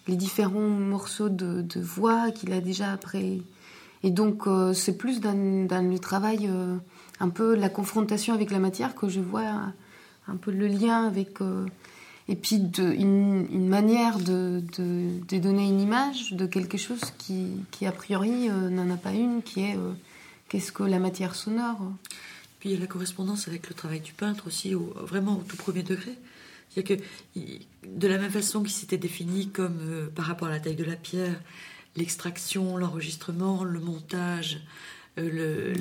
différents 0.08 0.60
morceaux 0.60 1.30
de, 1.30 1.66
voix 1.80 2.32
qu'il 2.32 2.54
a 2.54 2.62
déjà 2.62 2.92
après. 2.92 3.40
Et 4.04 4.12
donc, 4.12 4.44
c'est 4.74 4.96
plus 4.96 5.20
dans, 5.20 5.34
le 5.34 5.98
travail, 5.98 6.50
un 7.20 7.30
peu 7.30 7.56
la 7.56 7.70
confrontation 7.70 8.34
avec 8.34 8.52
la 8.52 8.60
matière 8.60 8.96
que 8.96 9.10
je 9.10 9.20
vois 9.20 9.74
un 10.28 10.36
peu 10.36 10.52
le 10.52 10.68
lien 10.68 11.08
avec. 11.08 11.40
et 12.30 12.36
puis, 12.36 12.62
une, 12.78 13.68
manière 13.68 14.20
de, 14.20 14.62
donner 15.40 15.68
une 15.68 15.82
image 15.82 16.34
de 16.34 16.46
quelque 16.46 16.78
chose 16.78 17.02
qui 17.18 17.86
a 17.86 17.92
priori, 17.92 18.50
n'en 18.50 18.90
a 18.92 18.98
pas 18.98 19.12
une, 19.12 19.42
qui 19.42 19.62
est 19.62 19.78
Qu'est-ce 20.50 20.72
que 20.72 20.84
la 20.84 21.00
matière 21.00 21.36
sonore? 21.36 21.92
Puis 22.60 22.70
il 22.70 22.74
y 22.74 22.78
a 22.78 22.80
la 22.80 22.88
correspondance 22.88 23.48
avec 23.48 23.68
le 23.68 23.76
travail 23.76 24.00
du 24.00 24.14
peintre 24.14 24.48
aussi, 24.48 24.74
vraiment 24.74 25.38
au 25.38 25.44
tout 25.44 25.58
premier 25.58 25.84
degré. 25.84 26.18
C'est-à-dire 26.70 26.98
que 26.98 27.04
de 27.86 28.08
la 28.08 28.18
même 28.18 28.32
façon 28.32 28.62
qu'il 28.62 28.72
s'était 28.72 28.98
défini 28.98 29.50
comme 29.50 29.80
euh, 29.82 30.08
par 30.08 30.26
rapport 30.26 30.48
à 30.48 30.52
la 30.52 30.60
taille 30.60 30.76
de 30.76 30.84
la 30.84 30.96
pierre, 30.96 31.40
l'extraction, 31.96 32.78
l'enregistrement, 32.78 33.64
le 33.64 33.80
montage, 33.80 34.60
euh, 35.18 35.74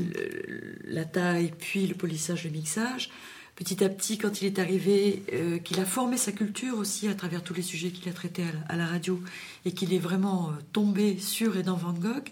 la 0.85 1.05
taille, 1.05 1.53
puis 1.59 1.87
le 1.87 1.95
polissage, 1.95 2.45
le 2.45 2.51
mixage, 2.51 3.11
petit 3.55 3.85
à 3.85 3.89
petit, 3.89 4.19
quand 4.19 4.41
il 4.41 4.47
est 4.47 4.59
arrivé, 4.59 5.23
euh, 5.33 5.59
qu'il 5.59 5.79
a 5.81 5.85
formé 5.85 6.17
sa 6.17 6.33
culture 6.33 6.79
aussi 6.79 7.09
à 7.09 7.15
travers 7.15 7.43
tous 7.43 7.55
les 7.55 7.63
sujets 7.63 7.91
qu'il 7.91 8.09
a 8.09 8.13
traités 8.13 8.45
à 8.69 8.77
la, 8.77 8.87
radio, 8.87 9.21
et 9.65 9.73
qu'il 9.73 9.93
est 9.93 9.99
vraiment 9.99 10.53
tombé 10.73 11.19
sur 11.19 11.57
et 11.57 11.63
dans 11.63 11.77
Van 11.77 11.93
Gogh, 11.93 12.31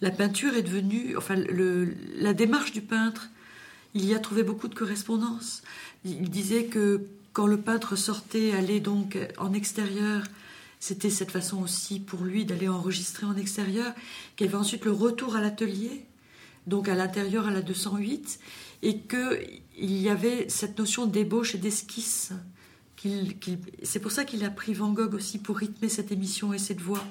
la 0.00 0.10
peinture 0.10 0.54
est 0.54 0.62
devenue, 0.62 1.16
enfin, 1.16 1.36
la 2.18 2.34
démarche 2.34 2.72
du 2.72 2.82
peintre, 2.82 3.28
il 3.94 4.04
y 4.04 4.14
a 4.14 4.18
trouvé 4.18 4.42
beaucoup 4.42 4.68
de 4.68 4.74
correspondances. 4.74 5.62
Il 6.04 6.28
disait 6.28 6.64
que 6.64 7.02
quand 7.32 7.46
le 7.46 7.56
peintre 7.56 7.96
sortait, 7.96 8.52
allait 8.52 8.80
donc 8.80 9.18
en 9.38 9.52
extérieur 9.52 10.22
c'était 10.78 11.10
cette 11.10 11.30
façon 11.30 11.62
aussi 11.62 12.00
pour 12.00 12.22
lui 12.22 12.44
d'aller 12.44 12.68
enregistrer 12.68 13.26
en 13.26 13.36
extérieur, 13.36 13.92
qu'il 14.36 14.46
y 14.46 14.48
avait 14.48 14.58
ensuite 14.58 14.84
le 14.84 14.92
retour 14.92 15.36
à 15.36 15.40
l'atelier, 15.40 16.04
donc 16.66 16.88
à 16.88 16.94
l'intérieur 16.94 17.46
à 17.46 17.50
la 17.50 17.62
208, 17.62 18.38
et 18.82 19.00
qu'il 19.00 19.60
y 19.78 20.08
avait 20.08 20.48
cette 20.48 20.78
notion 20.78 21.06
d'ébauche 21.06 21.54
et 21.54 21.58
d'esquisse. 21.58 22.32
c'est 23.82 24.00
pour 24.00 24.12
ça 24.12 24.24
qu'il 24.24 24.44
a 24.44 24.50
pris 24.50 24.74
Van 24.74 24.92
Gogh 24.92 25.14
aussi 25.14 25.38
pour 25.38 25.56
rythmer 25.56 25.88
cette 25.88 26.12
émission 26.12 26.52
et 26.52 26.58
cette 26.58 26.80
voix, 26.80 27.04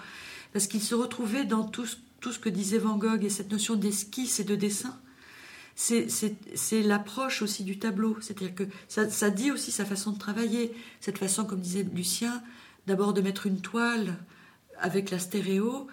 parce 0.54 0.68
qu'il 0.68 0.82
se 0.82 0.96
retrouvait 0.96 1.46
dans 1.46 1.64
tout 1.64 1.86
ce, 1.86 1.98
tout 2.26 2.32
ce 2.32 2.40
que 2.40 2.50
disait 2.50 2.80
Van 2.80 2.98
Gogh 2.98 3.24
et 3.24 3.30
cette 3.30 3.52
notion 3.52 3.76
d'esquisse 3.76 4.40
et 4.40 4.44
de 4.44 4.56
dessin. 4.56 5.00
C'est 5.76 6.82
l'approche 6.82 7.44
aussi 7.44 7.64
du 7.64 7.78
tableau, 7.78 8.18
c'est-à-dire 8.20 8.56
que 8.56 8.64
ça, 8.88 9.30
dit 9.30 9.52
aussi 9.52 9.72
sa 9.72 9.86
façon 9.86 10.12
de 10.12 10.18
travailler, 10.18 10.74
cette 11.02 11.20
façon, 11.20 11.46
comme 11.46 11.62
disait 11.62 11.84
Lucien, 11.84 12.42
d'abord 12.88 13.14
de 13.14 13.22
mettre 13.22 13.46
une 13.46 13.62
toile 13.62 14.18
avec 14.80 15.12
la 15.12 15.20
stéréo 15.20 15.86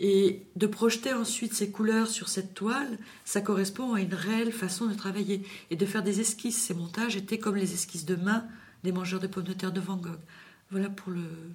et 0.00 0.42
de 0.56 0.66
projeter 0.66 1.12
ensuite 1.12 1.54
ces 1.54 1.70
couleurs 1.70 2.08
sur 2.08 2.28
cette 2.28 2.54
toile, 2.54 2.98
ça 3.24 3.40
correspond 3.40 3.94
à 3.94 4.00
une 4.00 4.14
réelle 4.14 4.50
façon 4.50 4.86
de 4.86 4.94
travailler 4.94 5.46
et 5.70 5.76
de 5.76 5.86
faire 5.86 6.02
des 6.02 6.18
esquisses. 6.18 6.60
Ces 6.60 6.74
montages 6.74 7.14
étaient 7.14 7.38
comme 7.38 7.54
les 7.54 7.74
esquisses 7.74 8.06
de 8.06 8.16
main 8.16 8.44
des 8.82 8.90
mangeurs 8.90 9.20
de 9.20 9.28
pommes 9.28 9.44
de 9.44 9.52
terre 9.52 9.70
de 9.70 9.80
Van 9.80 9.98
Gogh. 9.98 10.18
Voilà 10.72 10.90
pour 10.90 11.12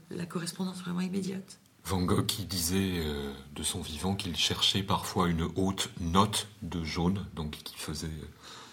la 0.09 0.25
correspondance 0.25 0.79
vraiment 0.79 1.01
immédiate. 1.01 1.59
Van 1.85 2.01
Gogh 2.01 2.25
qui 2.25 2.45
disait 2.45 2.99
euh, 2.99 3.33
de 3.55 3.63
son 3.63 3.81
vivant 3.81 4.15
qu'il 4.15 4.35
cherchait 4.35 4.83
parfois 4.83 5.27
une 5.27 5.47
haute 5.55 5.89
note 5.99 6.47
de 6.61 6.83
jaune, 6.83 7.25
donc 7.33 7.51
qui 7.51 7.75
faisait 7.75 8.07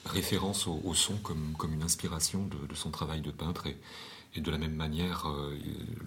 référence 0.05 0.67
au, 0.67 0.95
son 0.95 1.17
comme, 1.17 1.55
une 1.73 1.83
inspiration 1.83 2.49
de, 2.69 2.75
son 2.75 2.91
travail 2.91 3.21
de 3.21 3.31
peintre. 3.31 3.69
Et 4.39 4.41
de 4.41 4.51
la 4.53 4.59
même 4.59 4.75
manière, 4.75 5.29
euh, 5.29 5.57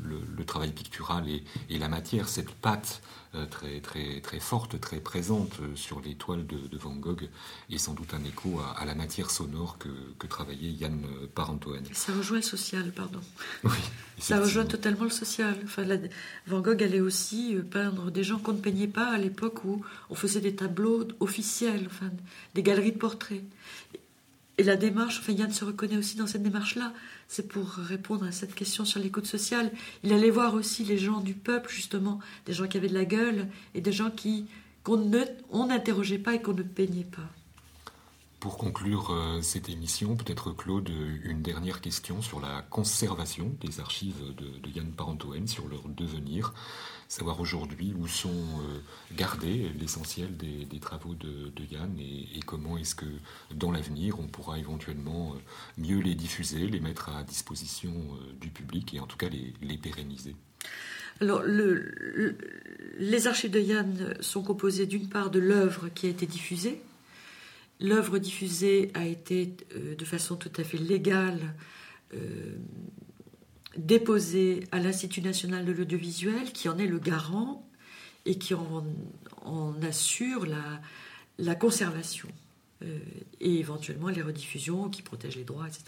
le, 0.03 0.45
travail 0.45 0.71
pictural 0.71 1.25
et, 1.29 1.77
la 1.77 1.87
matière, 1.87 2.27
cette 2.27 2.49
patte 2.49 3.01
euh, 3.35 3.45
très, 3.45 3.79
très, 3.79 4.19
très 4.19 4.39
forte, 4.39 4.79
très 4.81 4.99
présente 4.99 5.59
euh, 5.61 5.75
sur 5.75 6.01
les 6.01 6.15
toiles 6.15 6.45
de, 6.47 6.77
Van 6.77 6.95
Gogh, 6.95 7.29
est 7.69 7.77
sans 7.77 7.93
doute 7.93 8.13
un 8.13 8.23
écho 8.23 8.59
à, 8.77 8.83
la 8.85 8.95
matière 8.95 9.29
sonore 9.29 9.77
que, 9.77 10.27
travaillait 10.27 10.71
Yann 10.71 11.05
Parentoen. 11.35 11.83
Ça 11.91 12.13
rejoint 12.13 12.37
le 12.37 12.43
social, 12.43 12.91
pardon. 12.91 13.19
Oui. 13.63 13.71
Ça 14.17 14.39
rejoint 14.39 14.65
totalement 14.65 15.05
le 15.05 15.09
social. 15.09 15.57
Enfin, 15.63 15.83
Van 16.45 16.61
Gogh 16.61 16.83
allait 16.83 17.01
aussi 17.01 17.55
peindre 17.71 18.11
des 18.11 18.23
gens 18.23 18.37
qu'on 18.37 18.53
ne 18.53 18.59
peignait 18.59 18.87
pas 18.87 19.07
à 19.07 19.17
l'époque 19.17 19.65
où 19.65 19.83
on 20.11 20.15
faisait 20.15 20.41
des 20.41 20.55
tableaux 20.55 21.07
officiels, 21.19 21.87
enfin, 21.87 22.11
des 22.53 22.61
galeries 22.61 22.91
de 22.91 22.97
portraits. 22.97 23.43
Et 24.61 24.63
la 24.63 24.75
démarche, 24.75 25.17
enfin 25.17 25.31
Yann 25.31 25.51
se 25.51 25.65
reconnaît 25.65 25.97
aussi 25.97 26.17
dans 26.17 26.27
cette 26.27 26.43
démarche-là, 26.43 26.93
c'est 27.27 27.47
pour 27.47 27.67
répondre 27.67 28.27
à 28.27 28.31
cette 28.31 28.53
question 28.53 28.85
sur 28.85 28.99
l'écoute 28.99 29.25
sociale. 29.25 29.71
Il 30.03 30.13
allait 30.13 30.29
voir 30.29 30.53
aussi 30.53 30.83
les 30.83 30.99
gens 30.99 31.19
du 31.19 31.33
peuple, 31.33 31.71
justement, 31.71 32.19
des 32.45 32.53
gens 32.53 32.67
qui 32.67 32.77
avaient 32.77 32.87
de 32.87 32.93
la 32.93 33.05
gueule 33.05 33.47
et 33.73 33.81
des 33.81 33.91
gens 33.91 34.11
qui 34.11 34.45
qu'on 34.83 35.65
n'interrogeait 35.65 36.19
pas 36.19 36.35
et 36.35 36.43
qu'on 36.43 36.53
ne 36.53 36.61
peignait 36.61 37.05
pas. 37.05 37.27
Pour 38.39 38.59
conclure 38.59 39.09
euh, 39.09 39.41
cette 39.41 39.67
émission, 39.67 40.15
peut-être 40.15 40.51
Claude, 40.51 40.91
une 41.23 41.41
dernière 41.41 41.81
question 41.81 42.21
sur 42.21 42.39
la 42.39 42.61
conservation 42.69 43.55
des 43.61 43.79
archives 43.79 44.35
de, 44.37 44.69
Yann 44.69 44.91
Parentoen, 44.91 45.47
sur 45.47 45.67
leur 45.69 45.87
devenir 45.87 46.53
savoir 47.11 47.41
aujourd'hui 47.41 47.93
où 47.99 48.07
sont 48.07 48.29
euh, 48.29 48.79
gardés 49.17 49.69
l'essentiel 49.77 50.37
des, 50.37 50.79
travaux 50.79 51.13
de, 51.13 51.51
Yann 51.69 51.93
et, 51.99 52.39
comment 52.45 52.77
est-ce 52.77 52.95
que 52.95 53.05
dans 53.53 53.69
l'avenir 53.69 54.17
on 54.17 54.27
pourra 54.27 54.57
éventuellement 54.57 55.33
euh, 55.33 55.39
mieux 55.77 55.99
les 55.99 56.15
diffuser, 56.15 56.67
les 56.67 56.79
mettre 56.79 57.09
à 57.09 57.23
disposition 57.23 57.91
euh, 57.91 58.33
du 58.39 58.47
public 58.49 58.93
et 58.93 59.01
en 59.01 59.07
tout 59.07 59.17
cas 59.17 59.27
les, 59.27 59.77
pérenniser. 59.77 60.37
Alors, 61.19 61.43
les 61.43 63.27
archives 63.27 63.51
de 63.51 63.59
Yann 63.59 64.15
sont 64.21 64.41
composées 64.41 64.85
d'une 64.85 65.09
part 65.09 65.31
de 65.31 65.39
l'œuvre 65.39 65.89
qui 65.89 66.07
a 66.07 66.09
été 66.09 66.25
diffusée. 66.25 66.81
L'œuvre 67.81 68.19
diffusée 68.19 68.89
a 68.93 69.05
été 69.05 69.57
de 69.75 70.05
façon 70.05 70.37
tout 70.37 70.51
à 70.55 70.63
fait 70.63 70.77
légale 70.77 71.39
déposé 73.77 74.65
à 74.71 74.79
l'Institut 74.79 75.21
national 75.21 75.65
de 75.65 75.71
l'audiovisuel, 75.71 76.51
qui 76.51 76.69
en 76.69 76.77
est 76.77 76.87
le 76.87 76.99
garant 76.99 77.67
et 78.25 78.37
qui 78.37 78.53
en, 78.53 78.85
assure 79.81 80.45
la, 81.37 81.55
conservation 81.55 82.29
euh, 82.83 82.99
et 83.39 83.55
éventuellement 83.55 84.09
les 84.09 84.21
rediffusions 84.21 84.89
qui 84.89 85.01
protègent 85.01 85.37
les 85.37 85.43
droits, 85.43 85.67
etc. 85.67 85.85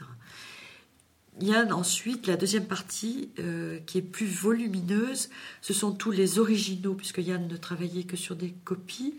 Il 1.42 1.48
y 1.48 1.54
a 1.54 1.66
ensuite 1.76 2.28
la 2.28 2.38
deuxième 2.38 2.66
partie 2.66 3.30
euh, 3.40 3.80
qui 3.88 3.98
est 3.98 4.04
plus 4.04 4.28
volumineuse. 4.28 5.30
Ce 5.62 5.74
sont 5.74 5.92
tous 5.92 6.12
les 6.12 6.38
originaux, 6.38 6.94
puisque 6.94 7.18
Yann 7.18 7.48
ne 7.48 7.58
travaillait 7.58 8.04
que 8.04 8.16
sur 8.16 8.36
des 8.36 8.54
copies. 8.64 9.16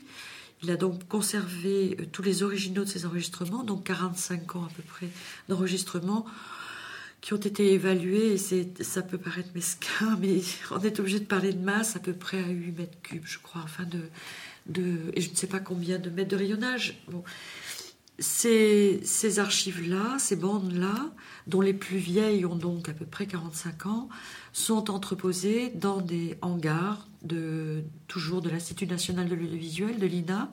Il 0.62 0.71
a 0.71 0.77
donc 0.77 1.07
conservé 1.09 1.97
euh, 2.01 2.07
tous 2.11 2.23
les 2.23 2.43
originaux 2.43 2.85
de 2.85 2.89
ses 2.89 3.05
enregistrements, 3.05 3.65
donc 3.65 3.85
45 3.85 4.57
ans 4.57 4.65
à 4.65 4.71
peu 4.77 4.83
près 4.83 5.09
d'enregistrement 5.49 6.25
qui 7.25 7.33
ont 7.33 7.39
été 7.39 7.72
évalués, 7.72 8.35
et 8.35 8.85
ça 8.85 9.01
peut 9.01 9.16
paraître 9.16 9.49
mesquin, 9.55 10.18
mais 10.20 10.43
on 10.70 10.81
est 10.81 11.01
obligé 11.01 11.20
de 11.20 11.25
parler 11.25 11.55
de 11.55 11.64
masse 11.64 11.97
à 11.97 11.99
peu 11.99 12.12
près 12.12 12.39
à 12.39 12.49
8 12.49 12.72
mètres 12.72 13.01
cubes, 13.03 13.25
je 13.25 13.39
crois, 13.39 13.62
enfin 13.64 13.85
de, 14.66 14.91
et 15.14 15.22
je 15.22 15.31
ne 15.31 15.35
sais 15.35 15.47
pas 15.47 15.59
combien 15.59 15.99
de 15.99 16.11
mètres 16.11 16.29
de 16.29 16.37
rayonnage. 16.37 17.03
Bon. 17.09 17.25
Ces, 18.18 19.01
ces 19.05 19.39
archives-là, 19.39 20.18
ces 20.18 20.37
bandes-là, 20.37 21.14
dont 21.47 21.62
les 21.62 21.72
plus 21.72 21.97
vieilles 21.97 22.45
ont 22.45 22.57
donc 22.57 22.91
à 22.91 22.93
peu 22.93 23.07
près 23.07 23.27
45 23.27 23.87
ans, 23.87 24.11
sont 24.53 24.91
entreposées 24.91 25.70
dans 25.70 26.03
des 26.03 26.37
hangars 26.43 27.09
de, 27.22 27.85
toujours 28.07 28.43
de 28.43 28.51
l'Institut 28.51 28.87
national 28.87 29.31
de 29.31 29.35
l'audiovisuel, 29.35 29.99
de 29.99 30.07
l'INA, 30.07 30.53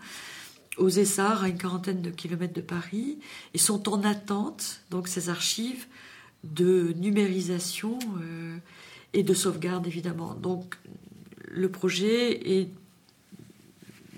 aux 0.78 0.88
Essarts, 0.88 1.44
à 1.44 1.50
une 1.50 1.58
quarantaine 1.58 2.02
de 2.02 2.12
kilomètres 2.12 2.54
de 2.54 2.62
Paris, 2.62 3.20
et 3.54 3.58
sont 3.58 3.90
en 3.90 4.06
attente, 4.06 4.80
donc 4.90 5.10
ces 5.10 5.28
archives, 5.28 5.86
de 6.44 6.94
numérisation 6.98 8.00
euh, 8.22 8.58
et 9.14 9.24
de 9.24 9.34
sauvegarde 9.34 9.86
évidemment. 9.88 10.34
Donc 10.34 10.78
le 11.50 11.70
projet 11.70 12.60
est 12.60 12.70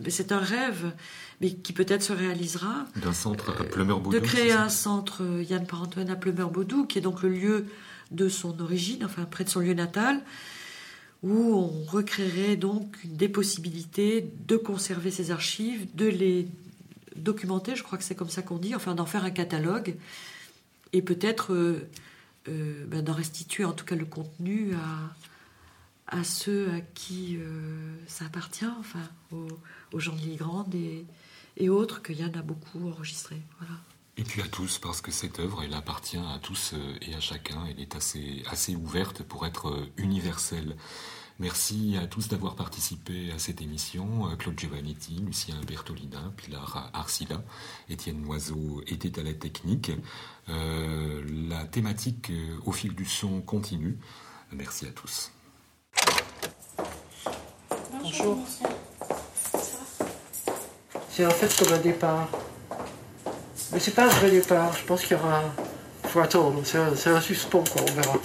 c'est 0.09 0.31
un 0.31 0.39
rêve, 0.39 0.91
mais 1.39 1.51
qui 1.51 1.71
peut-être 1.71 2.03
se 2.03 2.13
réalisera. 2.13 2.85
D'un 2.95 3.13
centre 3.13 3.51
à 3.51 3.63
Plumeur-Baudou. 3.63 4.17
De 4.17 4.23
créer 4.23 4.51
un 4.51 4.69
centre 4.69 5.23
euh, 5.23 5.43
Yann 5.43 5.65
Parentoine 5.65 6.09
à 6.09 6.15
Plumeur-Baudou, 6.15 6.85
qui 6.85 6.97
est 6.97 7.01
donc 7.01 7.21
le 7.21 7.29
lieu 7.29 7.65
de 8.11 8.29
son 8.29 8.59
origine, 8.59 9.03
enfin 9.05 9.23
près 9.25 9.43
de 9.43 9.49
son 9.49 9.59
lieu 9.59 9.73
natal, 9.73 10.21
où 11.21 11.55
on 11.55 11.85
recréerait 11.85 12.55
donc 12.55 12.97
des 13.05 13.29
possibilités 13.29 14.29
de 14.47 14.57
conserver 14.57 15.09
ces 15.09 15.31
archives, 15.31 15.87
de 15.95 16.05
les 16.05 16.47
documenter, 17.15 17.75
je 17.75 17.83
crois 17.83 17.97
que 17.97 18.03
c'est 18.03 18.15
comme 18.15 18.29
ça 18.29 18.41
qu'on 18.41 18.57
dit, 18.57 18.75
enfin 18.75 18.95
d'en 18.95 19.05
faire 19.05 19.23
un 19.23 19.31
catalogue, 19.31 19.95
et 20.91 21.01
peut-être 21.01 21.53
euh, 21.53 21.87
euh, 22.47 22.85
ben, 22.87 23.01
d'en 23.01 23.13
restituer 23.13 23.65
en 23.65 23.73
tout 23.73 23.85
cas 23.85 23.95
le 23.95 24.05
contenu 24.05 24.73
à, 24.75 26.17
à 26.17 26.23
ceux 26.23 26.71
à 26.71 26.81
qui 26.81 27.37
euh, 27.37 27.95
ça 28.07 28.25
appartient, 28.25 28.65
enfin 28.79 29.07
aux, 29.31 29.99
gens 29.99 30.15
de 30.15 30.21
l'Igrande 30.21 30.73
et, 30.75 31.05
et 31.57 31.69
autres, 31.69 32.01
qu'il 32.01 32.19
y 32.19 32.23
en 32.25 32.33
a 32.33 32.41
beaucoup 32.41 32.89
enregistrés. 32.89 33.41
Voilà. 33.59 33.79
Et 34.17 34.23
puis 34.23 34.41
à 34.41 34.47
tous, 34.47 34.77
parce 34.77 35.01
que 35.01 35.11
cette 35.11 35.39
œuvre, 35.39 35.63
elle 35.63 35.73
appartient 35.73 36.17
à 36.17 36.39
tous 36.41 36.73
euh, 36.73 36.95
et 37.01 37.15
à 37.15 37.19
chacun, 37.19 37.65
elle 37.69 37.79
est 37.79 37.95
assez, 37.95 38.43
assez 38.49 38.75
ouverte 38.75 39.23
pour 39.23 39.45
être 39.45 39.87
universelle. 39.97 40.75
Merci 41.39 41.97
à 42.01 42.05
tous 42.05 42.27
d'avoir 42.27 42.55
participé 42.55 43.31
à 43.31 43.39
cette 43.39 43.61
émission. 43.61 44.27
Euh, 44.27 44.35
Claude 44.35 44.57
Giovannetti, 44.57 45.15
Lucien 45.25 45.55
Bertolina, 45.67 46.31
Pilar 46.37 46.91
Arcila, 46.93 47.41
Étienne 47.89 48.21
Noiseau 48.21 48.83
était 48.85 49.19
à 49.19 49.23
la 49.23 49.33
technique. 49.33 49.91
Euh, 50.49 51.23
la 51.49 51.65
thématique 51.65 52.29
euh, 52.29 52.57
au 52.65 52.71
fil 52.71 52.93
du 52.93 53.05
son 53.05 53.41
continue. 53.41 53.97
Merci 54.51 54.85
à 54.85 54.91
tous. 54.91 55.31
Bonjour. 57.99 58.37
C'est 61.09 61.25
en 61.25 61.31
fait 61.31 61.55
comme 61.57 61.73
un 61.73 61.81
départ. 61.81 62.29
Mais 63.71 63.79
c'est 63.79 63.95
pas 63.95 64.05
un 64.05 64.09
vrai 64.09 64.29
départ. 64.29 64.77
Je 64.77 64.85
pense 64.85 65.01
qu'il 65.01 65.17
y 65.17 65.19
aura. 65.19 65.41
Il 66.03 66.09
faut 66.09 66.19
attendre. 66.19 66.61
C'est 66.63 66.77
un, 66.77 67.15
un, 67.15 67.21
suspens, 67.21 67.63
quoi. 67.63 67.81
On 67.81 67.93
verra. 67.93 68.19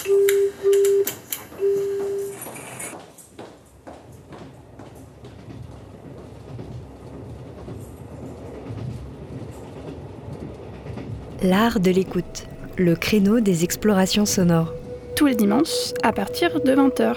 L'art 11.43 11.79
de 11.79 11.93
l'écoute, 11.93 12.49
le 12.77 12.97
créneau 12.97 13.39
des 13.39 13.63
explorations 13.63 14.27
sonores. 14.27 14.75
Tous 15.15 15.27
les 15.27 15.37
dimanches 15.37 15.93
à 16.03 16.13
partir 16.13 16.61
de 16.61 16.73
20h. 16.73 17.15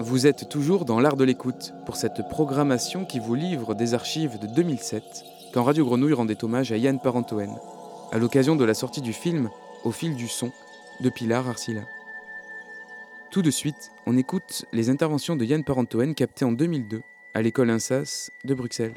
Vous 0.00 0.26
êtes 0.26 0.48
toujours 0.48 0.86
dans 0.86 1.00
l'art 1.00 1.16
de 1.16 1.24
l'écoute 1.24 1.74
pour 1.84 1.96
cette 1.96 2.26
programmation 2.30 3.04
qui 3.04 3.18
vous 3.18 3.34
livre 3.34 3.74
des 3.74 3.92
archives 3.92 4.38
de 4.38 4.46
2007, 4.46 5.02
quand 5.52 5.64
Radio 5.64 5.84
Grenouille 5.84 6.14
rendait 6.14 6.42
hommage 6.42 6.72
à 6.72 6.78
Yann 6.78 6.98
Parentoen. 6.98 7.58
à 8.10 8.16
l'occasion 8.16 8.56
de 8.56 8.64
la 8.64 8.72
sortie 8.72 9.02
du 9.02 9.12
film 9.12 9.50
Au 9.84 9.90
fil 9.90 10.16
du 10.16 10.28
son 10.28 10.50
de 11.02 11.10
Pilar 11.10 11.46
Arcila. 11.46 11.82
Tout 13.30 13.42
de 13.42 13.50
suite, 13.50 13.92
on 14.06 14.16
écoute 14.16 14.64
les 14.72 14.88
interventions 14.88 15.36
de 15.36 15.44
Yann 15.44 15.62
Parentoen 15.62 16.14
captées 16.14 16.46
en 16.46 16.52
2002 16.52 17.02
à 17.34 17.42
l'école 17.42 17.68
INSAS 17.68 18.30
de 18.44 18.54
Bruxelles. 18.54 18.94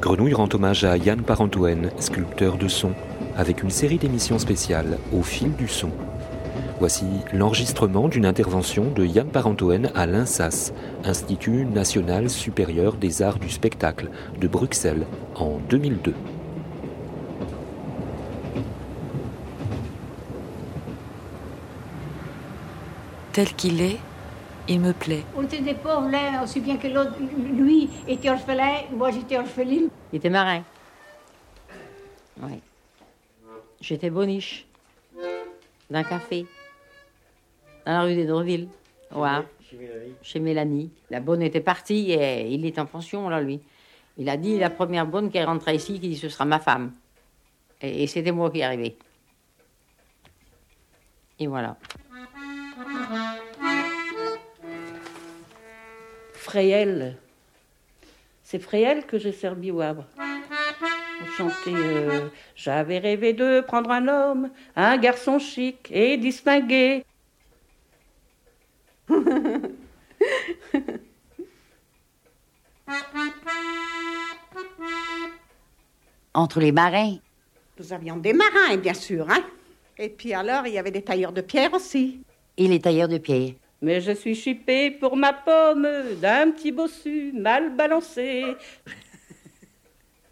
Grenouille 0.00 0.34
rend 0.34 0.48
hommage 0.52 0.82
à 0.82 0.96
Yann 0.96 1.22
Parentoen, 1.22 1.92
sculpteur 2.00 2.58
de 2.58 2.66
son, 2.66 2.94
avec 3.36 3.62
une 3.62 3.70
série 3.70 3.98
d'émissions 3.98 4.40
spéciales 4.40 4.98
au 5.12 5.22
fil 5.22 5.54
du 5.54 5.68
son. 5.68 5.90
Voici 6.80 7.04
l'enregistrement 7.32 8.08
d'une 8.08 8.26
intervention 8.26 8.90
de 8.90 9.06
Yann 9.06 9.28
Parentoen 9.28 9.92
à 9.94 10.06
l'INSAS, 10.06 10.72
Institut 11.04 11.64
national 11.64 12.28
supérieur 12.28 12.96
des 12.96 13.22
arts 13.22 13.38
du 13.38 13.50
spectacle 13.50 14.10
de 14.40 14.48
Bruxelles, 14.48 15.06
en 15.36 15.60
2002. 15.70 16.12
Tel 23.32 23.54
qu'il 23.54 23.80
est, 23.80 23.98
il 24.68 24.80
me 24.80 24.92
plaît. 24.92 25.24
On 25.34 25.42
était 25.42 25.62
des 25.62 25.72
pauvres 25.72 26.08
l'un 26.10 26.42
aussi 26.42 26.60
bien 26.60 26.76
que 26.76 26.86
l'autre. 26.86 27.14
Lui 27.18 27.88
était 28.06 28.28
orphelin, 28.28 28.82
moi 28.92 29.10
j'étais 29.10 29.38
orpheline. 29.38 29.88
Il 30.12 30.16
était 30.16 30.28
marin. 30.28 30.62
Oui. 32.42 32.60
J'étais 33.80 34.10
boniche. 34.10 34.66
D'un 35.90 36.02
café. 36.04 36.46
Dans 37.86 37.92
la 37.92 38.02
rue 38.02 38.14
des 38.14 38.26
Dreville. 38.26 38.68
Ouais. 39.14 39.28
Chez 40.22 40.38
Mélanie. 40.38 40.90
La 41.08 41.20
bonne 41.20 41.40
était 41.40 41.60
partie 41.62 42.12
et 42.12 42.46
il 42.48 42.66
est 42.66 42.78
en 42.78 42.84
pension, 42.84 43.30
là, 43.30 43.40
lui. 43.40 43.60
Il 44.18 44.28
a 44.28 44.36
dit, 44.36 44.58
la 44.58 44.68
première 44.68 45.06
bonne 45.06 45.30
qui 45.30 45.38
est 45.38 45.44
rentrée 45.44 45.74
ici, 45.74 45.94
qui 45.94 46.10
dit, 46.10 46.16
ce 46.16 46.28
sera 46.28 46.44
ma 46.44 46.58
femme. 46.58 46.92
Et, 47.80 48.02
et 48.02 48.06
c'était 48.06 48.30
moi 48.30 48.50
qui 48.50 48.60
est 48.60 48.64
arrivé. 48.64 48.96
Et 51.38 51.46
voilà. 51.46 51.76
Fréhel. 56.34 57.16
C'est 58.42 58.58
Fréhel 58.58 59.06
que 59.06 59.18
j'ai 59.18 59.32
servi 59.32 59.70
au 59.70 59.80
Havre. 59.80 60.04
On 60.18 61.26
chantait 61.36 61.72
euh, 61.74 62.28
J'avais 62.54 62.98
rêvé 62.98 63.32
de 63.32 63.62
prendre 63.62 63.90
un 63.90 64.06
homme, 64.08 64.50
un 64.76 64.98
garçon 64.98 65.38
chic 65.38 65.88
et 65.90 66.18
distingué. 66.18 67.06
Entre 76.34 76.60
les 76.60 76.72
marins. 76.72 77.16
Nous 77.78 77.92
avions 77.92 78.16
des 78.16 78.34
marins, 78.34 78.76
bien 78.76 78.94
sûr, 78.94 79.30
hein. 79.30 79.42
Et 79.96 80.10
puis 80.10 80.34
alors, 80.34 80.66
il 80.66 80.74
y 80.74 80.78
avait 80.78 80.90
des 80.90 81.02
tailleurs 81.02 81.32
de 81.32 81.40
pierre 81.40 81.72
aussi. 81.72 82.20
Et 82.56 82.68
les 82.68 82.80
tailleurs 82.80 83.08
de 83.08 83.18
pierre. 83.18 83.54
Mais 83.80 84.00
je 84.00 84.12
suis 84.12 84.34
chipée 84.34 84.90
pour 84.90 85.16
ma 85.16 85.32
pomme 85.32 85.88
d'un 86.20 86.52
petit 86.52 86.70
bossu 86.70 87.32
mal 87.32 87.74
balancé. 87.74 88.44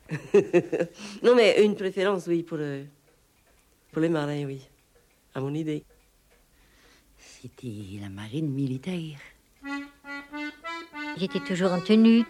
non, 1.22 1.34
mais 1.34 1.64
une 1.64 1.74
préférence, 1.74 2.26
oui, 2.26 2.42
pour, 2.42 2.58
euh, 2.60 2.84
pour 3.90 4.02
les 4.02 4.08
marins, 4.08 4.44
oui. 4.44 4.60
À 5.34 5.40
mon 5.40 5.52
idée. 5.54 5.84
C'était 7.16 8.00
la 8.00 8.08
marine 8.08 8.50
militaire. 8.50 9.18
J'étais 11.16 11.40
toujours 11.40 11.72
en 11.72 11.80
tenue 11.80 12.24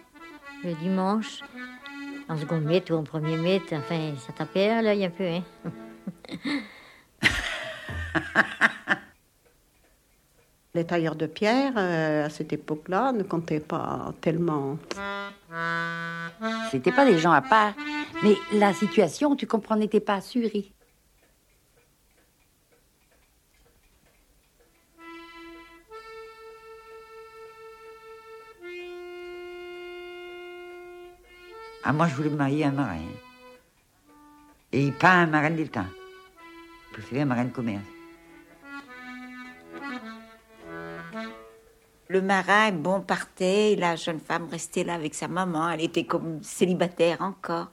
le 0.63 0.73
dimanche, 0.75 1.41
en 2.29 2.37
seconde 2.37 2.63
mètre 2.63 2.93
ou 2.93 2.95
en 2.95 3.03
premier 3.03 3.37
mètre. 3.37 3.73
Enfin, 3.73 4.13
ça 4.25 4.33
tapait 4.33 4.69
à 4.69 4.81
l'œil 4.81 5.05
un 5.05 5.09
peu, 5.09 5.27
hein. 5.27 5.43
Les 10.73 10.85
tailleurs 10.85 11.15
de 11.15 11.25
pierre, 11.25 11.73
euh, 11.75 12.25
à 12.25 12.29
cette 12.29 12.53
époque-là, 12.53 13.11
ne 13.11 13.23
comptaient 13.23 13.59
pas 13.59 14.13
tellement. 14.21 14.77
C'était 16.71 16.93
pas 16.93 17.05
des 17.05 17.17
gens 17.17 17.31
à 17.33 17.41
part. 17.41 17.73
Mais 18.23 18.35
la 18.53 18.73
situation, 18.73 19.35
tu 19.35 19.47
comprends, 19.47 19.75
n'était 19.75 19.99
pas 19.99 20.15
assurée. 20.15 20.71
Ah, 31.83 31.91
moi, 31.91 32.07
je 32.07 32.15
voulais 32.15 32.29
me 32.29 32.37
marier 32.37 32.63
à 32.63 32.69
un 32.69 32.71
marin. 32.71 32.99
Et 34.71 34.91
pas 34.91 35.11
un 35.11 35.25
marin 35.25 35.49
de 35.49 35.65
temps. 35.65 35.85
Je 36.87 36.93
préférais 36.93 37.23
un 37.23 37.25
marin 37.25 37.45
de 37.45 37.51
commerce. 37.51 37.83
Le 42.11 42.21
marin, 42.21 42.73
bon, 42.73 42.99
partait, 42.99 43.71
et 43.71 43.75
la 43.77 43.95
jeune 43.95 44.19
femme 44.19 44.49
restait 44.51 44.83
là 44.83 44.95
avec 44.95 45.15
sa 45.15 45.29
maman. 45.29 45.69
Elle 45.69 45.85
était 45.85 46.03
comme 46.03 46.43
célibataire 46.43 47.21
encore. 47.21 47.71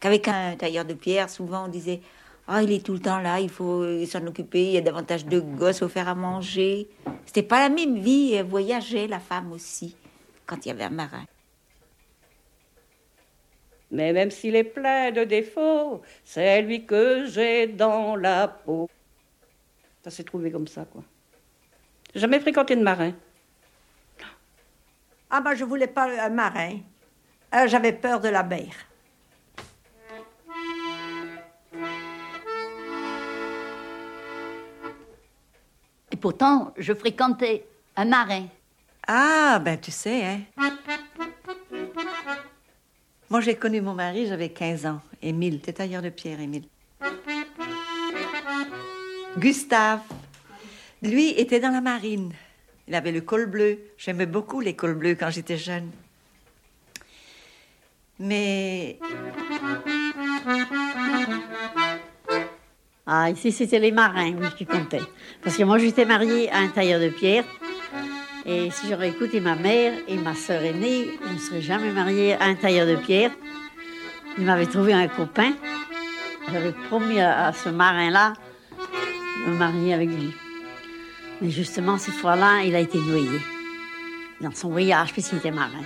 Qu'avec 0.00 0.26
un 0.26 0.56
tailleur 0.56 0.84
de 0.84 0.94
pierre, 0.94 1.30
souvent 1.30 1.66
on 1.66 1.68
disait 1.68 2.00
Ah, 2.48 2.64
il 2.64 2.72
est 2.72 2.84
tout 2.84 2.94
le 2.94 2.98
temps 2.98 3.20
là, 3.20 3.38
il 3.38 3.48
faut 3.48 3.84
s'en 4.06 4.26
occuper, 4.26 4.64
il 4.64 4.72
y 4.72 4.76
a 4.78 4.80
davantage 4.80 5.24
de 5.26 5.38
gosses, 5.38 5.78
faut 5.78 5.88
faire 5.88 6.08
à 6.08 6.16
manger. 6.16 6.88
C'était 7.26 7.44
pas 7.44 7.60
la 7.60 7.72
même 7.72 8.00
vie, 8.00 8.32
elle 8.32 8.46
voyageait, 8.46 9.06
la 9.06 9.20
femme 9.20 9.52
aussi, 9.52 9.94
quand 10.46 10.66
il 10.66 10.70
y 10.70 10.72
avait 10.72 10.82
un 10.82 10.90
marin. 10.90 11.24
Mais 13.92 14.12
même 14.12 14.32
s'il 14.32 14.56
est 14.56 14.64
plein 14.64 15.12
de 15.12 15.22
défauts, 15.22 16.02
c'est 16.24 16.60
lui 16.60 16.86
que 16.86 17.26
j'ai 17.26 17.68
dans 17.68 18.16
la 18.16 18.48
peau. 18.48 18.90
Ça 20.02 20.10
s'est 20.10 20.24
trouvé 20.24 20.50
comme 20.50 20.66
ça, 20.66 20.84
quoi. 20.86 21.04
Jamais 22.16 22.40
fréquenté 22.40 22.74
de 22.74 22.82
marin. 22.82 23.12
Ah, 25.30 25.40
ben, 25.40 25.54
je 25.54 25.64
voulais 25.64 25.86
pas 25.88 26.08
un 26.24 26.28
marin. 26.30 26.78
Euh, 27.54 27.66
J'avais 27.66 27.92
peur 27.92 28.20
de 28.20 28.28
la 28.28 28.42
mer. 28.42 28.68
Et 36.12 36.16
pourtant, 36.16 36.72
je 36.76 36.92
fréquentais 36.94 37.66
un 37.96 38.04
marin. 38.06 38.46
Ah, 39.06 39.60
ben 39.62 39.78
tu 39.78 39.90
sais, 39.90 40.24
hein. 40.24 40.40
Moi, 43.28 43.40
j'ai 43.40 43.56
connu 43.56 43.80
mon 43.80 43.94
mari, 43.94 44.26
j'avais 44.26 44.48
15 44.50 44.86
ans. 44.86 45.00
Émile, 45.20 45.60
t'es 45.60 45.72
tailleur 45.72 46.02
de 46.02 46.10
pierre, 46.10 46.40
Émile. 46.40 46.64
Gustave, 49.38 50.00
lui, 51.02 51.30
était 51.30 51.60
dans 51.60 51.70
la 51.72 51.80
marine. 51.80 52.32
Il 52.88 52.94
avait 52.94 53.12
le 53.12 53.20
col 53.20 53.46
bleu. 53.46 53.78
J'aimais 53.98 54.26
beaucoup 54.26 54.60
les 54.60 54.74
cols 54.74 54.94
bleus 54.94 55.16
quand 55.16 55.30
j'étais 55.30 55.56
jeune. 55.56 55.90
Mais 58.18 58.98
Ah, 63.08 63.30
ici, 63.30 63.52
c'était 63.52 63.78
les 63.78 63.92
marins, 63.92 64.34
qui 64.56 64.66
comptaient. 64.66 65.00
Parce 65.42 65.56
que 65.56 65.62
moi, 65.62 65.78
j'étais 65.78 66.04
mariée 66.04 66.50
à 66.50 66.58
un 66.58 66.68
tailleur 66.68 67.00
de 67.00 67.08
pierre. 67.08 67.44
Et 68.44 68.70
si 68.72 68.88
j'aurais 68.88 69.10
écouté 69.10 69.40
ma 69.40 69.54
mère 69.54 69.92
et 70.08 70.16
ma 70.16 70.34
sœur 70.34 70.62
aînée, 70.62 71.06
je 71.24 71.32
ne 71.32 71.38
serais 71.38 71.60
jamais 71.60 71.92
mariée 71.92 72.34
à 72.34 72.44
un 72.44 72.56
tailleur 72.56 72.86
de 72.86 72.96
pierre. 72.96 73.30
Il 74.38 74.44
m'avait 74.44 74.66
trouvé 74.66 74.92
un 74.92 75.06
copain. 75.06 75.52
J'avais 76.52 76.72
promis 76.88 77.20
à 77.20 77.52
ce 77.52 77.68
marin-là 77.68 78.32
de 79.46 79.52
me 79.52 79.56
marier 79.56 79.94
avec 79.94 80.08
lui. 80.08 80.34
Mais 81.40 81.50
justement, 81.50 81.98
cette 81.98 82.14
fois-là, 82.14 82.62
il 82.64 82.74
a 82.74 82.80
été 82.80 82.98
noyé. 82.98 83.40
Dans 84.40 84.52
son 84.54 84.70
voyage, 84.70 85.12
puisqu'il 85.12 85.38
était 85.38 85.50
marin. 85.50 85.82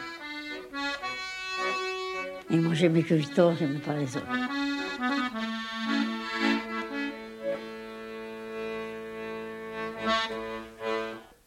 Et 2.51 2.57
moi, 2.57 2.75
j'aimais 2.75 3.03
que 3.03 3.15
Victor, 3.15 3.55
j'aimais 3.59 3.79
pas 3.79 3.95
les 3.95 4.17
autres. 4.17 4.27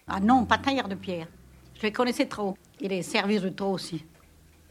Ah 0.07 0.19
non, 0.19 0.45
pas 0.45 0.57
tailleur 0.57 0.88
de 0.88 0.95
pierre. 0.95 1.27
Je 1.75 1.81
les 1.84 1.91
connaissais 1.91 2.25
trop. 2.25 2.57
Et 2.80 2.88
les 2.88 3.01
services 3.03 3.41
trop 3.55 3.73
aussi. 3.73 4.03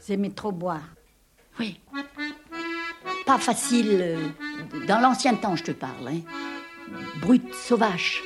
Aimaient 0.09 0.29
trop 0.31 0.51
boire. 0.51 0.83
Oui. 1.59 1.79
Pas 3.25 3.37
facile. 3.37 3.89
euh, 4.01 4.27
Dans 4.87 4.99
l'ancien 4.99 5.35
temps, 5.35 5.55
je 5.55 5.63
te 5.63 5.71
parle. 5.71 6.07
Hein. 6.07 6.19
Brut, 7.21 7.53
sauvage. 7.53 8.21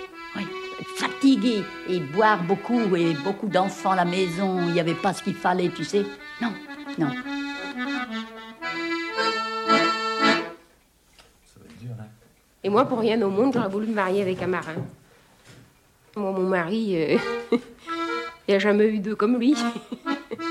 Fatigué 0.98 1.64
et 1.90 2.00
boire 2.00 2.44
beaucoup 2.44 2.96
et 2.96 3.14
beaucoup 3.24 3.48
d'enfants 3.48 3.92
à 3.92 3.96
la 3.96 4.06
maison. 4.06 4.60
Il 4.68 4.74
n'y 4.74 4.80
avait 4.80 4.94
pas 4.94 5.14
ce 5.14 5.24
qu'il 5.24 5.36
fallait, 5.36 5.70
tu 5.70 5.84
sais. 5.84 6.06
Non, 6.42 6.54
non. 7.00 7.12
Et 12.64 12.70
moi, 12.70 12.86
pour 12.86 13.00
rien 13.00 13.22
au 13.22 13.30
monde, 13.30 13.54
j'aurais 13.54 13.70
voulu 13.70 13.88
me 13.88 13.94
marier 13.94 14.22
avec 14.22 14.42
un 14.44 14.48
marin. 14.48 14.76
Moi, 16.16 16.32
mon 16.32 16.50
mari, 16.50 16.96
euh, 16.96 17.18
il 17.52 17.60
n'y 18.50 18.56
a 18.56 18.60
jamais 18.60 18.88
eu 18.88 19.00
deux 19.00 19.16
comme 19.16 19.38
lui. 19.38 19.56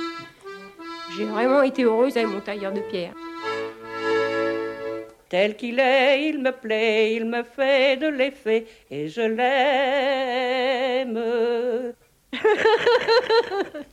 J'ai 1.16 1.24
vraiment 1.24 1.62
été 1.62 1.85
heureuse 1.85 2.16
avec 2.16 2.28
mon 2.28 2.40
tailleur 2.40 2.73
de 2.73 2.81
pierre. 2.81 3.12
Tel 5.28 5.57
qu'il 5.57 5.81
est, 5.81 6.28
il 6.28 6.40
me 6.40 6.53
plaît, 6.53 7.15
il 7.15 7.24
me 7.24 7.43
fait 7.43 7.97
de 7.97 8.07
l'effet 8.07 8.66
et 8.90 9.09
je 9.09 9.23
l'aime. 9.23 11.20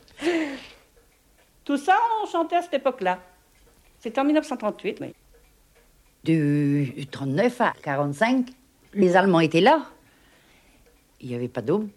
Tout 1.65 1.77
ça, 1.77 1.97
on 2.21 2.27
chantait 2.27 2.57
à 2.57 2.61
cette 2.61 2.75
époque-là. 2.75 3.19
C'était 3.99 4.19
en 4.19 4.25
1938, 4.25 4.99
oui. 5.01 5.15
De 6.23 7.05
39 7.09 7.61
à 7.61 7.73
45, 7.81 8.49
les 8.93 9.15
Allemands 9.15 9.39
étaient 9.39 9.61
là. 9.61 9.85
Il 11.19 11.29
n'y 11.29 11.35
avait 11.35 11.47
pas 11.47 11.61
d'hommes. 11.61 11.89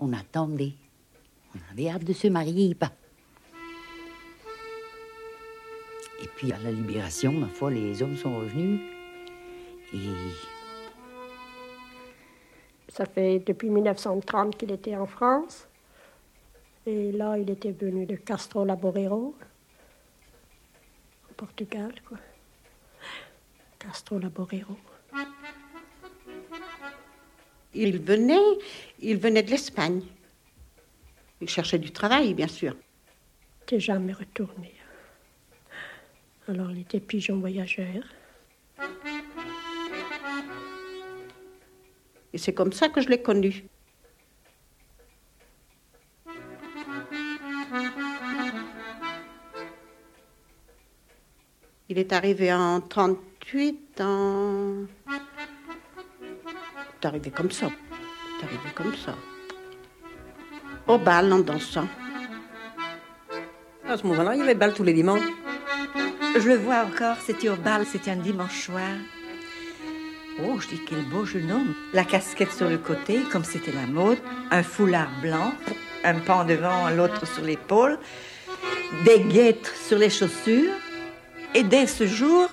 On 0.00 0.12
attendait. 0.12 0.72
On 1.54 1.58
avait 1.72 1.88
hâte 1.88 2.04
de 2.04 2.12
se 2.12 2.28
marier, 2.28 2.74
pas. 2.74 2.92
Et 6.22 6.28
puis 6.28 6.52
à 6.52 6.58
la 6.58 6.70
libération, 6.70 7.32
ma 7.32 7.48
foi, 7.48 7.70
les 7.70 8.02
hommes 8.02 8.16
sont 8.16 8.36
revenus. 8.38 8.80
Et 9.92 9.98
Ça 12.88 13.06
fait 13.06 13.40
depuis 13.40 13.68
1930 13.68 14.56
qu'il 14.56 14.72
était 14.72 14.96
en 14.96 15.06
France. 15.06 15.68
Et 16.86 17.12
là, 17.12 17.36
il 17.36 17.50
était 17.50 17.72
venu 17.72 18.06
de 18.06 18.16
Castro 18.16 18.64
Laboreiro, 18.64 19.34
au 21.28 21.34
Portugal, 21.34 21.92
quoi. 22.08 22.18
Castro 23.78 24.18
Laboreiro. 24.18 24.76
Il 27.74 27.98
venait, 27.98 28.38
il 29.00 29.18
venait 29.18 29.42
de 29.42 29.50
l'Espagne. 29.50 30.02
Il 31.40 31.48
cherchait 31.48 31.78
du 31.78 31.90
travail, 31.90 32.32
bien 32.34 32.48
sûr. 32.48 32.74
Il 32.74 33.60
n'était 33.60 33.80
jamais 33.80 34.12
retourné. 34.12 34.75
Alors, 36.48 36.70
il 36.70 36.80
était 36.80 37.00
pigeon 37.00 37.40
voyageur. 37.40 38.04
Et 42.32 42.38
c'est 42.38 42.54
comme 42.54 42.72
ça 42.72 42.88
que 42.88 43.00
je 43.00 43.08
l'ai 43.08 43.20
connu. 43.20 43.64
Il 51.88 51.98
est 51.98 52.12
arrivé 52.12 52.52
en 52.52 52.80
38, 52.80 54.00
en... 54.00 54.84
Il 55.08 55.14
est 57.02 57.06
arrivé 57.06 57.30
comme 57.30 57.50
ça. 57.50 57.68
Il 57.68 58.40
est 58.40 58.44
arrivé 58.44 58.70
comme 58.74 58.94
ça. 58.94 59.16
Au 60.86 60.98
bal, 60.98 61.32
en 61.32 61.38
dansant. 61.40 61.88
À 63.88 63.96
ce 63.96 64.06
moment-là, 64.06 64.34
il 64.34 64.40
y 64.40 64.42
avait 64.42 64.54
bal 64.54 64.74
tous 64.74 64.84
les 64.84 64.92
dimanches. 64.92 65.22
Je 66.38 66.48
le 66.48 66.56
vois 66.56 66.84
encore, 66.84 67.16
c'était 67.24 67.48
au 67.48 67.56
bal, 67.56 67.86
c'était 67.90 68.10
un 68.10 68.16
dimanche 68.16 68.66
soir. 68.66 68.82
Oh, 70.44 70.60
je 70.60 70.68
dis 70.68 70.80
quel 70.86 71.02
beau 71.04 71.24
jeune 71.24 71.50
homme. 71.50 71.74
La 71.94 72.04
casquette 72.04 72.52
sur 72.52 72.68
le 72.68 72.76
côté, 72.76 73.20
comme 73.32 73.42
c'était 73.42 73.72
la 73.72 73.86
mode, 73.86 74.18
un 74.50 74.62
foulard 74.62 75.08
blanc, 75.22 75.54
un 76.04 76.14
pan 76.16 76.44
devant, 76.44 76.90
l'autre 76.90 77.26
sur 77.26 77.42
l'épaule, 77.42 77.98
des 79.06 79.20
guêtres 79.20 79.74
sur 79.74 79.96
les 79.96 80.10
chaussures. 80.10 80.74
Et 81.54 81.62
dès 81.62 81.86
ce 81.86 82.06
jour, 82.06 82.50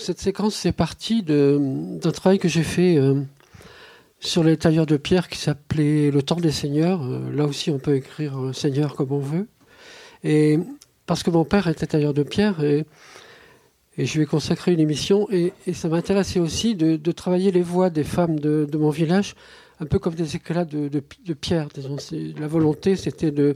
Cette 0.00 0.18
séquence, 0.18 0.54
c'est 0.54 0.72
parti 0.72 1.22
d'un 1.22 2.10
travail 2.10 2.38
que 2.38 2.48
j'ai 2.48 2.62
fait 2.62 2.96
euh, 2.96 3.20
sur 4.18 4.42
les 4.42 4.56
tailleurs 4.56 4.86
de 4.86 4.96
pierre 4.96 5.28
qui 5.28 5.36
s'appelait 5.36 6.10
Le 6.10 6.22
temps 6.22 6.36
des 6.36 6.52
seigneurs. 6.52 7.02
Euh, 7.02 7.30
là 7.30 7.44
aussi, 7.44 7.70
on 7.70 7.78
peut 7.78 7.96
écrire 7.96 8.38
euh, 8.40 8.52
seigneur 8.54 8.94
comme 8.94 9.12
on 9.12 9.18
veut. 9.18 9.46
Et 10.24 10.58
parce 11.04 11.22
que 11.22 11.28
mon 11.28 11.44
père 11.44 11.68
était 11.68 11.86
tailleur 11.86 12.14
de 12.14 12.22
pierre 12.22 12.64
et, 12.64 12.86
je 13.98 14.16
lui 14.16 14.22
ai 14.22 14.26
consacré 14.26 14.72
une 14.72 14.80
émission. 14.80 15.28
Et, 15.30 15.52
ça 15.74 15.90
m'intéressait 15.90 16.40
aussi 16.40 16.74
de, 16.74 17.12
travailler 17.12 17.52
les 17.52 17.60
voix 17.60 17.90
des 17.90 18.04
femmes 18.04 18.40
de, 18.40 18.66
mon 18.78 18.88
village, 18.88 19.34
un 19.80 19.84
peu 19.86 19.98
comme 19.98 20.14
des 20.14 20.34
éclats 20.34 20.64
de, 20.64 20.88
pierre. 21.34 21.68
La 22.38 22.48
volonté, 22.48 22.96
c'était 22.96 23.32
de, 23.32 23.54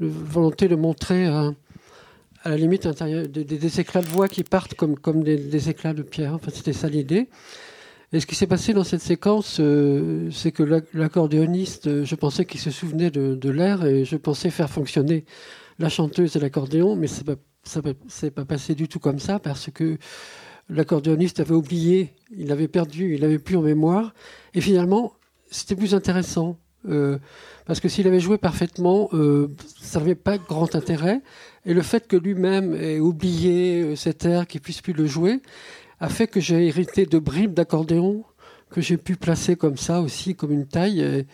de 0.00 0.74
montrer 0.76 1.26
à 2.44 2.50
la 2.50 2.56
limite 2.56 2.86
intérieure, 2.86 3.28
des, 3.28 3.80
éclats 3.80 4.02
de 4.02 4.08
voix 4.08 4.28
qui 4.28 4.42
partent 4.42 4.74
comme, 4.74 5.22
des, 5.22 5.68
éclats 5.68 5.94
de 5.94 6.02
pierre. 6.02 6.34
Enfin, 6.34 6.50
c'était 6.52 6.72
ça 6.72 6.88
l'idée. 6.88 7.28
Et 8.12 8.20
ce 8.20 8.26
qui 8.26 8.34
s'est 8.34 8.46
passé 8.46 8.74
dans 8.74 8.84
cette 8.84 9.00
séquence, 9.00 9.58
euh, 9.60 10.28
c'est 10.30 10.52
que 10.52 10.62
l'ac- 10.62 10.92
l'accordéoniste, 10.92 11.86
euh, 11.86 12.04
je 12.04 12.14
pensais 12.14 12.44
qu'il 12.44 12.60
se 12.60 12.70
souvenait 12.70 13.10
de, 13.10 13.50
l'air 13.50 13.86
et 13.86 14.04
je 14.04 14.16
pensais 14.16 14.50
faire 14.50 14.68
fonctionner 14.68 15.24
la 15.78 15.88
chanteuse 15.88 16.36
et 16.36 16.38
l'accordéon, 16.38 16.94
mais 16.94 17.06
ça 17.06 17.22
ne 17.26 17.92
s'est 18.08 18.30
pas 18.30 18.44
passé 18.44 18.74
du 18.74 18.86
tout 18.86 18.98
comme 18.98 19.18
ça 19.18 19.38
parce 19.38 19.70
que 19.70 19.96
l'accordéoniste 20.68 21.40
avait 21.40 21.54
oublié, 21.54 22.12
il 22.36 22.52
avait 22.52 22.68
perdu, 22.68 23.14
il 23.14 23.24
avait 23.24 23.38
plus 23.38 23.56
en 23.56 23.62
mémoire. 23.62 24.12
Et 24.52 24.60
finalement, 24.60 25.14
c'était 25.50 25.76
plus 25.76 25.94
intéressant. 25.94 26.58
euh, 26.88 27.18
parce 27.64 27.78
que 27.78 27.88
s'il 27.88 28.06
avait 28.08 28.20
joué 28.20 28.38
parfaitement, 28.38 29.08
ça 29.80 30.00
n'avait 30.00 30.16
pas 30.16 30.36
grand 30.36 30.74
intérêt. 30.74 31.22
Et 31.64 31.74
le 31.74 31.82
fait 31.82 32.06
que 32.08 32.16
lui-même 32.16 32.74
ait 32.74 32.98
oublié 33.00 33.82
euh, 33.82 33.96
cet 33.96 34.24
air, 34.24 34.46
qu'il 34.46 34.60
puisse 34.60 34.80
plus 34.80 34.92
le 34.92 35.06
jouer, 35.06 35.40
a 36.00 36.08
fait 36.08 36.26
que 36.26 36.40
j'ai 36.40 36.66
hérité 36.66 37.06
de 37.06 37.18
bribes 37.18 37.54
d'accordéon 37.54 38.24
que 38.70 38.80
j'ai 38.80 38.96
pu 38.96 39.16
placer 39.16 39.54
comme 39.54 39.76
ça 39.76 40.00
aussi, 40.00 40.34
comme 40.34 40.50
une 40.50 40.66
taille. 40.66 41.24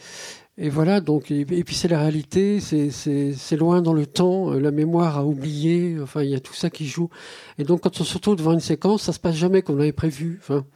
Et, 0.58 0.68
voilà, 0.68 1.00
donc, 1.00 1.30
et, 1.30 1.44
puis 1.44 1.74
c'est 1.74 1.88
la 1.88 2.00
réalité, 2.00 2.58
c'est- 2.60 3.56
loin 3.56 3.80
dans 3.80 3.92
le 3.94 4.06
temps, 4.06 4.52
euh, 4.52 4.58
la 4.58 4.72
mémoire 4.72 5.16
a 5.16 5.24
oublié, 5.24 5.96
enfin, 6.02 6.22
il 6.22 6.30
y 6.30 6.34
a 6.34 6.40
tout 6.40 6.52
ça 6.52 6.68
qui 6.68 6.86
joue. 6.86 7.08
Et 7.58 7.64
donc, 7.64 7.82
quand 7.82 8.00
on 8.00 8.04
se 8.04 8.14
retrouve 8.14 8.36
devant 8.36 8.52
une 8.52 8.60
séquence, 8.60 9.04
ça 9.04 9.12
se 9.12 9.20
passe 9.20 9.36
jamais 9.36 9.62
comme 9.62 9.76
on 9.76 9.80
avait 9.80 9.92
prévu. 9.92 10.38
Enfin, 10.42 10.66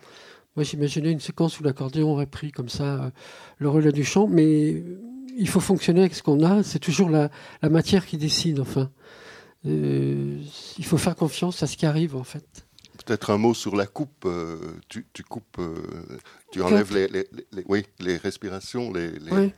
moi, 0.57 0.65
j'imaginais 0.65 1.11
une 1.11 1.21
séquence 1.21 1.59
où 1.59 1.65
l'accordéon 1.65 2.13
aurait 2.13 2.27
pris 2.27 2.53
comme 2.53 2.69
ça 2.69 2.85
euh, 2.85 3.11
le 3.59 3.69
relais 3.69 3.93
du 3.93 4.05
chant, 4.05 4.29
mais 4.29 4.85
il 5.37 5.49
faut 5.49 5.61
fonctionner 5.61 6.01
avec 6.01 6.15
ce 6.15 6.23
qu'on 6.23 6.45
a, 6.45 6.63
c'est 6.63 6.79
toujours 6.79 7.11
la, 7.11 7.31
la 7.61 7.69
matière 7.69 8.07
qui 8.07 8.17
décide, 8.17 8.61
enfin. 8.61 8.91
Euh, 9.67 10.39
il 10.79 10.85
faut 10.85 10.99
faire 10.99 11.15
confiance 11.17 11.63
à 11.63 11.67
ce 11.67 11.77
qui 11.77 11.87
arrive, 11.87 12.17
en 12.17 12.25
fait. 12.25 12.45
Peut-être 13.05 13.31
un 13.31 13.39
mot 13.39 13.55
sur 13.55 13.77
la 13.77 13.87
coupe. 13.87 14.25
euh, 14.27 14.57
tu, 14.89 15.07
tu 15.13 15.23
coupes, 15.23 15.59
euh, 15.59 15.75
tu 16.51 16.63
enlèves 16.63 16.93
les, 16.95 17.09
les- 17.09 17.29
les- 17.53 17.65
oui, 17.69 17.85
les 18.01 18.17
respirations, 18.17 18.93
les, 18.93 19.11
Oui. 19.31 19.53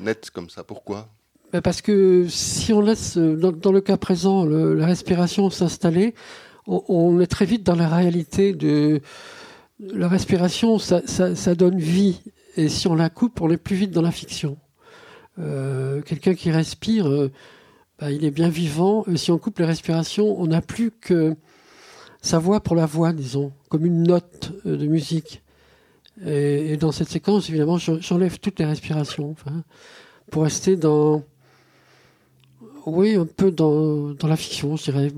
nettes 0.00 0.30
comme 0.30 0.48
ça. 0.50 0.64
Pourquoi? 0.64 1.08
Ben, 1.52 1.60
Parce 1.62 1.82
que 1.82 2.26
si 2.28 2.72
on 2.72 2.80
laisse, 2.80 3.16
dans, 3.18 3.52
dans 3.52 3.72
le 3.72 3.80
cas 3.80 3.96
présent, 3.96 4.44
le- 4.44 4.74
la 4.74 4.86
respiration 4.86 5.48
s'installer, 5.50 6.14
on, 6.66 6.82
on 6.88 7.20
est 7.20 7.26
très 7.26 7.44
vite 7.46 7.62
dans 7.64 7.74
la 7.74 7.88
réalité 7.88 8.52
de 8.54 9.00
la 9.80 10.08
respiration, 10.08 10.78
ça, 10.78 11.02
ça- 11.06 11.34
ça 11.34 11.54
donne 11.54 11.78
vie. 11.78 12.20
Et 12.56 12.68
si 12.68 12.86
on 12.86 12.94
la 12.94 13.08
coupe, 13.10 13.40
on 13.40 13.50
est 13.50 13.56
plus 13.56 13.76
vite 13.76 13.90
dans 13.92 14.02
la 14.02 14.12
fiction. 14.12 14.56
Quelqu'un 15.36 16.34
qui 16.34 16.50
respire, 16.50 17.30
euh, 18.02 18.06
ben, 18.06 18.10
il 18.10 18.24
est 18.24 18.30
bien 18.30 18.48
vivant. 18.48 19.04
Et 19.06 19.16
si 19.16 19.30
on 19.30 19.38
coupe 19.38 19.58
les 19.58 19.64
respirations, 19.64 20.40
on 20.40 20.46
n'a 20.46 20.60
plus 20.60 20.90
que 20.90 21.36
sa 22.20 22.38
voix 22.38 22.60
pour 22.60 22.76
la 22.76 22.86
voix, 22.86 23.12
disons, 23.12 23.52
comme 23.68 23.86
une 23.86 24.02
note 24.02 24.52
euh, 24.66 24.76
de 24.76 24.86
musique. 24.86 25.42
Et, 26.26 26.76
dans 26.76 26.92
cette 26.92 27.08
séquence, 27.08 27.48
évidemment, 27.48 27.78
j'en- 27.78 28.00
j'enlève 28.00 28.38
toutes 28.38 28.58
les 28.58 28.66
respirations, 28.66 29.34
pour 30.30 30.42
rester 30.44 30.76
dans, 30.76 31.24
oui, 32.86 33.14
un 33.14 33.26
peu 33.26 33.50
dans, 33.50 34.14
la 34.22 34.36
fiction, 34.36 34.76
je 34.76 34.90
dirais. 34.90 35.10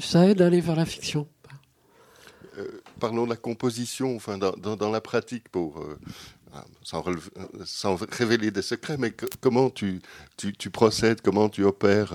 Ça 0.00 0.28
aide 0.28 0.40
à 0.40 0.46
aller 0.46 0.60
vers 0.60 0.76
la 0.76 0.86
fiction. 0.86 1.26
Euh, 2.58 2.80
Parlons 3.00 3.24
de 3.24 3.30
la 3.30 3.36
composition, 3.36 4.14
enfin, 4.16 4.38
dans, 4.38 4.90
la 4.90 5.00
pratique 5.00 5.48
pour, 5.48 5.78
euh, 5.78 5.98
ah, 6.52 6.64
sans, 7.64 7.96
révéler 8.10 8.50
des 8.50 8.62
secrets, 8.62 8.96
mais 8.98 9.12
comment 9.40 9.70
tu, 9.70 10.00
procèdes, 10.72 11.20
comment 11.20 11.48
tu 11.48 11.64
opères 11.64 12.12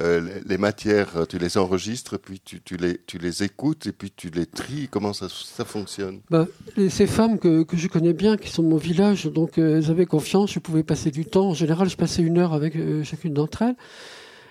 euh, 0.00 0.40
les, 0.44 0.58
matières, 0.58 1.26
tu 1.28 1.38
les 1.38 1.56
enregistres, 1.56 2.18
puis 2.18 2.40
tu, 2.40 2.60
les, 2.76 3.42
écoutes, 3.42 3.86
et 3.86 3.92
puis 3.92 4.10
tu 4.10 4.28
les 4.28 4.46
tries, 4.46 4.88
comment 4.90 5.12
ça, 5.12 5.28
fonctionne? 5.64 6.20
Bah, 6.30 6.46
Ces 6.90 7.06
femmes 7.06 7.38
que, 7.38 7.64
je 7.72 7.88
connais 7.88 8.12
bien, 8.12 8.36
qui 8.36 8.50
sont 8.50 8.62
de 8.62 8.68
mon 8.68 8.76
village, 8.76 9.26
donc 9.26 9.58
elles 9.58 9.90
avaient 9.90 10.06
confiance, 10.06 10.52
je 10.52 10.58
pouvais 10.58 10.82
passer 10.82 11.10
du 11.10 11.24
temps. 11.24 11.48
En 11.50 11.54
général, 11.54 11.88
je 11.88 11.96
passais 11.96 12.22
une 12.22 12.38
heure 12.38 12.52
avec 12.52 12.76
chacune 13.04 13.32
d'entre 13.32 13.62
elles. 13.62 13.76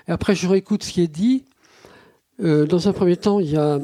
Et 0.08 0.12
après, 0.12 0.36
je 0.36 0.48
réécoute 0.48 0.84
ce 0.84 0.92
qui 0.92 1.02
est 1.02 1.08
dit. 1.08 1.46
dans 2.40 2.88
un 2.88 2.94
premier 2.94 3.18
temps, 3.18 3.40
il 3.40 3.52
y 3.52 3.58
a 3.58 3.80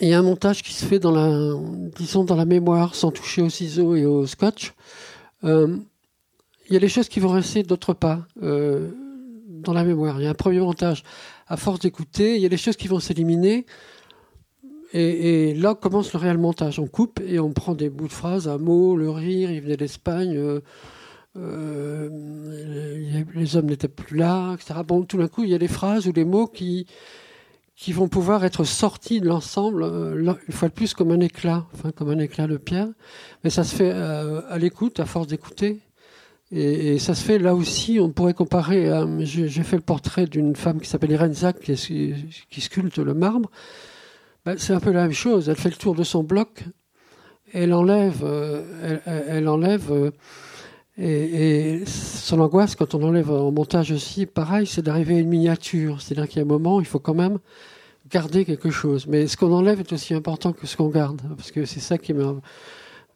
il 0.00 0.08
y 0.08 0.12
a 0.12 0.18
un 0.18 0.22
montage 0.22 0.62
qui 0.62 0.72
se 0.72 0.84
fait 0.84 0.98
dans 0.98 1.10
la, 1.10 1.54
disons, 1.96 2.24
dans 2.24 2.36
la 2.36 2.44
mémoire, 2.44 2.94
sans 2.94 3.10
toucher 3.10 3.42
au 3.42 3.48
ciseau 3.48 3.96
et 3.96 4.04
au 4.04 4.26
scotch. 4.26 4.74
Euh, 5.44 5.76
il 6.68 6.74
y 6.74 6.76
a 6.76 6.80
des 6.80 6.88
choses 6.88 7.08
qui 7.08 7.20
vont 7.20 7.30
rester, 7.30 7.62
d'autres 7.62 7.94
pas, 7.94 8.26
euh, 8.42 8.90
dans 9.48 9.72
la 9.72 9.84
mémoire. 9.84 10.20
Il 10.20 10.24
y 10.24 10.26
a 10.26 10.30
un 10.30 10.34
premier 10.34 10.60
montage. 10.60 11.02
À 11.48 11.56
force 11.56 11.80
d'écouter, 11.80 12.36
il 12.36 12.42
y 12.42 12.46
a 12.46 12.48
des 12.48 12.56
choses 12.56 12.76
qui 12.76 12.88
vont 12.88 13.00
s'éliminer. 13.00 13.66
Et, 14.92 15.54
là 15.54 15.74
commence 15.74 16.12
le 16.12 16.18
réel 16.18 16.38
montage. 16.38 16.78
On 16.78 16.86
coupe 16.86 17.20
et 17.26 17.40
on 17.40 17.52
prend 17.52 17.74
des 17.74 17.90
bouts 17.90 18.08
de 18.08 18.12
phrases, 18.12 18.48
un 18.48 18.58
mot, 18.58 18.96
le 18.96 19.10
rire, 19.10 19.50
il 19.50 19.60
venait 19.60 19.76
d'Espagne, 19.76 20.60
euh, 21.36 22.08
les 23.34 23.56
hommes 23.56 23.66
n'étaient 23.66 23.88
plus 23.88 24.16
là, 24.16 24.54
etc. 24.54 24.80
Bon, 24.86 25.02
tout 25.02 25.18
d'un 25.18 25.28
coup, 25.28 25.44
il 25.44 25.50
y 25.50 25.54
a 25.54 25.58
des 25.58 25.68
phrases 25.68 26.06
ou 26.06 26.12
des 26.12 26.24
mots 26.24 26.46
qui, 26.46 26.86
qui 27.78 27.92
vont 27.92 28.08
pouvoir 28.08 28.44
être 28.44 28.64
sortis 28.64 29.20
de 29.20 29.28
l'ensemble, 29.28 29.84
euh, 29.84 30.34
une 30.48 30.52
fois 30.52 30.68
de 30.68 30.74
plus, 30.74 30.94
comme 30.94 31.12
un 31.12 31.20
éclat, 31.20 31.64
enfin 31.72 31.92
comme 31.92 32.10
un 32.10 32.18
éclat 32.18 32.48
de 32.48 32.56
pierre. 32.56 32.88
Mais 33.44 33.50
ça 33.50 33.62
se 33.62 33.74
fait 33.76 33.92
euh, 33.94 34.40
à 34.48 34.58
l'écoute, 34.58 34.98
à 34.98 35.06
force 35.06 35.28
d'écouter. 35.28 35.78
Et, 36.50 36.98
ça 36.98 37.14
se 37.14 37.24
fait 37.24 37.38
là 37.38 37.54
aussi, 37.54 38.00
on 38.00 38.10
pourrait 38.10 38.34
comparer, 38.34 38.90
j'ai 39.20 39.62
fait 39.62 39.76
le 39.76 39.82
portrait 39.82 40.26
d'une 40.26 40.56
femme 40.56 40.80
qui 40.80 40.88
s'appelle 40.88 41.10
Irène 41.10 41.34
Zac, 41.34 41.60
qui, 41.60 42.60
sculpte 42.60 42.98
le 42.98 43.14
marbre. 43.14 43.50
Ben, 44.46 44.56
c'est 44.56 44.72
un 44.72 44.80
peu 44.80 44.90
la 44.90 45.02
même 45.02 45.12
chose, 45.12 45.50
elle 45.50 45.56
fait 45.56 45.68
le 45.68 45.76
tour 45.76 45.94
de 45.94 46.04
son 46.04 46.24
bloc, 46.24 46.64
elle 47.52 47.74
enlève, 47.74 48.22
euh, 48.22 48.98
elle, 49.04 49.46
enlève 49.46 50.10
et, 50.98 51.76
et, 51.80 51.86
son 51.86 52.40
angoisse, 52.40 52.74
quand 52.74 52.94
on 52.94 53.02
enlève 53.02 53.30
en 53.30 53.52
montage 53.52 53.92
aussi, 53.92 54.26
pareil, 54.26 54.66
c'est 54.66 54.82
d'arriver 54.82 55.16
à 55.16 55.18
une 55.20 55.28
miniature. 55.28 56.00
C'est-à-dire 56.00 56.28
qu'il 56.28 56.38
y 56.38 56.40
a 56.40 56.44
un 56.44 56.48
moment, 56.48 56.80
il 56.80 56.86
faut 56.86 56.98
quand 56.98 57.14
même 57.14 57.38
garder 58.10 58.44
quelque 58.44 58.70
chose. 58.70 59.06
Mais 59.06 59.26
ce 59.26 59.36
qu'on 59.36 59.52
enlève 59.52 59.80
est 59.80 59.92
aussi 59.92 60.14
important 60.14 60.52
que 60.52 60.66
ce 60.66 60.76
qu'on 60.76 60.88
garde, 60.88 61.20
parce 61.36 61.50
que 61.50 61.64
c'est 61.64 61.80
ça 61.80 61.98
qui 61.98 62.14
me... 62.14 62.40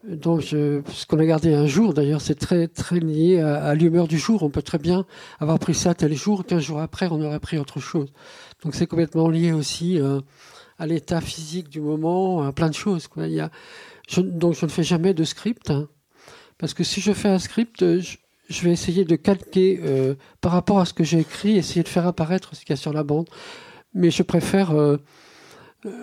Donc, 0.05 0.43
ce 0.43 1.07
qu'on 1.07 1.21
a 1.21 1.25
gardé 1.25 1.55
un 1.55 1.67
jour, 1.67 1.95
d'ailleurs, 1.95 2.21
c'est 2.21 2.35
très 2.35 2.67
très 2.67 2.99
lié 2.99 3.39
à, 3.39 3.73
l'humeur 3.77 4.09
du 4.09 4.19
jour. 4.19 4.43
On 4.43 4.51
peut 4.51 4.63
très 4.63 4.79
bien 4.79 5.07
avoir 5.39 5.61
pris 5.61 5.75
ça 5.75 5.95
tel 5.95 6.13
jour, 6.15 6.45
quinze 6.45 6.63
jours 6.63 6.81
après, 6.81 7.07
on 7.09 7.23
aurait 7.23 7.39
pris 7.39 7.57
autre 7.57 7.79
chose. 7.79 8.13
Donc, 8.65 8.75
c'est 8.75 8.89
complètement 8.89 9.29
lié 9.29 9.53
aussi 9.53 10.01
euh, 10.01 10.21
à 10.81 10.87
l'état 10.89 11.21
physique 11.21 11.69
du 11.69 11.81
moment, 11.81 12.43
à 12.43 12.53
plein 12.53 12.69
de 12.69 12.75
choses. 12.75 13.07
Quoi. 13.07 13.29
Il 13.29 13.35
y 13.35 13.41
a, 13.41 13.51
donc, 14.19 14.55
je 14.55 14.67
ne 14.67 14.71
fais 14.71 14.83
jamais 14.83 15.15
de 15.15 15.23
script. 15.23 15.71
Hein. 15.71 15.87
Parce 16.63 16.75
que 16.75 16.85
si 16.85 17.01
je 17.01 17.13
fais 17.13 17.29
un 17.29 17.41
script, 17.41 17.83
euh, 17.83 18.01
je, 18.49 18.63
vais 18.63 18.71
essayer 18.71 19.05
de 19.05 19.17
calquer 19.17 19.81
euh, 19.83 20.15
par 20.41 20.53
rapport 20.53 20.79
à 20.79 20.85
ce 20.85 20.93
que 20.93 21.03
j'ai 21.03 21.19
écrit, 21.19 21.57
essayer 21.57 21.83
de 21.83 21.89
faire 21.89 22.07
apparaître 22.07 22.55
ce 22.55 22.61
qu'il 22.61 22.71
y 22.71 22.73
a 22.75 22.77
sur 22.77 22.93
la 22.93 23.03
bande. 23.03 23.29
Mais 23.95 24.13
je 24.13 24.23
préfère. 24.23 24.71
Euh, 24.71 24.99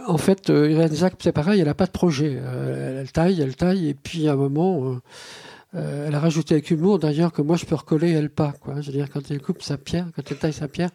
en 0.06 0.18
fait, 0.18 0.50
Irène 0.50 0.92
Zach, 0.92 1.14
c'est 1.20 1.32
pareil, 1.32 1.62
elle 1.62 1.68
n'a 1.68 1.74
pas 1.74 1.86
de 1.86 1.92
projet. 1.92 2.34
elle 2.34 3.10
taille, 3.10 3.40
elle 3.40 3.56
taille, 3.56 3.88
et 3.88 3.94
puis 3.94 4.28
à 4.28 4.34
un 4.34 4.36
moment, 4.36 5.00
elle 5.74 6.14
a 6.14 6.20
rajouté 6.20 6.56
avec 6.56 6.70
humour 6.72 7.00
d'ailleurs 7.00 7.32
que 7.32 7.42
moi 7.42 7.56
je 7.56 7.64
peux 7.64 7.76
recoller, 7.76 8.12
elle 8.12 8.30
pas. 8.30 8.52
Quoi. 8.60 8.82
Je 8.82 8.88
veux 8.88 8.98
dire, 8.98 9.10
quand 9.10 9.32
elle 9.32 9.42
coupe 9.42 9.62
sa 9.62 9.78
pierre, 9.78 10.08
quand 10.14 10.30
elle 10.30 10.38
taille 10.38 10.52
sa 10.52 10.68
pierre. 10.68 10.90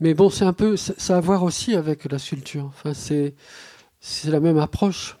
Mais 0.00 0.12
bon, 0.12 0.28
c'est 0.28 0.44
un 0.44 0.52
peu. 0.52 0.76
Ça 0.76 1.14
a 1.14 1.16
à 1.16 1.20
voir 1.20 1.44
aussi 1.44 1.74
avec 1.74 2.04
la 2.12 2.18
sculpture. 2.18 2.66
Enfin, 2.66 2.92
c'est 2.92 3.34
la 4.26 4.40
même 4.40 4.58
approche 4.58 5.16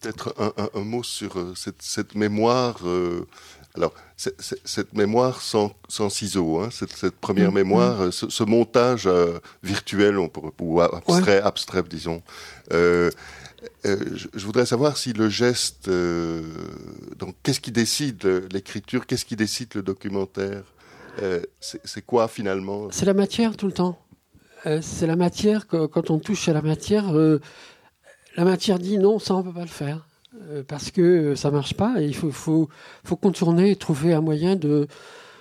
peut-être 0.00 0.34
un, 0.74 0.80
mot 0.80 1.02
sur 1.02 1.38
euh, 1.38 1.54
cette, 1.54 2.14
mémoire. 2.14 2.78
Euh, 2.84 3.26
alors, 3.74 3.92
cette 4.16 4.92
mémoire 4.94 5.40
sans, 5.40 5.74
ciseaux, 6.10 6.58
hein, 6.60 6.68
cette, 6.70 7.16
première 7.16 7.52
mm, 7.52 7.54
mémoire, 7.54 8.00
mm. 8.06 8.12
Ce, 8.12 8.44
montage 8.44 9.06
euh, 9.06 9.38
virtuel, 9.62 10.18
on 10.18 10.28
pourrait, 10.28 10.52
ou 10.60 10.80
abstrait, 10.80 11.40
abstrait 11.40 11.82
disons. 11.84 12.22
je, 12.70 13.10
voudrais 14.34 14.66
savoir 14.66 14.96
si 14.96 15.12
le 15.12 15.28
geste, 15.28 15.88
donc 17.16 17.34
qu'est-ce 17.42 17.60
qui 17.60 17.72
décide 17.72 18.24
l'écriture, 18.52 19.06
qu'est-ce 19.06 19.24
qui 19.24 19.36
décide 19.36 19.74
le 19.74 19.82
documentaire 19.82 20.64
C'est 21.60 22.04
quoi 22.04 22.28
finalement? 22.28 22.88
C'est 22.90 23.06
la 23.06 23.14
matière 23.14 23.56
tout 23.56 23.66
le 23.66 23.72
temps. 23.72 23.98
c'est 24.64 25.06
la 25.06 25.16
matière, 25.16 25.68
quand 25.68 26.10
on 26.10 26.18
touche 26.18 26.48
à 26.48 26.52
la 26.52 26.62
matière, 26.62 27.12
la 28.38 28.44
matière 28.44 28.78
dit 28.78 28.98
non, 28.98 29.18
ça 29.18 29.34
on 29.34 29.42
peut 29.42 29.52
pas 29.52 29.62
le 29.62 29.66
faire 29.66 30.06
euh, 30.48 30.62
parce 30.62 30.92
que 30.92 31.34
ça 31.34 31.50
marche 31.50 31.74
pas. 31.74 32.00
Et 32.00 32.06
il 32.06 32.14
faut, 32.14 32.68
contourner, 33.20 33.74
trouver 33.74 34.14
un 34.14 34.20
moyen 34.20 34.54
de, 34.54 34.86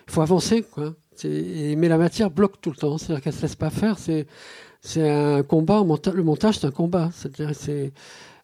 il 0.07 0.11
faut 0.11 0.21
avancer 0.21 0.63
quoi. 0.63 0.95
mais 1.23 1.87
la 1.87 1.99
matière 1.99 2.31
bloque 2.31 2.59
tout 2.59 2.71
le 2.71 2.75
temps, 2.75 2.97
c'est-à-dire 2.97 3.23
qu'elle 3.23 3.33
se 3.33 3.43
laisse 3.43 3.55
pas 3.55 3.69
faire. 3.69 3.97
C'est, 3.99 4.25
un 4.97 5.43
combat. 5.43 5.83
Le 6.11 6.23
montage, 6.23 6.57
c'est 6.57 6.65
un 6.65 6.71
combat. 6.71 7.11
C'est-à-dire, 7.13 7.53
c'est, 7.53 7.91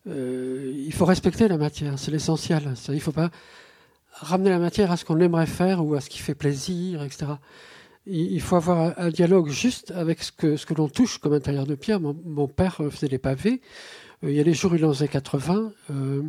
euh, 0.07 0.71
il 0.75 0.93
faut 0.93 1.05
respecter 1.05 1.47
la 1.47 1.57
matière, 1.57 1.97
c'est 1.97 2.11
l'essentiel. 2.11 2.75
Il 2.89 3.01
faut 3.01 3.11
pas 3.11 3.31
ramener 4.11 4.51
la 4.51 4.59
matière 4.59 4.91
à 4.91 4.97
ce 4.97 5.05
qu'on 5.05 5.19
aimerait 5.19 5.47
faire 5.47 5.84
ou 5.84 5.95
à 5.95 6.01
ce 6.01 6.11
qui 6.11 6.19
fait 6.19 6.35
plaisir, 6.35 7.01
etc. 7.01 7.25
Il 8.05 8.41
faut 8.41 8.57
avoir 8.57 8.93
un 8.99 9.09
dialogue 9.09 9.49
juste 9.49 9.91
avec 9.91 10.21
ce 10.21 10.31
que, 10.31 10.73
l'on 10.75 10.89
touche 10.89 11.17
comme 11.17 11.34
intérieur 11.34 11.65
de 11.65 11.73
pierre. 11.73 11.99
Mon 11.99 12.47
père 12.47 12.81
faisait 12.91 13.07
des 13.07 13.17
pavés. 13.17 13.61
Euh, 14.24 14.32
il 14.32 14.36
y 14.36 14.40
a 14.40 14.44
des 14.44 14.54
jours, 14.54 14.72
où 14.72 14.76
il 14.76 14.86
en 14.86 14.94
faisait 14.94 15.08
80, 15.08 15.74
euh, 15.91 16.24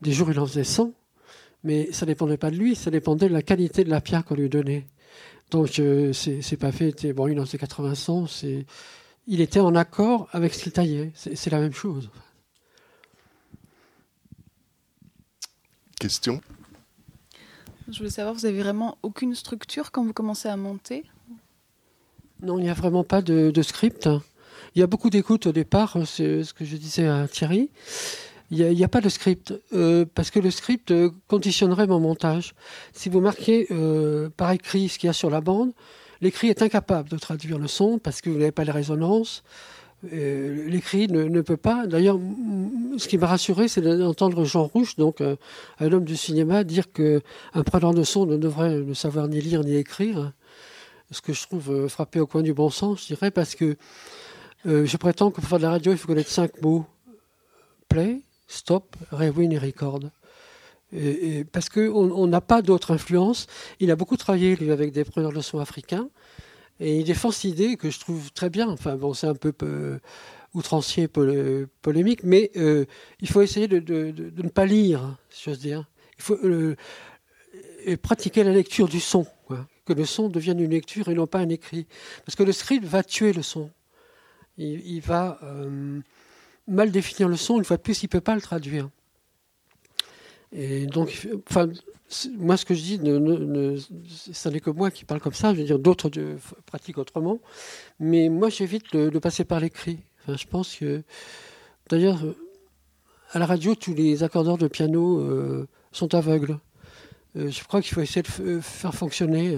des 0.00 0.12
jours, 0.12 0.30
il 0.30 0.38
en 0.38 0.46
faisait 0.46 0.64
100, 0.64 0.92
mais 1.64 1.92
ça 1.92 2.06
ne 2.06 2.10
dépendait 2.10 2.36
pas 2.36 2.50
de 2.50 2.56
lui, 2.56 2.74
ça 2.74 2.90
dépendait 2.90 3.28
de 3.28 3.34
la 3.34 3.42
qualité 3.42 3.84
de 3.84 3.90
la 3.90 4.00
pierre 4.00 4.24
qu'on 4.24 4.34
lui 4.34 4.48
donnait. 4.48 4.86
Donc, 5.50 5.78
euh, 5.78 6.12
c'est 6.12 6.56
pas 6.56 6.72
fait, 6.72 7.12
bon, 7.12 7.28
il 7.28 7.38
en 7.40 7.44
faisait 7.44 7.58
80, 7.58 7.94
100, 7.94 8.44
il 9.26 9.40
était 9.40 9.60
en 9.60 9.74
accord 9.74 10.28
avec 10.32 10.54
ce 10.54 10.62
qu'il 10.62 10.72
taillait. 10.72 11.12
C'est 11.14 11.50
la 11.50 11.60
même 11.60 11.74
chose. 11.74 12.10
Question 15.98 16.40
Je 17.90 17.98
voulais 17.98 18.10
savoir, 18.10 18.34
vous 18.34 18.46
avez 18.46 18.62
vraiment 18.62 18.96
aucune 19.02 19.34
structure 19.34 19.92
quand 19.92 20.04
vous 20.04 20.14
commencez 20.14 20.48
à 20.48 20.56
monter? 20.56 21.04
Non, 22.42 22.58
il 22.58 22.62
n'y 22.62 22.70
a 22.70 22.74
vraiment 22.74 23.04
pas 23.04 23.20
de, 23.20 23.50
de 23.50 23.62
script. 23.62 24.08
Il 24.76 24.80
y 24.80 24.82
a 24.82 24.86
beaucoup 24.86 25.10
d'écoute 25.10 25.46
au 25.46 25.52
départ, 25.52 25.96
c'est 26.06 26.44
ce 26.44 26.54
que 26.54 26.64
je 26.64 26.76
disais 26.76 27.06
à 27.06 27.26
Thierry. 27.26 27.70
Il 28.52 28.68
n'y 28.68 28.84
a, 28.84 28.88
pas 28.88 29.00
de 29.00 29.08
script, 29.08 29.54
euh, 29.72 30.04
parce 30.12 30.30
que 30.30 30.40
le 30.40 30.50
script 30.50 30.90
euh, 30.90 31.10
conditionnerait 31.28 31.86
mon 31.86 32.00
montage. 32.00 32.54
Si 32.92 33.08
vous 33.08 33.20
marquez 33.20 33.68
euh, 33.70 34.28
par 34.36 34.50
écrit 34.50 34.88
ce 34.88 34.98
qu'il 34.98 35.06
y 35.06 35.10
a 35.10 35.12
sur 35.12 35.30
la 35.30 35.40
bande, 35.40 35.72
l'écrit 36.20 36.48
est 36.48 36.60
incapable 36.60 37.08
de 37.08 37.16
traduire 37.16 37.58
le 37.58 37.68
son 37.68 37.98
parce 37.98 38.20
que 38.20 38.28
vous 38.28 38.38
n'avez 38.38 38.50
pas 38.50 38.64
les 38.64 38.72
résonances. 38.72 39.44
l'écrit 40.02 41.06
ne, 41.06 41.40
peut 41.42 41.56
pas. 41.56 41.86
D'ailleurs, 41.86 42.18
ce 42.98 43.06
qui 43.06 43.18
m'a 43.18 43.28
rassuré, 43.28 43.68
c'est 43.68 43.82
d'entendre 43.82 44.44
Jean 44.44 44.64
Rouge, 44.64 44.96
donc 44.96 45.20
un 45.20 45.92
homme 45.92 46.04
du 46.04 46.16
cinéma, 46.16 46.64
dire 46.64 46.90
qu'un 46.92 47.62
preneur 47.64 47.94
de 47.94 48.02
son 48.02 48.26
ne 48.26 48.36
devrait 48.36 48.80
ne 48.80 48.94
savoir 48.94 49.28
ni 49.28 49.40
lire 49.40 49.62
ni 49.62 49.76
écrire. 49.76 50.32
Ce 51.12 51.20
que 51.20 51.32
je 51.32 51.42
trouve 51.42 51.88
frappé 51.88 52.18
au 52.18 52.26
coin 52.26 52.42
du 52.42 52.52
bon 52.52 52.70
sens, 52.70 53.02
je 53.02 53.14
dirais, 53.14 53.30
parce 53.30 53.54
que 53.54 53.76
euh, 54.66 54.84
je 54.84 54.96
prétends 54.96 55.30
que 55.30 55.40
pour 55.40 55.48
faire 55.48 55.58
de 55.58 55.64
la 55.64 55.70
radio, 55.70 55.92
il 55.92 55.98
faut 55.98 56.06
connaître 56.06 56.30
cinq 56.30 56.60
mots. 56.62 56.86
Play, 57.88 58.20
stop, 58.46 58.94
rewind 59.10 59.52
et 59.52 59.58
record. 59.58 60.00
Et, 60.92 61.44
parce 61.44 61.68
qu'on 61.68 62.26
n'a 62.26 62.40
pas 62.40 62.62
d'autre 62.62 62.92
influence. 62.92 63.46
Il 63.78 63.90
a 63.90 63.96
beaucoup 63.96 64.16
travaillé, 64.16 64.56
avec 64.70 64.92
des 64.92 65.04
preneurs 65.04 65.32
de 65.32 65.40
son 65.40 65.58
africains. 65.58 66.08
Et 66.78 66.98
il 66.98 67.04
défend 67.04 67.30
cette 67.30 67.44
idée 67.44 67.76
que 67.76 67.90
je 67.90 68.00
trouve 68.00 68.32
très 68.32 68.50
bien. 68.50 68.68
Enfin, 68.68 68.96
bon, 68.96 69.14
c'est 69.14 69.26
un 69.26 69.34
peu, 69.34 69.52
outrancier, 70.54 71.08
polémique, 71.08 72.22
mais 72.24 72.50
euh, 72.56 72.84
il 73.20 73.28
faut 73.28 73.42
essayer 73.42 73.68
de, 73.68 74.12
ne 74.42 74.48
pas 74.48 74.66
lire, 74.66 75.16
si 75.30 75.44
j'ose 75.44 75.60
dire. 75.60 75.84
Il 76.18 76.22
faut 76.22 76.38
euh, 76.44 76.76
pratiquer 78.02 78.44
la 78.44 78.52
lecture 78.52 78.88
du 78.88 79.00
son, 79.00 79.26
que 79.86 79.92
le 79.92 80.04
son 80.04 80.28
devienne 80.28 80.60
une 80.60 80.70
lecture 80.70 81.08
et 81.08 81.14
non 81.14 81.26
pas 81.26 81.38
un 81.38 81.48
écrit. 81.48 81.86
Parce 82.24 82.36
que 82.36 82.42
le 82.42 82.52
script 82.52 82.84
va 82.84 83.02
tuer 83.02 83.32
le 83.32 83.42
son 83.42 83.70
il, 84.58 85.00
va 85.00 85.38
euh, 85.42 86.00
mal 86.66 86.90
définir 86.90 87.28
le 87.28 87.36
son, 87.36 87.58
une 87.58 87.64
fois 87.64 87.76
de 87.76 87.82
plus, 87.82 88.02
il 88.02 88.06
ne 88.06 88.10
peut 88.10 88.20
pas 88.20 88.34
le 88.34 88.40
traduire. 88.40 88.88
Et 90.52 90.86
donc, 90.86 91.28
enfin, 91.48 91.68
moi, 92.36 92.56
ce 92.56 92.64
que 92.64 92.74
je 92.74 92.82
dis, 92.82 92.98
ne, 92.98 93.18
n'est 94.50 94.60
que 94.60 94.70
moi 94.70 94.90
qui 94.90 95.04
parle 95.04 95.20
comme 95.20 95.32
ça, 95.32 95.54
je 95.54 95.60
veux 95.60 95.64
dire, 95.64 95.78
d'autres 95.78 96.10
pratiquent 96.66 96.98
autrement, 96.98 97.38
mais 97.98 98.28
moi, 98.28 98.48
j'évite 98.48 98.94
de, 98.94 99.18
passer 99.18 99.44
par 99.44 99.60
l'écrit. 99.60 100.00
Enfin, 100.22 100.36
je 100.36 100.46
pense 100.46 100.74
que, 100.74 101.02
d'ailleurs, 101.88 102.20
à 103.32 103.38
la 103.38 103.46
radio, 103.46 103.74
tous 103.74 103.94
les 103.94 104.24
accordeurs 104.24 104.58
de 104.58 104.66
piano 104.66 105.20
euh, 105.20 105.68
sont 105.92 106.14
aveugles. 106.14 106.58
je 107.36 107.62
crois 107.64 107.80
qu'il 107.80 107.94
faut 107.94 108.00
essayer 108.00 108.22
de 108.22 108.60
faire 108.60 108.94
fonctionner 108.94 109.56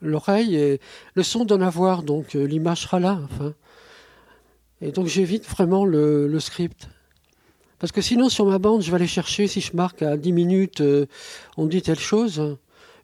l'oreille 0.00 0.54
et 0.54 0.80
le 1.14 1.22
son 1.24 1.44
donne 1.44 1.62
à 1.62 1.70
voir, 1.70 2.04
donc 2.04 2.34
l'image 2.34 2.82
sera 2.82 3.00
là. 3.00 3.20
Enfin. 3.24 3.54
Et 4.80 4.92
donc 4.92 5.06
j'évite 5.06 5.46
vraiment 5.46 5.84
le, 5.84 6.38
script. 6.40 6.88
Parce 7.78 7.92
que 7.92 8.00
sinon, 8.00 8.28
sur 8.28 8.44
ma 8.46 8.58
bande, 8.58 8.82
je 8.82 8.90
vais 8.90 8.96
aller 8.96 9.06
chercher, 9.06 9.46
si 9.46 9.60
je 9.60 9.76
marque 9.76 10.02
à 10.02 10.16
10 10.16 10.32
minutes, 10.32 10.82
on 11.56 11.66
dit 11.66 11.82
telle 11.82 11.98
chose, 11.98 12.56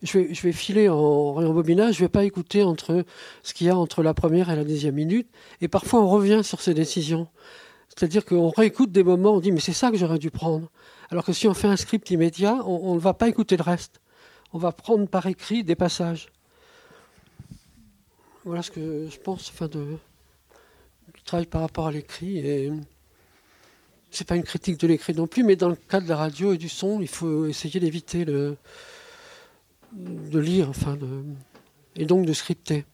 je 0.04 0.18
vais, 0.18 0.52
filer 0.52 0.88
en 0.88 1.32
rembobinage, 1.32 1.94
je 1.94 2.00
ne 2.00 2.04
vais 2.04 2.10
pas 2.10 2.24
écouter 2.24 2.62
entre 2.62 3.04
ce 3.42 3.54
qu'il 3.54 3.66
y 3.66 3.70
a 3.70 3.76
entre 3.76 4.02
la 4.02 4.14
première 4.14 4.50
et 4.50 4.56
la 4.56 4.64
deuxième 4.64 4.96
minute. 4.96 5.28
Et 5.60 5.68
parfois, 5.68 6.00
on 6.00 6.08
revient 6.08 6.42
sur 6.44 6.60
ces 6.60 6.74
décisions. 6.74 7.28
C'est-à-dire 7.88 8.24
qu'on 8.24 8.50
réécoute 8.50 8.92
des 8.92 9.04
moments, 9.04 9.34
on 9.34 9.40
dit 9.40 9.52
mais 9.52 9.60
c'est 9.60 9.72
ça 9.72 9.90
que 9.90 9.96
j'aurais 9.96 10.18
dû 10.18 10.30
prendre. 10.30 10.70
Alors 11.10 11.24
que 11.24 11.32
si 11.32 11.46
on 11.48 11.54
fait 11.54 11.68
un 11.68 11.76
script 11.76 12.10
immédiat, 12.10 12.58
on 12.66 12.94
ne 12.94 13.00
va 13.00 13.14
pas 13.14 13.28
écouter 13.28 13.56
le 13.56 13.62
reste. 13.62 14.00
On 14.52 14.58
va 14.58 14.72
prendre 14.72 15.06
par 15.06 15.26
écrit 15.26 15.64
des 15.64 15.74
passages. 15.76 16.28
Voilà 18.44 18.62
ce 18.62 18.70
que 18.70 19.08
je 19.08 19.18
pense 19.18 19.50
enfin, 19.54 19.68
de, 19.68 19.96
du 21.24 21.26
travail 21.26 21.46
par 21.46 21.62
rapport 21.62 21.86
à 21.86 21.90
l'écrit. 21.90 22.38
Et 22.38 22.70
c'est 24.10 24.26
pas 24.26 24.36
une 24.36 24.42
critique 24.42 24.78
de 24.78 24.86
l'écrit 24.86 25.14
non 25.14 25.26
plus, 25.26 25.42
mais 25.42 25.56
dans 25.56 25.70
le 25.70 25.74
cas 25.74 26.00
de 26.00 26.08
la 26.08 26.16
radio 26.16 26.52
et 26.52 26.58
du 26.58 26.68
son, 26.68 27.00
il 27.00 27.08
faut 27.08 27.46
essayer 27.46 27.80
d'éviter 27.80 28.26
de 28.26 28.58
lire, 30.38 30.68
enfin, 30.68 30.98
et 31.96 32.04
donc 32.04 32.26
de 32.26 32.32
scripter. 32.34 32.84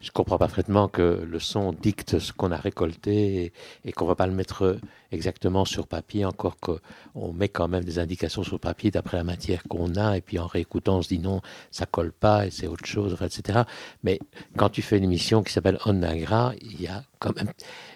Je 0.00 0.10
comprends 0.10 0.38
parfaitement 0.38 0.88
que 0.88 1.24
le 1.26 1.38
son 1.38 1.72
dicte 1.72 2.18
ce 2.18 2.32
qu'on 2.32 2.52
a 2.52 2.56
récolté 2.56 3.52
et, 3.84 3.92
qu'on 3.92 4.04
ne 4.04 4.10
va 4.10 4.14
pas 4.14 4.26
le 4.26 4.34
mettre 4.34 4.78
exactement 5.12 5.64
sur 5.64 5.86
papier, 5.86 6.24
encore 6.24 6.56
qu'on 6.58 7.32
met 7.32 7.48
quand 7.48 7.68
même 7.68 7.84
des 7.84 7.98
indications 7.98 8.42
sur 8.42 8.60
papier 8.60 8.90
d'après 8.90 9.16
la 9.16 9.24
matière 9.24 9.62
qu'on 9.64 9.94
a, 9.96 10.16
et 10.16 10.20
puis 10.20 10.38
en 10.38 10.46
réécoutant, 10.46 10.98
on 10.98 11.02
se 11.02 11.08
dit 11.08 11.18
non, 11.18 11.40
ça 11.70 11.86
colle 11.86 12.12
pas, 12.12 12.46
et 12.46 12.50
c'est 12.50 12.66
autre 12.66 12.86
chose, 12.86 13.16
etc. 13.20 13.60
Mais 14.02 14.18
quand 14.56 14.68
tu 14.68 14.82
fais 14.82 14.98
une 14.98 15.04
émission 15.04 15.42
qui 15.42 15.52
s'appelle 15.52 15.78
On 15.86 15.94
Nagra, 15.94 16.52
il 16.60 16.80
y 16.80 16.86
a 16.86 17.04
quand 17.18 17.34
même 17.36 17.50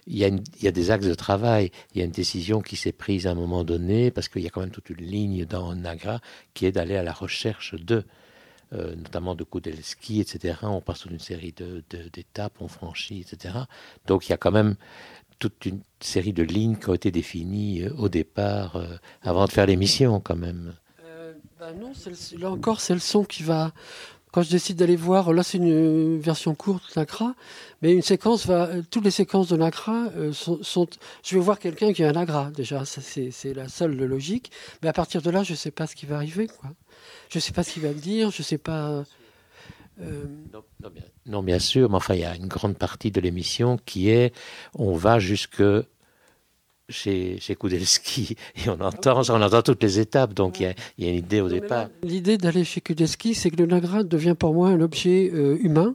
y, 0.07 0.25
a 0.25 0.31
y, 0.61 0.69
a 0.69 0.73
des 0.73 0.91
axes 0.91 1.07
de 1.07 1.15
travail, 1.15 1.71
il 1.95 1.99
y 1.99 2.03
a 2.03 2.05
une 2.05 2.11
décision 2.11 2.61
qui 2.61 2.77
s'est 2.77 2.93
prise 2.93 3.27
à 3.27 3.33
un 3.33 3.35
moment 3.35 3.65
donné, 3.65 4.11
parce 4.11 4.29
qu'il 4.29 4.43
y 4.43 4.47
a 4.47 4.51
quand 4.51 4.61
même 4.61 4.71
toute 4.71 4.91
une 4.91 5.05
ligne 5.05 5.45
dans 5.45 5.75
Nagra 5.75 6.21
qui 6.55 6.67
est 6.67 6.73
d'aller 6.73 6.97
à 6.97 7.03
la 7.03 7.13
recherche 7.13 7.75
de, 7.75 8.05
euh, 8.73 8.95
notamment 8.97 9.35
de 9.35 9.45
Kudelski, 9.45 10.21
etc. 10.21 10.59
On 10.63 10.81
passe 10.81 11.01
sur 11.01 11.11
une 11.11 11.19
série 11.19 11.53
d'étapes, 11.53 12.55
de, 12.59 12.65
on 12.65 12.69
franchit, 12.69 13.21
etc. 13.21 13.55
Donc 14.07 14.27
il 14.27 14.31
y 14.31 14.33
a 14.33 14.39
quand 14.39 14.53
même 14.53 14.77
toute 15.39 15.67
une 15.67 15.81
série 16.01 16.33
de 16.33 16.43
lignes 16.43 16.77
qui 16.77 16.89
ont 16.89 16.95
été 16.95 17.11
définies 17.11 17.83
euh, 17.83 17.95
au 17.99 18.09
départ, 18.09 18.77
euh, 18.77 18.97
avant 19.23 19.47
de 19.47 19.51
faire 19.51 19.67
l'émission 19.67 20.21
quand 20.21 20.37
même. 20.37 20.75
Ben 21.59 21.75
non, 21.79 21.93
là 22.39 22.51
encore, 22.51 22.81
c'est 22.81 22.95
le 22.95 23.01
son 23.01 23.25
qui 23.25 23.45
va 23.45 23.73
quand 24.33 24.43
je 24.43 24.51
décide 24.51 24.77
d'aller 24.77 24.97
voir, 24.97 25.33
là 25.33 25.43
c'est 25.43 25.59
une 25.59 26.19
version 26.19 26.55
courte 26.55 26.97
Nagra, 26.97 27.35
mais 27.83 27.93
une 27.93 28.03
séquence 28.03 28.47
va, 28.47 28.71
toutes 28.91 29.05
les 29.05 29.11
séquences 29.11 29.49
de 29.49 29.57
Nagra 29.57 30.07
euh, 30.17 30.33
sont, 30.33 30.87
je 31.23 31.35
vais 31.35 31.41
voir 31.41 31.59
quelqu'un 31.59 31.93
qui 31.93 32.03
a 32.03 32.09
un 32.09 32.13
Nagra 32.13 32.51
déjà, 32.51 32.85
c'est 32.87 33.55
la 33.55 33.69
seule 33.69 33.95
logique, 33.95 34.51
mais 34.83 34.89
à 34.89 34.95
partir 34.95 35.21
de 35.21 35.31
là 35.31 35.43
je 35.43 35.53
ne 35.53 35.57
sais 35.57 35.71
pas 35.71 35.87
ce 35.87 35.95
qui 35.95 36.07
va 36.07 36.17
arriver, 36.17 36.47
quoi. 36.47 36.71
Je 37.33 37.39
ne 37.39 37.41
sais 37.41 37.53
pas 37.53 37.63
ce 37.63 37.73
qu'il 37.73 37.83
va 37.83 37.89
me 37.89 37.95
dire, 37.95 38.31
je 38.31 38.43
ne 38.43 38.45
sais 38.45 38.59
pas. 38.59 39.05
Euh, 40.03 40.25
non, 41.25 41.43
bien, 41.43 41.59
sûr, 41.59 41.89
mais 41.89 41.97
enfin 41.97 42.13
il 42.13 42.21
y 42.21 42.25
a 42.27 42.37
une 42.37 42.47
grande 42.47 42.77
partie 42.77 43.11
de 43.11 43.23
l'émission 43.23 43.79
qui 43.87 44.11
est, 44.11 44.35
on 44.75 44.93
va 44.93 45.19
jusque 45.19 45.63
chez, 46.91 47.39
chez 47.41 47.55
Kudelski 47.55 48.37
et 48.57 48.69
on 48.69 48.79
entend, 48.83 49.23
on 49.31 49.41
entend 49.41 49.63
toutes 49.63 49.83
les 49.83 49.99
étapes, 49.99 50.35
donc 50.35 50.61
il 50.61 50.75
y, 50.99 51.07
a, 51.07 51.09
une 51.09 51.17
idée 51.17 51.41
au 51.41 51.49
départ. 51.49 51.89
L'idée 52.03 52.37
d'aller 52.37 52.65
chez 52.65 52.83
Kudelski, 52.83 53.35
c'est 53.35 53.51
que 53.51 53.57
le 53.57 53.65
Nagra 53.65 54.03
devient 54.03 54.35
pour 54.39 54.53
moi 54.53 54.69
un 54.69 54.83
objet 54.83 55.31
euh, 55.33 55.57
humain. 55.63 55.95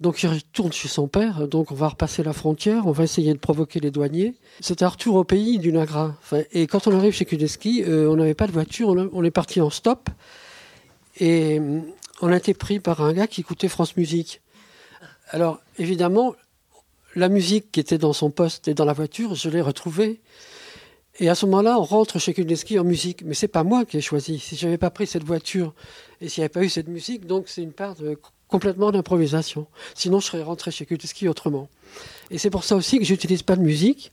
Donc 0.00 0.22
il 0.22 0.28
retourne 0.28 0.72
chez 0.72 0.88
son 0.88 1.06
père, 1.06 1.46
donc 1.48 1.70
on 1.70 1.74
va 1.74 1.88
repasser 1.88 2.22
la 2.22 2.32
frontière, 2.32 2.86
on 2.86 2.92
va 2.92 3.04
essayer 3.04 3.34
de 3.34 3.38
provoquer 3.38 3.78
les 3.78 3.90
douaniers. 3.90 4.34
C'est 4.60 4.82
un 4.82 4.88
retour 4.88 5.16
au 5.16 5.24
pays 5.24 5.58
du 5.58 5.70
Nagra. 5.70 6.16
et 6.50 6.66
quand 6.66 6.86
on 6.86 6.96
arrive 6.96 7.12
chez 7.12 7.26
Kudelski, 7.26 7.84
euh, 7.86 8.08
on 8.08 8.16
n'avait 8.16 8.34
pas 8.34 8.46
de 8.46 8.52
voiture, 8.52 8.88
on, 8.88 9.22
est 9.22 9.30
parti 9.30 9.60
en 9.60 9.68
stop. 9.68 10.08
Et 11.18 11.60
on 12.20 12.32
a 12.32 12.36
été 12.36 12.54
pris 12.54 12.80
par 12.80 13.02
un 13.02 13.12
gars 13.12 13.26
qui 13.26 13.40
écoutait 13.40 13.68
France 13.68 13.96
Musique. 13.96 14.40
Alors 15.30 15.60
évidemment, 15.78 16.34
la 17.14 17.28
musique 17.28 17.72
qui 17.72 17.80
était 17.80 17.98
dans 17.98 18.12
son 18.12 18.30
poste 18.30 18.68
et 18.68 18.74
dans 18.74 18.84
la 18.84 18.92
voiture, 18.92 19.34
je 19.34 19.48
l'ai 19.48 19.60
retrouvée. 19.60 20.20
Et 21.18 21.28
à 21.28 21.34
ce 21.34 21.44
moment-là, 21.46 21.78
on 21.78 21.82
rentre 21.82 22.18
chez 22.18 22.32
Kuneski 22.32 22.78
en 22.78 22.84
musique. 22.84 23.22
Mais 23.24 23.34
c'est 23.34 23.48
pas 23.48 23.64
moi 23.64 23.84
qui 23.84 23.98
ai 23.98 24.00
choisi. 24.00 24.38
Si 24.38 24.56
je 24.56 24.66
n'avais 24.66 24.78
pas 24.78 24.90
pris 24.90 25.06
cette 25.06 25.24
voiture 25.24 25.74
et 26.20 26.28
s'il 26.28 26.40
n'y 26.40 26.44
avait 26.44 26.52
pas 26.52 26.62
eu 26.62 26.70
cette 26.70 26.88
musique, 26.88 27.26
donc 27.26 27.48
c'est 27.48 27.62
une 27.62 27.72
part 27.72 27.96
complètement 28.48 28.90
d'improvisation. 28.92 29.66
Sinon, 29.94 30.20
je 30.20 30.26
serais 30.26 30.42
rentré 30.42 30.70
chez 30.70 30.86
Kuneski 30.86 31.28
autrement. 31.28 31.68
Et 32.30 32.38
c'est 32.38 32.50
pour 32.50 32.64
ça 32.64 32.76
aussi 32.76 32.98
que 32.98 33.04
j'utilise 33.04 33.42
pas 33.42 33.56
de 33.56 33.62
musique. 33.62 34.12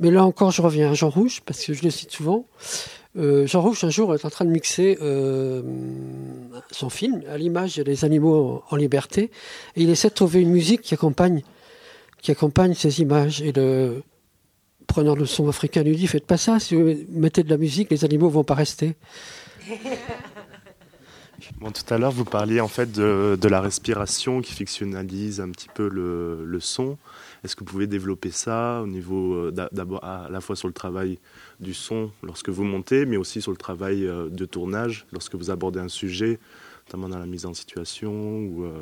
Mais 0.00 0.10
là 0.10 0.24
encore, 0.24 0.50
je 0.50 0.60
reviens 0.60 0.90
à 0.90 0.94
Jean 0.94 1.10
Rouge, 1.10 1.42
parce 1.44 1.64
que 1.64 1.72
je 1.72 1.82
le 1.82 1.90
cite 1.90 2.10
souvent. 2.10 2.46
Euh, 3.16 3.46
Jean 3.46 3.62
Rouge, 3.62 3.84
un 3.84 3.90
jour, 3.90 4.12
est 4.14 4.24
en 4.24 4.30
train 4.30 4.44
de 4.44 4.50
mixer 4.50 4.98
euh, 5.00 5.62
son 6.72 6.90
film 6.90 7.22
à 7.28 7.38
l'image 7.38 7.76
des 7.76 8.04
animaux 8.04 8.64
en, 8.68 8.76
liberté. 8.76 9.30
Et 9.76 9.82
il 9.82 9.90
essaie 9.90 10.08
de 10.08 10.14
trouver 10.14 10.40
une 10.40 10.50
musique 10.50 10.82
qui 10.82 10.94
accompagne 10.94 11.42
ces 12.74 13.00
images. 13.00 13.40
Et 13.40 13.52
le 13.52 14.02
preneur 14.88 15.16
de 15.16 15.24
son 15.24 15.48
africain 15.48 15.84
lui 15.84 15.96
dit 15.96 16.08
Faites 16.08 16.26
pas 16.26 16.38
ça, 16.38 16.58
si 16.58 16.74
vous 16.74 16.92
mettez 17.10 17.44
de 17.44 17.50
la 17.50 17.56
musique, 17.56 17.90
les 17.90 18.04
animaux 18.04 18.28
vont 18.28 18.44
pas 18.44 18.54
rester. 18.54 18.96
Tout 21.60 21.94
à 21.94 21.98
l'heure, 21.98 22.12
vous 22.12 22.24
parliez 22.24 22.60
en 22.60 22.68
fait 22.68 22.90
de, 22.90 23.48
la 23.48 23.60
respiration 23.60 24.40
qui 24.40 24.52
fictionnalise 24.52 25.40
un 25.40 25.50
petit 25.50 25.68
peu 25.72 25.88
le 25.88 26.60
son. 26.60 26.96
Est-ce 27.44 27.54
que 27.54 27.60
vous 27.60 27.70
pouvez 27.70 27.86
développer 27.86 28.30
ça 28.30 28.80
au 28.82 28.86
niveau 28.86 29.34
euh, 29.34 29.50
d'abord 29.72 30.02
à 30.02 30.28
la 30.30 30.40
fois 30.40 30.56
sur 30.56 30.66
le 30.66 30.74
travail 30.74 31.18
du 31.60 31.74
son 31.74 32.10
lorsque 32.22 32.48
vous 32.48 32.64
montez, 32.64 33.04
mais 33.04 33.18
aussi 33.18 33.42
sur 33.42 33.50
le 33.50 33.58
travail 33.58 34.06
euh, 34.06 34.28
de 34.30 34.46
tournage 34.46 35.06
lorsque 35.12 35.34
vous 35.34 35.50
abordez 35.50 35.78
un 35.78 35.88
sujet, 35.88 36.38
notamment 36.86 37.08
dans 37.08 37.18
la 37.18 37.26
mise 37.26 37.46
en 37.46 37.54
situation 37.54 38.10
ou 38.10 38.64
euh, 38.64 38.72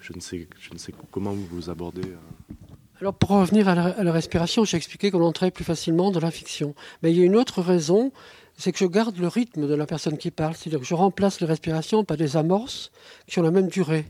je, 0.00 0.12
ne 0.12 0.20
sais, 0.20 0.48
je 0.60 0.72
ne 0.72 0.78
sais 0.78 0.92
comment 1.10 1.32
vous 1.32 1.46
vous 1.50 1.70
abordez. 1.70 2.02
Euh. 2.02 2.54
Alors 3.00 3.14
pour 3.14 3.30
revenir 3.30 3.68
à 3.68 3.74
la, 3.74 4.12
respiration, 4.12 4.64
j'ai 4.64 4.76
expliqué 4.76 5.10
qu'on 5.10 5.22
entrait 5.22 5.50
plus 5.50 5.64
facilement 5.64 6.10
dans 6.10 6.20
la 6.20 6.30
fiction. 6.30 6.74
Mais 7.02 7.10
il 7.12 7.18
y 7.18 7.22
a 7.22 7.24
une 7.24 7.36
autre 7.36 7.60
raison, 7.60 8.12
c'est 8.56 8.70
que 8.70 8.78
je 8.78 8.86
garde 8.86 9.16
le 9.18 9.26
rythme 9.28 9.66
de 9.66 9.74
la 9.74 9.86
personne 9.86 10.18
qui 10.18 10.30
parle. 10.30 10.54
C'est-à-dire 10.54 10.80
que 10.80 10.86
je 10.86 10.94
remplace 10.94 11.40
les 11.40 11.46
respirations 11.46 12.04
par 12.04 12.16
des 12.16 12.36
amorces 12.36 12.92
qui 13.26 13.40
ont 13.40 13.42
la 13.42 13.50
même 13.50 13.68
durée. 13.68 14.06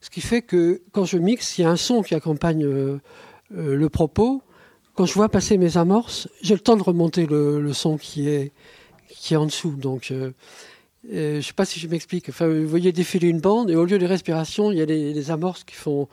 Ce 0.00 0.10
qui 0.10 0.20
fait 0.20 0.42
que 0.42 0.82
quand 0.92 1.04
je 1.04 1.18
mixe, 1.18 1.58
il 1.58 1.62
y 1.62 1.64
a 1.64 1.70
un 1.70 1.76
son 1.76 2.02
qui 2.02 2.14
accompagne 2.14 2.64
euh, 2.64 3.00
euh, 3.56 3.74
le 3.74 3.88
propos. 3.88 4.42
Quand 4.94 5.06
je 5.06 5.14
vois 5.14 5.28
passer 5.28 5.58
mes 5.58 5.76
amorces, 5.76 6.28
j'ai 6.42 6.54
le 6.54 6.60
temps 6.60 6.76
de 6.76 6.82
remonter 6.82 7.26
le, 7.26 7.72
son 7.72 7.98
qui 7.98 8.28
est, 8.28 8.52
qui 9.08 9.34
est 9.34 9.36
en 9.36 9.46
dessous. 9.46 9.76
Donc 9.76 10.10
euh, 10.10 10.32
je 11.10 11.36
ne 11.36 11.40
sais 11.40 11.52
pas 11.52 11.64
si 11.64 11.78
je 11.78 11.86
m'explique. 11.88 12.28
Enfin, 12.28 12.48
vous 12.48 12.66
voyez 12.66 12.92
défiler 12.92 13.28
une 13.28 13.40
bande 13.40 13.70
et 13.70 13.76
au 13.76 13.84
lieu 13.84 13.98
des 13.98 14.06
respirations, 14.06 14.72
il 14.72 14.78
y 14.78 14.82
a 14.82 14.86
des, 14.86 15.30
amorces 15.30 15.64
qui 15.64 15.74
font 15.74 16.08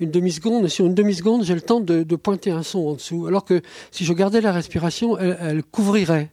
une 0.00 0.10
demi-seconde. 0.10 0.66
Et 0.66 0.68
sur 0.68 0.86
une 0.86 0.94
demi-seconde, 0.94 1.44
j'ai 1.44 1.54
le 1.54 1.62
temps 1.62 1.80
de, 1.80 2.02
pointer 2.16 2.50
un 2.50 2.62
son 2.62 2.80
en 2.80 2.94
dessous. 2.94 3.26
Alors 3.26 3.44
que 3.44 3.62
si 3.90 4.04
je 4.04 4.12
gardais 4.12 4.40
la 4.40 4.52
respiration, 4.52 5.18
elle, 5.18 5.62
couvrirait. 5.62 6.30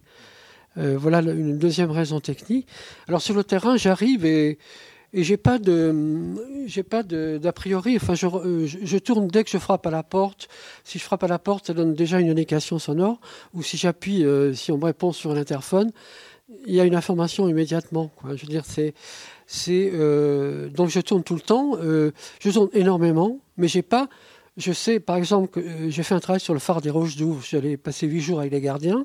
Voilà 0.76 1.20
une 1.20 1.58
deuxième 1.58 1.92
raison 1.92 2.20
technique. 2.20 2.68
Alors 3.08 3.22
sur 3.22 3.34
le 3.34 3.46
terrain, 3.46 3.78
j'arrive 3.78 4.26
et, 4.26 4.58
et 5.14 5.24
j'ai 5.24 5.38
pas 5.38 5.60
de, 5.60 5.94
j'ai 6.66 6.84
pas 6.84 7.04
d'a 7.04 7.54
priori. 7.54 7.96
Enfin, 7.96 8.14
euh, 8.24 8.66
je, 8.68 8.80
je, 8.82 8.98
tourne 8.98 9.28
dès 9.28 9.44
que 9.44 9.50
je 9.50 9.58
frappe 9.58 9.86
à 9.88 9.92
la 9.92 10.04
porte. 10.04 10.48
Si 10.84 11.00
je 11.00 11.04
frappe 11.04 11.24
à 11.24 11.28
la 11.28 11.40
porte, 11.40 11.68
ça 11.68 11.74
donne 11.74 11.94
déjà 11.94 12.20
une 12.20 12.30
indication 12.30 12.80
sonore. 12.80 13.20
Ou 13.54 13.64
si 13.64 13.78
j'appuie, 13.78 14.26
si 14.54 14.72
on 14.72 14.78
me 14.78 14.86
répond 14.86 15.12
sur 15.12 15.34
l'interphone, 15.34 15.92
il 16.66 16.74
y 16.74 16.80
a 16.80 16.86
une 16.86 16.96
information 16.96 17.48
immédiatement. 17.48 18.12
Quoi. 18.16 18.36
Je 18.36 18.42
veux 18.42 18.52
dire, 18.52 18.66
c'est, 18.66 18.94
c'est 19.48 19.92
euh, 19.94 20.70
donc 20.70 20.90
je 20.90 21.00
tourne 21.00 21.24
tout 21.24 21.36
le 21.36 21.42
temps. 21.42 21.78
Euh, 21.82 22.12
je 22.40 22.50
tourne 22.52 22.70
énormément, 22.74 23.40
mais 23.58 23.68
j'ai 23.68 23.82
pas. 23.82 24.10
Je 24.58 24.72
sais, 24.72 25.00
par 25.00 25.18
exemple, 25.18 25.50
que 25.50 25.60
euh, 25.60 25.90
j'ai 25.90 26.04
fait 26.04 26.16
un 26.16 26.20
travail 26.20 26.40
sur 26.40 26.54
le 26.54 26.60
phare 26.60 26.82
des 26.82 26.90
Roches 26.90 27.16
d'Ouvre. 27.18 27.44
J'allais 27.44 27.78
passer 27.78 28.08
huit 28.08 28.22
jours 28.22 28.40
avec 28.40 28.52
les 28.52 28.62
gardiens. 28.62 29.04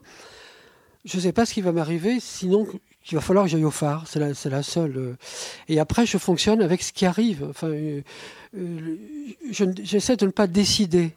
Je 1.04 1.16
ne 1.16 1.22
sais 1.22 1.32
pas 1.32 1.46
ce 1.46 1.54
qui 1.54 1.62
va 1.62 1.72
m'arriver, 1.72 2.20
sinon 2.20 2.66
qu'il 3.10 3.16
va 3.16 3.22
falloir 3.22 3.44
que 3.44 3.50
j'aille 3.50 3.64
au 3.64 3.72
phare. 3.72 4.04
C'est 4.06 4.20
la, 4.20 4.28
la 4.44 4.62
seule. 4.62 5.16
Et 5.68 5.80
après, 5.80 6.06
je 6.06 6.16
fonctionne 6.16 6.62
avec 6.62 6.80
ce 6.80 6.92
qui 6.92 7.04
arrive. 7.06 7.44
Enfin, 7.50 7.72
j'essaie 9.50 10.16
de 10.16 10.26
ne 10.26 10.30
pas 10.30 10.46
décider. 10.46 11.10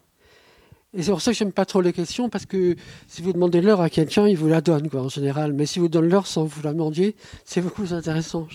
Et 0.96 1.04
c'est 1.04 1.12
pour 1.12 1.22
ça 1.22 1.32
que 1.32 1.38
j'aime 1.38 1.52
pas 1.52 1.66
trop 1.66 1.82
les 1.82 1.94
questions, 1.94 2.30
parce 2.30 2.48
que 2.48 2.76
si 3.08 3.22
vous 3.22 3.32
demandez 3.32 3.62
l'heure 3.62 3.82
à 3.82 3.90
quelqu'un, 3.90 4.28
il 4.28 4.38
vous 4.38 4.48
la 4.48 4.62
donne, 4.62 4.90
quoi, 4.90 5.02
en 5.02 5.10
général. 5.10 5.54
Mais 5.54 5.68
si 5.68 5.78
vous 5.78 5.88
donnez 5.88 6.10
l'heure 6.10 6.26
sans 6.26 6.46
vous 6.46 6.62
la 6.64 6.74
demander, 6.74 7.16
c'est 7.46 7.62
beaucoup 7.62 7.84
plus 7.84 7.94
intéressant. 7.94 8.48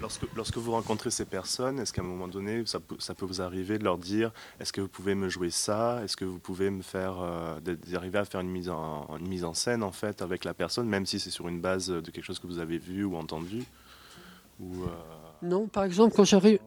Lorsque, 0.00 0.22
lorsque 0.34 0.56
vous 0.56 0.72
rencontrez 0.72 1.10
ces 1.10 1.26
personnes, 1.26 1.78
est-ce 1.78 1.92
qu'à 1.92 2.00
un 2.00 2.04
moment 2.06 2.26
donné, 2.26 2.64
ça, 2.64 2.80
peut- 2.80 2.96
vous 3.26 3.42
arriver 3.42 3.78
de 3.78 3.84
leur 3.84 3.98
dire 3.98 4.32
est-ce 4.58 4.72
que 4.72 4.80
vous 4.80 4.88
pouvez 4.88 5.14
me 5.14 5.28
jouer 5.28 5.50
ça? 5.50 6.00
Est-ce 6.02 6.16
que 6.16 6.24
vous 6.24 6.38
pouvez 6.38 6.70
me 6.70 6.80
faire. 6.82 7.18
euh, 7.20 7.60
d'arriver 7.60 8.18
à 8.18 8.24
faire 8.24 8.40
une 8.40 8.48
mise, 8.50 8.70
en, 8.70 9.06
une 9.18 9.28
mise 9.28 9.44
en 9.44 9.52
scène, 9.52 9.82
en 9.82 9.92
fait, 9.92 10.22
avec 10.22 10.44
la 10.44 10.54
personne, 10.54 10.88
même 10.88 11.04
si 11.04 11.20
c'est 11.20 11.30
sur 11.30 11.48
une 11.48 11.60
base 11.60 11.88
de 11.88 12.10
quelque 12.10 12.24
chose 12.24 12.38
que 12.38 12.46
vous 12.46 12.58
avez 12.58 12.78
vu 12.78 13.04
ou 13.04 13.16
entendu? 13.16 13.62
Euh, 14.62 14.86
Non, 15.42 15.66
par 15.68 15.84
exemple, 15.84 16.14
quand 16.16 16.24
j'arrive, 16.24 16.58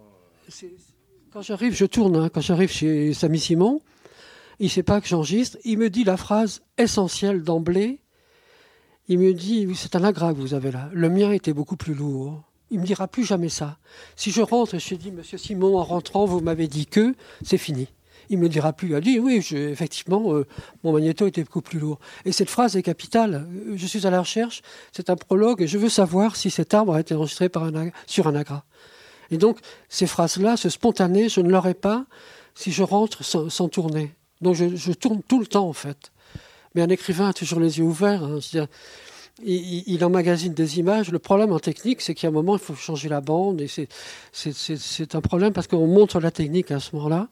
quand 1.31 1.41
j'arrive, 1.41 1.73
je 1.73 1.85
tourne. 1.85 2.15
hein. 2.15 2.29
quand 2.29 2.41
j'arrive 2.41 2.69
chez 2.71 3.13
Samy 3.13 3.39
Simon, 3.39 3.81
il 4.59 4.69
sait 4.69 4.83
pas 4.83 5.01
que 5.01 5.07
j'enregistre. 5.07 5.57
Il 5.63 5.79
me 5.79 5.89
dit 5.89 6.03
la 6.03 6.17
phrase 6.17 6.61
essentielle 6.77 7.41
d'emblée. 7.43 7.99
Il 9.07 9.17
me 9.19 9.33
dit, 9.33 9.67
c'est 9.75 9.95
un 9.95 10.03
agrat 10.03 10.33
que 10.33 10.39
vous 10.39 10.53
avez 10.53 10.71
là. 10.71 10.89
Le 10.93 11.09
mien 11.09 11.31
était 11.31 11.51
beaucoup 11.53 11.75
plus 11.77 11.93
lourd. 11.95 12.43
Il 12.73 12.79
me 12.79 12.85
dira 12.85 13.07
plus 13.07 13.23
jamais 13.23 13.49
ça. 13.49 13.77
Si 14.15 14.31
je 14.31 14.41
rentre 14.41 14.79
je 14.79 14.95
dis, 14.95 15.11
Monsieur 15.11 15.37
Simon, 15.37 15.77
en 15.77 15.83
rentrant, 15.83 16.25
vous 16.25 16.39
m'avez 16.41 16.67
dit 16.67 16.87
que, 16.87 17.13
c'est 17.45 17.59
fini. 17.59 17.87
Il 18.31 18.39
me 18.39 18.49
dira 18.49 18.73
plus. 18.73 18.89
Il 18.89 18.95
a 18.95 19.01
dit, 19.01 19.19
oui, 19.19 19.45
effectivement, 19.51 20.33
euh, 20.33 20.47
mon 20.83 20.91
magnéto 20.91 21.27
était 21.27 21.43
beaucoup 21.43 21.61
plus 21.61 21.77
lourd. 21.77 21.99
Et 22.25 22.31
cette 22.31 22.49
phrase 22.49 22.75
est 22.75 22.81
capitale. 22.81 23.47
Euh, 23.47 23.73
Je 23.75 23.85
suis 23.85 24.07
à 24.07 24.09
la 24.09 24.21
recherche, 24.21 24.63
c'est 24.91 25.11
un 25.11 25.15
prologue, 25.15 25.61
et 25.61 25.67
je 25.67 25.77
veux 25.77 25.87
savoir 25.87 26.35
si 26.35 26.49
cet 26.49 26.73
arbre 26.73 26.95
a 26.95 26.99
été 26.99 27.13
enregistré 27.13 27.47
sur 28.07 28.25
un 28.25 28.35
agrat. 28.35 28.63
Et 29.29 29.37
donc, 29.37 29.59
ces 29.87 30.07
phrases-là, 30.07 30.57
ce 30.57 30.69
spontané, 30.69 31.29
je 31.29 31.41
ne 31.41 31.51
l'aurais 31.51 31.75
pas 31.75 32.07
si 32.55 32.71
je 32.71 32.81
rentre 32.81 33.23
sans, 33.23 33.69
tourner. 33.69 34.15
Donc, 34.41 34.55
je, 34.55 34.75
je 34.75 34.93
tourne 34.93 35.21
tout 35.21 35.39
le 35.39 35.45
temps, 35.45 35.69
en 35.69 35.73
fait. 35.73 36.11
Mais 36.73 36.81
un 36.81 36.89
écrivain 36.89 37.29
a 37.29 37.33
toujours 37.33 37.59
les 37.59 37.77
yeux 37.77 37.85
ouverts. 37.85 38.23
hein. 38.23 38.39
Il, 39.41 39.83
il- 39.87 40.03
emmagasine 40.05 40.53
des 40.53 40.79
images. 40.79 41.11
Le 41.11 41.19
problème 41.19 41.51
en 41.51 41.59
technique, 41.59 42.01
c'est 42.01 42.13
qu'à 42.13 42.27
un 42.27 42.31
moment, 42.31 42.55
il 42.55 42.59
faut 42.61 42.75
changer 42.75 43.09
la 43.09 43.19
bande. 43.21 43.61
Et 43.61 43.67
c'est- 43.67 45.15
un 45.15 45.21
problème 45.21 45.53
parce 45.53 45.67
qu'on 45.67 45.87
montre 45.87 46.19
la 46.19 46.29
technique 46.29 46.69
à 46.71 46.79
ce 46.79 46.95
moment-là. 46.95 47.29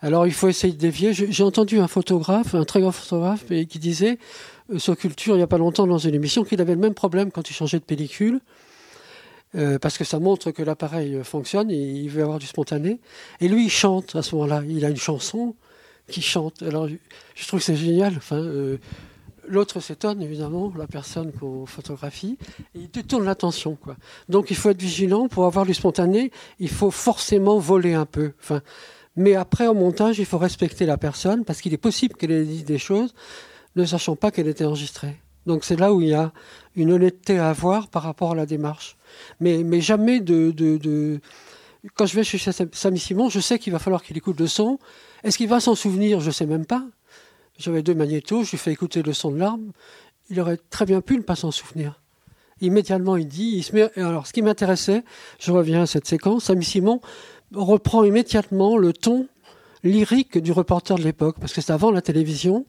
Alors, 0.00 0.26
il 0.26 0.32
faut 0.32 0.48
essayer 0.48 0.72
de 0.72 0.78
dévier. 0.78 1.12
J'ai 1.12 1.42
entendu 1.42 1.78
un 1.80 1.88
photographe, 1.88 2.54
un 2.54 2.64
très 2.64 2.80
grand 2.80 2.92
photographe, 2.92 3.46
qui 3.46 3.78
disait, 3.78 4.18
euh, 4.72 4.78
sur 4.78 4.96
Culture, 4.96 5.34
il 5.34 5.38
n'y 5.38 5.42
a 5.42 5.46
pas 5.46 5.58
longtemps, 5.58 5.86
dans 5.86 5.98
une 5.98 6.14
émission, 6.14 6.44
qu'il 6.44 6.60
avait 6.60 6.74
le 6.74 6.80
même 6.80 6.94
problème 6.94 7.30
quand 7.32 7.48
il 7.50 7.54
changeait 7.54 7.78
de 7.78 7.84
pellicule. 7.84 8.40
Euh, 9.56 9.78
parce 9.78 9.98
que 9.98 10.04
ça 10.04 10.18
montre 10.18 10.50
que 10.50 10.62
l'appareil 10.62 11.14
euh, 11.14 11.24
fonctionne 11.24 11.70
et 11.70 11.76
il 11.76 12.08
veut 12.10 12.22
avoir 12.22 12.38
du 12.40 12.46
spontané. 12.46 12.98
Et 13.40 13.48
lui, 13.48 13.66
il 13.66 13.70
chante 13.70 14.16
à 14.16 14.22
ce 14.22 14.34
moment-là. 14.34 14.62
Il 14.68 14.84
a 14.84 14.90
une 14.90 14.96
chanson 14.96 15.54
qui 16.08 16.22
chante. 16.22 16.62
Alors, 16.62 16.88
je, 17.34 17.46
trouve 17.46 17.60
que 17.60 17.64
c'est 17.64 17.76
génial. 17.76 18.20
L'autre 19.46 19.80
s'étonne, 19.80 20.22
évidemment, 20.22 20.72
la 20.76 20.86
personne 20.86 21.32
qu'on 21.32 21.66
photographie, 21.66 22.38
et 22.74 22.80
il 22.80 22.90
détourne 22.90 23.24
l'attention. 23.24 23.76
Quoi. 23.76 23.96
Donc, 24.28 24.50
il 24.50 24.56
faut 24.56 24.70
être 24.70 24.80
vigilant. 24.80 25.28
Pour 25.28 25.44
avoir 25.46 25.66
du 25.66 25.74
spontané, 25.74 26.30
il 26.58 26.68
faut 26.70 26.90
forcément 26.90 27.58
voler 27.58 27.94
un 27.94 28.06
peu. 28.06 28.32
Enfin, 28.40 28.62
mais 29.16 29.34
après, 29.34 29.66
au 29.66 29.74
montage, 29.74 30.18
il 30.18 30.26
faut 30.26 30.38
respecter 30.38 30.86
la 30.86 30.96
personne, 30.96 31.44
parce 31.44 31.60
qu'il 31.60 31.72
est 31.74 31.78
possible 31.78 32.14
qu'elle 32.14 32.32
ait 32.32 32.44
dit 32.44 32.64
des 32.64 32.78
choses, 32.78 33.14
ne 33.76 33.84
sachant 33.84 34.16
pas 34.16 34.30
qu'elle 34.30 34.48
était 34.48 34.64
enregistrée. 34.64 35.16
Donc, 35.46 35.64
c'est 35.64 35.76
là 35.76 35.92
où 35.92 36.00
il 36.00 36.08
y 36.08 36.14
a 36.14 36.32
une 36.74 36.90
honnêteté 36.90 37.38
à 37.38 37.50
avoir 37.50 37.88
par 37.88 38.02
rapport 38.02 38.32
à 38.32 38.34
la 38.34 38.46
démarche. 38.46 38.96
Mais, 39.40 39.62
mais 39.62 39.80
jamais 39.80 40.20
de, 40.20 40.50
de, 40.52 41.20
Quand 41.96 42.06
je 42.06 42.16
vais 42.16 42.24
chez 42.24 42.38
Sam- 42.38 42.70
Samy 42.72 42.98
Simon, 42.98 43.28
je 43.28 43.40
sais 43.40 43.58
qu'il 43.58 43.72
va 43.72 43.78
falloir 43.78 44.02
qu'il 44.02 44.16
écoute 44.16 44.40
le 44.40 44.46
son. 44.46 44.78
Est-ce 45.22 45.36
qu'il 45.36 45.48
va 45.48 45.60
s'en 45.60 45.74
souvenir? 45.74 46.20
Je 46.20 46.26
ne 46.28 46.32
sais 46.32 46.46
même 46.46 46.64
pas. 46.64 46.82
J'avais 47.56 47.82
deux 47.82 47.94
magnétos, 47.94 48.44
je 48.44 48.52
lui 48.52 48.58
fais 48.58 48.72
écouter 48.72 49.02
le 49.02 49.12
son 49.12 49.30
de 49.30 49.38
l'arme. 49.38 49.72
Il 50.30 50.40
aurait 50.40 50.58
très 50.70 50.86
bien 50.86 51.00
pu 51.00 51.16
ne 51.16 51.22
pas 51.22 51.36
s'en 51.36 51.50
souvenir. 51.50 52.00
Immédiatement, 52.60 53.16
il 53.16 53.28
dit, 53.28 53.52
il 53.56 53.62
se 53.62 53.74
met. 53.74 53.90
et 53.96 54.00
Alors, 54.00 54.26
ce 54.26 54.32
qui 54.32 54.42
m'intéressait, 54.42 55.04
je 55.38 55.52
reviens 55.52 55.82
à 55.82 55.86
cette 55.86 56.06
séquence, 56.06 56.44
Samy 56.44 56.64
Simon 56.64 57.00
reprend 57.52 58.04
immédiatement 58.04 58.76
le 58.76 58.92
ton 58.92 59.28
lyrique 59.84 60.38
du 60.38 60.50
reporter 60.50 60.96
de 60.96 61.02
l'époque, 61.02 61.36
parce 61.38 61.52
que 61.52 61.60
c'est 61.60 61.72
avant 61.72 61.90
la 61.90 62.00
télévision, 62.00 62.64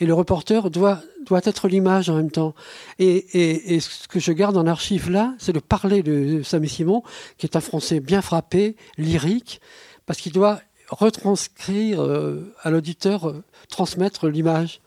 et 0.00 0.06
le 0.06 0.14
reporter 0.14 0.70
doit, 0.70 1.02
doit 1.26 1.40
être 1.44 1.66
l'image 1.66 2.08
en 2.08 2.16
même 2.16 2.30
temps. 2.30 2.54
Et 2.98 3.80
ce 3.80 4.06
que 4.06 4.20
je 4.20 4.32
garde 4.32 4.56
en 4.56 4.66
archive 4.66 5.10
là, 5.10 5.34
c'est 5.38 5.52
le 5.52 5.60
parler 5.60 6.02
de 6.02 6.42
Samy 6.42 6.68
Simon, 6.68 7.02
qui 7.36 7.46
est 7.46 7.56
un 7.56 7.60
français 7.60 8.00
bien 8.00 8.22
frappé, 8.22 8.76
lyrique, 8.96 9.60
parce 10.06 10.20
qu'il 10.20 10.32
doit 10.32 10.60
retranscrire 10.92 12.02
euh, 12.02 12.52
à 12.62 12.70
l'auditeur, 12.70 13.28
euh, 13.28 13.42
transmettre 13.68 14.28
l'image. 14.28 14.80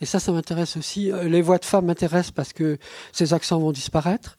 Et 0.00 0.06
ça, 0.06 0.20
ça 0.20 0.32
m'intéresse 0.32 0.76
aussi. 0.76 1.10
Euh, 1.10 1.24
Les 1.24 1.42
voix 1.42 1.58
de 1.58 1.64
femmes 1.64 1.86
m'intéressent 1.86 2.30
parce 2.30 2.52
que 2.52 2.78
ces 3.12 3.34
accents 3.34 3.58
vont 3.58 3.72
disparaître. 3.72 4.38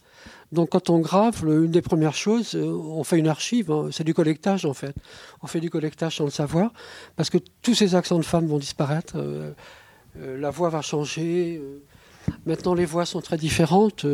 Donc 0.52 0.70
quand 0.70 0.90
on 0.90 0.98
grave, 1.00 1.44
une 1.46 1.70
des 1.70 1.84
premières 1.84 2.16
choses, 2.16 2.56
on 2.56 3.04
fait 3.04 3.20
une 3.20 3.28
archive, 3.28 3.72
hein, 3.72 3.90
c'est 3.91 4.04
du 4.04 4.16
collectage 4.16 4.66
en 4.66 4.74
fait. 4.74 4.96
On 5.44 5.48
fait 5.48 5.60
du 5.60 5.70
collectage 5.70 6.16
sans 6.16 6.26
le 6.26 6.32
savoir, 6.32 6.72
parce 7.16 7.30
que 7.30 7.38
tous 7.62 7.76
ces 7.76 7.94
accents 7.94 8.18
de 8.18 8.26
femmes 8.26 8.48
vont 8.48 8.58
disparaître, 8.58 9.16
la 10.16 10.50
voix 10.50 10.70
va 10.70 10.82
changer. 10.82 11.62
Maintenant 12.48 12.74
les 12.74 12.86
voix 12.86 13.06
sont 13.06 13.22
très 13.22 13.38
différentes. 13.38 14.08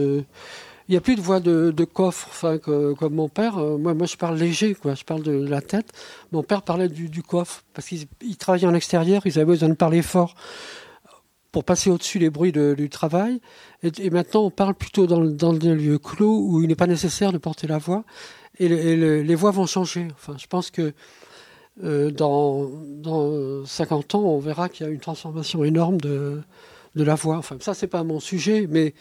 Il 0.87 0.91
n'y 0.91 0.97
a 0.97 1.01
plus 1.01 1.15
de 1.15 1.21
voix 1.21 1.39
de, 1.39 1.71
coffre, 1.83 2.27
enfin, 2.29 2.57
comme 2.59 3.15
mon 3.15 3.27
père. 3.27 3.57
euh, 3.57 3.77
moi, 3.77 3.93
moi, 3.95 4.05
je 4.05 4.17
parle 4.17 4.37
léger, 4.37 4.75
quoi. 4.75 4.93
Je 4.93 5.03
parle 5.03 5.23
de 5.23 5.31
la 5.31 5.61
tête. 5.61 5.91
Mon 6.31 6.43
père 6.43 6.61
parlait 6.61 6.89
du, 6.89 7.23
coffre, 7.23 7.63
parce 7.73 7.87
qu'il 7.87 8.05
il 8.21 8.37
travaillait 8.37 8.67
en 8.67 8.73
extérieur, 8.75 9.23
ils 9.25 9.37
avaient 9.39 9.45
besoin 9.45 9.69
de 9.69 9.73
parler 9.73 10.03
fort 10.03 10.35
pour 11.51 11.63
passer 11.63 11.89
au-dessus 11.89 12.19
les 12.19 12.29
bruits 12.29 12.51
du 12.51 12.89
travail. 12.89 13.39
Et, 13.81 14.09
maintenant, 14.09 14.43
on 14.43 14.51
parle 14.51 14.75
plutôt 14.75 15.07
dans, 15.07 15.53
des 15.53 15.73
lieux 15.73 15.97
clos 15.97 16.39
où 16.41 16.61
il 16.61 16.67
n'est 16.67 16.75
pas 16.75 16.85
nécessaire 16.87 17.31
de 17.31 17.37
porter 17.37 17.65
la 17.65 17.77
voix. 17.77 18.03
Et, 18.59 18.67
le- 18.67 18.77
et 18.77 18.95
le- 18.95 19.21
les 19.23 19.35
voix 19.35 19.51
vont 19.51 19.65
changer. 19.65 20.07
Enfin, 20.13 20.35
je 20.37 20.47
pense 20.47 20.69
que 20.69 20.93
euh, 21.83 22.11
dans, 22.11 22.69
dans 23.01 23.65
50 23.65 24.15
ans, 24.15 24.21
on 24.23 24.39
verra 24.39 24.69
qu'il 24.69 24.85
y 24.85 24.89
a 24.89 24.91
une 24.91 24.99
transformation 24.99 25.63
énorme 25.63 25.97
de, 25.99 26.41
de 26.95 27.03
la 27.03 27.15
voix. 27.15 27.37
Enfin, 27.37 27.57
ça, 27.59 27.73
c'est 27.73 27.87
pas 27.87 28.03
mon 28.03 28.19
sujet, 28.19 28.67
mais 28.69 28.93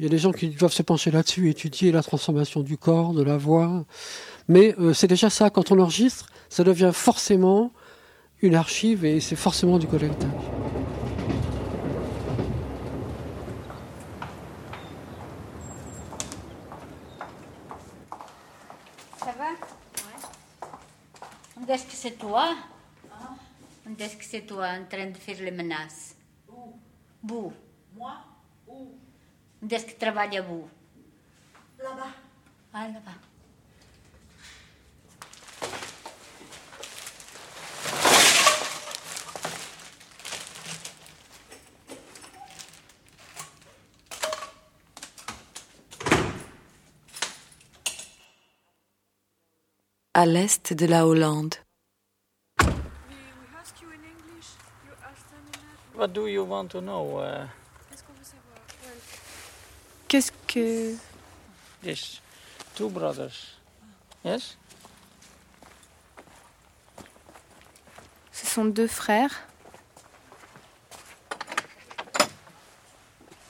il 0.00 0.04
y 0.04 0.06
a 0.06 0.08
des 0.08 0.16
gens 0.16 0.32
qui 0.32 0.48
doivent 0.48 0.72
se 0.72 0.82
pencher 0.82 1.10
là-dessus, 1.10 1.50
étudier 1.50 1.92
la 1.92 2.02
transformation 2.02 2.62
du 2.62 2.78
corps, 2.78 3.12
de 3.12 3.22
la 3.22 3.36
voix. 3.36 3.84
Mais 4.48 4.74
euh, 4.78 4.94
c'est 4.94 5.08
déjà 5.08 5.28
ça, 5.28 5.50
quand 5.50 5.70
on 5.72 5.78
enregistre, 5.78 6.30
ça 6.48 6.64
devient 6.64 6.90
forcément 6.94 7.70
une 8.40 8.54
archive 8.54 9.04
et 9.04 9.20
c'est 9.20 9.36
forcément 9.36 9.78
du 9.78 9.86
collectage. 9.86 10.30
Ça 19.18 19.34
va? 19.36 19.50
Ouais. 21.66 21.74
Est-ce 21.74 21.84
que 21.84 21.92
c'est 21.92 22.18
toi? 22.18 22.54
Est-ce 23.98 24.16
que 24.16 24.24
c'est 24.24 24.46
toi 24.46 24.66
en 24.66 24.86
train 24.88 25.10
de 25.10 25.18
faire 25.18 25.36
les 25.42 25.50
menaces? 25.50 26.16
Où? 26.48 26.72
Vous. 27.22 27.52
Moi? 27.94 28.29
Est-ce 29.68 29.86
que 29.86 29.98
travaille 29.98 30.36
à 30.38 30.42
vous 30.42 30.68
Là-bas. 31.78 32.06
Ah, 32.72 32.88
là-bas. 32.88 33.10
À 50.14 50.26
l'est 50.26 50.72
de 50.74 50.86
la 50.86 51.06
Hollande. 51.06 51.54
What 55.94 56.08
do 56.14 56.26
you 56.26 56.44
want 56.44 56.68
to 56.70 56.80
know? 56.80 57.18
Uh, 57.18 57.46
Qu'est-ce 60.10 60.32
que. 60.48 60.96
yes, 61.84 62.20
two 62.74 62.88
brothers. 62.88 63.60
Yes? 64.24 64.56
Ce 68.32 68.44
sont 68.44 68.64
deux 68.64 68.88
frères. 68.88 69.46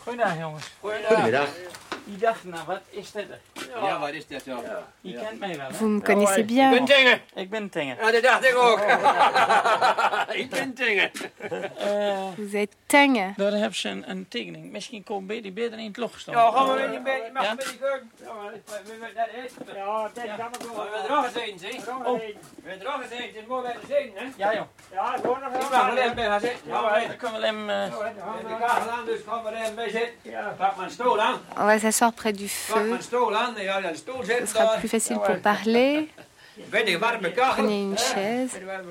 Goedendag 0.05 0.39
jongens. 0.39 0.71
Goedemiddag. 0.83 1.49
Die 2.05 2.19
dacht, 2.19 2.45
nou 2.45 2.67
wat 2.67 2.83
is 2.91 3.11
dit? 3.13 3.27
Ja, 3.75 3.99
wat 3.99 4.13
is 4.13 4.27
dat 4.27 4.43
zo? 4.43 4.63
Je 5.01 5.15
kent 5.15 5.39
mij 5.39 5.57
wel. 5.57 5.71
Vous 5.71 5.91
me 5.91 6.03
connaissez 6.03 6.45
bien. 6.45 6.73
Ik 6.73 6.79
ben 6.79 6.97
Tinge. 6.97 7.21
Ik 7.35 7.51
ben 7.51 7.71
Ja, 8.01 8.11
dat 8.11 8.23
dacht 8.23 8.45
ik 8.45 8.57
ook. 8.57 8.79
Oh, 8.79 10.23
ik 10.43 10.51
ben 10.51 10.75
Tinger. 10.75 11.11
Eh, 11.77 12.29
Vous 12.35 12.53
êtes 12.53 12.77
Tinge. 12.87 13.33
Daar 13.37 13.53
hebben 13.53 13.75
ze 13.75 13.89
een, 13.89 14.27
tekening. 14.29 14.73
Misschien 14.73 15.05
komt 15.05 15.27
Betty 15.27 15.53
beter 15.53 15.79
in 15.79 15.87
het 15.87 15.97
log 15.97 16.19
staan. 16.19 16.35
Ja, 16.35 16.51
gaan 16.51 16.75
we 16.75 16.83
een 16.83 17.03
beetje, 17.03 17.31
mag 17.33 17.51
een 17.51 17.57
beetje. 17.57 18.03
Ja, 18.17 18.51
dat 19.15 19.29
is. 19.45 19.53
Ja, 19.75 20.11
kan 20.37 20.47
ook 20.47 20.77
wel. 20.77 20.85
We 20.85 21.03
dragen 21.07 21.33
ze 21.33 21.43
eens, 21.43 21.63
hè? 21.63 21.69
We 21.69 21.83
dragen 22.79 23.03
oh. 23.03 23.09
ze 23.09 23.23
eens. 23.23 23.37
Het 23.37 23.49
moet 23.49 23.63
wel 23.63 23.71
eens 23.71 23.89
hè? 24.15 24.25
Ja, 24.37 24.55
joh. 24.55 24.67
Ja, 24.93 25.17
gewoon 25.17 25.41
nog 25.41 25.55
even. 25.55 25.69
On 31.57 31.67
va 31.67 31.79
s'asseoir 31.79 32.13
près 32.13 32.33
du 32.33 32.49
feu. 32.49 32.99
Ce 34.47 34.47
sera 34.47 34.77
plus 34.79 34.89
facile 34.89 35.17
pour 35.17 35.39
parler. 35.41 36.09
Prenez 37.57 37.83
une 37.83 37.99
chaise. 37.99 38.55
Even 38.57 38.85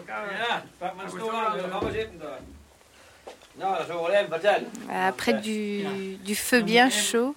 vertellen. 4.29 4.65
Après 4.89 5.33
du, 5.33 5.83
du 6.23 6.35
feu 6.35 6.61
bien 6.61 6.89
chaud. 6.89 7.35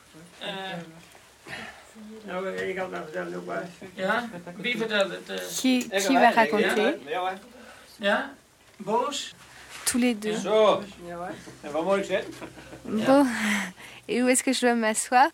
Wie 4.56 4.76
vertelt 4.78 5.10
het? 5.10 5.28
eh? 5.30 5.46
Qui, 5.60 5.88
qui 5.88 6.14
va 6.14 6.30
raconter? 6.30 6.94
Tous 9.84 9.98
les 9.98 10.14
deux. 10.14 10.36
Ik 11.98 12.04
zitten? 12.04 12.24
Bon. 12.84 13.26
Et 14.08 14.22
où 14.22 14.28
est-ce 14.28 14.42
que 14.42 14.52
je 14.52 14.60
dois 14.60 14.74
m'asseoir? 14.74 15.28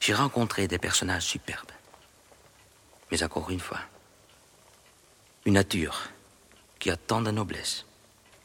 J'ai 0.00 0.14
rencontré 0.14 0.68
des 0.68 0.78
personnages 0.78 1.24
superbes. 1.24 1.72
Mais 3.10 3.22
encore 3.22 3.50
une 3.50 3.60
fois, 3.60 3.80
une 5.44 5.54
nature 5.54 6.08
qui 6.78 6.90
a 6.90 6.96
tant 6.96 7.22
de 7.22 7.30
noblesse, 7.30 7.84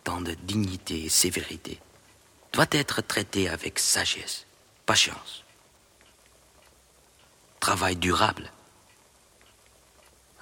tant 0.03 0.21
de 0.21 0.33
dignité 0.33 1.05
et 1.05 1.09
sévérité, 1.09 1.79
doit 2.51 2.67
être 2.71 3.01
traitée 3.01 3.49
avec 3.49 3.79
sagesse, 3.79 4.45
patience, 4.85 5.43
travail 7.59 7.95
durable. 7.95 8.51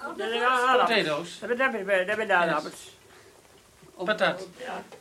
Potatoes. 0.02 1.38
Ben 1.40 1.48
je, 1.48 1.56
dat 1.56 2.16
ben 2.16 2.26
je 2.26 2.32
aardappels. 2.32 2.72
Patat. 4.04 4.40
Ja, 4.58 4.74
maar 4.74 4.84
vertel 4.84 4.98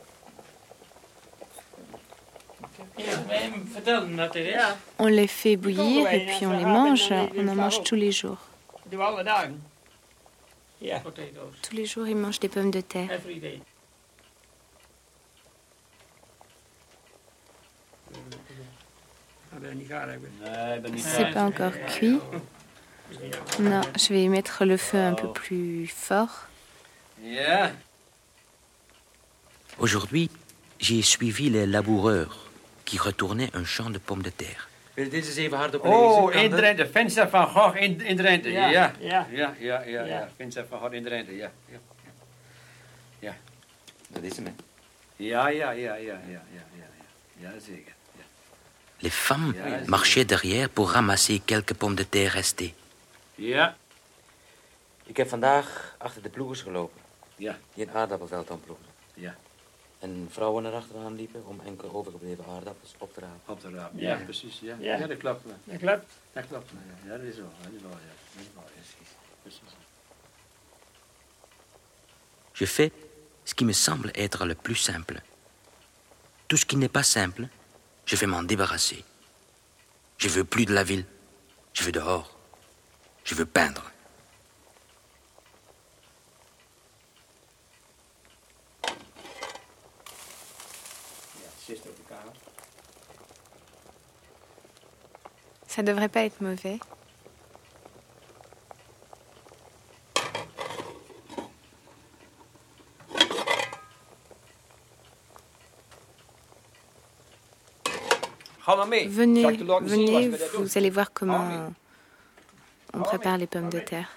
hem 1.73 1.87
dat 1.87 1.89
dit 1.89 1.89
is. 1.91 2.50
On 4.99 5.07
les 5.07 5.27
fait 5.27 5.55
bouillir 5.55 6.11
et 6.11 6.25
puis 6.25 6.45
on 6.45 6.57
les 6.57 6.65
mange. 6.65 7.13
On 7.37 7.47
en 7.47 7.55
mange 7.55 7.83
tous 7.83 7.95
les 7.95 8.11
jours. 8.11 8.37
Tous 11.61 11.75
les 11.75 11.85
jours, 11.85 12.07
ils 12.07 12.15
mangent 12.15 12.39
des 12.39 12.49
pommes 12.49 12.71
de 12.71 12.81
terre. 12.81 13.09
C'est 20.97 21.31
pas 21.31 21.43
encore 21.43 21.73
cuit. 21.87 22.19
Non, 23.59 23.81
je 23.97 24.13
vais 24.13 24.27
mettre 24.27 24.65
le 24.65 24.77
feu 24.77 24.97
un 24.97 25.13
peu 25.13 25.31
plus 25.31 25.87
fort. 25.87 26.47
Aujourd'hui, 29.77 30.29
j'ai 30.79 31.01
suivi 31.01 31.49
les 31.49 31.67
laboureurs 31.67 32.50
qui 32.91 32.97
retournaient 32.99 33.49
un 33.53 33.63
champ 33.65 33.89
de 33.89 33.99
pommes 33.99 34.23
de 34.23 34.31
terre. 34.35 34.67
Wil 34.93 35.05
je 35.05 35.09
dit 35.11 35.25
eens 35.25 35.35
even 35.35 35.57
hardop 35.57 35.85
Oh, 35.85 36.25
lezen? 36.25 36.41
in 36.43 36.49
Kan 36.49 36.49
dat? 36.49 36.59
Drenthe. 36.59 36.87
Vincent 36.91 37.29
van 37.29 37.47
Gogh 37.47 37.75
in, 37.77 38.01
in 38.01 38.15
Drenthe. 38.17 38.49
Ja, 38.51 38.69
Ja, 38.69 38.93
ja. 38.99 39.27
ja, 39.29 39.55
ja, 39.59 39.81
ja. 39.81 39.81
ja, 39.85 40.03
Ja. 40.05 40.29
Vincent 40.35 40.67
van 40.69 40.79
Gogh 40.79 40.93
in 40.93 41.03
Drenthe, 41.03 41.35
ja. 41.35 41.51
Ja, 41.69 41.77
ja. 43.19 43.35
Dat 44.07 44.23
is 44.23 44.35
hem, 44.35 44.45
hè. 44.45 44.51
ja, 45.15 45.47
ja, 45.49 45.71
ja, 45.71 45.95
ja, 45.95 45.95
ja, 45.95 46.19
ja, 46.27 46.41
ja, 46.51 46.87
ja. 47.39 47.49
ja 47.49 47.59
zeker. 47.59 47.93
Les 48.99 49.13
femmes 49.13 49.55
marchaient 49.87 50.27
derrière 50.29 50.69
pour 50.69 50.91
ramasser 50.91 51.41
quelques 51.45 51.77
pommes 51.77 51.97
de 51.97 52.09
terre 52.09 52.29
restées. 52.33 52.73
Ja. 53.35 53.75
Ik 55.05 55.17
heb 55.17 55.29
vandaag 55.29 55.95
achter 55.97 56.21
de 56.21 56.29
ploegers 56.29 56.61
gelopen. 56.61 57.01
Ja. 57.35 57.57
Die 57.73 57.87
een 57.87 57.93
aardappelveld 57.93 58.51
aanploegen. 58.51 58.85
Ja. 59.13 59.35
En 60.01 60.27
vrouwen 60.29 60.65
erachteraan 60.65 61.15
liepen 61.15 61.45
om 61.45 61.61
enkele 61.65 61.93
overgebleven 61.93 62.45
aardappels 62.45 62.93
op 62.97 63.13
te 63.13 63.19
rapen. 63.19 63.53
Op 63.53 63.59
te 63.59 63.69
rapen, 63.69 63.99
ja, 63.99 64.15
precies. 64.15 64.59
Ja. 64.59 64.75
Ja. 64.79 64.97
Ja. 64.97 65.07
dat 65.07 65.17
klopt. 65.17 65.43
Dat 65.63 65.77
klopt. 65.79 66.05
Dat 66.33 66.47
klopt, 66.47 66.69
ja. 66.69 67.11
ja. 67.11 67.17
dat 67.17 67.25
is 67.25 67.37
wel, 67.37 67.51
dat 67.63 67.71
is 67.75 67.81
wel, 67.81 67.91
ja. 67.91 68.13
Dat 68.33 68.41
is 68.41 68.47
wel, 68.53 68.63
ja, 68.63 68.69
precies. 68.73 69.15
precies. 69.41 69.75
Je 72.61 72.67
fais 72.67 72.91
ce 73.43 73.53
qui 73.55 73.65
me 73.65 73.73
semble 73.73 74.11
être 74.13 74.45
le 74.45 74.55
plus 74.55 74.75
simple. 74.75 75.21
Tout 76.47 76.57
ce 76.57 76.65
qui 76.65 76.77
n'est 76.77 76.91
pas 76.91 77.03
simple, 77.03 77.47
je 78.05 78.15
vais 78.15 78.27
m'en 78.27 78.43
débarrasser. 78.43 79.03
Je 80.17 80.29
veux 80.29 80.43
plus 80.43 80.65
de 80.65 80.73
la 80.73 80.83
ville. 80.83 81.05
Je 81.73 81.83
veux 81.83 81.91
dehors. 81.91 82.37
Je 83.23 83.35
veux 83.35 83.45
peindre. 83.45 83.83
Ja, 91.33 91.47
het 91.55 91.63
zit 91.65 91.79
op 91.79 91.97
elkaar. 91.97 92.25
Ça 95.71 95.83
devrait 95.83 96.09
pas 96.09 96.25
être 96.25 96.41
mauvais. 96.41 96.79
Venez, 109.07 109.07
venez, 109.81 110.29
vous 110.55 110.77
allez 110.77 110.89
voir 110.89 111.13
comment 111.13 111.71
on 112.93 112.99
prépare 112.99 113.37
les 113.37 113.47
pommes 113.47 113.69
de 113.69 113.79
terre. 113.79 114.09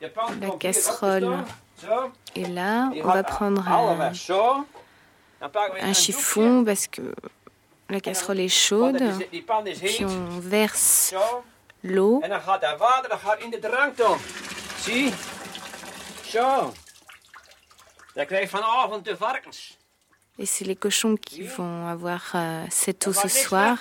La 0.00 0.50
casserole. 0.60 1.36
Zo. 1.80 2.12
est 2.36 2.48
là. 2.48 2.90
On 2.94 3.08
va 3.08 3.24
prendre 3.24 3.68
alle 3.68 4.12
un, 5.80 5.92
chiffon 5.92 6.64
parce 6.64 6.86
que 6.86 7.02
la 7.88 8.00
casserole 8.00 8.40
est 8.40 8.48
chaude. 8.48 9.02
Puis 9.30 10.04
on 10.04 10.40
verse 10.40 11.14
l'eau. 11.82 12.22
Zie? 14.84 15.12
Zo. 16.24 16.72
Dan 18.14 18.26
krijg 18.26 18.42
je 18.42 18.48
vanavond 18.48 19.04
de 19.04 19.16
varkens. 19.16 19.76
Et 20.38 20.46
c'est 20.46 20.64
les 20.64 20.76
cochons 20.76 21.16
qui 21.16 21.42
vont 21.42 21.86
avoir 21.86 22.32
euh, 22.34 22.64
cette 22.70 23.06
eau 23.06 23.10
Er 23.10 23.14
ce 23.14 23.20
wordt 23.20 23.34
niks 23.34 23.46
soir. 23.46 23.78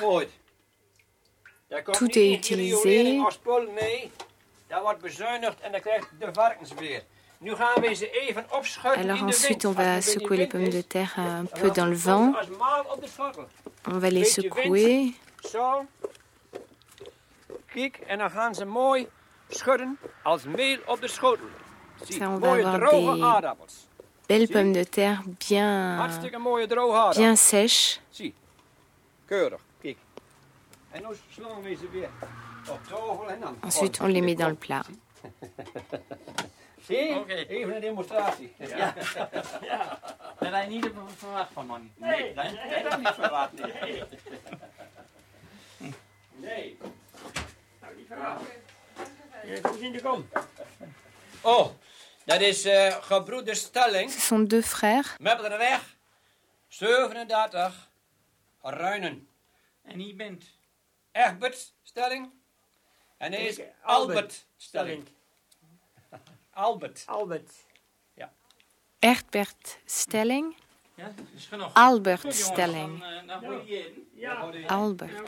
Tout 1.94 2.18
est 2.18 2.32
utilisé. 2.32 3.20
als 3.26 3.34
spul, 3.34 3.72
nee. 3.74 4.12
Dat 4.68 4.82
wordt 4.82 5.02
bezuinigd 5.02 5.60
en 5.62 5.72
dan 5.72 5.82
krijgt 5.82 6.10
de 6.20 6.30
varkens 6.34 6.74
weer. 6.74 7.04
Alors 8.96 9.24
ensuite, 9.24 9.66
on 9.66 9.72
va 9.72 9.98
er 9.98 10.02
secouer 10.02 10.38
les 10.38 10.48
pommes 10.48 10.70
de 10.70 10.82
terre 10.82 11.14
un 11.18 11.46
peu 11.46 11.70
dan 11.70 11.76
dans 11.76 11.86
le 11.86 11.96
vent. 11.96 12.34
On 13.88 14.00
va 14.00 14.10
les 14.10 14.26
secouer. 14.26 15.14
Ça, 15.44 15.84
on 22.30 22.38
va 22.38 22.54
avoir 22.54 22.92
des 22.92 23.48
belles 24.28 24.48
pommes 24.48 24.74
de 24.74 24.84
terre 24.84 25.22
bien, 25.48 26.10
bien 27.16 27.36
sèches. 27.36 28.02
Ensuite, 33.64 34.02
on 34.02 34.08
les 34.08 34.22
met 34.22 34.36
dans 34.36 34.50
le 34.50 34.56
plat. 34.56 34.84
Zie, 36.88 37.48
even 37.48 37.76
een 37.76 37.82
demonstratie. 37.82 38.54
Ja. 38.58 38.96
ja. 39.62 40.00
Dat 40.40 40.64
je 40.64 40.70
niet 40.70 40.90
verwacht 41.18 41.52
van 41.54 41.66
man. 41.66 41.92
Nee, 41.96 42.34
dat 42.34 42.46
heb 42.48 42.94
ik 42.94 42.98
niet 42.98 43.14
verwacht. 43.14 43.52
Nee. 43.54 44.04
Nee. 46.36 46.78
Nou, 47.82 47.96
niet 47.96 48.08
verwacht. 48.08 48.42
Oh, 51.42 51.68
dat 52.24 52.42
is 52.42 52.66
uh, 52.66 52.96
gebroeder 53.02 53.56
Stelling. 53.56 54.12
Ce 54.12 54.20
sont 54.20 54.50
deux 54.50 54.68
frères. 54.68 55.16
Meppelderweg, 55.20 55.96
37, 56.68 57.90
Ruinen. 58.62 59.28
En 59.84 60.00
hier 60.00 60.16
bent. 60.16 60.46
Egbert 61.12 61.74
Stelling. 61.84 62.30
En 63.18 63.32
hij 63.32 63.46
is 63.46 63.60
Albert 63.82 64.46
Stelling. 64.58 65.08
Albert. 66.58 67.04
Albert. 67.06 67.66
Ja. 68.14 68.34
Egbert 69.00 69.80
Stelling? 69.86 70.56
Ja, 70.96 71.06
dat 71.16 71.26
is 71.36 71.46
genoeg. 71.46 71.74
Albert 71.74 72.34
Stelling. 72.34 73.04
Ja. 74.14 74.52
Albert. 74.68 75.12
De 75.12 75.24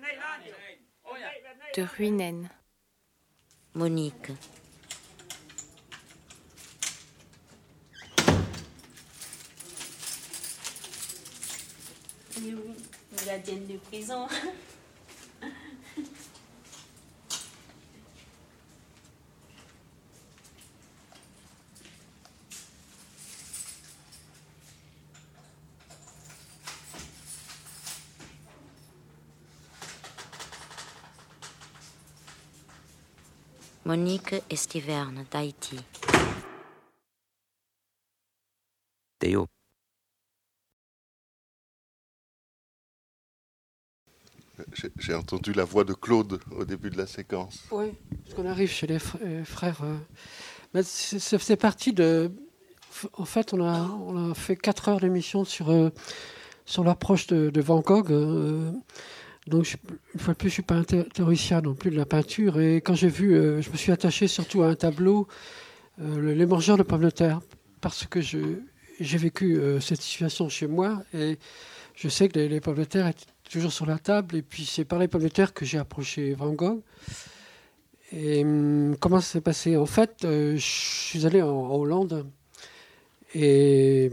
nee, 0.00 0.16
laat 0.16 0.44
je. 0.44 0.54
Oh 1.02 1.18
ja. 1.18 1.30
de 1.72 1.86
Ruinen. 1.96 2.50
Monique. 3.72 4.32
Nous, 12.40 12.60
la 13.26 13.38
dienne 13.38 13.66
de 13.66 13.78
prison. 13.78 14.28
Monique 33.92 34.34
Estiverne 34.50 35.24
d'Haïti. 35.32 35.78
Théo. 39.18 39.46
J'ai- 44.74 44.92
J'ai 44.98 45.14
entendu 45.14 45.54
la 45.54 45.64
voix 45.64 45.84
de 45.84 45.94
Claude 45.94 46.38
au 46.54 46.66
début 46.66 46.90
de 46.90 46.98
la 46.98 47.06
séquence. 47.06 47.64
Oui, 47.70 47.94
parce 48.24 48.34
qu'on 48.34 48.44
arrive 48.44 48.70
chez 48.70 48.86
les 48.86 48.98
euh, 49.22 49.42
frères. 49.46 49.80
euh, 49.82 49.96
mais 50.74 50.82
c'est- 50.82 51.18
c'est 51.18 51.38
c'est 51.38 51.56
parti 51.56 51.94
de. 51.94 52.30
En 53.14 53.24
fait, 53.24 53.54
on 53.54 53.64
a, 53.64 53.80
on 53.88 54.32
a 54.32 54.34
fait 54.34 54.56
4 54.56 54.90
heures 54.90 55.00
d'émission 55.00 55.46
sur, 55.46 55.70
euh, 55.70 55.88
sur 56.66 56.84
l'approche 56.84 57.26
de, 57.28 57.48
de 57.48 57.60
Van 57.62 57.80
Gogh. 57.80 58.10
Donc, 59.48 59.76
une 60.14 60.20
fois 60.20 60.34
de 60.34 60.38
plus, 60.38 60.48
je 60.48 60.52
ne 60.52 60.54
suis 60.54 60.62
pas 60.62 60.74
un 60.76 60.84
thé- 60.84 61.04
théoricien 61.12 61.60
non 61.60 61.74
plus 61.74 61.90
de 61.90 61.96
la 61.96 62.06
peinture. 62.06 62.60
Et 62.60 62.76
quand 62.76 62.94
j'ai 62.94 63.08
vu, 63.08 63.34
euh, 63.34 63.60
je 63.62 63.70
me 63.70 63.76
suis 63.76 63.92
attaché 63.92 64.28
surtout 64.28 64.62
à 64.62 64.68
un 64.68 64.74
tableau, 64.74 65.26
euh, 66.00 66.18
le- 66.18 66.34
Les 66.34 66.46
mangeurs 66.46 66.76
de 66.78 66.82
pommes 66.82 67.02
de 67.04 67.10
terre, 67.10 67.40
parce 67.80 68.06
que 68.06 68.20
j'ai 68.20 69.18
vécu 69.18 69.56
euh, 69.58 69.80
cette 69.80 70.00
situation 70.02 70.48
chez 70.48 70.66
moi. 70.66 71.02
Et 71.14 71.38
je 71.94 72.08
sais 72.08 72.28
que 72.28 72.38
les, 72.38 72.60
pommes 72.60 72.76
de 72.76 72.84
terre 72.84 73.06
étaient 73.08 73.24
toujours 73.50 73.72
sur 73.72 73.86
la 73.86 73.98
table. 73.98 74.36
Et 74.36 74.42
puis, 74.42 74.64
c'est 74.64 74.84
par 74.84 74.98
les 74.98 75.08
pommes 75.08 75.22
de 75.22 75.28
terre 75.28 75.52
que 75.54 75.64
j'ai 75.64 75.78
approché 75.78 76.34
Van 76.34 76.52
Gogh. 76.52 76.80
Et 78.12 78.42
hum, 78.44 78.96
comment 79.00 79.20
ça 79.20 79.32
s'est 79.32 79.40
passé? 79.40 79.76
En 79.76 79.86
fait, 79.86 80.14
je 80.22 80.56
suis 80.58 81.26
allé 81.26 81.42
en, 81.42 81.48
en 81.48 81.74
Hollande 81.76 82.26
et 83.34 84.10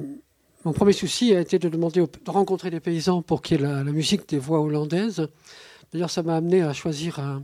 mon 0.66 0.74
premier 0.74 0.94
souci 0.94 1.36
a 1.36 1.40
été 1.40 1.60
de 1.60 1.70
demander 1.70 2.02
de 2.02 2.32
rencontrer 2.32 2.72
des 2.72 2.80
paysans 2.80 3.22
pour 3.22 3.44
qu'il 3.44 3.62
y 3.62 3.64
ait 3.64 3.68
la, 3.68 3.84
musique 3.84 4.28
des 4.28 4.40
voix 4.40 4.60
hollandaises. 4.60 5.28
D'ailleurs, 5.94 6.10
ça 6.10 6.24
m'a 6.24 6.36
amené 6.36 6.64
à 6.64 6.74
choisir 6.74 7.20
un, 7.20 7.44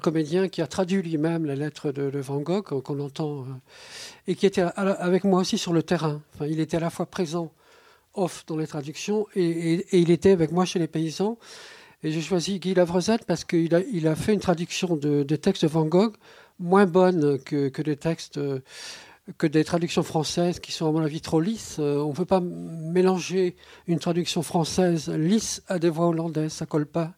comédien 0.00 0.48
qui 0.48 0.62
a 0.62 0.66
traduit 0.66 1.02
lui-même 1.02 1.46
la 1.46 1.56
lettre 1.56 1.92
de, 1.92 2.18
Van 2.18 2.40
Gogh 2.40 2.80
qu'on 2.82 2.98
entend 3.00 3.40
euh, 3.40 3.44
et 4.26 4.34
qui 4.34 4.46
était 4.46 4.64
avec 4.76 5.22
moi 5.22 5.40
aussi 5.40 5.56
sur 5.56 5.72
le 5.72 5.84
terrain. 5.84 6.20
Il 6.40 6.58
était 6.58 6.78
à 6.78 6.80
la 6.80 6.90
fois 6.90 7.06
présent 7.06 7.52
off 8.14 8.44
dans 8.46 8.56
les 8.56 8.66
traductions 8.66 9.26
et, 9.36 9.86
il 9.96 10.10
était 10.10 10.32
avec 10.32 10.50
moi 10.50 10.64
chez 10.64 10.78
les 10.78 10.88
paysans. 10.88 11.38
Et 12.02 12.10
j'ai 12.10 12.20
choisi 12.20 12.58
Guy 12.58 12.74
Lavresette 12.74 13.24
parce 13.24 13.44
qu'il 13.44 13.74
a, 13.74 14.14
fait 14.16 14.34
une 14.34 14.40
traduction 14.40 14.96
de, 14.96 15.22
textes 15.36 15.62
de 15.62 15.68
Van 15.68 15.86
Gogh 15.86 16.14
moins 16.58 16.86
bonne 16.86 17.38
que, 17.40 17.68
que 17.68 17.82
des 17.82 17.96
textes, 17.96 18.38
euh, 18.38 18.60
que 19.38 19.46
des 19.46 19.64
traductions 19.64 20.02
françaises 20.02 20.60
qui 20.60 20.72
sont 20.72 20.86
à 20.86 20.92
mon 20.92 21.02
avis 21.02 21.20
trop 21.20 21.40
lisses. 21.40 21.76
Euh, 21.78 21.98
on 21.98 22.10
ne 22.10 22.14
peut 22.14 22.26
pas 22.26 22.40
mélanger 22.40 23.56
une 23.86 23.98
traduction 23.98 24.42
française 24.42 25.08
lisse 25.08 25.62
à 25.68 25.78
des 25.78 25.88
voix 25.88 26.08
hollandaises, 26.08 26.52
ça 26.52 26.66
colle 26.66 26.86
pas. 26.86 27.14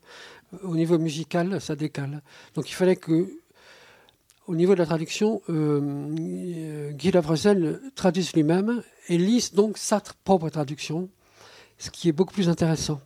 Au 0.62 0.76
niveau 0.76 0.98
musical, 0.98 1.60
ça 1.60 1.74
décale. 1.74 2.22
Donc 2.54 2.70
il 2.70 2.74
fallait 2.74 2.96
que, 2.96 3.28
au 4.46 4.54
niveau 4.54 4.74
de 4.74 4.78
la 4.78 4.86
traduction, 4.86 5.42
euh, 5.48 5.80
euh, 6.18 6.90
Guy 6.92 7.10
Lavrezel 7.10 7.80
traduise 7.96 8.32
lui-même 8.32 8.82
et 9.08 9.18
lise 9.18 9.52
donc 9.52 9.76
sa 9.76 10.00
propre 10.22 10.48
traduction, 10.48 11.08
ce 11.78 11.90
qui 11.90 12.08
est 12.08 12.12
beaucoup 12.12 12.32
plus 12.32 12.48
intéressant. 12.48 13.00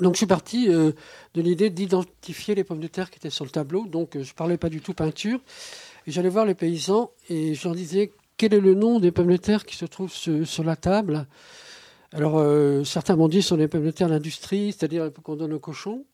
Donc 0.00 0.14
je 0.14 0.18
suis 0.18 0.26
parti 0.26 0.66
de 0.66 0.94
l'idée 1.36 1.70
d'identifier 1.70 2.54
les 2.56 2.64
pommes 2.64 2.80
de 2.80 2.88
terre 2.88 3.08
qui 3.08 3.18
étaient 3.18 3.30
sur 3.30 3.44
le 3.44 3.50
tableau. 3.50 3.86
Donc 3.86 4.10
je 4.14 4.18
ne 4.18 4.34
parlais 4.34 4.58
pas 4.58 4.68
du 4.68 4.80
tout 4.80 4.92
peinture. 4.92 5.40
J'allais 6.06 6.28
voir 6.28 6.46
les 6.46 6.54
paysans 6.54 7.10
et 7.28 7.54
je 7.54 7.64
leur 7.64 7.74
disais 7.74 8.12
quel 8.36 8.54
est 8.54 8.60
le 8.60 8.74
nom 8.74 9.00
des 9.00 9.10
pommes 9.10 9.30
de 9.30 9.36
terre 9.36 9.64
qui 9.64 9.76
se 9.76 9.86
trouvent 9.86 10.12
sur, 10.12 10.64
la 10.64 10.76
table? 10.76 11.26
Alors 12.12 12.38
euh, 12.38 12.84
certains 12.84 13.16
m'ont 13.16 13.28
dit 13.28 13.42
ce 13.42 13.48
sont 13.48 13.56
des 13.56 13.66
pommes 13.66 13.84
de 13.84 13.90
terre 13.90 14.08
d'industrie, 14.08 14.72
c'est-à-dire 14.72 15.10
qu'on 15.24 15.34
donne 15.34 15.52
aux 15.52 15.58
cochons. 15.58 16.04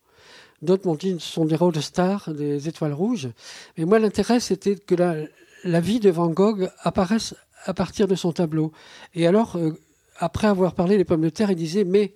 D'autres 0.62 0.86
m'ont 0.86 0.94
dit 0.94 1.16
ce 1.18 1.32
sont 1.32 1.44
des 1.44 1.56
rôles 1.56 1.74
de 1.74 1.80
stars, 1.80 2.32
des 2.32 2.68
étoiles 2.68 2.94
rouges. 2.94 3.28
Mais 3.76 3.84
moi 3.84 3.98
l'intérêt 3.98 4.40
c'était 4.40 4.76
que 4.76 4.94
la, 4.94 5.16
la 5.64 5.80
vie 5.80 6.00
de 6.00 6.10
Van 6.10 6.28
Gogh 6.28 6.70
apparaisse 6.80 7.34
à 7.64 7.74
partir 7.74 8.08
de 8.08 8.14
son 8.14 8.32
tableau. 8.32 8.72
Et 9.14 9.26
alors, 9.26 9.56
euh, 9.56 9.72
après 10.16 10.46
avoir 10.46 10.74
parlé 10.74 10.96
des 10.96 11.04
pommes 11.04 11.20
de 11.20 11.28
terre, 11.28 11.50
il 11.50 11.56
disait 11.56 11.84
mais 11.84 12.14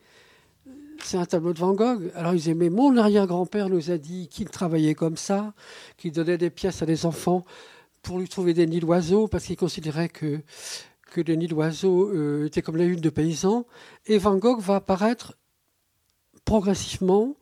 c'est 1.06 1.16
un 1.16 1.24
tableau 1.24 1.52
de 1.52 1.58
Van 1.60 1.72
Gogh. 1.72 2.10
Alors 2.16 2.34
ils 2.34 2.38
disaient, 2.38 2.54
mais 2.54 2.68
mon 2.68 2.96
arrière-grand-père 2.96 3.68
nous 3.68 3.92
a 3.92 3.96
dit 3.96 4.28
qu'il 4.28 4.48
travaillait 4.48 4.96
comme 4.96 5.16
ça, 5.16 5.54
qu'il 5.96 6.10
donnait 6.10 6.36
des 6.36 6.50
pièces 6.50 6.82
à 6.82 6.86
des 6.86 7.06
enfants 7.06 7.44
pour 8.02 8.18
lui 8.18 8.28
trouver 8.28 8.54
des 8.54 8.66
nids 8.66 8.80
d'oiseaux, 8.80 9.28
parce 9.28 9.44
qu'il 9.44 9.56
considérait 9.56 10.08
que, 10.08 10.40
que 11.12 11.20
les 11.20 11.36
nids 11.36 11.46
d'oiseaux 11.46 12.10
euh, 12.10 12.46
étaient 12.46 12.60
comme 12.60 12.76
les 12.76 12.86
huttes 12.86 13.00
de 13.00 13.10
paysans. 13.10 13.66
Et 14.06 14.18
Van 14.18 14.36
Gogh 14.36 14.60
va 14.60 14.76
apparaître 14.76 15.38
progressivement, 16.44 17.36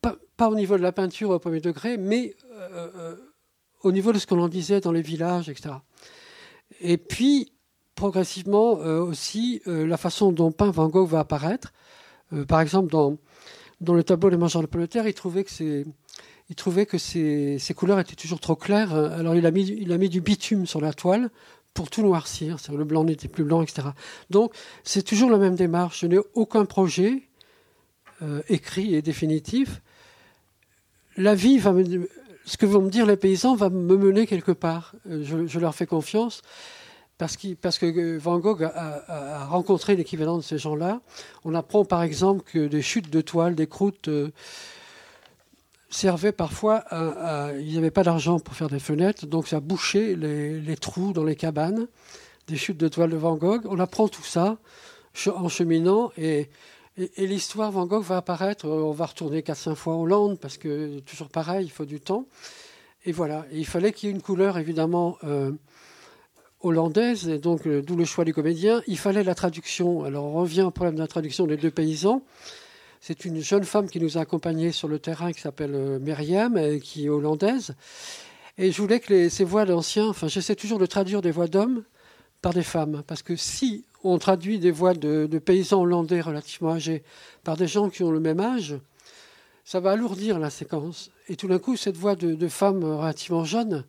pas, 0.00 0.48
au 0.48 0.54
niveau 0.54 0.78
de 0.78 0.82
la 0.82 0.92
peinture 0.92 1.30
au 1.30 1.38
premier 1.38 1.60
degré, 1.60 1.98
mais 1.98 2.36
euh, 2.52 2.88
euh, 2.96 3.16
au 3.82 3.92
niveau 3.92 4.12
de 4.12 4.18
ce 4.18 4.26
qu'on 4.26 4.40
en 4.40 4.48
disait 4.48 4.80
dans 4.80 4.92
les 4.92 5.02
villages, 5.02 5.50
etc. 5.50 5.74
Et 6.80 6.96
puis, 6.96 7.52
progressivement 7.94 8.72
aussi, 8.72 9.60
la 9.66 9.96
façon 9.96 10.30
dont 10.30 10.52
peint 10.52 10.70
Van 10.70 10.88
Gogh 10.88 11.08
va 11.08 11.20
apparaître. 11.20 11.72
Euh, 12.32 12.44
par 12.44 12.60
exemple, 12.60 12.90
dans, 12.90 13.16
le 13.94 14.04
tableau 14.04 14.28
Les 14.28 14.36
mangeurs 14.36 14.62
de 14.62 14.66
pommes 14.66 14.86
il 14.92 15.14
trouvait 15.14 15.44
que, 15.44 15.50
ces, 15.50 15.86
il 16.48 16.56
trouvait 16.56 16.86
que 16.86 16.98
ces, 16.98 17.58
ces 17.58 17.74
couleurs 17.74 18.00
étaient 18.00 18.16
toujours 18.16 18.40
trop 18.40 18.56
claires. 18.56 18.94
Alors 18.94 19.34
il 19.34 19.46
a, 19.46 19.50
mis, 19.50 20.08
du 20.08 20.20
bitume 20.20 20.66
sur 20.66 20.80
la 20.80 20.92
toile 20.92 21.30
pour 21.74 21.90
tout 21.90 22.02
noircir. 22.02 22.56
Le 22.72 22.84
blanc 22.84 23.04
n'était 23.04 23.28
plus 23.28 23.44
blanc, 23.44 23.62
etc. 23.62 23.88
Donc 24.30 24.52
c'est 24.84 25.02
toujours 25.02 25.30
la 25.30 25.38
même 25.38 25.54
démarche. 25.54 26.00
Je 26.00 26.06
n'ai 26.06 26.18
aucun 26.34 26.64
projet 26.64 27.22
euh, 28.22 28.42
écrit 28.48 28.94
et 28.94 29.02
définitif. 29.02 29.80
La 31.16 31.34
vie 31.34 31.58
va 31.58 31.72
me, 31.72 32.08
ce 32.44 32.56
que 32.56 32.66
vont 32.66 32.82
me 32.82 32.90
dire 32.90 33.06
les 33.06 33.16
paysans 33.16 33.54
va 33.54 33.70
me 33.70 33.96
mener 33.96 34.26
quelque 34.26 34.52
part. 34.52 34.94
Euh, 35.08 35.46
je 35.46 35.58
leur 35.58 35.74
fais 35.74 35.86
confiance 35.86 36.42
parce, 37.18 37.36
que 37.36 38.16
Van 38.16 38.38
Gogh 38.38 38.62
a, 38.62 39.44
rencontré 39.46 39.96
l'équivalent 39.96 40.36
de 40.36 40.42
ces 40.42 40.56
gens-là. 40.56 41.00
On 41.44 41.54
apprend 41.54 41.84
par 41.84 42.02
exemple 42.02 42.44
que 42.44 42.68
des 42.68 42.80
chutes 42.80 43.10
de 43.10 43.20
toile, 43.20 43.56
des 43.56 43.66
croûtes 43.66 44.06
euh, 44.06 44.30
servaient 45.90 46.32
parfois 46.32 46.76
à... 46.76 47.48
à- 47.48 47.52
il 47.54 47.66
n'y 47.66 47.76
avait 47.76 47.90
pas 47.90 48.04
d'argent 48.04 48.38
pour 48.38 48.54
faire 48.54 48.68
des 48.68 48.78
fenêtres, 48.78 49.26
donc 49.26 49.48
ça 49.48 49.58
bouchait 49.58 50.14
les, 50.14 50.76
trous 50.76 51.12
dans 51.12 51.24
les 51.24 51.34
cabanes, 51.34 51.88
des 52.46 52.56
chutes 52.56 52.78
de 52.78 52.86
toile 52.86 53.10
de 53.10 53.16
Van 53.16 53.34
Gogh. 53.34 53.62
On 53.68 53.80
apprend 53.80 54.06
tout 54.06 54.22
ça 54.22 54.58
en 55.26 55.48
cheminant 55.48 56.12
et, 56.16 56.48
l'histoire 57.16 57.70
Van 57.70 57.86
Gogh 57.86 58.02
va 58.02 58.16
apparaître. 58.18 58.66
On 58.68 58.90
va 58.90 59.06
retourner 59.06 59.42
4-5 59.42 59.74
fois 59.76 59.94
en 59.94 60.02
Hollande 60.02 60.38
parce 60.40 60.56
que 60.56 60.98
toujours 61.00 61.28
pareil, 61.28 61.64
il 61.64 61.70
faut 61.70 61.84
du 61.84 62.00
temps. 62.00 62.26
Et 63.04 63.12
voilà, 63.12 63.46
il 63.52 63.66
fallait 63.66 63.92
qu'il 63.92 64.08
y 64.08 64.12
ait 64.12 64.14
une 64.14 64.22
couleur 64.22 64.56
évidemment... 64.56 65.16
euh, 65.24 65.52
hollandaise, 66.60 67.28
et 67.28 67.38
donc 67.38 67.66
euh, 67.66 67.82
d'où 67.82 67.96
le 67.96 68.04
choix 68.04 68.24
du 68.24 68.34
comédien. 68.34 68.82
Il 68.86 68.98
fallait 68.98 69.24
la 69.24 69.34
traduction. 69.34 70.04
Alors 70.04 70.24
on 70.24 70.32
revient 70.32 70.62
au 70.62 70.70
problème 70.70 70.96
de 70.96 71.00
la 71.00 71.06
traduction 71.06 71.46
des 71.46 71.56
deux 71.56 71.70
paysans. 71.70 72.22
C'est 73.00 73.24
une 73.24 73.40
jeune 73.40 73.64
femme 73.64 73.88
qui 73.88 74.00
nous 74.00 74.18
a 74.18 74.22
accompagnés 74.22 74.72
sur 74.72 74.88
le 74.88 74.98
terrain 74.98 75.32
qui 75.32 75.40
s'appelle 75.40 75.74
euh, 75.74 75.98
Myriam, 75.98 76.80
qui 76.80 77.06
est 77.06 77.08
hollandaise. 77.08 77.74
Et 78.58 78.72
je 78.72 78.82
voulais 78.82 78.98
que 78.98 79.28
ces 79.28 79.44
voix 79.44 79.64
d'anciens, 79.64 80.08
enfin 80.08 80.26
j'essaie 80.26 80.56
toujours 80.56 80.80
de 80.80 80.86
traduire 80.86 81.22
des 81.22 81.30
voix 81.30 81.46
d'hommes 81.46 81.84
par 82.42 82.52
des 82.52 82.64
femmes. 82.64 83.02
Parce 83.06 83.22
que 83.22 83.36
si 83.36 83.84
on 84.02 84.18
traduit 84.18 84.58
des 84.58 84.72
voix 84.72 84.94
de, 84.94 85.28
de 85.30 85.38
paysans 85.38 85.82
hollandais 85.82 86.20
relativement 86.20 86.72
âgés 86.72 87.02
par 87.44 87.56
des 87.56 87.68
gens 87.68 87.88
qui 87.88 88.02
ont 88.02 88.10
le 88.10 88.20
même 88.20 88.40
âge, 88.40 88.76
ça 89.64 89.78
va 89.80 89.92
alourdir 89.92 90.38
la 90.38 90.50
séquence. 90.50 91.10
Et 91.28 91.36
tout 91.36 91.46
d'un 91.46 91.58
coup, 91.58 91.76
cette 91.76 91.96
voix 91.96 92.16
de, 92.16 92.34
de 92.34 92.48
femmes 92.48 92.82
relativement 92.82 93.44
jeunes 93.44 93.84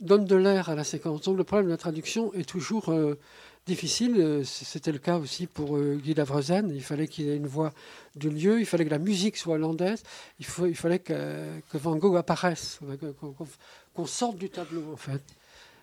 donne 0.00 0.24
de 0.24 0.36
l'air 0.36 0.68
à 0.68 0.74
la 0.74 0.84
séquence. 0.84 1.22
Donc 1.22 1.36
le 1.36 1.44
problème 1.44 1.66
de 1.66 1.70
la 1.72 1.76
traduction 1.76 2.32
est 2.34 2.48
toujours 2.48 2.90
euh, 2.90 3.18
difficile. 3.66 4.16
Euh, 4.18 4.44
C'était 4.44 4.92
le 4.92 4.98
cas 4.98 5.18
aussi 5.18 5.46
pour 5.46 5.76
euh, 5.76 5.96
Guy 5.96 6.14
Lavrezen. 6.14 6.70
Il 6.74 6.82
fallait 6.82 7.08
qu'il 7.08 7.28
ait 7.28 7.36
une 7.36 7.46
voix 7.46 7.72
de 8.16 8.28
lieu, 8.28 8.60
il 8.60 8.66
fallait 8.66 8.84
que 8.84 8.90
la 8.90 8.98
musique 8.98 9.36
soit 9.36 9.54
hollandaise, 9.54 10.02
il, 10.38 10.46
fallait 10.46 10.98
que, 10.98 11.60
Van 11.74 11.96
Gogh 11.96 12.16
apparaisse, 12.16 12.80
qu'on 13.94 14.06
sorte 14.06 14.36
du 14.36 14.50
tableau 14.50 14.92
en 14.92 14.96
fait. 14.96 15.22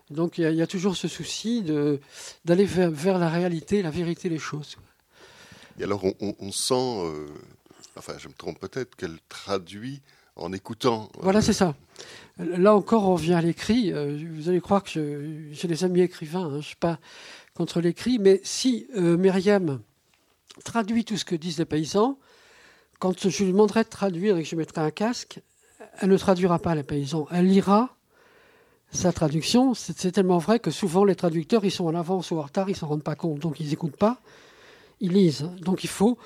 Donc 0.09 0.37
il 0.37 0.53
y, 0.53 0.61
a- 0.61 0.67
toujours 0.67 0.95
ce 0.95 1.07
souci 1.07 1.63
d'aller 2.45 2.65
vers, 2.65 3.17
la 3.19 3.29
réalité, 3.29 3.81
la 3.81 3.91
vérité 3.91 4.29
des 4.29 4.39
choses. 4.39 4.77
Et 5.79 5.83
alors, 5.83 6.03
on 6.19 6.51
sent, 6.51 6.73
euh, 6.73 7.27
enfin, 7.95 8.13
je 8.17 8.27
me 8.27 8.33
trompe 8.33 8.59
peut-être, 8.59 8.95
qu'elle 8.95 9.19
traduit 9.29 10.01
en 10.37 10.53
écoutant. 10.53 11.09
Voilà, 11.19 11.41
c'est 11.41 11.53
ça. 11.53 11.75
Là 12.39 12.75
encore, 12.75 13.09
on 13.09 13.15
revient 13.15 13.33
à 13.33 13.41
l'écrit. 13.41 13.91
Euh, 13.91 14.17
vous 14.35 14.49
allez 14.49 14.61
croire 14.61 14.83
que 14.83 15.49
j'ai 15.51 15.67
des 15.67 15.83
amis 15.83 16.01
écrivains. 16.01 16.45
hein. 16.45 16.51
Je 16.51 16.57
ne 16.57 16.61
suis 16.61 16.75
pas 16.75 16.99
contre 17.55 17.81
l'écrit. 17.81 18.19
Mais 18.19 18.39
si 18.43 18.87
euh, 18.95 19.17
Myriam 19.17 19.81
traduit 20.63 21.03
tout 21.03 21.17
ce 21.17 21.25
que 21.25 21.35
disent 21.35 21.57
les 21.57 21.65
paysans, 21.65 22.17
quand 22.99 23.27
je 23.27 23.43
lui 23.43 23.51
demanderai 23.51 23.83
de 23.83 23.89
traduire 23.89 24.37
et 24.37 24.43
que 24.43 24.49
je 24.49 24.55
mettrai 24.55 24.81
un 24.81 24.91
casque, 24.91 25.41
elle 25.99 26.09
ne 26.09 26.17
traduira 26.17 26.59
pas 26.59 26.75
les 26.75 26.83
paysans. 26.83 27.27
Elle 27.31 27.47
lira 27.47 27.95
sa 28.91 29.11
traduction. 29.11 29.73
C'est 29.73 30.11
tellement 30.11 30.37
vrai 30.37 30.59
que 30.59 30.71
souvent 30.71 31.03
les 31.03 31.15
traducteurs, 31.15 31.65
ils 31.65 31.71
sont 31.71 31.85
en 31.85 31.95
avance 31.95 32.31
ou 32.31 32.37
en 32.37 32.43
retard, 32.43 32.69
ils 32.69 32.73
ne 32.73 32.77
s'en 32.77 32.87
rendent 32.87 33.03
pas 33.03 33.15
compte. 33.15 33.39
Donc 33.39 33.59
ils 33.59 33.69
n'écoutent 33.69 33.97
pas, 33.97 34.21
ils 34.99 35.11
lisent. 35.11 35.49
Donc 35.61 35.83
il 35.83 35.89
faut, 35.89 36.17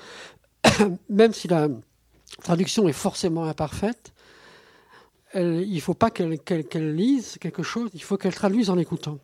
même 1.08 1.32
si 1.32 1.48
la 1.48 1.68
traduction 2.40 2.88
est 2.88 2.92
forcément 2.92 3.44
imparfaite, 3.44 4.12
il 5.34 5.74
ne 5.74 5.80
faut 5.80 5.94
pas 5.94 6.10
qu'elle 6.10 6.94
lise 6.94 7.38
quelque 7.40 7.62
chose, 7.62 7.90
il 7.94 8.02
faut 8.02 8.16
qu'elle 8.16 8.34
traduise 8.34 8.70
en 8.70 8.78
écoutant. 8.78 9.18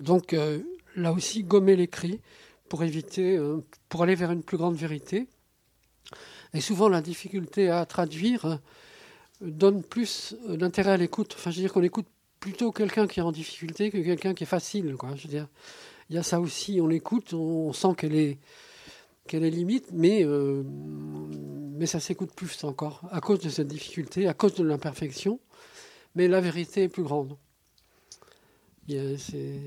Donc 0.00 0.32
euh, 0.32 0.60
là 0.96 1.12
aussi, 1.12 1.42
gommer 1.42 1.76
l'écrit 1.76 2.20
pour 2.68 2.82
éviter, 2.84 3.36
euh, 3.36 3.64
pour 3.88 4.02
aller 4.02 4.14
vers 4.14 4.30
une 4.30 4.42
plus 4.42 4.56
grande 4.56 4.76
vérité. 4.76 5.26
Et 6.54 6.60
souvent, 6.60 6.88
la 6.88 7.02
difficulté 7.02 7.70
à 7.70 7.84
traduire 7.86 8.44
euh, 8.46 8.56
donne 9.40 9.82
plus 9.82 10.36
d'intérêt 10.48 10.92
à 10.92 10.96
l'écoute. 10.96 11.34
Enfin, 11.36 11.50
je 11.50 11.56
veux 11.56 11.62
dire 11.62 11.72
qu'on 11.72 11.82
écoute 11.82 12.06
plutôt 12.38 12.72
quelqu'un 12.72 13.06
qui 13.06 13.20
est 13.20 13.22
en 13.22 13.32
difficulté 13.32 13.90
que 13.90 13.98
quelqu'un 13.98 14.34
qui 14.34 14.44
est 14.44 14.46
facile. 14.46 14.96
Je 15.16 15.22
veux 15.22 15.28
dire, 15.28 15.48
il 16.08 16.16
y 16.16 16.18
a 16.18 16.22
ça 16.22 16.40
aussi. 16.40 16.80
On 16.80 16.86
l'écoute, 16.86 17.34
on, 17.34 17.72
sent 17.72 17.94
qu'elle 17.96 18.14
est 18.14 18.38
qu'elle 19.26 19.44
est 19.44 19.50
limite, 19.50 19.86
mais 19.92 20.24
mais 21.80 21.86
ça 21.86 21.98
s'écoute 21.98 22.32
plus 22.36 22.62
encore 22.64 23.00
à 23.10 23.20
cause 23.20 23.40
de 23.40 23.48
cette 23.48 23.66
difficulté, 23.68 24.28
à 24.28 24.34
cause 24.34 24.54
de 24.54 24.62
l'imperfection. 24.62 25.40
Mais 26.14 26.28
la 26.28 26.40
vérité 26.40 26.84
est 26.84 26.88
plus 26.88 27.02
grande. 27.02 27.36
Il 28.86 28.94
y 28.94 28.98
a- 28.98 29.18
c'est- 29.18 29.60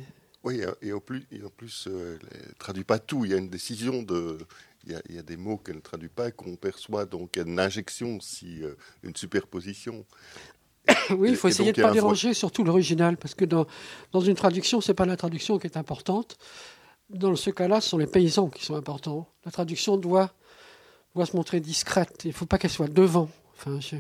Oui, 0.44 0.62
et 0.82 0.92
en 0.94 1.00
plus, 1.00 1.26
et 1.32 1.42
en 1.44 1.50
plus 1.50 1.88
euh, 1.88 2.20
elle 2.32 2.50
ne 2.50 2.54
traduit 2.56 2.84
pas 2.84 3.00
tout. 3.00 3.26
Il 3.26 3.32
y 3.32 3.34
a 3.34 3.38
une 3.38 3.50
décision 3.50 4.04
de. 4.04 4.38
Il 4.86 4.92
y 4.92 4.96
a, 4.96 5.02
il 5.08 5.16
y 5.16 5.18
a 5.18 5.24
des 5.24 5.38
mots 5.38 5.58
qu'elle 5.58 5.78
ne 5.78 5.82
traduit 5.82 6.10
pas, 6.10 6.30
qu'on 6.32 6.58
perçoit 6.58 7.06
donc 7.06 7.38
une 7.38 7.58
injection, 7.60 8.20
si, 8.20 8.62
euh, 8.64 8.76
une 9.04 9.16
superposition. 9.16 10.06
Oui, 11.18 11.30
il 11.30 11.36
faut 11.38 11.48
Et- 11.48 11.52
essayer 11.52 11.72
de 11.72 11.80
ne 11.80 11.84
pas 11.86 11.92
un 11.92 11.94
déranger, 11.94 12.34
surtout 12.34 12.64
l'original, 12.66 13.16
parce 13.18 13.34
que 13.36 13.46
dans, 13.46 13.66
dans 14.12 14.20
une 14.20 14.36
traduction, 14.36 14.82
c'est 14.82 14.94
pas 14.94 15.06
la 15.06 15.16
traduction 15.18 15.58
qui 15.58 15.68
est 15.68 15.78
importante. 15.78 16.38
Dans 17.10 17.34
ce 17.38 17.50
cas-là, 17.50 17.80
ce 17.80 17.90
sont 17.90 17.98
les 17.98 18.08
paysans 18.08 18.50
qui 18.50 18.66
sont 18.66 18.76
importants. 18.76 19.30
La 19.46 19.52
traduction 19.52 19.96
doit, 19.96 20.34
doit 21.16 21.26
se 21.26 21.36
montrer 21.36 21.60
discrète. 21.60 22.22
Il 22.26 22.30
ne 22.30 22.34
faut 22.34 22.46
pas 22.46 22.58
qu'elle 22.58 22.72
soit 22.72 22.88
devant. 22.88 23.30
Enfin, 23.56 23.80
je- 23.80 23.96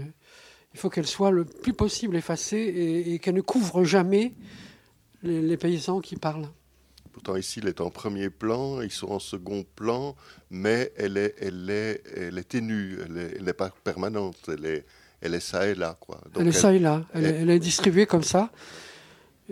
il 0.73 0.79
faut 0.79 0.89
qu'elle 0.89 1.05
soit 1.07 1.29
le 1.31 1.45
plus 1.45 1.73
possible 1.73 2.15
effacée 2.15 2.57
et, 2.57 3.13
et 3.13 3.19
qu'elle 3.19 3.35
ne 3.35 3.41
couvre 3.41 3.83
jamais 3.83 4.33
les, 5.21 5.41
les 5.41 5.57
paysans 5.57 6.01
qui 6.01 6.15
parlent. 6.15 6.49
Pourtant, 7.11 7.35
ici, 7.35 7.59
elle 7.61 7.69
est 7.69 7.79
en 7.79 7.91
premier 7.91 8.31
plan, 8.31 8.81
ils 8.81 8.89
sont 8.91 9.11
en 9.11 9.19
second 9.19 9.63
plan, 9.75 10.15
mais 10.49 10.91
elle 10.97 11.17
est, 11.17 11.35
elle 11.39 11.69
est, 11.69 12.01
elle 12.17 12.37
est 12.39 12.43
ténue, 12.49 12.97
elle 13.05 13.43
n'est 13.43 13.53
pas 13.53 13.69
permanente, 13.83 14.37
elle 14.47 14.65
est, 14.65 14.85
elle 15.21 15.35
est 15.35 15.39
ça 15.39 15.67
et 15.67 15.75
là. 15.75 15.95
Quoi. 15.99 16.19
Donc, 16.33 16.41
elle 16.41 16.47
est 16.47 16.51
ça 16.51 16.73
et 16.73 16.79
là. 16.79 17.05
Elle 17.13 17.51
est 17.51 17.59
distribuée 17.59 18.07
comme 18.07 18.23
ça. 18.23 18.51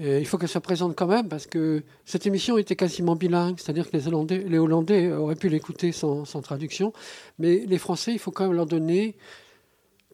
Et 0.03 0.17
il 0.17 0.25
faut 0.25 0.39
qu'elle 0.39 0.49
soit 0.49 0.61
présente 0.61 0.95
quand 0.95 1.05
même 1.05 1.29
parce 1.29 1.45
que 1.45 1.83
cette 2.05 2.25
émission 2.25 2.57
était 2.57 2.75
quasiment 2.75 3.15
bilingue, 3.15 3.59
c'est-à-dire 3.59 3.87
que 3.87 3.95
les 3.95 4.57
Hollandais, 4.57 5.11
auraient 5.11 5.35
pu 5.35 5.47
l'écouter 5.47 5.91
sans, 5.91 6.25
traduction, 6.41 6.91
mais 7.37 7.59
les 7.67 7.77
Français, 7.77 8.11
il 8.11 8.17
faut 8.17 8.31
quand 8.31 8.45
même 8.45 8.55
leur 8.55 8.65
donner 8.65 9.15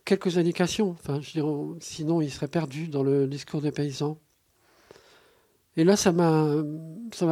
quelques 0.03 0.37
indications. 0.37 0.97
Sinon, 1.79 2.21
ils 2.21 2.31
seraient 2.31 2.49
perdus 2.49 2.89
dans 2.89 3.01
le 3.01 3.27
discours 3.27 3.61
des 3.61 3.71
paysans. 3.71 4.19
Et 5.77 5.85
là, 5.85 5.95
ça 5.95 6.11
m'a, 6.11 6.51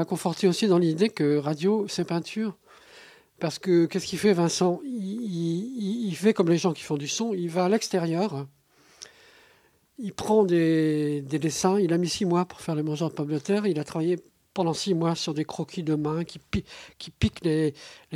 conforté 0.07 0.47
aussi 0.47 0.67
dans 0.67 0.77
l'idée 0.77 1.09
que 1.09 1.35
radio, 1.35 1.87
c'est 1.89 2.05
peinture. 2.05 2.57
Parce 3.41 3.59
que 3.59 3.85
qu'est-ce 3.85 4.05
qu'il 4.05 4.19
fait, 4.19 4.31
Vincent? 4.31 4.79
Il 4.85 6.15
fait 6.15 6.33
comme 6.33 6.47
les 6.47 6.57
gens 6.57 6.71
qui 6.71 6.83
font 6.83 6.95
du 6.95 7.09
son, 7.09 7.33
il 7.33 7.49
va 7.49 7.65
à 7.65 7.69
l'extérieur, 7.69 8.47
il 9.97 10.13
prend 10.13 10.43
des, 10.43 11.21
des 11.21 11.39
dessins, 11.39 11.79
il 11.79 11.93
a 11.93 11.97
mis 11.97 12.09
six 12.09 12.25
mois 12.25 12.45
pour 12.45 12.61
faire 12.61 12.75
les 12.75 12.83
mangeurs 12.83 13.09
de 13.09 13.15
pommes 13.15 13.31
de 13.31 13.39
terre, 13.39 13.65
il 13.65 13.79
a 13.79 13.83
travaillé 13.83 14.17
pendant 14.53 14.73
six 14.73 14.93
mois 14.93 15.15
sur 15.15 15.33
des 15.33 15.45
croquis 15.45 15.83
de 15.83 15.95
main 15.95 16.23
qui, 16.23 16.39
pi- 16.39 16.65
qui 16.97 17.11
piquent 17.11 17.43
les, 17.43 17.73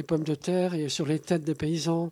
pommes 0.07 0.23
de 0.23 0.35
terre 0.35 0.73
et 0.73 0.89
sur 0.89 1.05
les 1.05 1.19
têtes 1.19 1.43
des 1.43 1.55
paysans. 1.55 2.11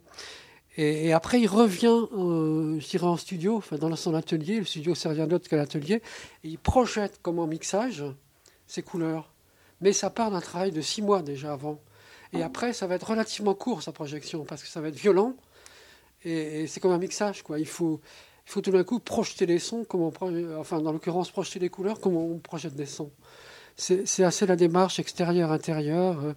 Et, 0.80 1.12
après, 1.12 1.42
il 1.42 1.48
revient, 1.48 2.06
euh, 2.14 2.80
je 2.80 2.98
en 3.00 3.18
studio, 3.18 3.56
enfin, 3.56 3.78
dans 3.78 3.96
son 3.96 4.14
atelier, 4.14 4.60
le 4.60 4.66
studio 4.66 4.94
c'est 4.94 5.10
rien 5.10 5.26
d'autre 5.26 5.50
que 5.50 5.56
l'atelier, 5.56 6.04
et 6.44 6.50
il 6.50 6.60
projette 6.60 7.20
comme 7.24 7.40
en 7.40 7.48
mixage 7.48 8.04
ses 8.68 8.84
couleurs. 8.84 9.34
Mais 9.82 9.92
ça 9.92 10.12
part 10.12 10.30
d'un 10.30 10.42
travail 10.42 10.72
de 10.72 10.82
six 10.82 11.02
mois 11.02 11.24
déjà 11.24 11.54
avant. 11.54 11.80
Et 12.34 12.44
après, 12.44 12.74
ça 12.74 12.86
va 12.86 12.96
être 12.96 13.10
relativement 13.10 13.56
court, 13.56 13.82
sa 13.82 13.92
projection, 13.92 14.44
parce 14.44 14.62
que 14.62 14.68
ça 14.68 14.82
va 14.82 14.90
être 14.90 15.00
violent. 15.00 15.34
Et, 16.26 16.62
et 16.62 16.68
c'est 16.68 16.80
comme 16.80 16.92
un 16.92 16.98
mixage, 17.00 17.42
quoi. 17.42 17.60
Il 17.60 17.68
faut, 17.68 18.02
il 18.48 18.52
faut 18.52 18.62
tout 18.62 18.72
d'un 18.72 18.86
coup 18.86 19.00
projeter 19.00 19.46
les 19.46 19.60
sons, 19.60 19.84
comme 19.84 20.02
on 20.02 20.10
pro- 20.10 20.32
enfin, 20.58 20.80
dans 20.82 20.94
l'occurrence, 20.94 21.30
projeter 21.30 21.60
les 21.60 21.68
couleurs, 21.70 22.00
comme 22.00 22.16
on 22.16 22.40
projette 22.40 22.76
des 22.76 22.86
sons. 22.86 23.12
C'est 23.76 24.24
assez 24.24 24.46
la 24.48 24.56
démarche 24.56 25.00
extérieure-intérieure. 25.00 26.24
euh, 26.24 26.34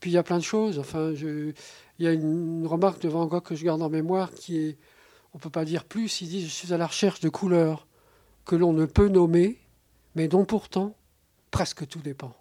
Puis 0.00 0.10
il 0.10 0.14
y 0.14 0.16
a 0.16 0.22
plein 0.22 0.38
de 0.38 0.42
choses. 0.42 0.78
Enfin, 0.78 1.12
il 1.12 1.54
y 1.98 2.06
a 2.08 2.12
une 2.12 2.66
remarque 2.66 3.02
de 3.02 3.08
Van 3.10 3.26
Gogh 3.26 3.42
que 3.44 3.54
je 3.54 3.64
garde 3.64 3.82
en 3.82 3.90
mémoire 3.90 4.32
qui 4.32 4.58
est, 4.58 4.78
on 5.34 5.38
peut 5.38 5.50
pas 5.50 5.64
dire 5.66 5.84
plus. 5.84 6.22
Il 6.22 6.28
dit 6.28 6.42
Je 6.42 6.48
suis 6.50 6.72
à 6.72 6.78
la 6.78 6.86
recherche 6.86 7.20
de 7.20 7.28
couleurs 7.28 7.86
que 8.46 8.56
l'on 8.56 8.72
ne 8.72 8.86
peut 8.86 9.08
nommer, 9.08 9.58
mais 10.16 10.26
dont 10.28 10.46
pourtant 10.46 10.96
presque 11.50 11.86
tout 11.86 12.00
dépend. 12.00 12.32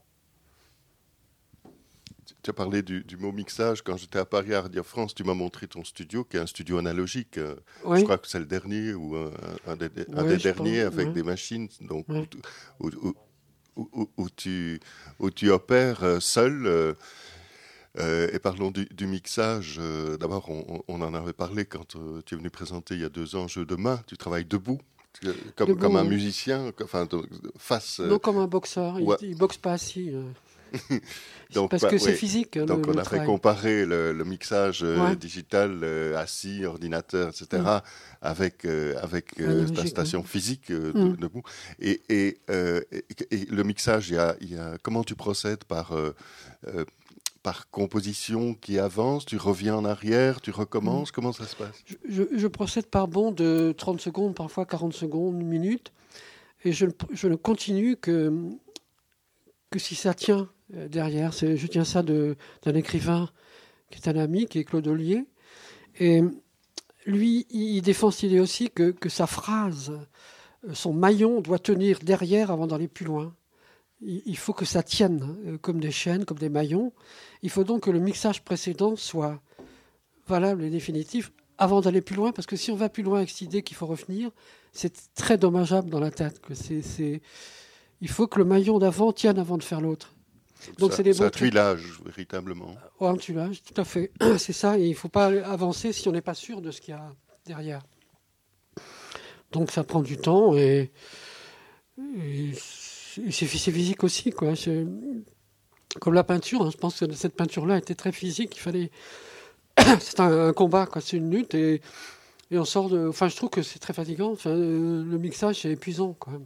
Tu 2.42 2.52
as 2.52 2.54
parlé 2.54 2.82
du, 2.82 3.04
du 3.04 3.18
mot 3.18 3.32
mixage. 3.34 3.82
Quand 3.84 3.98
j'étais 3.98 4.20
à 4.20 4.26
Paris 4.26 4.54
à 4.54 4.62
Radio 4.62 4.82
France, 4.84 5.14
tu 5.14 5.24
m'as 5.26 5.34
montré 5.34 5.68
ton 5.68 5.84
studio, 5.84 6.24
qui 6.24 6.38
est 6.38 6.40
un 6.40 6.46
studio 6.48 6.78
analogique. 6.78 7.38
Euh, 7.38 7.56
Oui. 7.84 8.00
Je 8.00 8.04
crois 8.06 8.18
que 8.18 8.28
c'est 8.30 8.40
le 8.40 8.46
dernier 8.46 8.94
ou 8.94 9.16
un, 9.18 9.32
un 9.68 9.76
des, 9.76 9.88
un 10.14 10.24
Oui, 10.24 10.30
des 10.30 10.40
je 10.40 10.44
derniers 10.44 10.84
pense, 10.86 10.94
avec 10.94 11.08
oui. 11.08 11.14
des 11.14 11.24
machines 11.24 11.68
donc, 11.82 12.06
où, 12.10 12.88
où- 12.88 13.14
où- 13.76 13.90
où- 13.94 14.10
où 14.18 14.30
tu, 14.30 14.80
où 15.20 15.30
tu 15.32 15.50
opères 15.52 16.04
euh, 16.04 16.20
seul. 16.22 16.66
euh, 16.66 18.30
et 18.32 18.40
parlons 18.40 18.72
du, 18.72 18.86
du 18.86 19.08
mixage. 19.08 19.76
euh, 19.80 20.16
D'abord, 20.18 20.50
on, 20.50 20.82
on 20.88 21.02
en 21.02 21.14
avait 21.14 21.34
parlé 21.34 21.66
quand 21.66 21.96
euh, 21.98 22.22
tu 22.26 22.36
es 22.36 22.38
venu 22.38 22.50
présenter 22.50 22.94
il 22.96 23.02
y 23.02 23.06
a 23.06 23.10
deux 23.10 23.36
ans 23.36 23.48
Jeu 23.50 23.66
de 23.66 23.76
main. 23.76 24.00
Tu 24.08 24.16
travailles 24.16 24.46
debout, 24.46 24.80
tu- 25.20 25.28
comme, 25.58 25.70
Debout, 25.70 25.80
comme 25.82 25.96
un 25.98 26.04
musicien, 26.06 26.72
enfin, 26.84 27.08
face. 27.58 28.00
Non 28.00 28.20
comme 28.20 28.38
un 28.38 28.48
boxeur, 28.48 29.00
il- 29.00 29.06
ouais. 29.06 29.18
il, 29.22 29.36
boxe 29.38 29.58
pas 29.58 29.74
assis. 29.74 30.14
Donc, 31.54 31.72
parce 31.72 31.82
bah, 31.84 31.90
que 31.90 31.98
c'est 31.98 32.14
physique, 32.14 32.56
le- 32.56 32.66
Donc, 32.66 32.86
on 32.88 32.98
a 32.98 33.04
fait 33.04 33.24
comparer 33.26 33.86
le, 33.86 34.14
le 34.14 34.24
mixage 34.24 34.84
euh, 34.84 35.00
Ouais. 35.10 35.16
digital 35.16 35.80
euh, 35.84 36.16
assis, 36.18 36.64
ordinateur, 36.66 37.30
etc., 37.30 37.64
Mm. 37.64 37.82
avec, 38.22 38.66
euh, 38.66 38.96
avec 39.02 39.40
euh, 39.40 39.66
la 39.76 39.86
station 39.88 40.24
physique 40.24 40.70
euh, 40.72 40.94
de- 40.94 41.00
Mm. 41.00 41.16
debout. 41.18 41.42
Et, 41.80 42.02
et, 42.10 42.40
et- 42.50 43.06
et 43.32 43.46
le 43.50 43.64
mixage, 43.64 44.10
il 44.10 44.16
y 44.16 44.18
a, 44.20 44.36
il 44.42 44.54
y 44.54 44.58
a- 44.58 44.78
comment 44.84 45.04
tu 45.04 45.16
procèdes 45.16 45.64
par, 45.64 45.94
par 47.42 47.70
composition 47.72 48.54
qui 48.54 48.78
avance 48.80 49.26
Tu 49.26 49.38
reviens 49.38 49.76
en 49.76 49.86
arrière 49.86 50.42
Tu 50.42 50.52
recommences 50.52 51.12
Comment 51.12 51.32
ça 51.32 51.46
se 51.46 51.56
passe? 51.56 51.84
Je, 52.08 52.24
je 52.36 52.48
procède 52.48 52.86
par 52.88 53.08
bond 53.08 53.32
de 53.32 53.74
30 53.78 54.02
secondes, 54.02 54.36
parfois 54.36 54.66
40 54.66 54.94
secondes, 54.94 55.40
une 55.42 55.48
minute, 55.48 55.92
et 56.66 56.74
je 56.74 56.86
ne 57.28 57.36
continue 57.36 57.96
que, 57.96 58.32
que 59.70 59.80
si 59.80 59.96
ça 59.96 60.14
tient 60.14 60.50
euh, 60.76 60.88
derrière. 60.88 61.32
Je 61.32 61.68
tiens 61.68 61.84
ça 61.86 62.04
d'un 62.04 62.74
écrivain 62.76 63.30
qui 63.90 64.00
est 64.00 64.08
un 64.08 64.18
ami, 64.18 64.46
qui 64.46 64.60
est 64.60 64.64
Claude 64.64 64.88
Ollier, 64.88 65.26
et 66.00 66.22
lui, 67.06 67.48
il 67.50 67.82
défend 67.82 68.12
cette 68.12 68.24
idée 68.24 68.40
aussi 68.40 68.70
que, 68.70 69.10
sa 69.10 69.26
phrase, 69.26 69.92
euh, 70.68 70.74
son 70.74 70.94
maillon 70.94 71.42
doit 71.42 71.60
tenir 71.60 72.00
derrière 72.00 72.52
avant 72.52 72.68
d'aller 72.68 72.88
plus 72.88 73.06
loin. 73.06 73.34
Il 74.02 74.38
faut 74.38 74.54
que 74.54 74.64
ça 74.66 74.82
tienne 74.84 75.36
euh, 75.46 75.58
comme 75.58 75.80
des 75.80 75.92
chaînes, 75.92 76.24
comme 76.24 76.38
des 76.38 76.50
maillons. 76.50 76.94
Il 77.42 77.50
faut 77.50 77.64
donc 77.64 77.84
que 77.84 77.92
le 77.92 78.00
mixage 78.00 78.44
précédent 78.44 78.96
soit 78.96 79.42
valable 80.28 80.64
et 80.64 80.70
définitif 80.70 81.32
avant 81.58 81.82
d'aller 81.82 82.02
plus 82.02 82.16
loin, 82.16 82.32
parce 82.32 82.46
que 82.46 82.56
si 82.56 82.72
on 82.72 82.76
va 82.76 82.88
plus 82.88 83.04
loin 83.04 83.18
avec 83.18 83.30
cette 83.30 83.42
idée 83.42 83.64
qu'il 83.64 83.76
faut 83.76 83.88
revenir, 83.88 84.30
c'est 84.72 84.94
très 85.16 85.38
dommageable 85.38 85.90
dans 85.90 86.00
la 86.00 86.12
tête. 86.12 86.40
Que 86.40 86.54
c'est- 86.54 87.22
Il 88.02 88.10
faut 88.10 88.28
que 88.28 88.40
le 88.40 88.46
maillon 88.46 88.80
d'avant 88.80 89.12
tienne 89.12 89.40
avant 89.40 89.58
de 89.58 89.64
faire 89.64 89.82
l'autre. 89.82 90.14
Donc 90.78 90.94
c'est 90.94 91.04
des 91.04 91.22
un 91.22 91.26
bons 91.26 91.30
trucs. 91.30 91.50
tuilage, 91.50 92.02
véritablement. 92.06 92.76
Oh, 93.00 93.08
un 93.08 93.16
tuilage, 93.18 93.64
tout 93.64 93.80
à 93.80 93.86
fait. 93.86 94.12
C'est 94.38 94.54
ça, 94.54 94.78
et 94.78 94.86
il 94.86 94.90
ne 94.90 94.96
faut 94.96 95.08
pas 95.10 95.28
avancer 95.28 95.94
si 95.94 96.08
on 96.10 96.12
n'est 96.12 96.22
pas 96.22 96.34
sûr 96.34 96.62
de 96.62 96.72
ce 96.72 96.82
qu'il 96.82 96.94
y 96.94 96.98
a 96.98 97.14
derrière. 97.46 97.82
Donc 99.52 99.72
ça 99.72 99.84
prend 99.84 100.02
du 100.02 100.18
temps 100.18 100.56
et, 100.56 100.92
et 101.98 102.52
c'est 103.32 103.46
physique 103.48 104.04
aussi. 104.04 104.32
Quoi. 104.32 104.54
Comme 106.00 106.14
la 106.14 106.24
peinture, 106.24 106.62
hein, 106.62 106.70
je 106.72 106.78
pense 106.78 107.00
que 107.00 107.12
cette 107.14 107.36
peinture-là 107.36 107.78
était 107.78 107.96
très 107.96 108.12
physique. 108.12 108.56
Il 108.56 108.60
fallait. 108.60 108.92
c'est 110.00 110.20
un, 110.20 110.50
un 110.50 110.54
combat, 110.54 110.86
quoi. 110.86 111.02
c'est 111.02 111.18
une 111.18 111.32
lutte 111.32 111.56
et, 111.56 111.82
et 112.52 112.60
on 112.60 112.66
sort 112.66 112.90
de. 112.90 113.08
Enfin, 113.08 113.28
je 113.30 113.36
trouve 113.36 113.50
que 113.50 113.64
c'est 113.64 113.80
très 113.80 113.94
fatigant. 113.94 114.32
Enfin, 114.32 114.54
le 114.54 115.18
mixage, 115.18 115.62
c'est 115.62 115.72
épuisant 115.72 116.14
quand 116.20 116.32
même. 116.32 116.46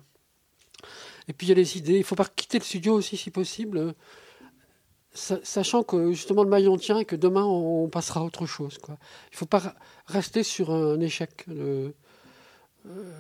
Et 1.28 1.34
puis 1.34 1.48
il 1.48 1.50
y 1.50 1.54
a 1.54 1.56
les 1.56 1.78
idées. 1.78 1.94
Il 1.94 2.00
ne 2.00 2.04
faut 2.04 2.16
pas 2.16 2.26
quitter 2.26 2.60
le 2.60 2.64
studio 2.64 2.94
aussi 2.94 3.18
si 3.18 3.32
possible 3.32 3.96
sa- 5.14 5.40
sachant 5.44 5.84
que 5.84 6.12
justement 6.12 6.44
le 6.44 6.50
maillon 6.50 6.78
tient 6.78 7.00
et 7.00 7.06
que 7.06 7.16
demain 7.16 7.46
on, 7.46 7.88
passera 7.88 8.22
à 8.22 8.24
autre 8.24 8.46
chose. 8.46 8.78
Il 8.88 8.92
ne 8.92 9.38
faut 9.38 9.46
pas 9.46 9.76
rester 10.08 10.44
sur 10.44 10.72
un 10.72 11.00
échec. 11.00 11.46
Le- 11.48 11.94
euh, 12.88 13.12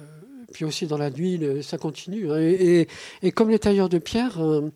puis 0.51 0.65
aussi 0.65 0.88
dans 0.88 0.97
la 0.97 1.09
nuit, 1.09 1.39
ça 1.63 1.77
continue. 1.77 2.31
hein. 2.31 2.38
Et 2.39 3.31
comme 3.31 3.49
les 3.49 3.59
tailleurs 3.59 3.89
de 3.89 3.97
pierre, 3.97 4.41
euh, 4.41 4.69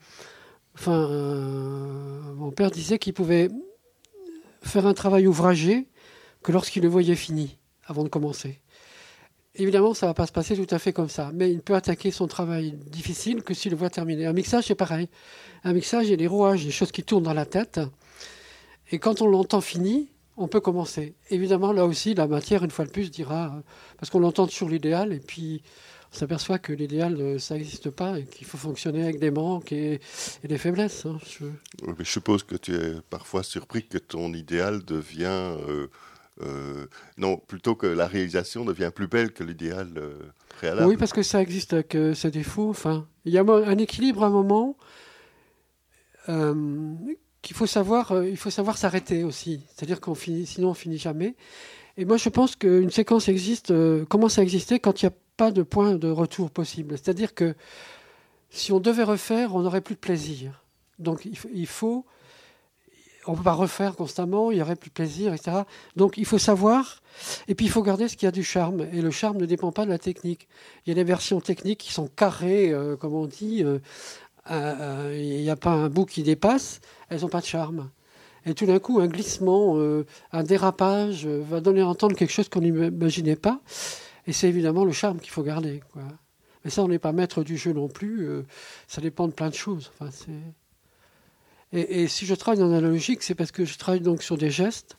enfin, 0.76 1.10
euh, 1.12 2.34
mon 2.36 2.52
père 2.52 2.72
disait 2.72 2.98
qu'il 2.98 3.14
pouvait 3.14 3.50
faire 4.62 4.88
un 4.88 4.94
travail 4.94 5.28
ouvragé 5.28 5.88
que 6.44 6.52
lorsqu'il 6.52 6.84
le 6.84 6.90
voyait 6.90 7.16
fini, 7.16 7.58
avant 7.86 8.04
de 8.04 8.10
commencer. 8.10 8.60
Évidemment, 9.60 9.96
ça 9.96 10.06
ne 10.06 10.10
va 10.12 10.14
pas 10.14 10.28
se 10.28 10.32
passer 10.32 10.56
tout 10.56 10.74
à 10.74 10.78
fait 10.78 10.94
comme 10.94 11.10
ça, 11.10 11.32
mais 11.34 11.50
il 11.50 11.56
ne 11.58 11.62
peut 11.62 11.74
attaquer 11.74 12.12
son 12.12 12.28
travail 12.28 12.78
difficile 12.92 13.42
que 13.42 13.56
s'il 13.56 13.72
le 13.72 13.78
voit 13.78 13.90
terminé. 13.90 14.28
Un 14.28 14.34
mixage, 14.34 14.66
c'est 14.66 14.76
pareil. 14.76 15.10
Un 15.64 15.74
mixage, 15.74 16.06
il 16.06 16.12
y 16.12 16.14
a 16.14 16.18
des 16.18 16.28
rouages, 16.28 16.64
des 16.64 16.72
choses 16.72 16.92
qui 16.92 17.04
tournent 17.04 17.24
dans 17.24 17.34
la 17.34 17.48
tête. 17.48 17.80
Et 18.92 19.00
quand 19.00 19.22
on 19.22 19.28
l'entend 19.28 19.62
fini, 19.62 20.10
on 20.38 20.48
peut 20.48 20.60
commencer. 20.60 21.16
Évidemment, 21.32 21.74
là 21.74 21.86
aussi, 21.86 22.14
la 22.14 22.28
matière, 22.28 22.64
une 22.64 22.70
fois 22.70 22.86
de 22.86 22.92
plus, 22.92 23.10
dira, 23.10 23.64
parce 23.98 24.12
qu'on 24.12 24.20
l'entend 24.20 24.48
sur 24.48 24.70
l'idéal, 24.70 25.12
et 25.12 25.20
puis 25.20 25.64
on 26.14 26.16
s'aperçoit 26.16 26.60
que 26.60 26.72
l'idéal, 26.72 27.20
euh, 27.20 27.40
ça 27.40 27.56
n'existe 27.56 27.90
pas, 27.90 28.20
et 28.20 28.26
qu'il 28.26 28.46
faut 28.46 28.58
fonctionner 28.58 29.02
avec 29.02 29.20
des 29.20 29.32
manques 29.32 29.72
et, 29.72 30.00
des 30.44 30.58
faiblesses. 30.60 31.08
Hein. 31.08 31.18
Je... 31.28 31.46
mais 31.88 31.96
je 32.06 32.12
suppose 32.12 32.44
que 32.44 32.56
tu 32.56 32.76
es 32.76 32.94
parfois 33.10 33.42
surpris 33.42 33.88
que 33.88 33.98
ton 33.98 34.34
idéal 34.34 34.86
devient... 34.86 35.56
Euh, 35.68 35.88
non, 37.18 37.38
plutôt 37.38 37.76
que 37.76 37.88
la 37.88 38.08
réalisation 38.08 38.66
devient 38.66 38.92
plus 38.94 39.08
belle 39.08 39.32
que 39.32 39.44
l'idéal 39.44 39.90
préalable. 40.50 40.88
Oui, 40.88 40.98
parce 40.98 41.14
que 41.14 41.24
ça 41.24 41.42
existe 41.42 41.74
avec 41.74 41.98
ses 42.14 42.32
défauts. 42.32 42.70
Enfin, 42.70 43.08
il 43.26 43.34
y 43.34 43.38
a 43.38 43.44
un 43.44 43.78
équilibre 43.78 44.24
à 44.24 44.28
un 44.28 44.32
moment 44.32 44.78
qu'il 46.28 47.56
faut 47.56 47.68
savoir, 47.68 48.24
il 48.26 48.38
faut 48.38 48.50
savoir 48.50 48.78
s'arrêter 48.78 49.24
aussi. 49.24 49.62
C'est-à-dire 49.74 50.02
qu'on 50.02 50.16
finit, 50.16 50.46
sinon 50.46 50.70
on 50.70 50.74
finit 50.74 50.98
jamais. 50.98 51.36
Et 51.98 52.06
moi, 52.06 52.18
je 52.18 52.30
pense 52.30 52.56
qu'une 52.56 52.92
séquence 52.92 53.28
existe, 53.30 53.74
commence 54.06 54.38
à 54.38 54.44
exister 54.44 54.80
quand 54.80 55.02
il 55.02 55.06
y 55.06 55.08
a 55.08 55.14
pas 55.38 55.52
de 55.52 55.64
point 55.64 55.96
de 55.96 56.10
retour 56.10 56.52
possible. 56.52 56.98
C'est-à-dire 56.98 57.34
que 57.34 57.56
si 58.50 58.72
on 58.72 58.80
devait 58.80 59.04
refaire, 59.04 59.56
on 59.56 59.62
n'aurait 59.62 59.82
plus 59.82 59.96
de 59.96 60.00
plaisir. 60.00 60.64
Donc 61.00 61.26
il 61.26 61.68
faut, 61.68 62.06
on 63.28 63.34
ne 63.34 63.38
peut 63.38 63.44
pas 63.44 63.54
refaire 63.54 63.96
constamment, 63.96 64.52
il 64.52 64.56
n'y 64.56 64.62
aurait 64.62 64.76
plus 64.76 64.90
de 64.90 64.94
plaisir, 64.94 65.34
etc. 65.34 65.58
Donc 65.96 66.18
il 66.18 66.26
faut 66.26 66.38
savoir, 66.38 67.02
et 67.48 67.56
puis 67.56 67.66
il 67.66 67.70
faut 67.70 67.84
garder 67.84 68.08
ce 68.08 68.18
qui 68.18 68.26
a 68.26 68.32
du 68.32 68.44
charme. 68.44 68.88
Et 68.94 69.02
le 69.02 69.12
charme 69.12 69.38
ne 69.38 69.46
dépend 69.46 69.72
pas 69.72 69.86
de 69.86 69.90
la 69.90 69.98
technique. 69.98 70.48
Il 70.86 70.90
y 70.90 70.92
a 70.92 70.96
des 70.96 71.04
versions 71.04 71.42
techniques 71.42 71.80
qui 71.80 71.94
sont 71.94 72.08
carrées, 72.08 72.72
euh, 72.72 72.96
comme 72.96 73.14
on 73.14 73.26
dit, 73.26 73.64
euh, 73.64 73.80
euh, 74.52 75.18
il 75.18 75.42
n'y 75.42 75.50
a 75.50 75.56
pas 75.56 75.72
un 75.72 75.90
bout 75.90 76.06
qui 76.06 76.24
dépasse, 76.24 76.80
elles 77.10 77.22
n'ont 77.22 77.30
pas 77.30 77.42
de 77.42 77.46
charme. 77.46 77.90
Et 78.46 78.54
tout 78.54 78.66
d'un 78.66 78.80
coup, 78.80 79.02
un 79.02 79.08
glissement, 79.08 79.78
un 80.32 80.44
dérapage 80.44 81.28
va 81.28 81.60
donner 81.60 81.82
à 81.82 81.88
entendre 81.88 82.16
quelque 82.16 82.32
chose 82.32 82.48
qu'on 82.48 82.62
n'imaginait 82.62 83.36
pas. 83.36 83.60
Et 84.26 84.32
c'est 84.32 84.48
évidemment 84.48 84.86
le 84.86 84.94
charme 84.94 85.20
qu'il 85.20 85.32
faut 85.32 85.44
garder. 85.44 85.82
Mais 86.64 86.70
ça, 86.70 86.82
on 86.82 86.88
n'est 86.88 86.98
pas 86.98 87.12
maître 87.12 87.44
du 87.44 87.58
jeu 87.58 87.74
non 87.74 87.90
plus. 87.90 88.26
Ça 88.88 89.02
dépend 89.02 89.28
de 89.28 89.34
plein 89.34 89.50
de 89.50 89.54
choses. 89.54 89.92
Enfin, 90.00 90.10
et, 91.74 92.08
si 92.08 92.26
je 92.26 92.34
travaille 92.34 92.64
en 92.64 92.72
analogique, 92.72 93.24
c'est 93.24 93.36
parce 93.36 93.52
que 93.52 93.66
je 93.66 93.78
travaille 93.78 94.02
donc 94.02 94.24
sur 94.24 94.38
des 94.38 94.50
gestes. 94.50 94.98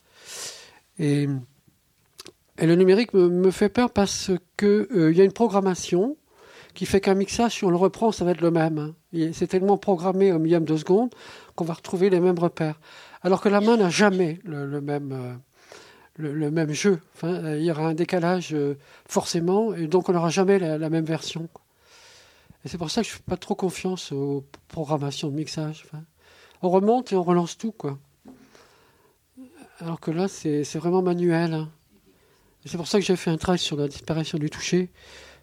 Et, 0.99 1.29
le 2.61 2.75
numérique 2.75 3.15
me, 3.15 3.51
fait 3.51 3.69
peur 3.69 3.91
parce 3.91 4.33
qu'il 4.57 4.69
euh, 4.69 5.13
y 5.13 5.21
a 5.21 5.25
une 5.25 5.33
programmation 5.33 6.17
qui 6.75 6.87
fait 6.87 7.01
qu'un 7.01 7.15
mixage, 7.15 7.55
si 7.55 7.65
on 7.65 7.71
le 7.71 7.77
reprend, 7.77 8.11
ça 8.13 8.25
va 8.25 8.33
être 8.33 8.41
le 8.41 8.51
même. 8.51 8.95
C'est 9.33 9.47
tellement 9.47 9.79
programmé 9.79 10.33
au 10.33 10.39
millième 10.39 10.65
de 10.65 10.77
seconde 10.77 11.11
qu'on 11.55 11.65
va 11.65 11.75
retrouver 11.75 12.11
les 12.11 12.21
mêmes 12.21 12.39
repères. 12.39 12.81
Alors 13.23 13.41
que 13.41 13.49
la 13.49 13.61
main 13.61 13.77
n'a 13.77 13.91
jamais 13.91 14.41
le, 14.45 14.81
même. 14.81 15.13
Euh, 15.13 15.35
le, 16.19 16.51
même 16.51 16.73
jeu. 16.73 17.01
Il 17.23 17.63
y 17.63 17.71
aura 17.71 17.89
un 17.89 17.95
décalage 17.95 18.53
euh, 18.53 18.77
forcément, 19.09 19.75
et 19.75 19.87
donc 19.87 20.09
on 20.09 20.13
n'aura 20.13 20.31
jamais 20.31 20.59
la, 20.59 20.91
même 20.91 21.05
version. 21.05 21.49
Et 22.65 22.69
c'est 22.69 22.79
pour 22.79 22.91
ça 22.91 23.03
que 23.03 23.09
je 23.09 23.13
ne 23.15 23.17
fais 23.17 23.23
pas 23.25 23.37
trop 23.37 23.55
confiance 23.55 24.13
aux 24.13 24.45
programmations 24.67 25.29
de 25.29 25.35
mixage. 25.35 25.85
On 26.63 26.71
remonte 26.71 27.13
et 27.13 27.17
on 27.17 27.23
relance 27.23 27.57
tout, 27.57 27.73
quoi. 27.73 27.99
Alors 29.81 30.01
que 30.01 30.11
là, 30.11 30.27
c'est 30.29 30.65
vraiment 30.77 31.03
manuel. 31.03 31.55
Hein. 31.55 31.71
C'est 32.65 32.77
pour 32.77 32.89
ça 32.89 32.99
que 32.99 33.05
j'ai 33.05 33.17
fait 33.17 33.31
un 33.31 33.37
travail 33.37 33.59
sur 33.59 33.77
la 33.77 33.87
disparition 33.87 34.39
du 34.39 34.51
toucher. 34.51 34.91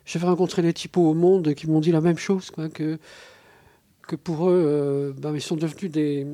J'ai 0.06 0.20
rencontré 0.20 0.62
des 0.62 0.74
typos 0.74 1.10
au 1.10 1.14
monde 1.14 1.54
qui 1.54 1.68
m'ont 1.68 1.80
dit 1.80 1.92
la 1.92 2.02
même 2.02 2.18
chose, 2.18 2.52
que, 2.52 3.00
que 4.08 4.16
pour 4.16 4.50
eux, 4.50 4.64
euh, 4.66 5.14
ben, 5.18 5.34
ils 5.34 5.42
sont 5.42 5.56
devenus 5.56 5.92
des. 5.92 6.28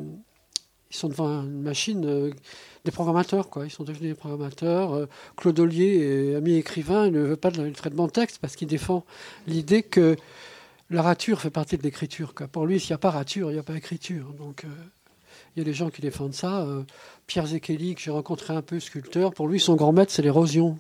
Ils 0.89 0.95
sont 0.95 1.07
devant 1.07 1.43
une 1.43 1.61
machine 1.61 2.33
des 2.83 2.91
programmateurs, 2.91 3.49
quoi. 3.49 3.65
Ils 3.65 3.69
sont 3.69 3.85
devenus 3.85 4.09
des 4.09 4.15
programmateurs. 4.15 4.93
Euh, 4.93 5.05
Claude 5.37 5.57
Ollier, 5.59 6.35
ami 6.35 6.55
écrivain, 6.55 7.09
ne 7.09 7.19
veut 7.21 7.37
pas 7.37 7.51
de 7.51 7.69
traitement 7.69 8.07
de 8.07 8.11
texte 8.11 8.39
parce 8.41 8.57
qu'il 8.57 8.67
défend 8.67 9.05
l'idée 9.47 9.83
que 9.83 10.17
la 10.91 11.01
rature 11.01 11.39
fait 11.39 11.49
partie 11.49 11.77
de 11.77 11.83
l'écriture. 11.83 12.33
Pour 12.51 12.65
lui, 12.65 12.79
s'il 12.79 12.89
n'y 12.89 12.95
a 12.95 12.99
pas 12.99 13.11
rature, 13.11 13.49
il 13.49 13.53
n'y 13.53 13.59
a 13.59 13.63
pas 13.63 13.75
écriture. 13.75 14.33
Donc, 14.33 14.65
euh, 14.65 14.67
il 15.55 15.59
y 15.59 15.61
a 15.61 15.65
des 15.65 15.73
gens 15.73 15.89
qui 15.89 16.01
défendent 16.01 16.33
ça. 16.33 16.61
Euh, 16.61 16.83
Pierre 17.27 17.47
Zekeli, 17.47 17.95
que 17.95 18.01
j'ai 18.01 18.11
rencontré 18.11 18.53
un 18.53 18.61
peu, 18.61 18.79
sculpteur, 18.79 19.33
pour 19.33 19.47
lui, 19.47 19.59
son 19.59 19.75
grand 19.75 19.93
maître, 19.93 20.11
c'est 20.11 20.21
l'érosion. 20.21 20.77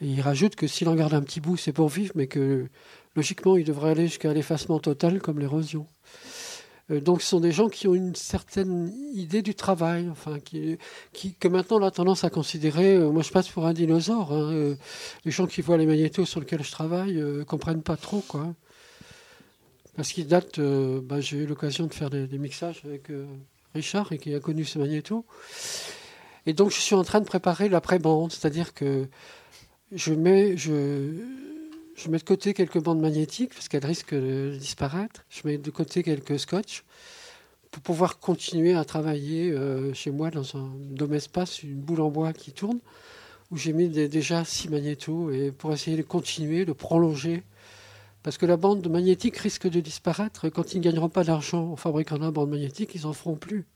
Il 0.00 0.20
rajoute 0.20 0.54
que 0.54 0.66
s'il 0.66 0.88
en 0.88 0.94
garde 0.94 1.14
un 1.14 1.22
petit 1.22 1.40
bout, 1.40 1.56
c'est 1.56 1.72
pour 1.72 1.88
vivre, 1.88 2.12
mais 2.14 2.28
que 2.28 2.68
logiquement, 3.16 3.56
il 3.56 3.64
devrait 3.64 3.90
aller 3.90 4.06
jusqu'à 4.06 4.32
l'effacement 4.32 4.78
total 4.78 5.20
comme 5.20 5.40
l'érosion. 5.40 5.86
Euh, 6.92 7.00
donc 7.00 7.20
ce 7.20 7.30
sont 7.30 7.40
des 7.40 7.50
gens 7.50 7.68
qui 7.68 7.88
ont 7.88 7.94
une 7.94 8.14
certaine 8.14 8.92
idée 9.12 9.42
du 9.42 9.56
travail, 9.56 10.08
enfin, 10.08 10.38
qui, 10.38 10.78
que 11.40 11.48
maintenant 11.48 11.80
on 11.80 11.82
a 11.82 11.90
tendance 11.90 12.22
à 12.22 12.30
considérer, 12.30 12.96
moi 12.98 13.22
je 13.22 13.30
passe 13.30 13.48
pour 13.48 13.66
un 13.66 13.72
dinosaure, 13.72 14.32
hein, 14.32 14.76
les 15.24 15.30
gens 15.32 15.48
qui 15.48 15.62
voient 15.62 15.78
les 15.78 15.86
magnétos 15.86 16.26
sur 16.26 16.38
lesquels 16.38 16.62
je 16.62 16.70
travaille 16.70 17.16
ne 17.16 17.42
comprennent 17.42 17.82
pas 17.82 17.96
trop, 17.96 18.22
quoi. 18.28 18.54
Parce 19.96 20.12
qu'ils 20.12 20.26
datent, 20.26 20.60
bah, 20.60 21.20
j'ai 21.20 21.38
eu 21.38 21.46
l'occasion 21.46 21.86
de 21.86 21.94
faire 21.94 22.10
des, 22.10 22.38
mixages 22.38 22.82
avec 22.84 23.10
Richard 23.74 24.12
et 24.12 24.18
qui 24.18 24.34
a 24.34 24.40
connu 24.40 24.64
ce 24.64 24.78
magnéto. 24.78 25.24
Et 26.46 26.52
donc 26.52 26.70
je 26.70 26.78
suis 26.78 26.94
en 26.94 27.02
train 27.02 27.20
de 27.20 27.26
préparer 27.26 27.68
l'après-bande, 27.68 28.30
c'est-à-dire 28.30 28.72
que 28.72 29.08
je 29.92 30.12
mets, 30.12 30.56
je, 30.56 30.70
mets 32.08 32.18
de 32.18 32.24
côté 32.24 32.54
quelques 32.54 32.80
bandes 32.80 33.00
magnétiques 33.00 33.52
parce 33.54 33.68
qu'elles 33.68 33.86
risquent 33.86 34.14
de 34.14 34.56
disparaître. 34.58 35.24
Je 35.28 35.42
mets 35.44 35.58
de 35.58 35.70
côté 35.70 36.02
quelques 36.02 36.38
scotch 36.38 36.84
pour 37.72 37.82
pouvoir 37.82 38.18
continuer 38.18 38.74
à 38.74 38.84
travailler 38.84 39.50
euh, 39.50 39.92
chez 39.92 40.10
moi 40.10 40.30
dans 40.30 40.56
un 40.56 40.70
dôme 40.90 41.14
espace, 41.14 41.62
une 41.62 41.74
boule 41.74 42.00
en 42.00 42.10
bois 42.10 42.32
qui 42.32 42.52
tourne, 42.52 42.78
où 43.50 43.56
j'ai 43.56 43.72
mis 43.72 43.88
déjà 43.88 44.44
six 44.44 44.68
magnétos 44.68 45.30
et 45.30 45.50
pour 45.50 45.72
essayer 45.72 45.96
de 45.96 46.02
continuer, 46.02 46.64
de 46.64 46.72
prolonger. 46.72 47.42
Parce 48.26 48.38
que 48.38 48.46
la 48.46 48.56
bande 48.56 48.88
magnétique 48.88 49.36
risque 49.36 49.68
de 49.68 49.78
disparaître. 49.78 50.48
Quand 50.48 50.74
ils 50.74 50.78
ne 50.78 50.82
gagneront 50.82 51.08
pas 51.08 51.22
d'argent 51.22 51.70
en 51.70 51.76
fabriquant 51.76 52.18
la 52.18 52.32
bande 52.32 52.50
magnétique, 52.50 52.90
ils 52.96 53.02
n'en 53.02 53.12
feront 53.12 53.36
plus. 53.36 53.66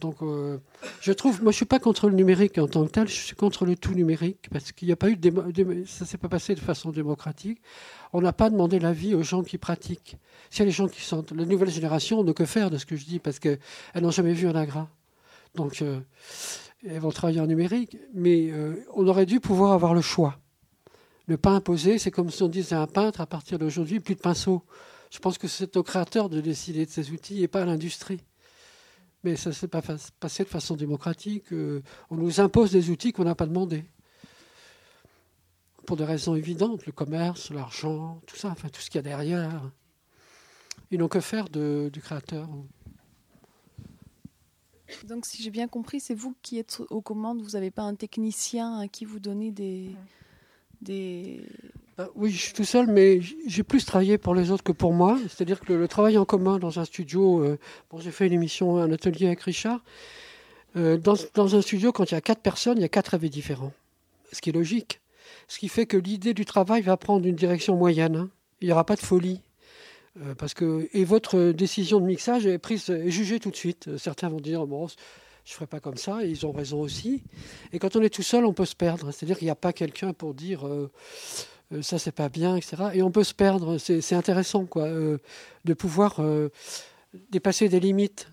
Donc, 0.00 0.22
euh, 0.22 0.56
je 1.02 1.12
trouve, 1.12 1.42
moi, 1.42 1.52
je 1.52 1.56
suis 1.56 1.66
pas 1.66 1.78
contre 1.78 2.08
le 2.08 2.14
numérique 2.14 2.56
en 2.56 2.66
tant 2.66 2.86
que 2.86 2.90
tel, 2.92 3.08
je 3.08 3.12
suis 3.12 3.36
contre 3.36 3.66
le 3.66 3.76
tout 3.76 3.92
numérique 3.92 4.48
parce 4.50 4.72
qu'il 4.72 4.88
n'y 4.88 4.92
a 4.92 4.96
pas 4.96 5.10
eu 5.10 5.16
de, 5.16 5.84
ça 5.86 6.06
s'est 6.06 6.16
pas 6.16 6.30
passé 6.30 6.54
de 6.54 6.60
façon 6.60 6.92
démocratique. 6.92 7.60
On 8.14 8.22
n'a 8.22 8.32
pas 8.32 8.48
demandé 8.48 8.78
l'avis 8.78 9.14
aux 9.14 9.22
gens 9.22 9.42
qui 9.42 9.58
pratiquent. 9.58 10.16
S'il 10.48 10.60
y 10.60 10.62
a 10.62 10.64
les 10.64 10.70
gens 10.70 10.88
qui 10.88 11.02
sont, 11.02 11.22
la 11.34 11.44
nouvelle 11.44 11.68
génération, 11.68 12.24
ne 12.24 12.32
que 12.32 12.46
faire 12.46 12.70
de 12.70 12.78
ce 12.78 12.86
que 12.86 12.96
je 12.96 13.04
dis 13.04 13.18
parce 13.18 13.38
qu'elles 13.38 13.58
n'ont 14.00 14.12
jamais 14.12 14.32
vu 14.32 14.48
un 14.48 14.56
agra. 14.56 14.88
Donc, 15.54 15.82
euh, 15.82 16.00
elles 16.88 17.00
vont 17.00 17.12
travailler 17.12 17.40
en 17.40 17.46
numérique, 17.48 17.98
mais 18.14 18.48
euh, 18.50 18.76
on 18.94 19.06
aurait 19.06 19.26
dû 19.26 19.40
pouvoir 19.40 19.72
avoir 19.72 19.92
le 19.92 20.00
choix. 20.00 20.38
Ne 21.28 21.36
pas 21.36 21.50
imposer, 21.50 21.98
c'est 21.98 22.10
comme 22.10 22.30
si 22.30 22.42
on 22.42 22.48
disait 22.48 22.76
à 22.76 22.82
un 22.82 22.86
peintre 22.86 23.20
à 23.20 23.26
partir 23.26 23.58
d'aujourd'hui, 23.58 24.00
plus 24.00 24.14
de 24.14 24.20
pinceau. 24.20 24.62
Je 25.10 25.18
pense 25.18 25.38
que 25.38 25.48
c'est 25.48 25.76
au 25.76 25.82
créateur 25.82 26.28
de 26.28 26.40
décider 26.40 26.86
de 26.86 26.90
ces 26.90 27.10
outils 27.10 27.42
et 27.42 27.48
pas 27.48 27.62
à 27.62 27.64
l'industrie 27.64 28.20
mais 29.26 29.34
ça 29.34 29.50
ne 29.50 29.54
s'est 29.54 29.66
pas 29.66 29.82
passé 30.20 30.44
de 30.44 30.48
façon 30.48 30.76
démocratique. 30.76 31.52
Euh, 31.52 31.82
on 32.10 32.16
nous 32.16 32.40
impose 32.40 32.70
des 32.70 32.90
outils 32.90 33.12
qu'on 33.12 33.24
n'a 33.24 33.34
pas 33.34 33.46
demandé. 33.46 33.84
Pour 35.84 35.96
des 35.96 36.04
raisons 36.04 36.36
évidentes, 36.36 36.86
le 36.86 36.92
commerce, 36.92 37.50
l'argent, 37.50 38.20
tout 38.26 38.36
ça, 38.36 38.50
enfin 38.50 38.68
tout 38.68 38.80
ce 38.80 38.88
qu'il 38.88 38.98
y 38.98 39.00
a 39.00 39.02
derrière. 39.02 39.68
Ils 40.92 41.00
n'ont 41.00 41.08
que 41.08 41.18
faire 41.18 41.48
de, 41.48 41.90
du 41.92 42.00
créateur. 42.00 42.48
Donc 45.02 45.26
si 45.26 45.42
j'ai 45.42 45.50
bien 45.50 45.66
compris, 45.66 45.98
c'est 45.98 46.14
vous 46.14 46.36
qui 46.42 46.60
êtes 46.60 46.80
aux 46.90 47.02
commandes, 47.02 47.42
vous 47.42 47.50
n'avez 47.50 47.72
pas 47.72 47.82
un 47.82 47.96
technicien 47.96 48.78
à 48.78 48.86
qui 48.86 49.04
vous 49.04 49.18
donnez 49.18 49.50
des... 49.50 49.90
Bah 51.96 52.10
oui, 52.14 52.30
je 52.30 52.36
suis 52.36 52.52
tout 52.52 52.64
seul, 52.64 52.88
mais 52.88 53.20
j'ai 53.46 53.62
plus 53.62 53.84
travaillé 53.86 54.18
pour 54.18 54.34
les 54.34 54.50
autres 54.50 54.62
que 54.62 54.72
pour 54.72 54.92
moi. 54.92 55.18
C'est-à-dire 55.22 55.60
que 55.60 55.72
le, 55.72 55.88
travail 55.88 56.18
en 56.18 56.26
commun 56.26 56.58
dans 56.58 56.78
un 56.78 56.84
studio, 56.84 57.42
euh, 57.42 57.58
bon, 57.90 58.00
j'ai 58.00 58.10
fait 58.10 58.26
une 58.26 58.34
émission, 58.34 58.76
un 58.76 58.92
atelier 58.92 59.26
avec 59.26 59.40
Richard. 59.40 59.80
Euh, 60.76 60.98
dans, 60.98 61.14
dans, 61.34 61.56
un 61.56 61.62
studio, 61.62 61.92
quand 61.92 62.10
il 62.10 62.14
y 62.14 62.18
a 62.18 62.20
quatre 62.20 62.42
personnes, 62.42 62.76
il 62.76 62.82
y 62.82 62.84
a 62.84 62.90
quatre 62.90 63.14
avis 63.14 63.30
différents. 63.30 63.72
Ce 64.32 64.42
qui 64.42 64.50
est 64.50 64.52
logique. 64.52 65.00
Ce 65.48 65.58
qui 65.58 65.68
fait 65.68 65.86
que 65.86 65.96
l'idée 65.96 66.34
du 66.34 66.44
travail 66.44 66.82
va 66.82 66.98
prendre 66.98 67.26
une 67.26 67.36
direction 67.36 67.76
moyenne. 67.76 68.16
Hein. 68.16 68.30
Il 68.60 68.66
n'y 68.66 68.72
aura 68.72 68.84
pas 68.84 68.96
de 68.96 69.00
folie. 69.00 69.40
Euh, 70.20 70.34
parce 70.34 70.52
que, 70.52 70.88
et 70.92 71.04
votre 71.04 71.52
décision 71.52 72.00
de 72.00 72.06
mixage 72.06 72.46
est 72.46 72.58
prise, 72.58 72.90
est 72.90 73.10
jugée 73.10 73.40
tout 73.40 73.50
de 73.50 73.56
suite. 73.56 73.96
Certains 73.96 74.28
vont 74.28 74.40
dire, 74.40 74.66
bon, 74.66 74.86
je 75.46 75.52
ne 75.52 75.54
ferai 75.54 75.66
pas 75.68 75.78
comme 75.80 75.96
ça, 75.96 76.24
et 76.24 76.28
ils 76.28 76.44
ont 76.44 76.50
raison 76.50 76.80
aussi. 76.80 77.22
Et 77.72 77.78
quand 77.78 77.94
on 77.94 78.02
est 78.02 78.10
tout 78.10 78.24
seul, 78.24 78.44
on 78.44 78.52
peut 78.52 78.64
se 78.64 78.74
perdre. 78.74 79.12
C'est-à-dire 79.12 79.38
qu'il 79.38 79.46
n'y 79.46 79.52
a 79.52 79.54
pas 79.54 79.72
quelqu'un 79.72 80.12
pour 80.12 80.34
dire 80.34 80.66
euh, 80.66 80.90
ça 81.82 82.00
c'est 82.00 82.12
pas 82.12 82.28
bien, 82.28 82.56
etc. 82.56 82.76
Et 82.94 83.02
on 83.02 83.12
peut 83.12 83.22
se 83.22 83.32
perdre. 83.32 83.78
C'est 83.78 84.14
intéressant, 84.14 84.66
quoi, 84.66 84.86
euh, 84.86 85.18
de 85.64 85.72
pouvoir 85.72 86.18
euh, 86.18 86.50
dépasser 87.30 87.68
des 87.68 87.78
limites. 87.78 88.28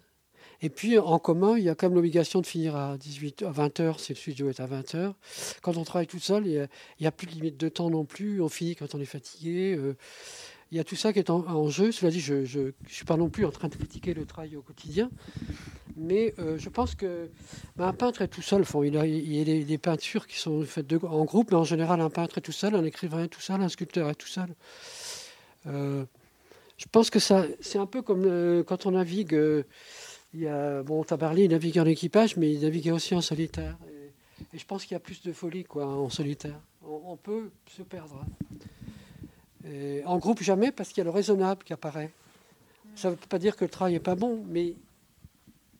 Et 0.61 0.69
puis 0.69 0.97
en 0.97 1.19
commun, 1.19 1.55
il 1.57 1.63
y 1.63 1.69
a 1.69 1.75
quand 1.75 1.87
même 1.87 1.95
l'obligation 1.95 2.41
de 2.41 2.47
finir 2.47 2.75
à 2.75 2.97
18 2.97 3.43
à 3.43 3.51
20 3.51 3.79
heures 3.81 3.99
si 3.99 4.13
le 4.13 4.17
studio 4.17 4.49
est 4.49 4.59
à 4.59 4.65
20 4.65 4.95
heures. 4.95 5.15
Quand 5.61 5.77
on 5.77 5.83
travaille 5.83 6.07
tout 6.07 6.19
seul, 6.19 6.47
il 6.47 6.67
n'y 7.01 7.05
a, 7.05 7.11
plus 7.11 7.27
de 7.27 7.33
limite 7.33 7.57
de 7.57 7.69
temps 7.69 7.89
non 7.89 8.05
plus. 8.05 8.41
On 8.41 8.49
finit 8.49 8.75
quand 8.75 8.95
on 8.95 8.99
est 8.99 9.05
fatigué. 9.05 9.75
Euh, 9.77 9.97
il 10.71 10.77
y 10.77 10.79
a 10.79 10.83
tout 10.83 10.95
ça 10.95 11.13
qui 11.13 11.19
est 11.19 11.29
en, 11.29 11.69
jeu. 11.69 11.91
Cela 11.91 12.11
dit, 12.11 12.21
je 12.21 12.33
ne 12.59 12.71
suis 12.87 13.05
pas 13.05 13.17
non 13.17 13.29
plus 13.29 13.45
en 13.45 13.51
train 13.51 13.67
de 13.67 13.75
critiquer 13.75 14.15
le 14.15 14.25
travail 14.25 14.55
au 14.55 14.63
quotidien. 14.63 15.11
Mais 15.95 16.33
euh, 16.39 16.57
je 16.57 16.69
pense 16.69 16.95
que 16.95 17.29
bah, 17.75 17.87
un 17.87 17.93
peintre 17.93 18.21
est 18.21 18.27
tout 18.27 18.41
seul. 18.41 18.63
il, 18.83 19.33
y 19.33 19.41
a 19.41 19.63
des, 19.63 19.77
peintures 19.77 20.27
qui 20.27 20.39
sont 20.39 20.63
faites 20.63 20.91
en 21.03 21.23
groupe, 21.25 21.51
mais 21.51 21.57
en 21.57 21.63
général, 21.63 22.01
un 22.01 22.09
peintre 22.09 22.39
est 22.39 22.41
tout 22.41 22.51
seul, 22.51 22.75
un 22.75 22.83
écrivain 22.83 23.23
est 23.23 23.27
tout 23.27 23.41
seul, 23.41 23.61
un 23.61 23.69
sculpteur 23.69 24.09
est 24.09 24.15
tout 24.15 24.27
seul. 24.27 24.49
Euh, 25.67 26.03
je 26.77 26.85
pense 26.91 27.09
que 27.09 27.19
ça, 27.19 27.45
c'est 27.61 27.77
un 27.77 27.85
peu 27.85 28.01
comme 28.01 28.25
euh, 28.25 28.63
quand 28.63 28.85
on 28.85 28.91
navigue. 28.91 29.37
il 30.33 30.39
y 30.39 30.47
a, 30.47 30.81
bon, 30.81 31.03
parlé, 31.03 31.43
il 31.43 31.51
navigue 31.51 31.79
en 31.79 31.85
équipage, 31.85 32.37
mais 32.37 32.51
il 32.51 32.61
navigue 32.61 32.91
aussi 32.91 33.13
en 33.13 33.21
solitaire. 33.21 33.77
Et, 34.53 34.57
je 34.57 34.65
pense 34.65 34.83
qu'il 34.85 34.93
y 34.93 34.97
a 34.97 34.99
plus 34.99 35.21
de 35.21 35.31
folie 35.31 35.63
quoi, 35.63 35.85
en 35.85 36.09
solitaire. 36.09 36.59
On, 36.85 37.15
peut 37.15 37.49
se 37.69 37.81
perdre. 37.81 38.25
en 40.05 40.17
groupe, 40.17 40.41
jamais, 40.41 40.71
parce 40.71 40.89
qu'il 40.89 40.97
y 40.97 41.01
a 41.01 41.05
le 41.05 41.11
raisonnable 41.11 41.63
qui 41.63 41.71
apparaît. 41.71 42.11
Ça 42.95 43.09
ne 43.09 43.15
veut 43.15 43.19
pas 43.29 43.39
dire 43.39 43.55
que 43.55 43.63
le 43.63 43.69
travail 43.69 43.93
n'est 43.93 43.99
pas 43.99 44.15
bon, 44.15 44.43
mais 44.47 44.75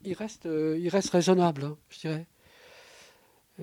il 0.06 0.14
reste, 0.14 0.46
euh, 0.46 0.78
il 0.80 0.90
reste 0.90 1.10
raisonnable, 1.10 1.64
hein, 1.66 1.78
je 1.90 2.00
dirais. 2.00 2.26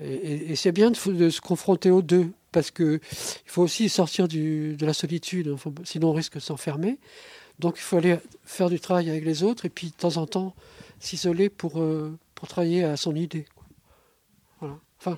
Et, 0.01 0.55
c'est 0.55 0.71
bien 0.71 0.89
de, 0.91 0.95
se 1.29 1.41
confronter 1.41 1.91
aux 1.91 2.01
deux, 2.01 2.31
parce 2.53 2.71
qu'il 2.71 3.01
faut 3.45 3.61
aussi 3.61 3.89
sortir 3.89 4.29
de 4.29 4.85
la 4.85 4.93
solitude, 4.93 5.49
hein, 5.49 5.71
sinon 5.83 6.09
on 6.09 6.13
risque 6.13 6.35
de 6.35 6.39
s'enfermer. 6.39 6.97
Donc 7.59 7.75
il 7.77 7.81
faut 7.81 7.97
aller 7.97 8.17
faire 8.45 8.69
du 8.69 8.79
travail 8.79 9.09
avec 9.09 9.25
les 9.25 9.43
autres, 9.43 9.65
et 9.65 9.69
puis 9.69 9.87
de 9.87 9.95
temps 9.95 10.15
en 10.17 10.27
temps 10.27 10.55
s'isoler 10.99 11.49
pour, 11.49 11.81
euh, 11.81 12.17
pour 12.35 12.47
travailler 12.47 12.85
à 12.85 12.95
son 12.95 13.15
idée. 13.15 13.45
Voilà. 14.59 14.77
Enfin, 14.97 15.17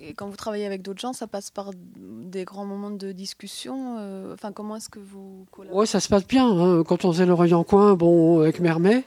et 0.00 0.14
quand 0.14 0.28
vous 0.28 0.36
travaillez 0.36 0.66
avec 0.66 0.82
d'autres 0.82 1.00
gens, 1.00 1.12
ça 1.12 1.26
passe 1.26 1.50
par 1.50 1.70
des 1.74 2.44
grands 2.44 2.66
moments 2.66 2.90
de 2.90 3.12
discussion. 3.12 3.96
Euh, 3.98 4.34
enfin, 4.34 4.52
comment 4.52 4.76
est-ce 4.76 4.88
que 4.88 4.98
vous 4.98 5.46
collaborez? 5.50 5.80
Oui, 5.80 5.86
ça 5.86 6.00
se 6.00 6.08
passe 6.08 6.26
bien. 6.26 6.46
Hein. 6.46 6.84
Quand 6.84 7.04
on 7.04 7.12
faisait 7.12 7.26
le 7.26 7.34
en 7.34 7.64
coin, 7.64 7.94
bon, 7.94 8.40
avec 8.40 8.60
Mermet, 8.60 9.04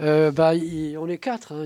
euh, 0.00 0.30
bah, 0.30 0.52
on 0.98 1.08
est 1.08 1.18
quatre. 1.18 1.52
Hein. 1.52 1.64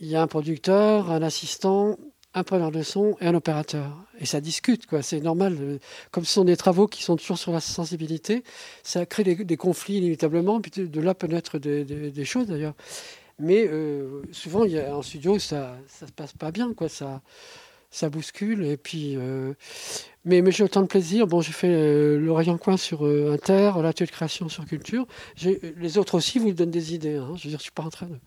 Il, 0.00 0.06
y 0.06 0.16
a, 0.16 0.22
un 0.22 0.26
producteur, 0.26 1.10
un 1.10 1.22
assistant, 1.22 1.98
un 2.34 2.44
preneur 2.44 2.70
de 2.70 2.82
son 2.82 3.16
et 3.20 3.26
un 3.26 3.34
opérateur. 3.34 4.04
Et 4.20 4.26
ça 4.26 4.40
discute, 4.40 4.86
quoi. 4.86 5.02
C'est 5.02 5.20
normal. 5.20 5.56
Euh, 5.60 5.78
comme 6.10 6.24
ce 6.24 6.32
sont 6.32 6.44
des 6.44 6.56
travaux 6.56 6.86
qui 6.86 7.02
sont 7.02 7.16
toujours 7.16 7.38
sur 7.38 7.52
la 7.52 7.60
sensibilité, 7.60 8.44
ça 8.82 9.06
crée 9.06 9.24
des, 9.24 9.56
conflits 9.56 9.98
inévitablement. 9.98 10.60
De, 10.60 11.00
là 11.00 11.14
peut 11.14 11.26
naître 11.26 11.58
des, 11.58 12.24
choses 12.24 12.46
d'ailleurs. 12.46 12.74
Mais 13.38 13.66
euh, 13.68 14.22
souvent, 14.32 14.64
y 14.64 14.78
a, 14.78 14.96
en 14.96 15.02
studio, 15.02 15.38
ça 15.38 15.76
ne 16.02 16.06
se 16.06 16.12
passe 16.12 16.32
pas 16.32 16.50
bien, 16.50 16.72
quoi. 16.74 16.88
Ça, 16.88 17.22
ça 17.90 18.10
bouscule. 18.10 18.64
Et 18.64 18.76
puis, 18.76 19.16
mais, 20.28 20.42
mais 20.42 20.52
j'ai 20.52 20.62
autant 20.62 20.82
de 20.82 20.86
plaisir. 20.86 21.26
Bon, 21.26 21.40
j'ai 21.40 21.52
fait 21.52 21.70
euh, 21.70 22.32
rayon 22.32 22.58
coin 22.58 22.76
sur 22.76 23.06
euh, 23.06 23.32
Inter, 23.32 23.72
l'atelier 23.82 24.06
de 24.06 24.12
création 24.12 24.50
sur 24.50 24.66
culture. 24.66 25.06
Les 25.42 25.96
autres 25.96 26.16
aussi 26.16 26.38
vous 26.38 26.52
donnent 26.52 26.70
des 26.70 26.94
idées. 26.94 27.16
Hein. 27.16 27.32
Je 27.36 27.44
veux 27.44 27.48
dire, 27.48 27.58
je 27.58 27.64
suis 27.64 27.72
pas 27.72 27.82
en 27.82 27.88
train 27.88 28.06
de. 28.06 28.18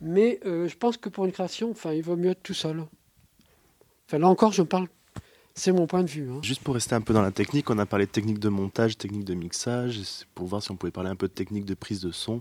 Mais 0.00 0.40
euh, 0.46 0.66
je 0.66 0.76
pense 0.78 0.96
que 0.96 1.10
pour 1.10 1.26
une 1.26 1.32
création, 1.32 1.70
enfin, 1.72 1.92
il 1.92 2.02
vaut 2.02 2.16
mieux 2.16 2.30
être 2.30 2.42
tout 2.42 2.54
seul. 2.54 2.86
Enfin, 4.06 4.18
là 4.18 4.28
encore, 4.28 4.52
je 4.52 4.62
parle. 4.62 4.88
C'est 5.54 5.72
mon 5.72 5.86
point 5.86 6.02
de 6.02 6.08
vue. 6.08 6.30
Hein. 6.30 6.38
Juste 6.42 6.62
pour 6.62 6.72
rester 6.72 6.94
un 6.94 7.02
peu 7.02 7.12
dans 7.12 7.20
la 7.20 7.32
technique, 7.32 7.68
on 7.68 7.78
a 7.78 7.84
parlé 7.84 8.06
de 8.06 8.10
technique 8.10 8.38
de 8.38 8.48
montage, 8.48 8.96
technique 8.96 9.24
de 9.24 9.34
mixage, 9.34 10.00
pour 10.34 10.46
voir 10.46 10.62
si 10.62 10.70
on 10.70 10.76
pouvait 10.76 10.92
parler 10.92 11.10
un 11.10 11.16
peu 11.16 11.28
de 11.28 11.34
technique 11.34 11.66
de 11.66 11.74
prise 11.74 12.00
de 12.00 12.12
son, 12.12 12.40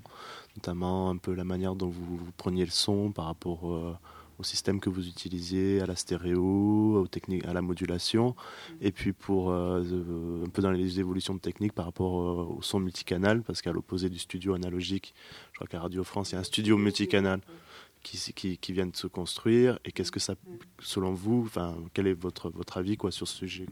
notamment 0.55 1.09
un 1.09 1.17
peu 1.17 1.33
la 1.33 1.43
manière 1.43 1.75
dont 1.75 1.89
vous, 1.89 2.17
preniez 2.37 2.63
le 2.63 2.71
son 2.71 3.11
par 3.11 3.25
rapport 3.25 3.99
au 4.39 4.43
système 4.43 4.79
que 4.79 4.89
vous 4.89 5.07
utilisiez, 5.07 5.81
à 5.81 5.85
la 5.85 5.95
stéréo, 5.95 7.01
aux 7.01 7.07
techniques, 7.07 7.45
à 7.45 7.53
la 7.53 7.61
modulation, 7.61 8.35
et 8.81 8.91
puis 8.91 9.11
pour 9.11 9.51
euh, 9.51 10.43
un 10.45 10.49
peu 10.49 10.61
dans 10.61 10.71
les 10.71 10.99
évolutions 10.99 11.35
de 11.35 11.39
technique 11.39 11.73
par 11.73 11.85
rapport 11.85 12.21
euh, 12.21 12.57
au 12.57 12.61
son 12.61 12.79
multicanal, 12.79 13.41
parce 13.43 13.61
qu'à 13.61 13.73
l'opposé 13.73 14.09
du 14.09 14.17
studio 14.17 14.53
analogique, 14.53 15.13
je 15.51 15.57
crois 15.57 15.67
qu'à 15.67 15.81
Radio 15.81 16.03
France, 16.05 16.31
il 16.31 16.35
y 16.35 16.37
a 16.37 16.39
un 16.39 16.45
studio 16.45 16.77
multicanal 16.77 17.41
qui, 18.01 18.17
qui, 18.33 18.57
qui 18.57 18.71
vient 18.71 18.87
de 18.87 18.95
se 18.95 19.07
construire. 19.07 19.77
Et 19.83 19.91
qu'est-ce 19.91 20.11
que 20.11 20.21
ça, 20.21 20.35
selon 20.81 21.13
vous, 21.13 21.43
enfin, 21.45 21.75
quel 21.93 22.07
est 22.07 22.13
votre, 22.13 22.49
votre 22.49 22.77
avis 22.77 22.95
quoi, 22.95 23.11
sur 23.11 23.27
ce 23.27 23.35
sujet 23.35 23.65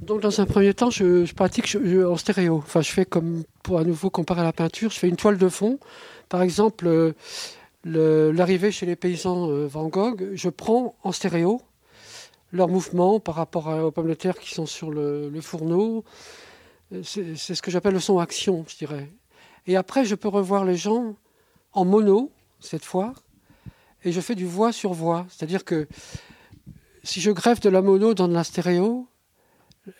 Donc 0.00 0.22
dans 0.22 0.40
un 0.40 0.46
premier 0.46 0.72
temps, 0.72 0.88
je, 0.88 1.30
pratique 1.34 1.76
en 1.76 2.16
stéréo. 2.16 2.56
Enfin, 2.56 2.80
je 2.80 2.90
fais 2.90 3.04
comme 3.04 3.44
pour 3.62 3.78
à 3.78 3.84
nouveau 3.84 4.08
comparer 4.08 4.40
à 4.40 4.44
la 4.44 4.54
peinture, 4.54 4.90
je 4.90 4.98
fais 4.98 5.08
une 5.08 5.16
toile 5.16 5.36
de 5.36 5.48
fond. 5.50 5.78
Par 6.30 6.40
exemple, 6.40 7.14
euh, 7.86 8.32
l'arrivée 8.32 8.72
chez 8.72 8.86
les 8.86 8.96
paysans 8.96 9.48
euh, 9.50 9.66
Van 9.66 9.88
Gogh, 9.88 10.30
je 10.34 10.48
prends 10.48 10.96
en 11.02 11.12
stéréo 11.12 11.60
leurs 12.52 12.68
mouvements 12.68 13.20
par 13.20 13.34
rapport 13.34 13.68
aux 13.68 13.90
pommes 13.90 14.08
de 14.08 14.14
terre 14.14 14.38
qui 14.38 14.54
sont 14.54 14.66
sur 14.66 14.90
le, 14.90 15.30
fourneau. 15.40 16.04
C'est 17.02 17.34
ce 17.36 17.60
que 17.60 17.70
j'appelle 17.70 17.94
le 17.94 18.00
son 18.00 18.18
action, 18.18 18.64
je 18.68 18.76
dirais. 18.76 19.10
Et 19.66 19.76
après, 19.76 20.04
je 20.04 20.14
peux 20.14 20.28
revoir 20.28 20.64
les 20.64 20.76
gens 20.76 21.16
en 21.72 21.84
mono, 21.84 22.30
cette 22.60 22.84
fois, 22.84 23.14
et 24.04 24.12
je 24.12 24.20
fais 24.20 24.36
du 24.36 24.46
voix 24.46 24.72
sur 24.72 24.92
voix. 24.92 25.26
C'est-à-dire 25.28 25.64
que 25.64 25.88
si 27.02 27.20
je 27.20 27.30
greffe 27.30 27.60
de 27.60 27.68
la 27.68 27.82
mono 27.82 28.14
dans 28.14 28.28
de 28.28 28.34
la 28.34 28.44
stéréo, 28.44 29.08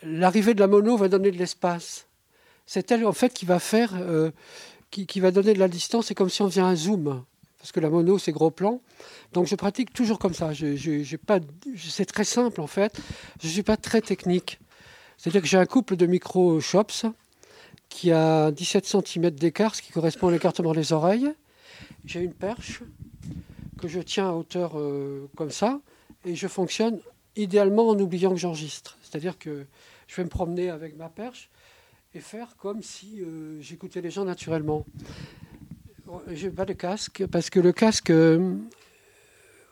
l'arrivée 0.03 0.55
de 0.55 0.61
la 0.61 0.69
mono 0.69 0.97
va 0.97 1.09
donner 1.09 1.31
de 1.31 1.39
l'espace. 1.39 2.07
C'est 2.65 2.91
elle, 2.91 3.07
en 3.07 3.13
fait, 3.13 3.33
qui 3.35 3.45
va 3.45 3.59
faire, 3.59 3.93
euh, 3.95 4.31
qui, 4.91 5.07
qui, 5.07 5.21
va 5.21 5.31
donner 5.31 5.55
de 5.55 5.59
la 5.59 5.69
distance. 5.69 6.07
C'est 6.07 6.15
comme 6.15 6.31
si 6.31 6.43
on 6.43 6.49
faisait 6.49 6.61
un 6.61 6.75
zoom 6.75 7.25
parce 7.67 7.73
que 7.73 7.81
la 7.81 7.91
mono, 7.91 8.17
c'est 8.17 8.31
gros 8.31 8.53
plan. 8.53 8.81
Donc 9.33 9.49
je 9.49 9.57
pratique 9.57 9.93
toujours 9.93 10.21
comme 10.21 10.35
ça. 10.35 10.53
C'est 10.55 12.05
très 12.05 12.23
simple 12.23 12.61
en 12.61 12.69
fait. 12.69 12.97
Je 13.43 13.49
ne 13.49 13.53
suis 13.53 13.65
pas 13.65 13.77
très 13.77 14.01
technique. 14.01 14.61
C'est-à-dire 15.17 15.43
que 15.43 15.49
j'ai 15.49 15.59
un 15.59 15.67
couple 15.67 15.97
de 15.97 16.07
micro 16.07 16.61
shops 16.61 17.07
qui 17.89 18.13
a 18.13 18.53
17 18.53 18.87
cm 18.87 19.31
d'écart, 19.31 19.75
ce 19.75 19.83
qui 19.83 19.91
correspond 19.91 20.29
à 20.29 20.31
l'écartement 20.31 20.75
des 20.75 20.93
oreilles. 20.93 21.29
J'ai 22.05 22.21
une 22.21 22.35
perche 22.35 22.85
que 23.81 23.89
je 23.89 23.99
tiens 23.99 24.29
à 24.29 24.33
hauteur 24.35 24.79
euh, 24.79 25.29
comme 25.37 25.51
ça 25.51 25.81
et 26.25 26.37
je 26.37 26.47
fonctionne 26.47 27.01
idéalement 27.35 27.89
en 27.89 27.99
oubliant 27.99 28.31
que 28.31 28.37
j'enregistre. 28.37 28.97
C'est-à-dire 29.03 29.41
que 29.41 29.67
je 30.07 30.15
vais 30.15 30.23
me 30.23 30.29
promener 30.29 30.71
avec 30.71 30.97
ma 30.97 31.09
perche 31.09 31.51
et 32.15 32.21
faire 32.21 32.57
comme 32.59 32.81
si 32.81 33.23
euh, 33.23 33.61
j'écoutais 33.61 34.03
les 34.03 34.13
gens 34.13 34.25
naturellement. 34.25 34.87
Je 36.29 36.47
n'ai 36.47 36.53
pas 36.53 36.65
de 36.65 36.73
casque 36.73 37.25
parce 37.27 37.51
que 37.51 37.59
le 37.59 37.73
casque 37.73 38.11
euh, 38.11 38.57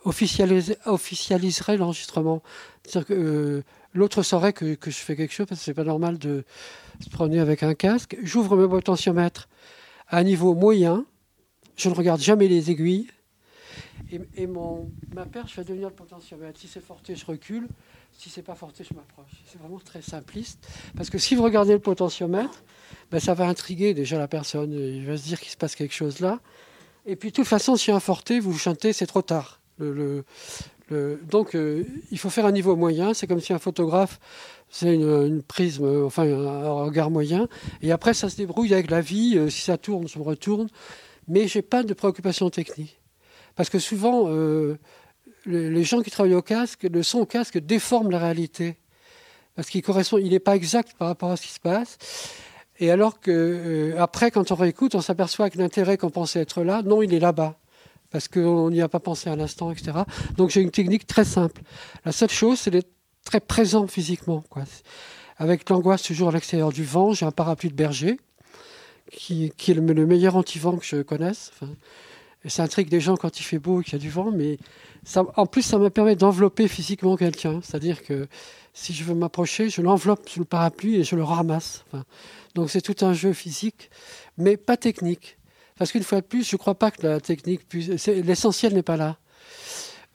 officialiserait 0.05 1.77
l'enregistrement. 1.77 2.43
Euh, 3.11 3.63
l'autre 3.93 4.23
saurait 4.23 4.53
que, 4.53 4.77
je 4.85 4.91
fais 4.91 5.17
quelque 5.17 5.33
chose 5.33 5.47
parce 5.47 5.61
que 5.61 5.65
c'est 5.65 5.75
pas 5.75 5.85
normal 5.85 6.19
de 6.19 6.45
se 7.01 7.09
promener 7.09 7.41
avec 7.41 7.63
un 7.63 7.75
casque. 7.75 8.17
J'ouvre 8.23 8.57
mes 8.57 8.69
potentiomètres 8.69 9.49
à 10.09 10.19
un 10.19 10.25
niveau 10.25 10.55
moyen. 10.55 11.05
Je 11.77 11.89
ne 11.89 11.95
regarde 11.95 12.21
jamais 12.21 12.49
les 12.49 12.71
aiguilles. 12.71 13.09
Et, 14.37 14.47
mon, 14.47 14.91
ma 15.15 15.27
perche 15.27 15.57
va 15.57 15.65
devenir 15.65 15.89
le 15.89 15.95
potentiomètre. 15.95 16.61
Si 16.61 16.69
c'est 16.69 16.85
forté, 16.85 17.17
je 17.17 17.27
recule. 17.27 17.69
Si 18.19 18.31
c'est 18.31 18.43
pas 18.43 18.55
forté, 18.55 18.85
je 18.85 18.95
m'approche. 18.95 19.43
C'est 19.47 19.59
vraiment 19.59 19.79
très 19.79 20.03
simpliste. 20.03 20.67
Parce 20.97 21.11
que 21.11 21.19
si 21.19 21.35
vous 21.35 21.43
regardez 21.43 21.73
le 21.73 21.79
potentiomètre, 21.81 22.63
ben, 23.11 23.21
ça 23.21 23.35
va 23.35 23.47
intriguer 23.47 23.93
déjà 23.95 24.19
la 24.19 24.29
personne. 24.29 24.73
Il 24.73 25.07
va 25.07 25.17
se 25.17 25.25
dire 25.25 25.41
qu'il 25.41 25.51
se 25.51 25.57
passe 25.57 25.75
quelque 25.75 25.95
chose 25.95 26.21
là. 26.21 26.41
Et 27.07 27.17
puis 27.17 27.31
de 27.31 27.35
toute 27.35 27.47
façon, 27.47 27.77
si 27.77 27.91
un 27.91 28.01
forté, 28.01 28.41
vous 28.41 28.57
chantez, 28.57 28.93
c'est 28.93 29.07
trop 29.07 29.23
tard. 29.23 29.61
Donc 29.79 31.55
euh, 31.55 31.85
il 32.11 32.19
faut 32.19 32.31
faire 32.31 32.47
un 32.47 32.53
niveau 32.53 32.77
moyen. 32.77 33.13
C'est 33.15 33.27
comme 33.27 33.41
si 33.41 33.53
un 33.53 33.59
photographe 33.59 34.19
c'est 34.75 34.93
une, 34.93 35.41
prisme, 35.43 36.05
enfin 36.05 36.25
un, 36.25 36.73
regard 36.73 37.09
moyen. 37.09 37.47
Et 37.81 37.93
après, 37.93 38.13
ça 38.13 38.29
se 38.29 38.37
débrouille 38.37 38.75
avec 38.75 38.91
la 38.91 39.01
vie. 39.01 39.35
Euh, 39.37 39.49
si 39.49 39.61
ça 39.61 39.79
tourne, 39.79 40.07
me 40.17 40.23
retourne. 40.23 40.69
Mais 41.29 41.47
j'ai 41.47 41.63
pas 41.63 41.85
de 41.85 41.95
préoccupation 41.95 42.51
technique. 42.51 43.01
Parce 43.55 43.71
que 43.71 43.79
souvent, 43.79 44.25
euh, 44.27 44.77
les 45.47 45.85
gens 45.85 46.03
qui 46.03 46.11
travaillent 46.11 46.35
au 46.35 46.43
casque, 46.43 46.85
le 46.85 47.03
son 47.03 47.21
au 47.21 47.27
casque 47.27 47.59
déforme 47.59 48.11
la 48.11 48.19
réalité. 48.19 48.77
Parce 49.55 49.69
qu'il 49.69 49.83
correspond, 49.83 50.19
il 50.19 50.31
n'est 50.31 50.41
pas 50.41 50.57
exact 50.57 50.95
par 50.99 51.09
rapport 51.09 51.31
à 51.31 51.37
ce 51.37 51.43
qui 51.43 51.53
se 51.53 51.61
passe. 51.61 51.99
Et 52.81 52.91
alors 52.91 53.21
que 53.21 53.31
euh, 53.31 54.03
après, 54.03 54.31
quand 54.31 54.51
on 54.51 54.55
réécoute, 54.57 54.95
on 54.95 55.01
s'aperçoit 55.01 55.49
que 55.51 55.59
l'intérêt 55.59 55.97
qu'on 55.97 56.11
pensait 56.11 56.41
être 56.41 56.63
là, 56.63 56.83
non, 56.83 57.03
il 57.03 57.15
est 57.15 57.21
là-bas, 57.21 57.57
parce 58.11 58.27
qu'on 58.27 58.71
n'y 58.71 58.83
a 58.83 58.89
pas 58.89 58.99
pensé 58.99 59.31
à 59.31 59.37
l'instant, 59.37 59.71
etc. 59.71 59.99
Donc 60.37 60.51
j'ai 60.51 60.61
une 60.61 60.73
technique 60.73 61.07
très 61.07 61.25
simple. 61.25 61.63
La 62.05 62.11
seule 62.11 62.31
chose, 62.31 62.59
c'est 62.59 62.71
d'être 62.71 62.91
très 63.25 63.41
présent 63.41 63.87
physiquement. 63.87 64.43
Quoi. 64.51 64.65
Avec 65.39 65.69
l'angoisse 65.71 66.03
toujours 66.03 66.31
à 66.31 66.33
l'extérieur 66.33 66.73
du 66.73 66.85
vent, 66.85 67.13
j'ai 67.13 67.27
un 67.27 67.31
parapluie 67.31 67.71
de 67.71 67.75
berger, 67.75 68.19
qui, 69.13 69.53
est 69.69 69.75
le, 69.75 70.07
meilleur 70.07 70.35
anti-vent 70.35 70.77
que 70.77 70.85
je 70.85 71.03
connaisse. 71.03 71.53
Ça 72.47 72.63
intrigue 72.63 72.89
des 72.89 73.01
gens 73.01 73.17
quand 73.17 73.41
il 73.41 73.43
fait 73.43 73.59
beau 73.59 73.81
et 73.81 73.85
qu'il 73.85 73.95
y 73.95 73.97
a 73.97 73.99
du 73.99 74.11
vent, 74.11 74.31
mais 74.31 74.59
en 75.37 75.47
plus, 75.47 75.63
ça 75.63 75.79
me 75.79 75.91
permet 75.91 76.17
d'envelopper 76.17 76.69
physiquement 76.69 77.17
quelqu'un. 77.17 77.61
C'est-à-dire 77.63 78.03
que 78.03 78.27
si 78.73 78.93
je 78.93 79.05
veux 79.05 79.15
m'approcher, 79.15 79.71
je 79.71 79.83
l'enveloppe 79.83 80.29
sous 80.29 80.41
le 80.41 80.45
parapluie 80.45 80.97
et 80.97 81.05
je 81.05 81.17
le 81.17 81.23
ramasse. 81.23 81.85
donc 82.55 82.71
c'est 82.71 82.81
tout 82.81 83.05
un 83.05 83.13
jeu 83.13 83.33
physique, 83.33 83.91
mais 84.37 84.57
pas 84.57 84.77
technique. 84.77 85.39
Parce 85.77 85.91
qu'une 85.93 86.03
fois 86.03 86.21
de 86.21 86.27
plus, 86.27 86.49
je 86.49 86.55
ne 86.55 86.59
crois 86.59 86.77
pas 86.77 86.91
que 86.91 87.07
la 87.07 87.21
technique 87.21 87.69
puisse. 87.69 88.07
L'essentiel 88.07 88.75
n'est 88.75 88.83
pas 88.83 88.97
là. 88.97 89.19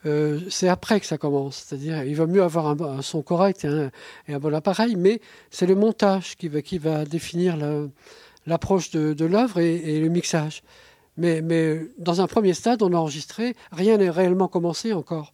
Euh, 0.05 0.39
c'est 0.49 0.69
après 0.69 0.99
que 0.99 1.05
ça 1.05 1.17
commence. 1.17 1.65
C'est-à-dire, 1.67 2.03
il 2.03 2.15
vaut 2.15 2.27
mieux 2.27 2.43
avoir 2.43 2.67
un, 2.67 3.01
son 3.01 3.21
correct 3.21 3.65
et 3.65 4.33
un, 4.33 4.39
bon 4.39 4.53
appareil, 4.53 4.95
mais 4.95 5.19
c'est 5.51 5.65
le 5.65 5.75
montage 5.75 6.35
qui 6.37 6.47
va 6.47 7.05
définir 7.05 7.57
l'approche 8.45 8.91
de, 8.91 9.25
l'œuvre 9.25 9.59
et, 9.59 9.99
le 9.99 10.07
mixage. 10.07 10.63
Mais, 11.19 11.41
mais, 11.41 11.81
dans 11.97 12.21
un 12.21 12.27
premier 12.27 12.53
stade, 12.53 12.81
on 12.81 12.93
a 12.93 12.95
enregistré, 12.95 13.57
rien 13.73 13.97
n'est 13.97 14.09
réellement 14.09 14.47
commencé 14.47 14.93
encore. 14.93 15.33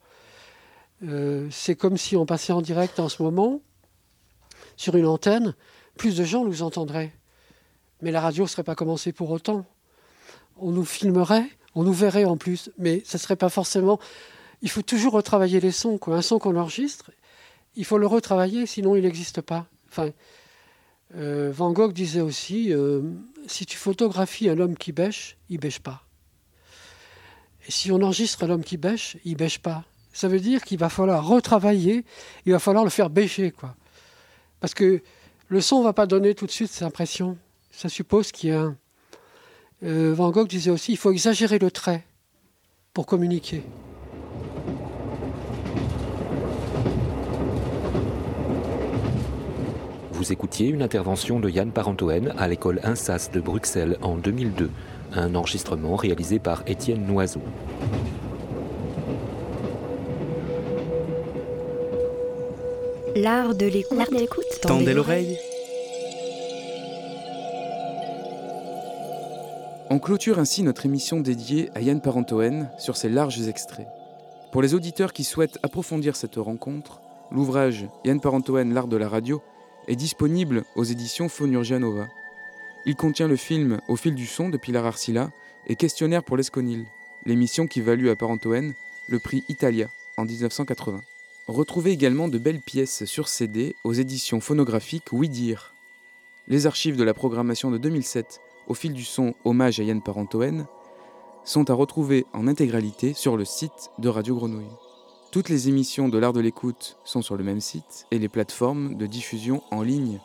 Euh, 1.04 1.48
c'est 1.52 1.76
comme 1.76 1.96
si 1.96 2.16
on 2.16 2.26
passait 2.26 2.54
en 2.54 2.64
direct 2.64 3.00
en 3.00 3.08
ce 3.08 3.22
moment, 3.22 3.62
sur 4.78 4.96
une 4.96 5.06
antenne, 5.06 5.54
plus 5.96 6.18
de 6.18 6.24
gens 6.24 6.44
nous 6.44 6.64
entendraient. 6.64 7.14
Mais 8.02 8.10
la 8.10 8.20
radio 8.20 8.46
ne 8.46 8.50
serait 8.50 8.64
pas 8.64 8.74
commencée 8.74 9.12
pour 9.12 9.30
autant. 9.30 9.64
On 10.58 10.72
nous 10.72 10.86
filmerait, 10.86 11.48
on 11.76 11.84
nous 11.84 11.94
verrait 11.94 12.26
en 12.26 12.36
plus, 12.36 12.72
mais 12.80 13.04
ce 13.06 13.18
ne 13.18 13.22
serait 13.22 13.36
pas 13.36 13.50
forcément. 13.50 14.00
Il 14.64 14.72
faut 14.72 14.82
toujours 14.82 15.14
retravailler 15.14 15.60
les 15.60 15.72
sons. 15.72 16.00
Un 16.08 16.24
son 16.24 16.40
qu'on 16.40 16.56
enregistre, 16.56 17.12
il 17.76 17.86
faut 17.86 18.00
le 18.00 18.08
retravailler, 18.08 18.66
sinon 18.66 18.96
il 18.96 19.04
n'existe 19.04 19.42
pas. 19.42 19.68
Euh, 21.18 21.52
Van 21.54 21.72
Gogh 21.72 21.94
disait 21.94 22.22
aussi 22.22 22.74
euh, 22.74 23.02
si 23.48 23.66
tu 23.66 23.78
photographies 23.78 24.50
un 24.50 24.60
homme 24.60 24.76
qui 24.76 24.92
bêche, 24.92 25.38
il 25.50 25.60
bêche 25.60 25.80
pas. 25.80 26.04
Et 27.68 27.72
si 27.72 27.92
on 27.92 28.02
enregistre 28.02 28.44
un 28.44 28.50
homme 28.50 28.64
qui 28.64 28.78
bêche, 28.78 29.18
il 29.26 29.36
bêche 29.36 29.60
pas. 29.60 29.86
Ça 30.14 30.28
veut 30.28 30.40
dire 30.40 30.64
qu'il 30.64 30.78
va 30.78 30.90
falloir 30.90 31.26
retravailler, 31.26 32.06
il 32.46 32.52
va 32.52 32.60
falloir 32.60 32.84
le 32.84 32.90
faire 32.90 33.10
bêcher, 33.10 33.52
quoi. 33.52 33.76
Parce 34.60 34.74
que 34.74 35.02
le 35.48 35.62
son 35.62 35.80
ne 35.80 35.84
va 35.84 35.94
pas 35.94 36.06
donner 36.06 36.36
tout 36.36 36.46
de 36.46 36.52
suite 36.52 36.72
cette 36.72 36.84
impression. 36.84 37.38
Ça 37.72 37.90
suppose 37.90 38.32
qu'il 38.32 38.50
y 38.50 38.54
a 38.54 38.62
un. 38.62 38.78
Euh, 39.84 40.14
Van 40.16 40.32
Gogh 40.32 40.48
disait 40.48 40.72
aussi 40.72 40.94
il 40.94 40.98
faut 40.98 41.12
exagérer 41.12 41.60
le 41.60 41.70
trait 41.70 42.06
pour 42.94 43.06
communiquer. 43.06 43.64
Vous 50.16 50.32
écoutiez 50.32 50.70
une 50.70 50.82
intervention 50.82 51.42
de 51.42 51.50
Yann 51.50 51.72
Parentoen 51.74 52.34
à 52.38 52.48
l'école 52.48 52.80
INSAS 52.86 53.32
de 53.34 53.42
Bruxelles 53.42 53.98
en 54.02 54.16
2002, 54.16 54.70
un 55.12 55.36
enregistrement 55.36 55.98
réalisé 55.98 56.40
par 56.40 56.64
Étienne 56.68 57.06
Noiseau. 57.06 57.42
L'art 63.18 63.56
de 63.56 63.66
l'écoute. 63.66 64.46
Tendez 64.62 64.94
l'oreille. 64.94 65.38
On 69.90 70.00
clôture 70.00 70.40
ainsi 70.40 70.64
notre 70.64 70.86
émission 70.86 71.20
dédiée 71.20 71.70
à 71.76 71.82
Yann 71.82 72.00
Parentoen 72.00 72.70
sur 72.78 72.96
ses 72.96 73.10
larges 73.10 73.50
extraits. 73.50 73.88
Pour 74.54 74.62
les 74.62 74.74
auditeurs 74.74 75.12
qui 75.12 75.26
souhaitent 75.26 75.60
approfondir 75.62 76.16
cette 76.16 76.38
rencontre, 76.38 77.02
l'ouvrage 77.32 77.86
Yann 78.06 78.22
Parentoen, 78.22 78.74
l'art 78.74 78.88
de 78.88 78.96
la 78.96 79.10
radio 79.10 79.42
est 79.88 79.96
disponible 79.96 80.64
aux 80.76 80.84
éditions 80.84 81.30
Phonurgia 81.30 81.80
Il 82.86 82.96
contient 82.96 83.28
le 83.28 83.36
film 83.36 83.80
Au 83.88 83.96
fil 83.96 84.16
du 84.16 84.26
son 84.26 84.50
de 84.50 84.58
Pilar 84.58 84.86
Arcila 84.86 85.32
et 85.68 85.76
Questionnaire 85.76 86.24
pour 86.24 86.38
l'Esconil, 86.38 86.86
l'émission 87.26 87.68
qui 87.68 87.82
valut 87.82 88.10
à 88.10 88.16
Parentoen 88.16 88.74
le 89.08 89.20
prix 89.20 89.44
Italia 89.50 89.90
en 90.18 90.26
1980. 90.26 91.02
Retrouvez 91.48 91.92
également 91.92 92.28
de 92.28 92.38
belles 92.38 92.62
pièces 92.62 93.06
sur 93.06 93.28
CD 93.28 93.76
aux 93.84 93.94
éditions 93.94 94.40
phonographiques 94.40 95.12
Oui 95.12 95.30
Dire. 95.30 95.74
Les 96.48 96.68
archives 96.68 96.98
de 96.98 97.04
la 97.04 97.14
programmation 97.14 97.72
de 97.72 97.78
2007 97.78 98.42
au 98.68 98.74
fil 98.74 98.94
du 98.94 99.04
son 99.04 99.36
Hommage 99.44 99.80
à 99.80 99.84
Yann 99.84 100.02
Parentoen 100.02 100.66
sont 101.44 101.70
à 101.70 101.74
retrouver 101.74 102.26
en 102.34 102.48
intégralité 102.48 103.14
sur 103.14 103.38
le 103.38 103.46
site 103.46 103.92
de 104.00 104.10
Radio 104.10 104.36
Grenouille. 104.36 104.66
Toutes 105.32 105.50
les 105.50 105.68
émissions 105.68 106.08
de 106.08 106.18
l'art 106.18 106.34
de 106.34 106.40
l'écoute 106.40 106.98
sont 107.04 107.22
sur 107.22 107.36
le 107.36 107.44
même 107.44 107.60
site 107.60 108.06
et 108.12 108.20
les 108.20 108.30
plateformes 108.30 108.96
de 108.96 109.06
diffusion 109.06 109.62
en 109.72 109.82
ligne. 109.82 110.20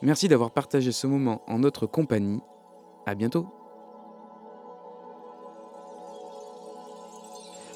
Merci 0.00 0.26
d'avoir 0.26 0.50
partagé 0.50 0.90
ce 0.90 1.06
moment 1.06 1.42
en 1.46 1.58
notre 1.58 1.86
compagnie. 1.86 2.40
À 3.06 3.14
bientôt. 3.14 3.46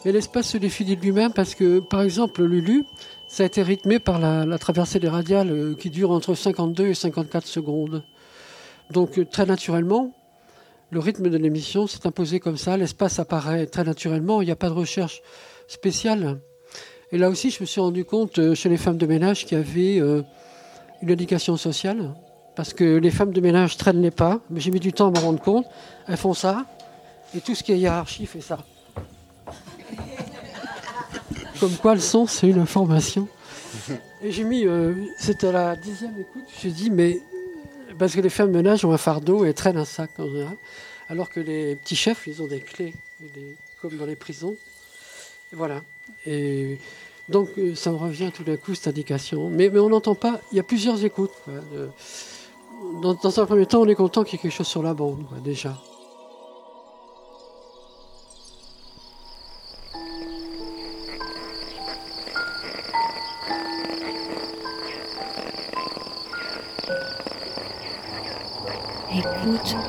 Mais 0.05 0.12
l'espace 0.12 0.51
se 0.51 0.59
définit 0.59 0.94
de 0.94 1.01
lui-même 1.01 1.32
parce 1.32 1.56
que, 1.56 1.81
par 1.81 2.01
exemple, 2.02 2.44
Lulu, 2.44 2.85
ça 3.28 3.43
a 3.43 3.47
été 3.47 3.62
rythmé 3.62 3.98
par 3.98 4.20
la, 4.20 4.59
traversée 4.59 5.01
des 5.01 5.09
radiales 5.09 5.51
euh, 5.51 5.74
qui 5.74 5.90
dure 5.90 6.12
entre 6.12 6.35
52 6.35 6.86
et 6.86 6.94
54 6.94 7.44
secondes. 7.44 8.05
Donc, 8.93 9.18
euh, 9.18 9.24
très 9.24 9.47
naturellement, 9.47 10.12
le 10.90 11.01
rythme 11.01 11.28
de 11.28 11.36
l'émission 11.36 11.89
s'est 11.89 12.06
imposé 12.06 12.39
comme 12.39 12.56
ça. 12.56 12.77
L'espace 12.77 13.18
apparaît 13.18 13.66
très 13.66 13.82
naturellement. 13.82 14.43
Il 14.43 14.44
n'y 14.44 14.52
a 14.52 14.56
pas 14.56 14.68
de 14.68 14.74
recherche 14.74 15.23
spéciale. 15.66 16.40
Et 17.12 17.18
là 17.18 17.30
aussi, 17.30 17.51
je 17.51 17.60
me 17.60 17.66
suis 17.66 17.80
rendu 17.80 18.05
compte 18.05 18.38
euh, 18.38 18.55
chez 18.55 18.68
les 18.68 18.76
femmes 18.76 18.98
de 18.98 19.06
ménage 19.06 19.47
qu'il 19.47 19.59
y 19.59 19.60
avait 19.60 20.24
une 21.02 21.10
éducation 21.10 21.56
sociale. 21.56 22.14
Parce 22.55 22.72
que 22.72 22.97
les 22.97 23.10
femmes 23.10 23.32
de 23.32 23.40
ménage 23.40 23.76
traînent 23.76 24.02
les 24.02 24.10
pas. 24.10 24.40
Mais 24.51 24.60
j'ai 24.60 24.70
mis 24.70 24.80
du 24.80 24.93
temps 24.93 25.09
à 25.09 25.10
me 25.10 25.18
rendre 25.18 25.40
compte. 25.40 25.66
Elles 26.09 26.16
font 26.16 26.34
ça. 26.34 26.66
Et 27.34 27.40
tout 27.40 27.55
ce 27.55 27.62
qui 27.62 27.72
est 27.72 27.78
hiérarchie 27.78 28.26
fait 28.26 28.40
ça. 28.40 28.59
Comme 31.60 31.76
quoi 31.76 31.94
le 31.94 32.01
son, 32.01 32.26
c'est 32.26 32.48
une 32.48 32.59
information. 32.59 33.28
Et 34.22 34.32
j'ai 34.32 34.44
mis, 34.44 34.66
euh, 34.66 34.94
c'était 35.18 35.52
la 35.52 35.76
dixième 35.76 36.18
écoute, 36.18 36.44
j'ai 36.60 36.70
dit, 36.70 36.90
mais 36.90 37.20
parce 37.98 38.14
que 38.14 38.20
les 38.20 38.30
femmes 38.30 38.51
ménage 38.51 38.84
ont 38.84 38.93
un 38.93 38.98
fardeau 38.98 39.44
et 39.44 39.55
traînent 39.55 39.76
un 39.76 39.84
sac 39.84 40.10
en 40.18 40.26
général, 40.26 40.56
alors 41.09 41.28
que 41.28 41.40
les 41.40 41.76
petits 41.76 41.97
chefs, 41.97 42.26
ils 42.26 42.43
ont 42.43 42.47
des 42.47 42.60
clés, 42.60 42.94
comme 43.80 43.97
dans 43.97 44.06
les 44.06 44.16
prisons. 44.16 44.56
Voilà. 45.56 45.80
Et 46.26 46.78
donc 47.30 47.48
euh, 47.56 47.74
ça 47.74 47.90
me 47.90 47.96
revient 47.96 48.30
tout 48.32 48.44
d'un 48.44 48.56
coup, 48.56 48.74
cette 48.74 48.88
indication. 48.88 49.48
Mais, 49.48 49.70
mais 49.70 49.80
on 49.80 49.88
n'entend 49.88 50.14
pas, 50.14 50.38
il 50.52 50.56
y 50.56 50.60
a 50.60 50.62
plusieurs 50.62 51.02
écoutes. 51.02 51.32
dans, 53.02 53.40
un 53.40 53.46
premier 53.46 53.66
temps, 53.66 53.80
on 53.80 53.88
est 53.88 53.94
content 53.94 54.22
qu'il 54.22 54.34
y 54.34 54.36
ait 54.36 54.42
quelque 54.42 54.52
chose 54.52 54.66
sur 54.66 54.82
la 54.82 54.92
bande, 54.92 55.24
déjà. 55.42 55.76
Écoute. 69.10 69.85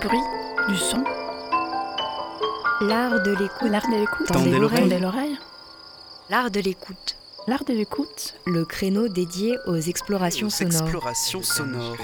Des 0.00 0.06
bruits, 0.06 0.18
du 0.68 0.76
son. 0.76 1.02
L'art 2.80 3.22
de 3.22 3.32
l'écoute. 3.32 3.70
L'art 3.70 3.86
de 3.88 4.00
l'écoute. 4.00 4.26
Tendez 4.28 4.58
l'oreille. 4.58 5.38
L'art 6.30 6.50
de 6.50 6.60
l'écoute. 6.60 7.16
L'art 7.46 7.64
de 7.64 7.72
l'écoute. 7.72 8.36
Le 8.46 8.64
créneau 8.64 9.08
dédié 9.08 9.56
aux 9.66 9.76
explorations 9.76 10.48
sonores. 10.48 10.82
Explorations 10.82 11.42
sonores. 11.42 11.96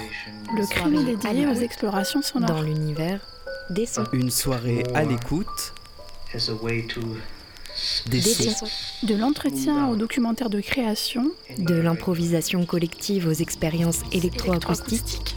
Le 0.55 0.67
créneau 0.67 1.03
dédié 1.03 1.47
aux 1.47 1.53
explorations 1.53 2.21
sonores. 2.21 2.57
Dans 2.57 2.61
l'univers 2.61 3.21
des 3.69 3.85
sons. 3.85 4.03
Une 4.11 4.31
soirée 4.31 4.83
à 4.93 5.03
l'écoute. 5.03 5.73
Des 8.07 8.21
sons. 8.21 8.65
De 9.03 9.15
l'entretien 9.15 9.87
au 9.87 9.95
documentaire 9.95 10.49
de 10.49 10.59
création. 10.59 11.31
De 11.57 11.75
l'improvisation 11.75 12.65
collective 12.65 13.27
aux 13.27 13.33
expériences 13.33 14.01
électroacoustiques. 14.11 15.36